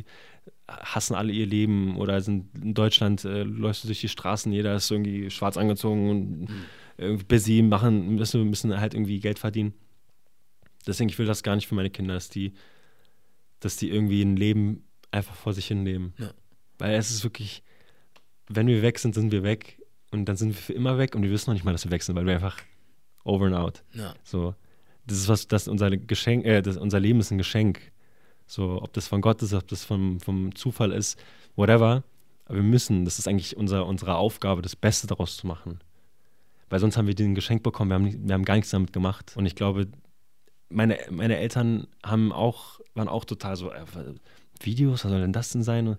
hassen 0.69 1.15
alle 1.15 1.33
ihr 1.33 1.47
Leben 1.47 1.97
oder 1.97 2.21
sind 2.21 2.47
in 2.55 2.75
Deutschland 2.75 3.25
äh, 3.25 3.43
läufst 3.43 3.85
du 3.85 3.89
durch 3.89 4.01
die 4.01 4.09
Straßen, 4.09 4.53
jeder 4.53 4.75
ist 4.77 4.91
irgendwie 4.91 5.31
schwarz 5.31 5.57
angezogen 5.57 6.11
und 6.11 6.41
mhm. 6.43 6.49
irgendwie 6.97 7.25
busy, 7.25 7.63
machen, 7.63 8.15
müssen, 8.15 8.49
müssen 8.49 8.79
halt 8.79 8.95
irgendwie 8.95 9.21
Geld 9.21 9.39
verdienen. 9.39 9.75
Deswegen, 10.87 11.11
ich 11.11 11.19
will 11.19 11.27
das 11.27 11.43
gar 11.43 11.57
nicht 11.57 11.67
für 11.67 11.75
meine 11.75 11.91
Kinder, 11.91 12.15
dass 12.15 12.29
die, 12.29 12.53
dass 13.59 13.77
die 13.77 13.91
irgendwie 13.91 14.23
ein 14.23 14.37
Leben 14.37 14.85
einfach 15.11 15.35
vor 15.35 15.53
sich 15.53 15.67
hin 15.67 15.85
leben. 15.85 16.15
Ja. 16.19 16.33
Weil 16.79 16.95
es 16.95 17.11
ist 17.11 17.25
wirklich, 17.25 17.63
wenn 18.49 18.67
wir 18.67 18.83
weg 18.83 18.99
sind, 18.99 19.15
sind 19.15 19.33
wir 19.33 19.43
weg 19.43 19.83
und 20.11 20.27
dann 20.27 20.37
sind 20.37 20.51
wir 20.51 20.57
für 20.57 20.73
immer 20.73 20.99
weg 20.99 21.15
und 21.15 21.23
wir 21.23 21.31
wissen 21.31 21.51
noch 21.51 21.55
nicht 21.55 21.65
mal, 21.65 21.73
dass 21.73 21.85
wir 21.85 21.91
weg 21.91 22.03
sind, 22.03 22.17
weil 22.17 22.27
wir 22.27 22.35
einfach 22.35 22.59
over 23.25 23.47
and 23.47 23.57
out. 23.57 23.83
Ja. 23.93 24.15
So, 24.25 24.55
das 25.07 25.19
ist 25.19 25.29
was, 25.29 25.49
das 25.49 25.69
unser 25.69 25.91
Geschenk, 25.91 26.47
äh, 26.47 26.63
das, 26.63 26.77
unser 26.77 27.01
Leben 27.01 27.21
ist 27.21 27.31
ein 27.31 27.39
Geschenk. 27.39 27.93
So, 28.51 28.83
ob 28.83 28.93
das 28.95 29.07
von 29.07 29.21
Gott 29.21 29.41
ist, 29.43 29.55
ob 29.55 29.69
das 29.69 29.85
vom, 29.85 30.19
vom 30.19 30.53
Zufall 30.57 30.91
ist, 30.91 31.17
whatever. 31.55 32.03
Aber 32.47 32.57
wir 32.57 32.65
müssen, 32.65 33.05
das 33.05 33.21
ist 33.21 33.29
eigentlich 33.29 33.57
unser, 33.57 33.87
unsere 33.87 34.17
Aufgabe, 34.17 34.61
das 34.61 34.75
Beste 34.75 35.07
daraus 35.07 35.37
zu 35.37 35.47
machen. 35.47 35.79
Weil 36.69 36.81
sonst 36.81 36.97
haben 36.97 37.07
wir 37.07 37.15
den 37.15 37.37
Geschenk 37.37 37.63
bekommen, 37.63 37.91
wir 37.91 37.95
haben, 37.95 38.29
wir 38.29 38.35
haben 38.35 38.45
gar 38.45 38.57
nichts 38.57 38.71
damit 38.71 38.93
gemacht. 38.93 39.35
Und 39.37 39.47
ich 39.47 39.55
glaube, 39.55 39.87
meine, 40.69 40.99
meine 41.11 41.37
Eltern 41.37 41.87
haben 42.05 42.33
auch, 42.33 42.81
waren 42.95 43.07
auch 43.07 43.25
total 43.25 43.55
so, 43.55 43.71
äh, 43.71 43.85
Videos, 44.59 45.05
was 45.05 45.13
soll 45.13 45.21
denn 45.21 45.33
das 45.33 45.51
denn 45.51 45.63
sein? 45.63 45.97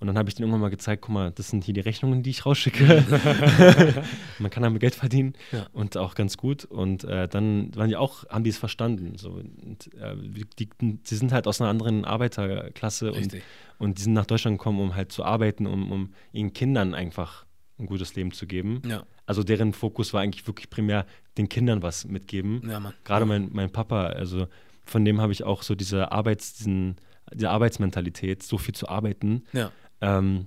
Und 0.00 0.06
dann 0.06 0.16
habe 0.16 0.28
ich 0.28 0.36
denen 0.36 0.44
irgendwann 0.44 0.60
mal 0.60 0.70
gezeigt, 0.70 1.02
guck 1.02 1.14
mal, 1.14 1.32
das 1.32 1.48
sind 1.48 1.64
hier 1.64 1.74
die 1.74 1.80
Rechnungen, 1.80 2.22
die 2.22 2.30
ich 2.30 2.46
rausschicke. 2.46 3.04
Man 4.38 4.50
kann 4.50 4.62
damit 4.62 4.80
Geld 4.80 4.94
verdienen 4.94 5.32
ja. 5.50 5.66
und 5.72 5.96
auch 5.96 6.14
ganz 6.14 6.36
gut. 6.36 6.64
Und 6.64 7.02
äh, 7.04 7.26
dann 7.26 7.74
waren 7.74 7.88
die 7.88 7.96
auch, 7.96 8.24
haben 8.28 8.44
die 8.44 8.50
es 8.50 8.58
verstanden. 8.58 9.18
So. 9.18 9.30
Und, 9.30 9.92
äh, 9.94 10.14
die, 10.58 10.68
die, 10.80 11.14
sind 11.14 11.32
halt 11.32 11.48
aus 11.48 11.60
einer 11.60 11.70
anderen 11.70 12.04
Arbeiterklasse 12.04 13.12
und, 13.12 13.36
und 13.78 13.98
die 13.98 14.02
sind 14.02 14.12
nach 14.12 14.26
Deutschland 14.26 14.58
gekommen, 14.58 14.80
um 14.80 14.94
halt 14.94 15.10
zu 15.10 15.24
arbeiten, 15.24 15.66
um, 15.66 15.90
um 15.90 16.12
ihren 16.32 16.52
Kindern 16.52 16.94
einfach 16.94 17.44
ein 17.78 17.86
gutes 17.86 18.14
Leben 18.14 18.32
zu 18.32 18.46
geben. 18.46 18.82
Ja. 18.86 19.04
Also 19.26 19.42
deren 19.42 19.72
Fokus 19.72 20.12
war 20.14 20.20
eigentlich 20.20 20.46
wirklich 20.46 20.70
primär 20.70 21.06
den 21.36 21.48
Kindern 21.48 21.82
was 21.82 22.04
mitgeben. 22.04 22.62
Ja, 22.68 22.92
Gerade 23.04 23.26
mein, 23.26 23.50
mein 23.52 23.70
Papa, 23.70 24.06
also 24.06 24.46
von 24.84 25.04
dem 25.04 25.20
habe 25.20 25.32
ich 25.32 25.44
auch 25.44 25.62
so 25.62 25.74
diese 25.74 26.12
Arbeits, 26.12 26.54
diesen, 26.54 26.96
diese 27.32 27.50
Arbeitsmentalität, 27.50 28.42
so 28.42 28.58
viel 28.58 28.74
zu 28.74 28.88
arbeiten. 28.88 29.44
Ja. 29.52 29.70
Ähm, 30.00 30.46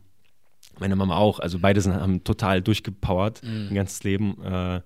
meine 0.79 0.95
Mama 0.95 1.15
auch. 1.15 1.39
Also 1.39 1.59
beide 1.59 1.81
sind, 1.81 1.93
haben 1.93 2.23
total 2.23 2.61
durchgepowert, 2.61 3.43
mhm. 3.43 3.67
ein 3.69 3.75
ganzes 3.75 4.03
Leben. 4.03 4.41
Äh, 4.43 4.81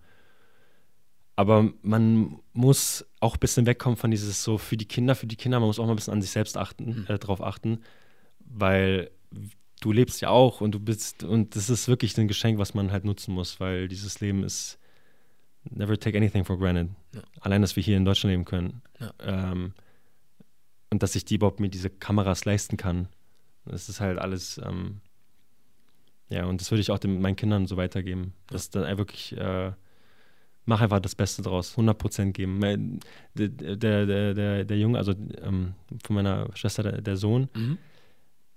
aber 1.36 1.72
man 1.82 2.40
muss 2.54 3.06
auch 3.20 3.36
ein 3.36 3.40
bisschen 3.40 3.66
wegkommen 3.66 3.98
von 3.98 4.12
dieses 4.12 4.44
so 4.44 4.58
für 4.58 4.78
die 4.78 4.88
Kinder, 4.88 5.16
für 5.16 5.28
die 5.28 5.36
Kinder, 5.36 5.60
man 5.60 5.68
muss 5.68 5.80
auch 5.80 5.86
mal 5.86 5.94
ein 5.94 5.98
bisschen 5.98 6.14
an 6.14 6.22
sich 6.22 6.32
selbst 6.32 6.58
achten, 6.58 6.86
mhm. 6.86 7.06
äh, 7.08 7.18
drauf 7.20 7.42
achten, 7.42 7.80
weil 8.40 9.12
du 9.82 9.92
lebst 9.92 10.22
ja 10.22 10.30
auch 10.30 10.62
und 10.62 10.72
du 10.72 10.80
bist, 10.80 11.24
und 11.24 11.56
das 11.56 11.70
ist 11.70 11.88
wirklich 11.88 12.18
ein 12.18 12.28
Geschenk, 12.28 12.58
was 12.58 12.74
man 12.74 12.92
halt 12.92 13.04
nutzen 13.04 13.34
muss, 13.34 13.60
weil 13.60 13.88
dieses 13.88 14.20
Leben 14.22 14.44
ist 14.44 14.80
never 15.70 15.98
take 16.00 16.18
anything 16.18 16.46
for 16.46 16.58
granted. 16.58 16.90
Ja. 17.14 17.22
Allein, 17.42 17.62
dass 17.62 17.76
wir 17.76 17.84
hier 17.84 17.98
in 17.98 18.06
Deutschland 18.06 18.32
leben 18.32 18.46
können. 18.46 18.82
Ja. 19.00 19.14
Ähm, 19.20 19.74
und 20.90 21.04
dass 21.04 21.16
ich 21.16 21.26
die 21.26 21.36
überhaupt 21.36 21.60
mir 21.60 21.70
diese 21.70 21.90
Kameras 21.90 22.46
leisten 22.46 22.78
kann 22.78 23.10
das 23.66 23.90
ist 23.90 24.00
halt 24.00 24.20
alles, 24.20 24.60
ähm, 24.64 25.02
ja, 26.30 26.46
und 26.46 26.62
das 26.62 26.72
würde 26.72 26.82
ich 26.82 26.92
auch 26.92 27.00
den, 27.00 27.22
meinen 27.22 27.36
Kindern 27.36 27.68
so 27.68 27.78
weitergeben. 27.78 28.34
Dass 28.48 28.70
dann 28.70 28.98
wirklich, 28.98 29.38
äh, 29.38 29.72
mach 30.66 30.82
einfach 30.82 31.00
das 31.00 31.16
Beste 31.16 31.42
draus, 31.42 31.78
100% 31.78 32.32
geben. 32.32 32.60
Der, 33.36 33.48
der, 33.50 34.06
der, 34.06 34.34
der, 34.34 34.66
der 34.66 34.78
Junge, 34.78 34.98
also 34.98 35.14
ähm, 35.42 35.74
von 36.04 36.16
meiner 36.16 36.50
Schwester, 36.56 36.84
der, 36.84 37.02
der 37.02 37.18
Sohn, 37.18 37.50
mhm. 37.54 37.78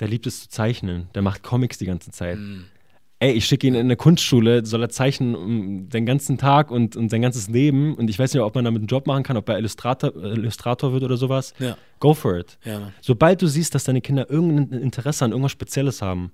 der 0.00 0.08
liebt 0.08 0.26
es 0.26 0.42
zu 0.42 0.48
zeichnen. 0.48 1.08
Der 1.14 1.22
macht 1.22 1.42
Comics 1.42 1.78
die 1.78 1.86
ganze 1.86 2.10
Zeit. 2.10 2.38
Mhm 2.38 2.66
ey, 3.20 3.32
ich 3.32 3.46
schicke 3.46 3.66
ihn 3.66 3.74
in 3.74 3.80
eine 3.80 3.96
Kunstschule, 3.96 4.64
soll 4.64 4.82
er 4.82 4.88
zeichnen 4.90 5.88
den 5.88 6.06
ganzen 6.06 6.38
Tag 6.38 6.70
und, 6.70 6.96
und 6.96 7.10
sein 7.10 7.22
ganzes 7.22 7.48
Leben 7.48 7.94
und 7.94 8.08
ich 8.08 8.18
weiß 8.18 8.32
nicht, 8.32 8.42
ob 8.42 8.54
man 8.54 8.64
damit 8.64 8.80
einen 8.80 8.86
Job 8.86 9.06
machen 9.06 9.24
kann, 9.24 9.36
ob 9.36 9.48
er 9.48 9.58
Illustrator, 9.58 10.14
Illustrator 10.14 10.92
wird 10.92 11.02
oder 11.02 11.16
sowas. 11.16 11.52
Ja. 11.58 11.76
Go 11.98 12.14
for 12.14 12.38
it. 12.38 12.58
Ja, 12.64 12.92
Sobald 13.00 13.42
du 13.42 13.48
siehst, 13.48 13.74
dass 13.74 13.84
deine 13.84 14.00
Kinder 14.00 14.30
irgendein 14.30 14.80
Interesse 14.80 15.24
an 15.24 15.32
irgendwas 15.32 15.52
Spezielles 15.52 16.00
haben, 16.00 16.30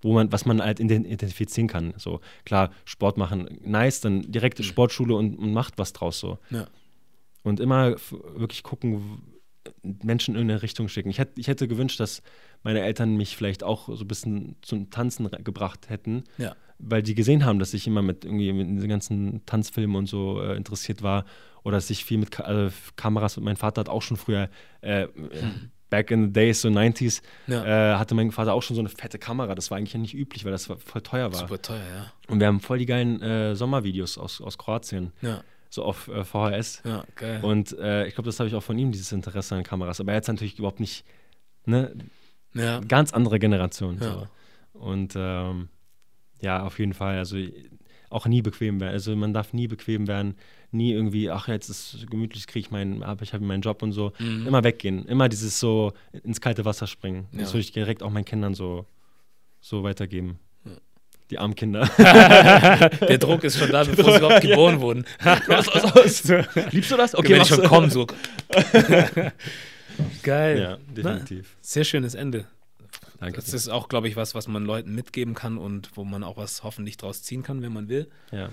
wo 0.00 0.14
man, 0.14 0.32
was 0.32 0.46
man 0.46 0.62
halt 0.62 0.80
identifizieren 0.80 1.68
kann. 1.68 1.92
So, 1.98 2.20
klar, 2.44 2.70
Sport 2.84 3.18
machen, 3.18 3.58
nice, 3.62 4.00
dann 4.00 4.30
direkt 4.30 4.58
mhm. 4.58 4.64
Sportschule 4.64 5.14
und, 5.14 5.36
und, 5.36 5.52
macht 5.52 5.78
was 5.78 5.92
draus 5.92 6.20
so. 6.20 6.38
Ja. 6.50 6.66
Und 7.42 7.60
immer 7.60 7.96
wirklich 8.36 8.62
gucken, 8.62 9.20
Menschen 9.82 10.34
in 10.34 10.40
irgendeine 10.40 10.62
Richtung 10.62 10.88
schicken. 10.88 11.08
Ich 11.08 11.18
hätte, 11.18 11.40
ich 11.40 11.48
hätte 11.48 11.68
gewünscht, 11.68 12.00
dass 12.00 12.22
meine 12.62 12.80
Eltern 12.80 13.16
mich 13.16 13.36
vielleicht 13.36 13.62
auch 13.62 13.88
so 13.88 14.04
ein 14.04 14.08
bisschen 14.08 14.56
zum 14.62 14.90
Tanzen 14.90 15.28
gebracht 15.44 15.88
hätten, 15.88 16.24
ja. 16.38 16.54
weil 16.78 17.02
die 17.02 17.14
gesehen 17.14 17.44
haben, 17.44 17.58
dass 17.58 17.74
ich 17.74 17.86
immer 17.86 18.02
mit 18.02 18.24
irgendwie 18.24 18.52
mit 18.52 18.68
diesen 18.68 18.88
ganzen 18.88 19.46
Tanzfilmen 19.46 19.96
und 19.96 20.06
so 20.06 20.40
äh, 20.40 20.56
interessiert 20.56 21.02
war 21.02 21.24
oder 21.62 21.76
dass 21.76 21.90
ich 21.90 22.04
viel 22.04 22.18
mit 22.18 22.30
Ka 22.30 22.66
äh, 22.66 22.70
Kameras 22.96 23.36
und 23.36 23.44
mein 23.44 23.56
Vater 23.56 23.80
hat 23.80 23.88
auch 23.88 24.02
schon 24.02 24.16
früher 24.16 24.48
äh, 24.80 25.06
hm. 25.14 25.70
back 25.90 26.10
in 26.10 26.26
the 26.26 26.32
days, 26.32 26.62
so 26.62 26.68
90s, 26.68 27.22
ja. 27.46 27.94
Äh, 27.94 27.98
hatte 27.98 28.14
mein 28.14 28.30
Vater 28.32 28.54
auch 28.54 28.62
schon 28.62 28.76
so 28.76 28.82
eine 28.82 28.88
fette 28.88 29.18
Kamera. 29.18 29.54
Das 29.54 29.70
war 29.70 29.78
eigentlich 29.78 29.94
ja 29.94 30.00
nicht 30.00 30.14
üblich, 30.14 30.44
weil 30.44 30.52
das 30.52 30.66
voll 30.66 31.02
teuer 31.02 31.32
war. 31.32 31.40
Super 31.40 31.60
teuer, 31.60 31.78
ja. 31.78 32.12
Und 32.28 32.40
wir 32.40 32.46
haben 32.46 32.60
voll 32.60 32.78
die 32.78 32.86
geilen 32.86 33.20
äh, 33.22 33.54
Sommervideos 33.54 34.18
aus, 34.18 34.40
aus 34.40 34.58
Kroatien. 34.58 35.12
Ja 35.22 35.42
so 35.74 35.84
auf 35.84 36.08
äh, 36.08 36.24
VHS. 36.24 36.82
Ja, 36.84 37.04
geil. 37.16 37.40
Und 37.42 37.76
äh, 37.78 38.06
ich 38.06 38.14
glaube, 38.14 38.26
das 38.26 38.38
habe 38.38 38.48
ich 38.48 38.54
auch 38.54 38.62
von 38.62 38.78
ihm, 38.78 38.92
dieses 38.92 39.12
Interesse 39.12 39.54
an 39.56 39.62
Kameras. 39.62 40.00
Aber 40.00 40.12
er 40.12 40.16
hat 40.18 40.28
natürlich 40.28 40.58
überhaupt 40.58 40.80
nicht, 40.80 41.04
ne, 41.66 41.94
ja. 42.54 42.80
Ganz 42.80 43.12
andere 43.12 43.38
Generation. 43.38 43.98
Ja. 44.00 44.28
So. 44.72 44.78
Und 44.78 45.14
ähm, 45.16 45.68
ja, 46.40 46.62
auf 46.62 46.78
jeden 46.78 46.94
Fall. 46.94 47.18
Also 47.18 47.36
auch 48.10 48.26
nie 48.26 48.42
bequem 48.42 48.80
werden. 48.80 48.92
Also 48.92 49.16
man 49.16 49.32
darf 49.32 49.52
nie 49.52 49.66
bequem 49.66 50.06
werden, 50.06 50.36
nie 50.70 50.92
irgendwie, 50.92 51.30
ach 51.30 51.48
jetzt 51.48 51.68
ist 51.68 52.06
gemütlich, 52.08 52.46
kriege 52.46 52.66
ich 52.66 52.70
meinen, 52.70 53.02
aber 53.02 53.22
ich 53.22 53.34
habe 53.34 53.44
meinen 53.44 53.62
Job 53.62 53.82
und 53.82 53.92
so. 53.92 54.12
Mhm. 54.20 54.46
Immer 54.46 54.62
weggehen, 54.62 55.04
immer 55.06 55.28
dieses 55.28 55.58
so 55.58 55.92
ins 56.22 56.40
kalte 56.40 56.64
Wasser 56.64 56.86
springen. 56.86 57.26
Ja. 57.32 57.40
Das 57.40 57.52
würde 57.52 57.60
ich 57.62 57.72
direkt 57.72 58.04
auch 58.04 58.10
meinen 58.10 58.24
Kindern 58.24 58.54
so, 58.54 58.86
so 59.60 59.82
weitergeben. 59.82 60.38
Die 61.30 61.38
armen 61.38 61.54
Kinder. 61.54 61.88
Der 61.96 63.18
Druck 63.18 63.44
ist 63.44 63.58
schon 63.58 63.70
da, 63.70 63.84
bevor 63.84 64.12
sie 64.12 64.18
überhaupt 64.18 64.42
geboren 64.42 64.80
wurden. 64.80 65.04
was, 65.22 65.66
was, 65.68 66.28
was? 66.28 66.72
Liebst 66.72 66.90
du 66.90 66.96
das? 66.96 67.14
Okay, 67.14 67.34
wenn 67.34 67.42
ich 67.42 67.48
schon 67.48 67.64
kommen, 67.64 67.90
so. 67.90 68.06
Geil. 70.22 70.60
Ja, 70.60 70.76
definitiv. 70.94 71.50
Na, 71.54 71.58
sehr 71.62 71.84
schönes 71.84 72.14
Ende. 72.14 72.46
Danke. 73.20 73.36
Das 73.36 73.54
ist 73.54 73.68
auch, 73.68 73.88
glaube 73.88 74.08
ich, 74.08 74.16
was, 74.16 74.34
was 74.34 74.48
man 74.48 74.64
Leuten 74.66 74.94
mitgeben 74.94 75.34
kann 75.34 75.56
und 75.56 75.96
wo 75.96 76.04
man 76.04 76.24
auch 76.24 76.36
was 76.36 76.62
hoffentlich 76.62 76.98
draus 76.98 77.22
ziehen 77.22 77.42
kann, 77.42 77.62
wenn 77.62 77.72
man 77.72 77.88
will. 77.88 78.08
Ja. 78.30 78.50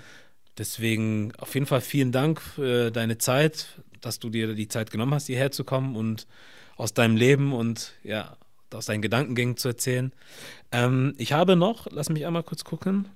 Deswegen 0.57 1.33
auf 1.37 1.53
jeden 1.53 1.65
Fall 1.65 1.81
vielen 1.81 2.11
Dank 2.11 2.41
für 2.41 2.91
deine 2.91 3.17
Zeit, 3.17 3.67
dass 3.99 4.19
du 4.19 4.29
dir 4.29 4.53
die 4.53 4.67
Zeit 4.67 4.91
genommen 4.91 5.13
hast, 5.13 5.27
hierher 5.27 5.51
zu 5.51 5.63
kommen 5.63 5.95
und 5.95 6.27
aus 6.77 6.93
deinem 6.93 7.15
Leben 7.15 7.53
und 7.53 7.93
ja, 8.03 8.37
aus 8.73 8.85
deinen 8.85 9.01
Gedankengängen 9.01 9.57
zu 9.57 9.67
erzählen. 9.69 10.11
Ähm, 10.71 11.13
ich 11.17 11.33
habe 11.33 11.55
noch, 11.55 11.87
lass 11.91 12.09
mich 12.09 12.25
einmal 12.25 12.43
kurz 12.43 12.63
gucken, 12.63 13.07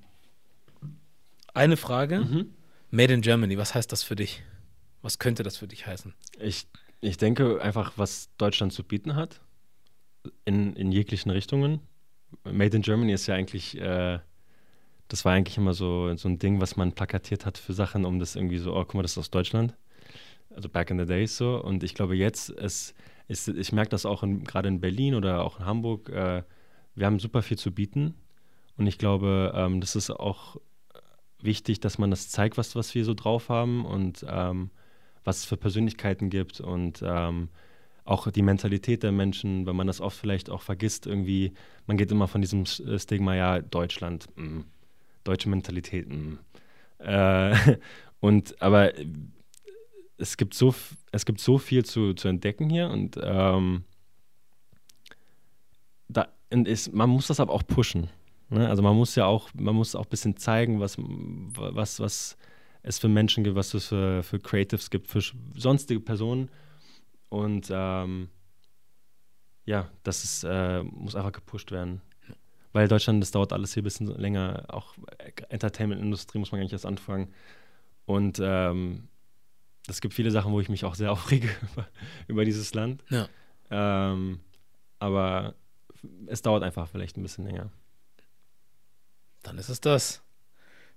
eine 1.53 1.77
Frage. 1.77 2.21
Mhm. 2.21 2.53
Made 2.91 3.13
in 3.13 3.21
Germany, 3.21 3.57
was 3.57 3.75
heißt 3.75 3.91
das 3.91 4.03
für 4.03 4.15
dich? 4.15 4.43
Was 5.01 5.19
könnte 5.19 5.43
das 5.43 5.57
für 5.57 5.67
dich 5.67 5.85
heißen? 5.85 6.13
Ich 6.39 6.67
ich 7.05 7.17
denke 7.17 7.61
einfach, 7.61 7.93
was 7.97 8.29
Deutschland 8.37 8.73
zu 8.73 8.83
bieten 8.83 9.15
hat, 9.15 9.41
in, 10.43 10.75
in 10.75 10.91
jeglichen 10.91 11.29
Richtungen. 11.29 11.79
Made 12.43 12.75
in 12.75 12.81
Germany 12.81 13.13
ist 13.13 13.27
ja 13.27 13.35
eigentlich, 13.35 13.79
äh, 13.79 14.19
das 15.07 15.23
war 15.23 15.33
eigentlich 15.33 15.57
immer 15.57 15.73
so, 15.73 16.15
so 16.15 16.27
ein 16.27 16.39
Ding, 16.39 16.59
was 16.59 16.77
man 16.77 16.93
plakatiert 16.93 17.45
hat 17.45 17.57
für 17.57 17.73
Sachen, 17.73 18.05
um 18.05 18.19
das 18.19 18.35
irgendwie 18.35 18.57
so, 18.57 18.75
oh, 18.75 18.83
guck 18.83 18.95
mal, 18.95 19.01
das 19.03 19.11
ist 19.11 19.17
aus 19.19 19.29
Deutschland. 19.29 19.75
Also 20.55 20.69
back 20.69 20.89
in 20.89 20.99
the 20.99 21.05
days 21.05 21.37
so. 21.37 21.61
Und 21.61 21.83
ich 21.83 21.93
glaube, 21.93 22.15
jetzt 22.15 22.49
ist, 22.49 22.95
ist 23.27 23.47
ich 23.47 23.71
merke 23.71 23.89
das 23.89 24.05
auch 24.05 24.23
gerade 24.43 24.67
in 24.67 24.81
Berlin 24.81 25.15
oder 25.15 25.43
auch 25.43 25.59
in 25.59 25.65
Hamburg, 25.65 26.09
äh, 26.09 26.43
wir 26.95 27.05
haben 27.05 27.19
super 27.19 27.41
viel 27.41 27.57
zu 27.57 27.71
bieten. 27.71 28.15
Und 28.77 28.87
ich 28.87 28.97
glaube, 28.97 29.53
ähm, 29.55 29.81
das 29.81 29.95
ist 29.95 30.09
auch 30.09 30.57
wichtig, 31.39 31.79
dass 31.79 31.97
man 31.97 32.09
das 32.09 32.29
zeigt, 32.29 32.57
was, 32.57 32.75
was 32.75 32.93
wir 32.95 33.05
so 33.05 33.13
drauf 33.13 33.49
haben 33.49 33.85
und 33.85 34.25
ähm, 34.27 34.69
was 35.23 35.39
es 35.39 35.45
für 35.45 35.57
Persönlichkeiten 35.57 36.29
gibt 36.29 36.59
und 36.61 37.03
ähm, 37.05 37.49
auch 38.03 38.29
die 38.29 38.43
Mentalität 38.43 39.01
der 39.03 39.11
Menschen, 39.11 39.65
wenn 39.65 39.75
man 39.75 39.87
das 39.87 39.99
oft 39.99 40.17
vielleicht 40.17 40.49
auch 40.49 40.61
vergisst, 40.61 41.07
irgendwie, 41.07 41.53
man 41.87 41.97
geht 41.97 42.11
immer 42.11 42.27
von 42.27 42.41
diesem 42.41 42.63
äh, 42.63 42.99
Stigma, 42.99 43.35
ja, 43.35 43.61
Deutschland, 43.61 44.27
mh, 44.35 44.45
mm, 44.45 44.65
deutsche 45.23 45.49
Mentalität. 45.49 46.07
Äh, 46.99 47.77
und 48.19 48.61
aber 48.61 48.93
es 50.17 50.37
gibt 50.37 50.53
so, 50.53 50.73
es 51.11 51.25
gibt 51.25 51.39
so 51.39 51.57
viel 51.57 51.85
zu, 51.85 52.13
zu 52.13 52.27
entdecken 52.27 52.69
hier 52.69 52.89
und 52.89 53.19
ähm, 53.21 53.83
da 56.07 56.27
ist, 56.49 56.93
man 56.93 57.09
muss 57.09 57.27
das 57.27 57.39
aber 57.39 57.53
auch 57.53 57.63
pushen. 57.65 58.09
Ne? 58.49 58.67
Also 58.69 58.81
man 58.81 58.95
muss 58.95 59.15
ja 59.15 59.25
auch, 59.25 59.49
man 59.53 59.75
muss 59.75 59.95
auch 59.95 60.05
ein 60.05 60.09
bisschen 60.09 60.37
zeigen, 60.37 60.79
was, 60.79 60.97
was, 60.97 61.99
was 61.99 62.37
es 62.83 62.99
für 62.99 63.07
Menschen 63.07 63.43
gibt, 63.43 63.55
was 63.55 63.73
es 63.73 63.87
für, 63.87 64.23
für 64.23 64.39
Creatives 64.39 64.89
gibt, 64.89 65.07
für 65.07 65.21
sonstige 65.55 65.99
Personen. 65.99 66.49
Und 67.29 67.69
ähm, 67.71 68.29
ja, 69.65 69.89
das 70.03 70.23
ist, 70.23 70.43
äh, 70.43 70.83
muss 70.83 71.15
einfach 71.15 71.31
gepusht 71.31 71.71
werden. 71.71 72.01
Weil 72.71 72.87
Deutschland, 72.87 73.23
das 73.23 73.31
dauert 73.31 73.53
alles 73.53 73.73
hier 73.73 73.81
ein 73.81 73.85
bisschen 73.85 74.07
länger. 74.07 74.65
Auch 74.67 74.95
Entertainment-Industrie 75.49 76.39
muss 76.39 76.51
man 76.51 76.59
gar 76.59 76.63
nicht 76.63 76.73
erst 76.73 76.85
anfangen. 76.85 77.33
Und 78.05 78.39
ähm, 78.41 79.07
es 79.87 80.01
gibt 80.01 80.13
viele 80.13 80.31
Sachen, 80.31 80.51
wo 80.51 80.59
ich 80.59 80.69
mich 80.69 80.85
auch 80.85 80.95
sehr 80.95 81.11
aufrege 81.11 81.49
über, 81.73 81.87
über 82.27 82.45
dieses 82.45 82.73
Land. 82.73 83.03
Ja. 83.09 83.27
Ähm, 83.69 84.39
aber 84.99 85.55
es 86.27 86.41
dauert 86.41 86.63
einfach 86.63 86.87
vielleicht 86.87 87.17
ein 87.17 87.23
bisschen 87.23 87.45
länger. 87.45 87.69
Dann 89.43 89.57
ist 89.57 89.69
es 89.69 89.81
das. 89.81 90.21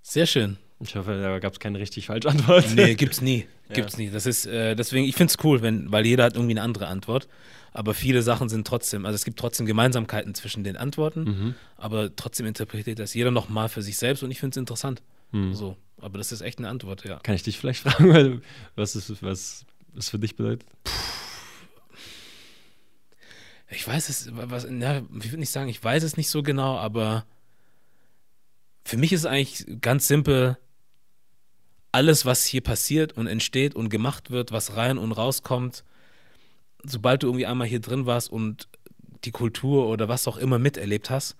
Sehr 0.01 0.25
schön. 0.25 0.57
Ich 0.81 0.95
hoffe, 0.95 1.19
da 1.21 1.39
gab 1.39 1.53
es 1.53 1.59
keine 1.59 1.77
richtig 1.77 2.07
falsche 2.07 2.29
Antwort. 2.29 2.73
Nee, 2.73 2.95
gibt's 2.95 3.21
nie. 3.21 3.47
Gibt's 3.71 3.97
ja. 3.97 4.05
nie. 4.05 4.09
Das 4.09 4.25
ist, 4.25 4.47
äh, 4.47 4.75
deswegen, 4.75 5.05
ich 5.05 5.15
finde 5.15 5.31
es 5.31 5.43
cool, 5.43 5.61
wenn, 5.61 5.91
weil 5.91 6.05
jeder 6.05 6.23
hat 6.23 6.33
irgendwie 6.33 6.53
eine 6.53 6.63
andere 6.63 6.87
Antwort. 6.87 7.27
Aber 7.71 7.93
viele 7.93 8.23
Sachen 8.23 8.49
sind 8.49 8.65
trotzdem, 8.65 9.05
also 9.05 9.15
es 9.15 9.25
gibt 9.25 9.37
trotzdem 9.37 9.67
Gemeinsamkeiten 9.67 10.33
zwischen 10.33 10.63
den 10.63 10.75
Antworten, 10.75 11.23
mhm. 11.23 11.55
aber 11.77 12.15
trotzdem 12.15 12.47
interpretiert 12.47 12.97
das 12.97 13.13
jeder 13.13 13.29
nochmal 13.29 13.69
für 13.69 13.83
sich 13.83 13.97
selbst 13.97 14.23
und 14.23 14.31
ich 14.31 14.39
finde 14.39 14.55
es 14.55 14.57
interessant. 14.57 15.03
Mhm. 15.31 15.53
So. 15.53 15.77
Aber 16.01 16.17
das 16.17 16.31
ist 16.31 16.41
echt 16.41 16.59
eine 16.59 16.69
Antwort, 16.69 17.03
ja. 17.03 17.19
Kann 17.19 17.35
ich 17.35 17.43
dich 17.43 17.57
vielleicht 17.57 17.81
fragen, 17.83 18.41
was 18.75 18.95
es 18.95 19.21
was, 19.21 19.65
was 19.93 20.09
für 20.09 20.19
dich 20.19 20.35
bedeutet? 20.35 20.65
Puh. 20.83 20.91
Ich 23.71 23.87
weiß 23.87 24.09
es, 24.09 24.29
was, 24.31 24.65
na, 24.69 24.97
ich 24.97 25.31
würde 25.31 25.37
nicht 25.37 25.51
sagen, 25.51 25.69
ich 25.69 25.83
weiß 25.83 26.03
es 26.03 26.17
nicht 26.17 26.29
so 26.29 26.41
genau, 26.41 26.77
aber 26.77 27.25
für 28.83 28.97
mich 28.97 29.13
ist 29.13 29.21
es 29.21 29.25
eigentlich 29.25 29.65
ganz 29.81 30.07
simpel, 30.07 30.57
alles, 31.91 32.25
was 32.25 32.45
hier 32.45 32.61
passiert 32.61 33.13
und 33.13 33.27
entsteht 33.27 33.75
und 33.75 33.89
gemacht 33.89 34.31
wird, 34.31 34.51
was 34.51 34.75
rein 34.75 34.97
und 34.97 35.11
rauskommt, 35.11 35.83
sobald 36.83 37.23
du 37.23 37.27
irgendwie 37.27 37.45
einmal 37.45 37.67
hier 37.67 37.79
drin 37.79 38.05
warst 38.05 38.31
und 38.31 38.67
die 39.25 39.31
Kultur 39.31 39.87
oder 39.87 40.07
was 40.07 40.27
auch 40.27 40.37
immer 40.37 40.59
miterlebt 40.59 41.09
hast, 41.09 41.35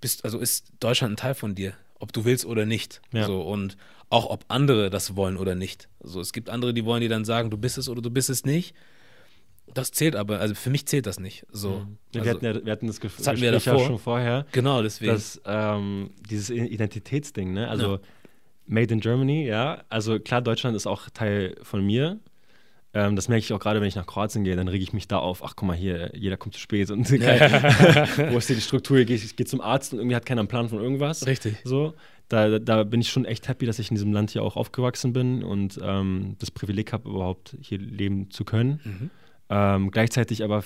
bist, 0.00 0.24
also 0.24 0.38
ist 0.38 0.72
Deutschland 0.80 1.14
ein 1.14 1.16
Teil 1.16 1.34
von 1.34 1.54
dir, 1.54 1.74
ob 1.98 2.12
du 2.12 2.24
willst 2.24 2.44
oder 2.44 2.66
nicht. 2.66 3.00
Ja. 3.12 3.26
So, 3.26 3.42
und 3.42 3.76
auch 4.10 4.30
ob 4.30 4.44
andere 4.48 4.90
das 4.90 5.16
wollen 5.16 5.36
oder 5.36 5.54
nicht. 5.54 5.88
Also 6.02 6.20
es 6.20 6.32
gibt 6.32 6.50
andere, 6.50 6.72
die 6.72 6.84
wollen 6.84 7.00
dir 7.00 7.08
dann 7.08 7.24
sagen, 7.24 7.50
du 7.50 7.58
bist 7.58 7.78
es 7.78 7.88
oder 7.88 8.00
du 8.00 8.10
bist 8.10 8.30
es 8.30 8.44
nicht. 8.44 8.74
Das 9.74 9.90
zählt 9.90 10.16
aber, 10.16 10.40
also 10.40 10.54
für 10.54 10.70
mich 10.70 10.86
zählt 10.86 11.06
das 11.06 11.20
nicht. 11.20 11.44
So. 11.50 11.80
Mhm. 11.80 11.98
wir, 12.12 12.22
also, 12.22 12.34
hatten 12.34 12.44
ja, 12.44 12.64
wir 12.64 12.72
hatten 12.72 12.86
das 12.86 13.00
Gef 13.00 13.16
das 13.16 13.26
hatten 13.26 13.40
wir 13.40 13.52
Gespräch 13.52 13.80
ja 13.80 13.86
schon 13.86 13.98
vorher. 13.98 14.46
Genau, 14.52 14.82
deswegen. 14.82 15.12
Dass, 15.12 15.40
ähm, 15.44 16.10
dieses 16.30 16.50
Identitätsding, 16.50 17.52
ne? 17.52 17.68
Also 17.68 17.94
ja. 17.94 18.00
Made 18.66 18.94
in 18.94 19.00
Germany, 19.00 19.46
ja. 19.46 19.84
Also 19.88 20.18
klar, 20.20 20.40
Deutschland 20.40 20.74
ist 20.76 20.86
auch 20.86 21.10
Teil 21.10 21.56
von 21.62 21.84
mir. 21.84 22.18
Ähm, 22.98 23.14
das 23.14 23.28
merke 23.28 23.44
ich 23.44 23.52
auch 23.52 23.60
gerade, 23.60 23.80
wenn 23.80 23.86
ich 23.86 23.94
nach 23.94 24.06
Kroatien 24.06 24.42
gehe, 24.42 24.56
dann 24.56 24.66
rege 24.66 24.82
ich 24.82 24.92
mich 24.92 25.06
da 25.06 25.18
auf. 25.18 25.44
Ach, 25.44 25.54
guck 25.54 25.68
mal 25.68 25.76
hier, 25.76 26.10
jeder 26.16 26.36
kommt 26.36 26.54
zu 26.54 26.60
spät 26.60 26.90
und 26.90 27.08
wo 27.10 28.38
ist 28.38 28.48
die 28.48 28.60
Struktur? 28.60 28.98
Ich 28.98 29.06
gehe, 29.06 29.14
ich 29.14 29.36
gehe 29.36 29.46
zum 29.46 29.60
Arzt 29.60 29.92
und 29.92 30.00
irgendwie 30.00 30.16
hat 30.16 30.26
keiner 30.26 30.40
einen 30.40 30.48
Plan 30.48 30.68
von 30.68 30.80
irgendwas. 30.80 31.24
Richtig. 31.24 31.58
So. 31.62 31.94
Da, 32.28 32.58
da 32.58 32.82
bin 32.82 33.00
ich 33.00 33.08
schon 33.08 33.24
echt 33.24 33.46
happy, 33.46 33.66
dass 33.66 33.78
ich 33.78 33.90
in 33.90 33.94
diesem 33.94 34.12
Land 34.12 34.32
hier 34.32 34.42
auch 34.42 34.56
aufgewachsen 34.56 35.12
bin 35.12 35.44
und 35.44 35.78
ähm, 35.80 36.34
das 36.40 36.50
Privileg 36.50 36.92
habe, 36.92 37.08
überhaupt 37.08 37.56
hier 37.60 37.78
leben 37.78 38.32
zu 38.32 38.44
können. 38.44 38.80
Mhm. 38.84 39.10
Ähm, 39.48 39.90
gleichzeitig 39.92 40.42
aber 40.42 40.64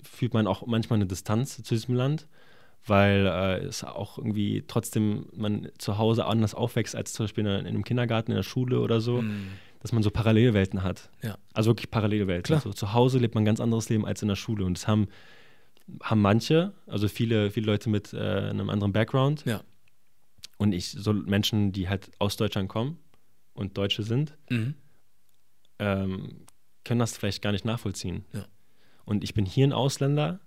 fühlt 0.00 0.32
man 0.32 0.46
auch 0.46 0.64
manchmal 0.66 0.98
eine 0.98 1.06
Distanz 1.06 1.60
zu 1.60 1.74
diesem 1.74 1.96
Land, 1.96 2.28
weil 2.86 3.26
äh, 3.26 3.64
es 3.64 3.82
auch 3.82 4.16
irgendwie 4.16 4.62
trotzdem 4.68 5.26
man 5.34 5.68
zu 5.76 5.98
Hause 5.98 6.24
anders 6.24 6.54
aufwächst 6.54 6.94
als 6.94 7.12
zum 7.12 7.24
Beispiel 7.24 7.44
in, 7.44 7.50
in 7.50 7.66
einem 7.66 7.84
Kindergarten, 7.84 8.30
in 8.30 8.36
der 8.36 8.44
Schule 8.44 8.80
oder 8.80 9.00
so. 9.00 9.22
Mhm 9.22 9.48
dass 9.84 9.92
man 9.92 10.02
so 10.02 10.10
Parallelwelten 10.10 10.82
hat. 10.82 11.10
Ja. 11.22 11.36
Also 11.52 11.68
wirklich 11.68 11.90
Parallelwelten. 11.90 12.54
Also 12.54 12.72
zu 12.72 12.94
Hause 12.94 13.18
lebt 13.18 13.34
man 13.34 13.42
ein 13.42 13.44
ganz 13.44 13.60
anderes 13.60 13.90
Leben 13.90 14.06
als 14.06 14.22
in 14.22 14.28
der 14.28 14.34
Schule. 14.34 14.64
Und 14.64 14.78
das 14.78 14.88
haben, 14.88 15.08
haben 16.02 16.22
manche, 16.22 16.72
also 16.86 17.06
viele, 17.06 17.50
viele 17.50 17.66
Leute 17.66 17.90
mit 17.90 18.14
äh, 18.14 18.16
einem 18.16 18.70
anderen 18.70 18.94
Background. 18.94 19.44
Ja. 19.44 19.60
Und 20.56 20.72
ich, 20.72 20.88
so 20.88 21.12
Menschen, 21.12 21.72
die 21.72 21.90
halt 21.90 22.10
aus 22.18 22.38
Deutschland 22.38 22.70
kommen 22.70 22.96
und 23.52 23.76
Deutsche 23.76 24.04
sind, 24.04 24.38
mhm. 24.48 24.74
ähm, 25.78 26.46
können 26.82 27.00
das 27.00 27.18
vielleicht 27.18 27.42
gar 27.42 27.52
nicht 27.52 27.66
nachvollziehen. 27.66 28.24
Ja. 28.32 28.46
Und 29.04 29.22
ich 29.22 29.34
bin 29.34 29.44
hier 29.44 29.66
ein 29.66 29.74
Ausländer, 29.74 30.40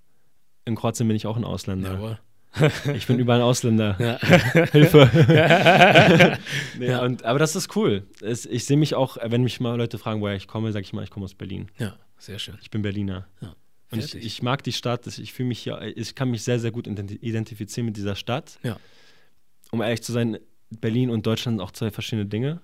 in 0.66 0.74
Kroatien 0.74 1.08
bin 1.08 1.16
ich 1.16 1.28
auch 1.28 1.38
ein 1.38 1.46
Ausländer. 1.46 1.94
Jawohl. 1.94 2.20
Ich 2.94 3.08
bin 3.08 3.20
überall 3.20 3.40
ein 3.40 3.44
Ausländer. 3.44 3.96
Ja. 4.00 4.18
Hilfe. 4.72 5.10
nee, 6.80 6.88
ja. 6.88 7.04
und, 7.04 7.24
aber 7.24 7.40
das 7.40 7.56
ist 7.56 7.76
cool. 7.76 8.08
Es, 8.22 8.46
ich 8.46 8.66
sehe 8.66 8.78
mich 8.78 8.96
auch, 8.96 9.18
wenn 9.24 9.44
mich 9.44 9.60
mal 9.60 9.76
Leute 9.76 9.98
fragen, 9.98 10.22
woher 10.22 10.36
ich 10.36 10.48
komme, 10.48 10.72
sage 10.72 10.84
ich 10.84 10.94
mal, 10.94 11.04
ich 11.04 11.10
komme 11.10 11.26
aus 11.26 11.34
Berlin. 11.34 11.68
Ja, 11.78 11.98
sehr 12.18 12.40
schön. 12.40 12.58
Ich 12.62 12.70
bin 12.70 12.82
Berliner. 12.82 13.28
Ja. 13.42 13.56
Und 13.92 14.00
ich, 14.00 14.16
ich, 14.16 14.42
mag 14.44 14.64
die 14.64 14.74
Stadt. 14.74 15.08
Ich 15.08 15.34
fühle 15.34 15.48
mich 15.48 15.60
hier, 15.60 15.82
ich 15.96 16.16
kann 16.16 16.30
mich 16.30 16.44
sehr, 16.44 16.60
sehr 16.60 16.72
gut 16.72 16.88
identifizieren 16.88 17.86
mit 17.86 17.96
dieser 17.96 18.16
Stadt. 18.16 18.60
Ja. 18.64 18.78
Um 19.72 19.82
ehrlich 19.82 20.04
zu 20.04 20.12
sein, 20.12 20.38
Berlin 20.70 21.10
und 21.10 21.26
Deutschland 21.26 21.58
sind 21.58 21.66
auch 21.66 21.72
zwei 21.72 21.92
verschiedene 21.92 22.26
Dinge, 22.26 22.62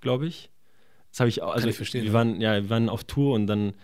glaube 0.00 0.26
ich. 0.26 0.50
Das 1.10 1.20
habe 1.20 1.28
ich 1.28 1.42
auch. 1.42 1.50
Also 1.50 1.62
kann 1.62 1.70
ich 1.70 1.76
verstehen. 1.76 2.04
Wir 2.04 2.12
waren, 2.12 2.40
ja, 2.40 2.54
wir 2.54 2.70
waren 2.70 2.88
auf 2.88 3.04
Tour 3.04 3.34
und 3.34 3.46
dann 3.46 3.74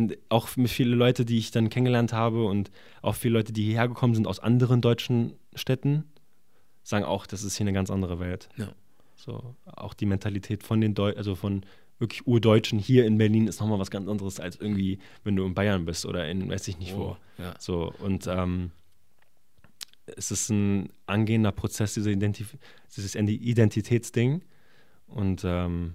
und 0.00 0.18
auch 0.28 0.48
viele 0.48 0.96
Leute, 0.96 1.24
die 1.24 1.38
ich 1.38 1.50
dann 1.50 1.68
kennengelernt 1.68 2.12
habe 2.12 2.44
und 2.44 2.70
auch 3.02 3.14
viele 3.14 3.34
Leute, 3.34 3.52
die 3.52 3.64
hierher 3.64 3.88
gekommen 3.88 4.14
sind 4.14 4.26
aus 4.26 4.40
anderen 4.40 4.80
deutschen 4.80 5.34
Städten, 5.54 6.04
sagen 6.82 7.04
auch, 7.04 7.26
das 7.26 7.44
ist 7.44 7.56
hier 7.56 7.64
eine 7.64 7.72
ganz 7.72 7.90
andere 7.90 8.18
Welt. 8.18 8.48
Ja. 8.56 8.72
So, 9.16 9.54
auch 9.66 9.94
die 9.94 10.06
Mentalität 10.06 10.62
von 10.62 10.80
den 10.80 10.94
Deu 10.94 11.12
also 11.14 11.34
von 11.34 11.62
wirklich 11.98 12.26
Urdeutschen 12.26 12.78
hier 12.78 13.04
in 13.04 13.18
Berlin 13.18 13.46
ist 13.46 13.60
nochmal 13.60 13.78
was 13.78 13.90
ganz 13.90 14.08
anderes 14.08 14.40
als 14.40 14.56
irgendwie, 14.56 14.98
wenn 15.22 15.36
du 15.36 15.44
in 15.44 15.52
Bayern 15.52 15.84
bist 15.84 16.06
oder 16.06 16.26
in 16.28 16.48
weiß 16.48 16.66
ich 16.68 16.78
nicht 16.78 16.94
oh, 16.94 17.16
wo. 17.38 17.42
Ja. 17.42 17.54
So, 17.58 17.92
und 17.98 18.26
ähm, 18.26 18.70
es 20.06 20.30
ist 20.30 20.48
ein 20.48 20.88
angehender 21.06 21.52
Prozess, 21.52 21.94
dieser 21.94 22.10
Identif 22.10 22.56
dieses 22.96 23.14
Identitätsding. 23.14 24.42
Und 25.06 25.42
ähm, 25.44 25.94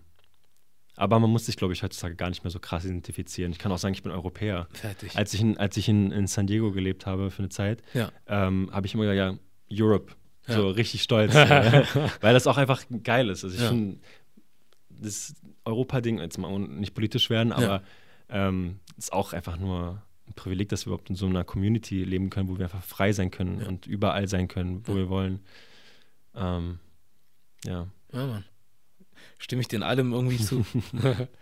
aber 0.96 1.20
man 1.20 1.30
muss 1.30 1.46
sich, 1.46 1.58
glaube 1.58 1.74
ich, 1.74 1.84
heutzutage 1.84 2.16
gar 2.16 2.30
nicht 2.30 2.44
mehr 2.44 2.52
so 2.52 2.60
krass 2.60 2.86
identifizieren. 2.86 3.52
Ich 3.52 3.60
kann 3.60 3.72
auch 3.72 3.78
sagen, 3.78 3.94
ich 3.94 4.04
bin 4.04 4.12
Europäer. 4.12 4.68
Fertig. 4.72 5.16
Als 5.16 5.34
ich 5.34 5.42
in, 5.42 5.58
als 5.58 5.76
ich 5.78 5.90
in, 5.90 6.12
in 6.12 6.28
San 6.28 6.48
Diego 6.48 6.72
gelebt 6.72 7.06
habe 7.06 7.32
für 7.32 7.40
eine 7.40 7.50
Zeit, 7.50 7.82
ja. 7.94 8.12
ähm, 8.28 8.70
habe 8.72 8.88
ich 8.88 8.94
immer 8.94 9.04
gesagt, 9.04 9.40
ja, 9.72 9.86
Europe. 9.86 10.14
Ja. 10.48 10.56
So 10.56 10.70
richtig 10.70 11.02
stolz. 11.04 11.34
ja, 11.34 11.84
weil 12.22 12.34
das 12.34 12.48
auch 12.48 12.58
einfach 12.58 12.84
geil 13.04 13.30
ist. 13.30 13.44
Also 13.44 13.56
ich 13.56 13.64
finde, 13.64 13.98
das 14.90 15.36
Europa-Ding, 15.66 16.20
jetzt 16.20 16.38
mal 16.38 16.58
nicht 16.60 16.94
politisch 16.94 17.30
werden, 17.30 17.52
aber 17.52 17.82
ähm, 18.30 18.80
ist 18.98 19.12
auch 19.12 19.34
einfach 19.34 19.58
nur 19.58 20.02
ein 20.28 20.34
Privileg, 20.34 20.70
dass 20.70 20.86
wir 20.86 20.92
überhaupt 20.92 21.10
in 21.10 21.16
so 21.16 21.26
einer 21.26 21.44
Community 21.44 22.04
leben 22.04 22.30
können, 22.30 22.48
wo 22.48 22.58
wir 22.58 22.66
einfach 22.66 22.84
frei 22.84 23.12
sein 23.12 23.32
können 23.32 23.62
und 23.64 23.86
überall 23.88 24.28
sein 24.28 24.48
können, 24.48 24.88
wo 24.88 24.96
wir 24.96 25.10
wollen. 25.10 25.42
Ähm, 26.36 26.80
ja. 27.66 27.88
Ja, 28.14 28.28
Mann 28.28 28.46
stimme 29.46 29.62
ich 29.62 29.68
dir 29.68 29.76
in 29.78 29.84
allem 29.84 30.12
irgendwie 30.12 30.40
zu. 30.40 30.66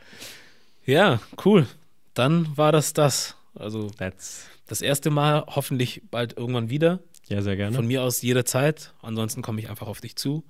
ja, 0.85 1.21
cool. 1.45 1.65
Dann 2.13 2.55
war 2.57 2.73
das 2.73 2.91
das. 2.91 3.37
Also 3.55 3.89
That's 3.91 4.45
das 4.67 4.81
erste 4.81 5.09
Mal, 5.09 5.45
hoffentlich 5.47 6.01
bald 6.11 6.37
irgendwann 6.37 6.69
wieder. 6.69 6.99
Ja, 7.29 7.41
sehr 7.41 7.55
gerne. 7.55 7.75
Von 7.75 7.87
mir 7.87 8.03
aus 8.03 8.21
jederzeit. 8.21 8.93
Ansonsten 9.01 9.41
komme 9.41 9.61
ich 9.61 9.69
einfach 9.69 9.87
auf 9.87 10.01
dich 10.01 10.17
zu. 10.17 10.43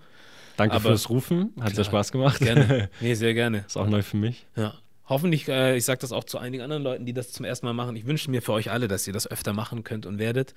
Danke 0.57 0.75
Aber, 0.75 0.89
fürs 0.89 1.09
Rufen. 1.09 1.53
Hat 1.57 1.65
klar, 1.65 1.75
sehr 1.75 1.84
Spaß 1.85 2.11
gemacht. 2.11 2.39
Gerne. 2.39 2.89
Nee, 3.01 3.13
sehr 3.13 3.35
gerne. 3.35 3.65
Ist 3.67 3.77
auch 3.77 3.88
neu 3.88 4.01
für 4.01 4.17
mich. 4.17 4.47
Ja. 4.55 4.73
Hoffentlich, 5.05 5.47
äh, 5.47 5.77
ich 5.77 5.85
sage 5.85 5.99
das 5.99 6.11
auch 6.11 6.23
zu 6.23 6.39
einigen 6.39 6.63
anderen 6.63 6.81
Leuten, 6.81 7.05
die 7.05 7.13
das 7.13 7.31
zum 7.31 7.45
ersten 7.45 7.67
Mal 7.67 7.73
machen. 7.73 7.95
Ich 7.95 8.07
wünsche 8.07 8.31
mir 8.31 8.41
für 8.41 8.53
euch 8.53 8.71
alle, 8.71 8.88
dass 8.88 9.05
ihr 9.05 9.13
das 9.13 9.30
öfter 9.30 9.53
machen 9.53 9.84
könnt 9.84 10.07
und 10.07 10.17
werdet. 10.17 10.55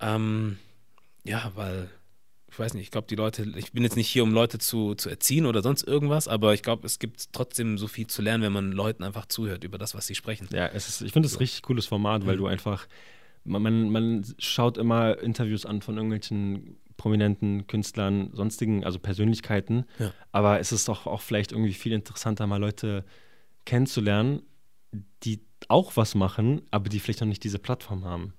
Ähm, 0.00 0.58
ja, 1.24 1.52
weil 1.54 1.88
ich 2.52 2.58
weiß 2.58 2.74
nicht, 2.74 2.82
ich 2.82 2.90
glaube, 2.90 3.06
die 3.08 3.14
Leute, 3.14 3.50
ich 3.56 3.72
bin 3.72 3.82
jetzt 3.82 3.96
nicht 3.96 4.08
hier, 4.08 4.22
um 4.22 4.30
Leute 4.30 4.58
zu, 4.58 4.94
zu 4.94 5.08
erziehen 5.08 5.46
oder 5.46 5.62
sonst 5.62 5.84
irgendwas, 5.84 6.28
aber 6.28 6.52
ich 6.52 6.62
glaube, 6.62 6.86
es 6.86 6.98
gibt 6.98 7.32
trotzdem 7.32 7.78
so 7.78 7.88
viel 7.88 8.06
zu 8.08 8.20
lernen, 8.20 8.42
wenn 8.42 8.52
man 8.52 8.72
Leuten 8.72 9.04
einfach 9.04 9.24
zuhört 9.24 9.64
über 9.64 9.78
das, 9.78 9.94
was 9.94 10.06
sie 10.06 10.14
sprechen. 10.14 10.48
Ja, 10.52 10.66
es 10.66 10.86
ist, 10.86 11.00
ich 11.00 11.12
finde 11.12 11.28
es 11.28 11.32
so. 11.32 11.38
ein 11.38 11.40
richtig 11.40 11.62
cooles 11.62 11.86
Format, 11.86 12.26
weil 12.26 12.34
mhm. 12.34 12.40
du 12.40 12.46
einfach, 12.48 12.86
man, 13.44 13.88
man 13.88 14.26
schaut 14.38 14.76
immer 14.76 15.18
Interviews 15.18 15.64
an 15.64 15.80
von 15.80 15.96
irgendwelchen 15.96 16.76
prominenten 16.98 17.66
Künstlern, 17.68 18.28
sonstigen, 18.34 18.84
also 18.84 18.98
Persönlichkeiten, 18.98 19.86
ja. 19.98 20.12
aber 20.30 20.60
es 20.60 20.72
ist 20.72 20.88
doch 20.88 21.06
auch 21.06 21.22
vielleicht 21.22 21.52
irgendwie 21.52 21.72
viel 21.72 21.92
interessanter, 21.92 22.46
mal 22.46 22.60
Leute 22.60 23.06
kennenzulernen, 23.64 24.42
die 25.22 25.40
auch 25.68 25.96
was 25.96 26.14
machen, 26.14 26.60
aber 26.70 26.90
die 26.90 27.00
vielleicht 27.00 27.22
noch 27.22 27.28
nicht 27.28 27.44
diese 27.44 27.58
Plattform 27.58 28.04
haben. 28.04 28.34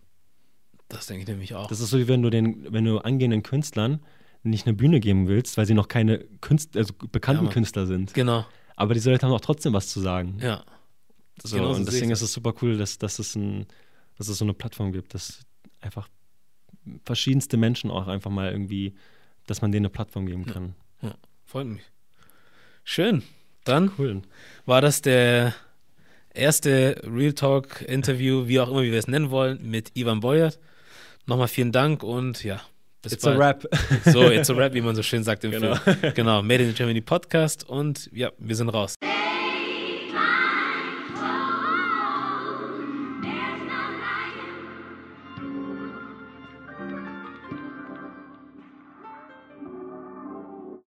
Das 0.94 1.07
denke 1.07 1.24
ich 1.24 1.28
nämlich 1.28 1.56
auch. 1.56 1.68
Das 1.68 1.80
ist 1.80 1.90
so, 1.90 1.98
wie 1.98 2.07
wenn 2.07 2.22
du 2.22 2.30
den, 2.30 2.72
wenn 2.72 2.86
du 2.86 2.99
angehenden 2.99 3.44
Künstlern 3.44 3.99
nicht 4.44 4.68
eine 4.68 4.76
Bühne 4.76 4.99
geben 4.99 5.28
willst, 5.28 5.57
weil 5.57 5.65
sie 5.65 5.74
noch 5.74 5.88
keine 5.88 6.20
Künstler, 6.41 6.82
also 6.82 6.94
bekannten 7.11 7.45
ja, 7.45 7.52
Künstler 7.52 7.86
sind. 7.86 8.14
Genau. 8.14 8.45
aber 8.76 8.94
diese 8.94 9.10
Leute 9.10 9.26
haben 9.26 9.34
auch 9.34 9.41
trotzdem 9.41 9.74
was 9.74 9.88
zu 9.88 10.02
sagen. 10.02 10.38
Ja. 10.41 10.64
So, 11.41 11.56
Genauso 11.56 11.80
und 11.80 11.88
deswegen 11.88 12.11
ist 12.11 12.22
es 12.22 12.34
super 12.34 12.53
cool, 12.61 12.78
dass, 12.78 12.98
dass, 12.98 13.20
es 13.20 13.36
ein, 13.36 13.65
dass 14.18 14.28
es 14.28 14.38
so 14.38 14.45
eine 14.45 14.53
Plattform 14.53 14.91
gibt, 14.91 15.14
dass 15.14 15.40
einfach 15.82 16.07
verschiedenste 17.06 17.57
Menschen 17.57 17.90
auch 17.90 18.07
einfach 18.07 18.30
mal 18.30 18.52
irgendwie, 18.52 18.94
dass 19.48 19.61
man 19.61 19.72
denen 19.72 19.86
eine 19.86 19.90
Plattform 19.90 20.26
geben 20.26 20.45
kann. 20.45 20.76
Ja, 21.02 21.15
freut 21.45 21.68
mich. 21.68 21.84
Schön. 22.84 23.24
Dann 23.64 23.91
Cool. 23.98 24.22
war 24.65 24.82
das 24.82 25.02
der 25.02 25.56
erste 26.34 27.02
Real 27.06 27.34
Talk 27.34 27.82
Interview, 27.82 28.48
wie 28.48 28.60
auch 28.60 28.70
immer, 28.70 28.84
wie 28.84 28.91
wir 28.91 28.99
es 28.99 29.07
nennen 29.07 29.30
wollen, 29.30 29.70
mit 29.70 29.91
Ivan 29.95 30.20
Boyert. 30.20 30.60
Nochmal 31.25 31.47
vielen 31.47 31.71
Dank 31.71 32.03
und 32.03 32.43
ja, 32.43 32.59
bis 33.01 33.13
It's 33.13 33.25
a 33.25 33.29
bald. 33.35 33.39
rap. 33.65 33.67
So, 34.05 34.29
it's 34.29 34.49
a 34.49 34.53
rap, 34.53 34.73
wie 34.73 34.81
man 34.81 34.95
so 34.95 35.03
schön 35.03 35.23
sagt 35.23 35.43
im 35.45 35.51
Genau. 35.51 35.75
Film. 35.75 36.13
Genau, 36.13 36.41
Made 36.41 36.63
in 36.63 36.73
Germany 36.75 37.01
Podcast 37.01 37.67
und 37.67 38.09
ja, 38.13 38.31
wir 38.37 38.55
sind 38.55 38.69
raus. 38.69 38.95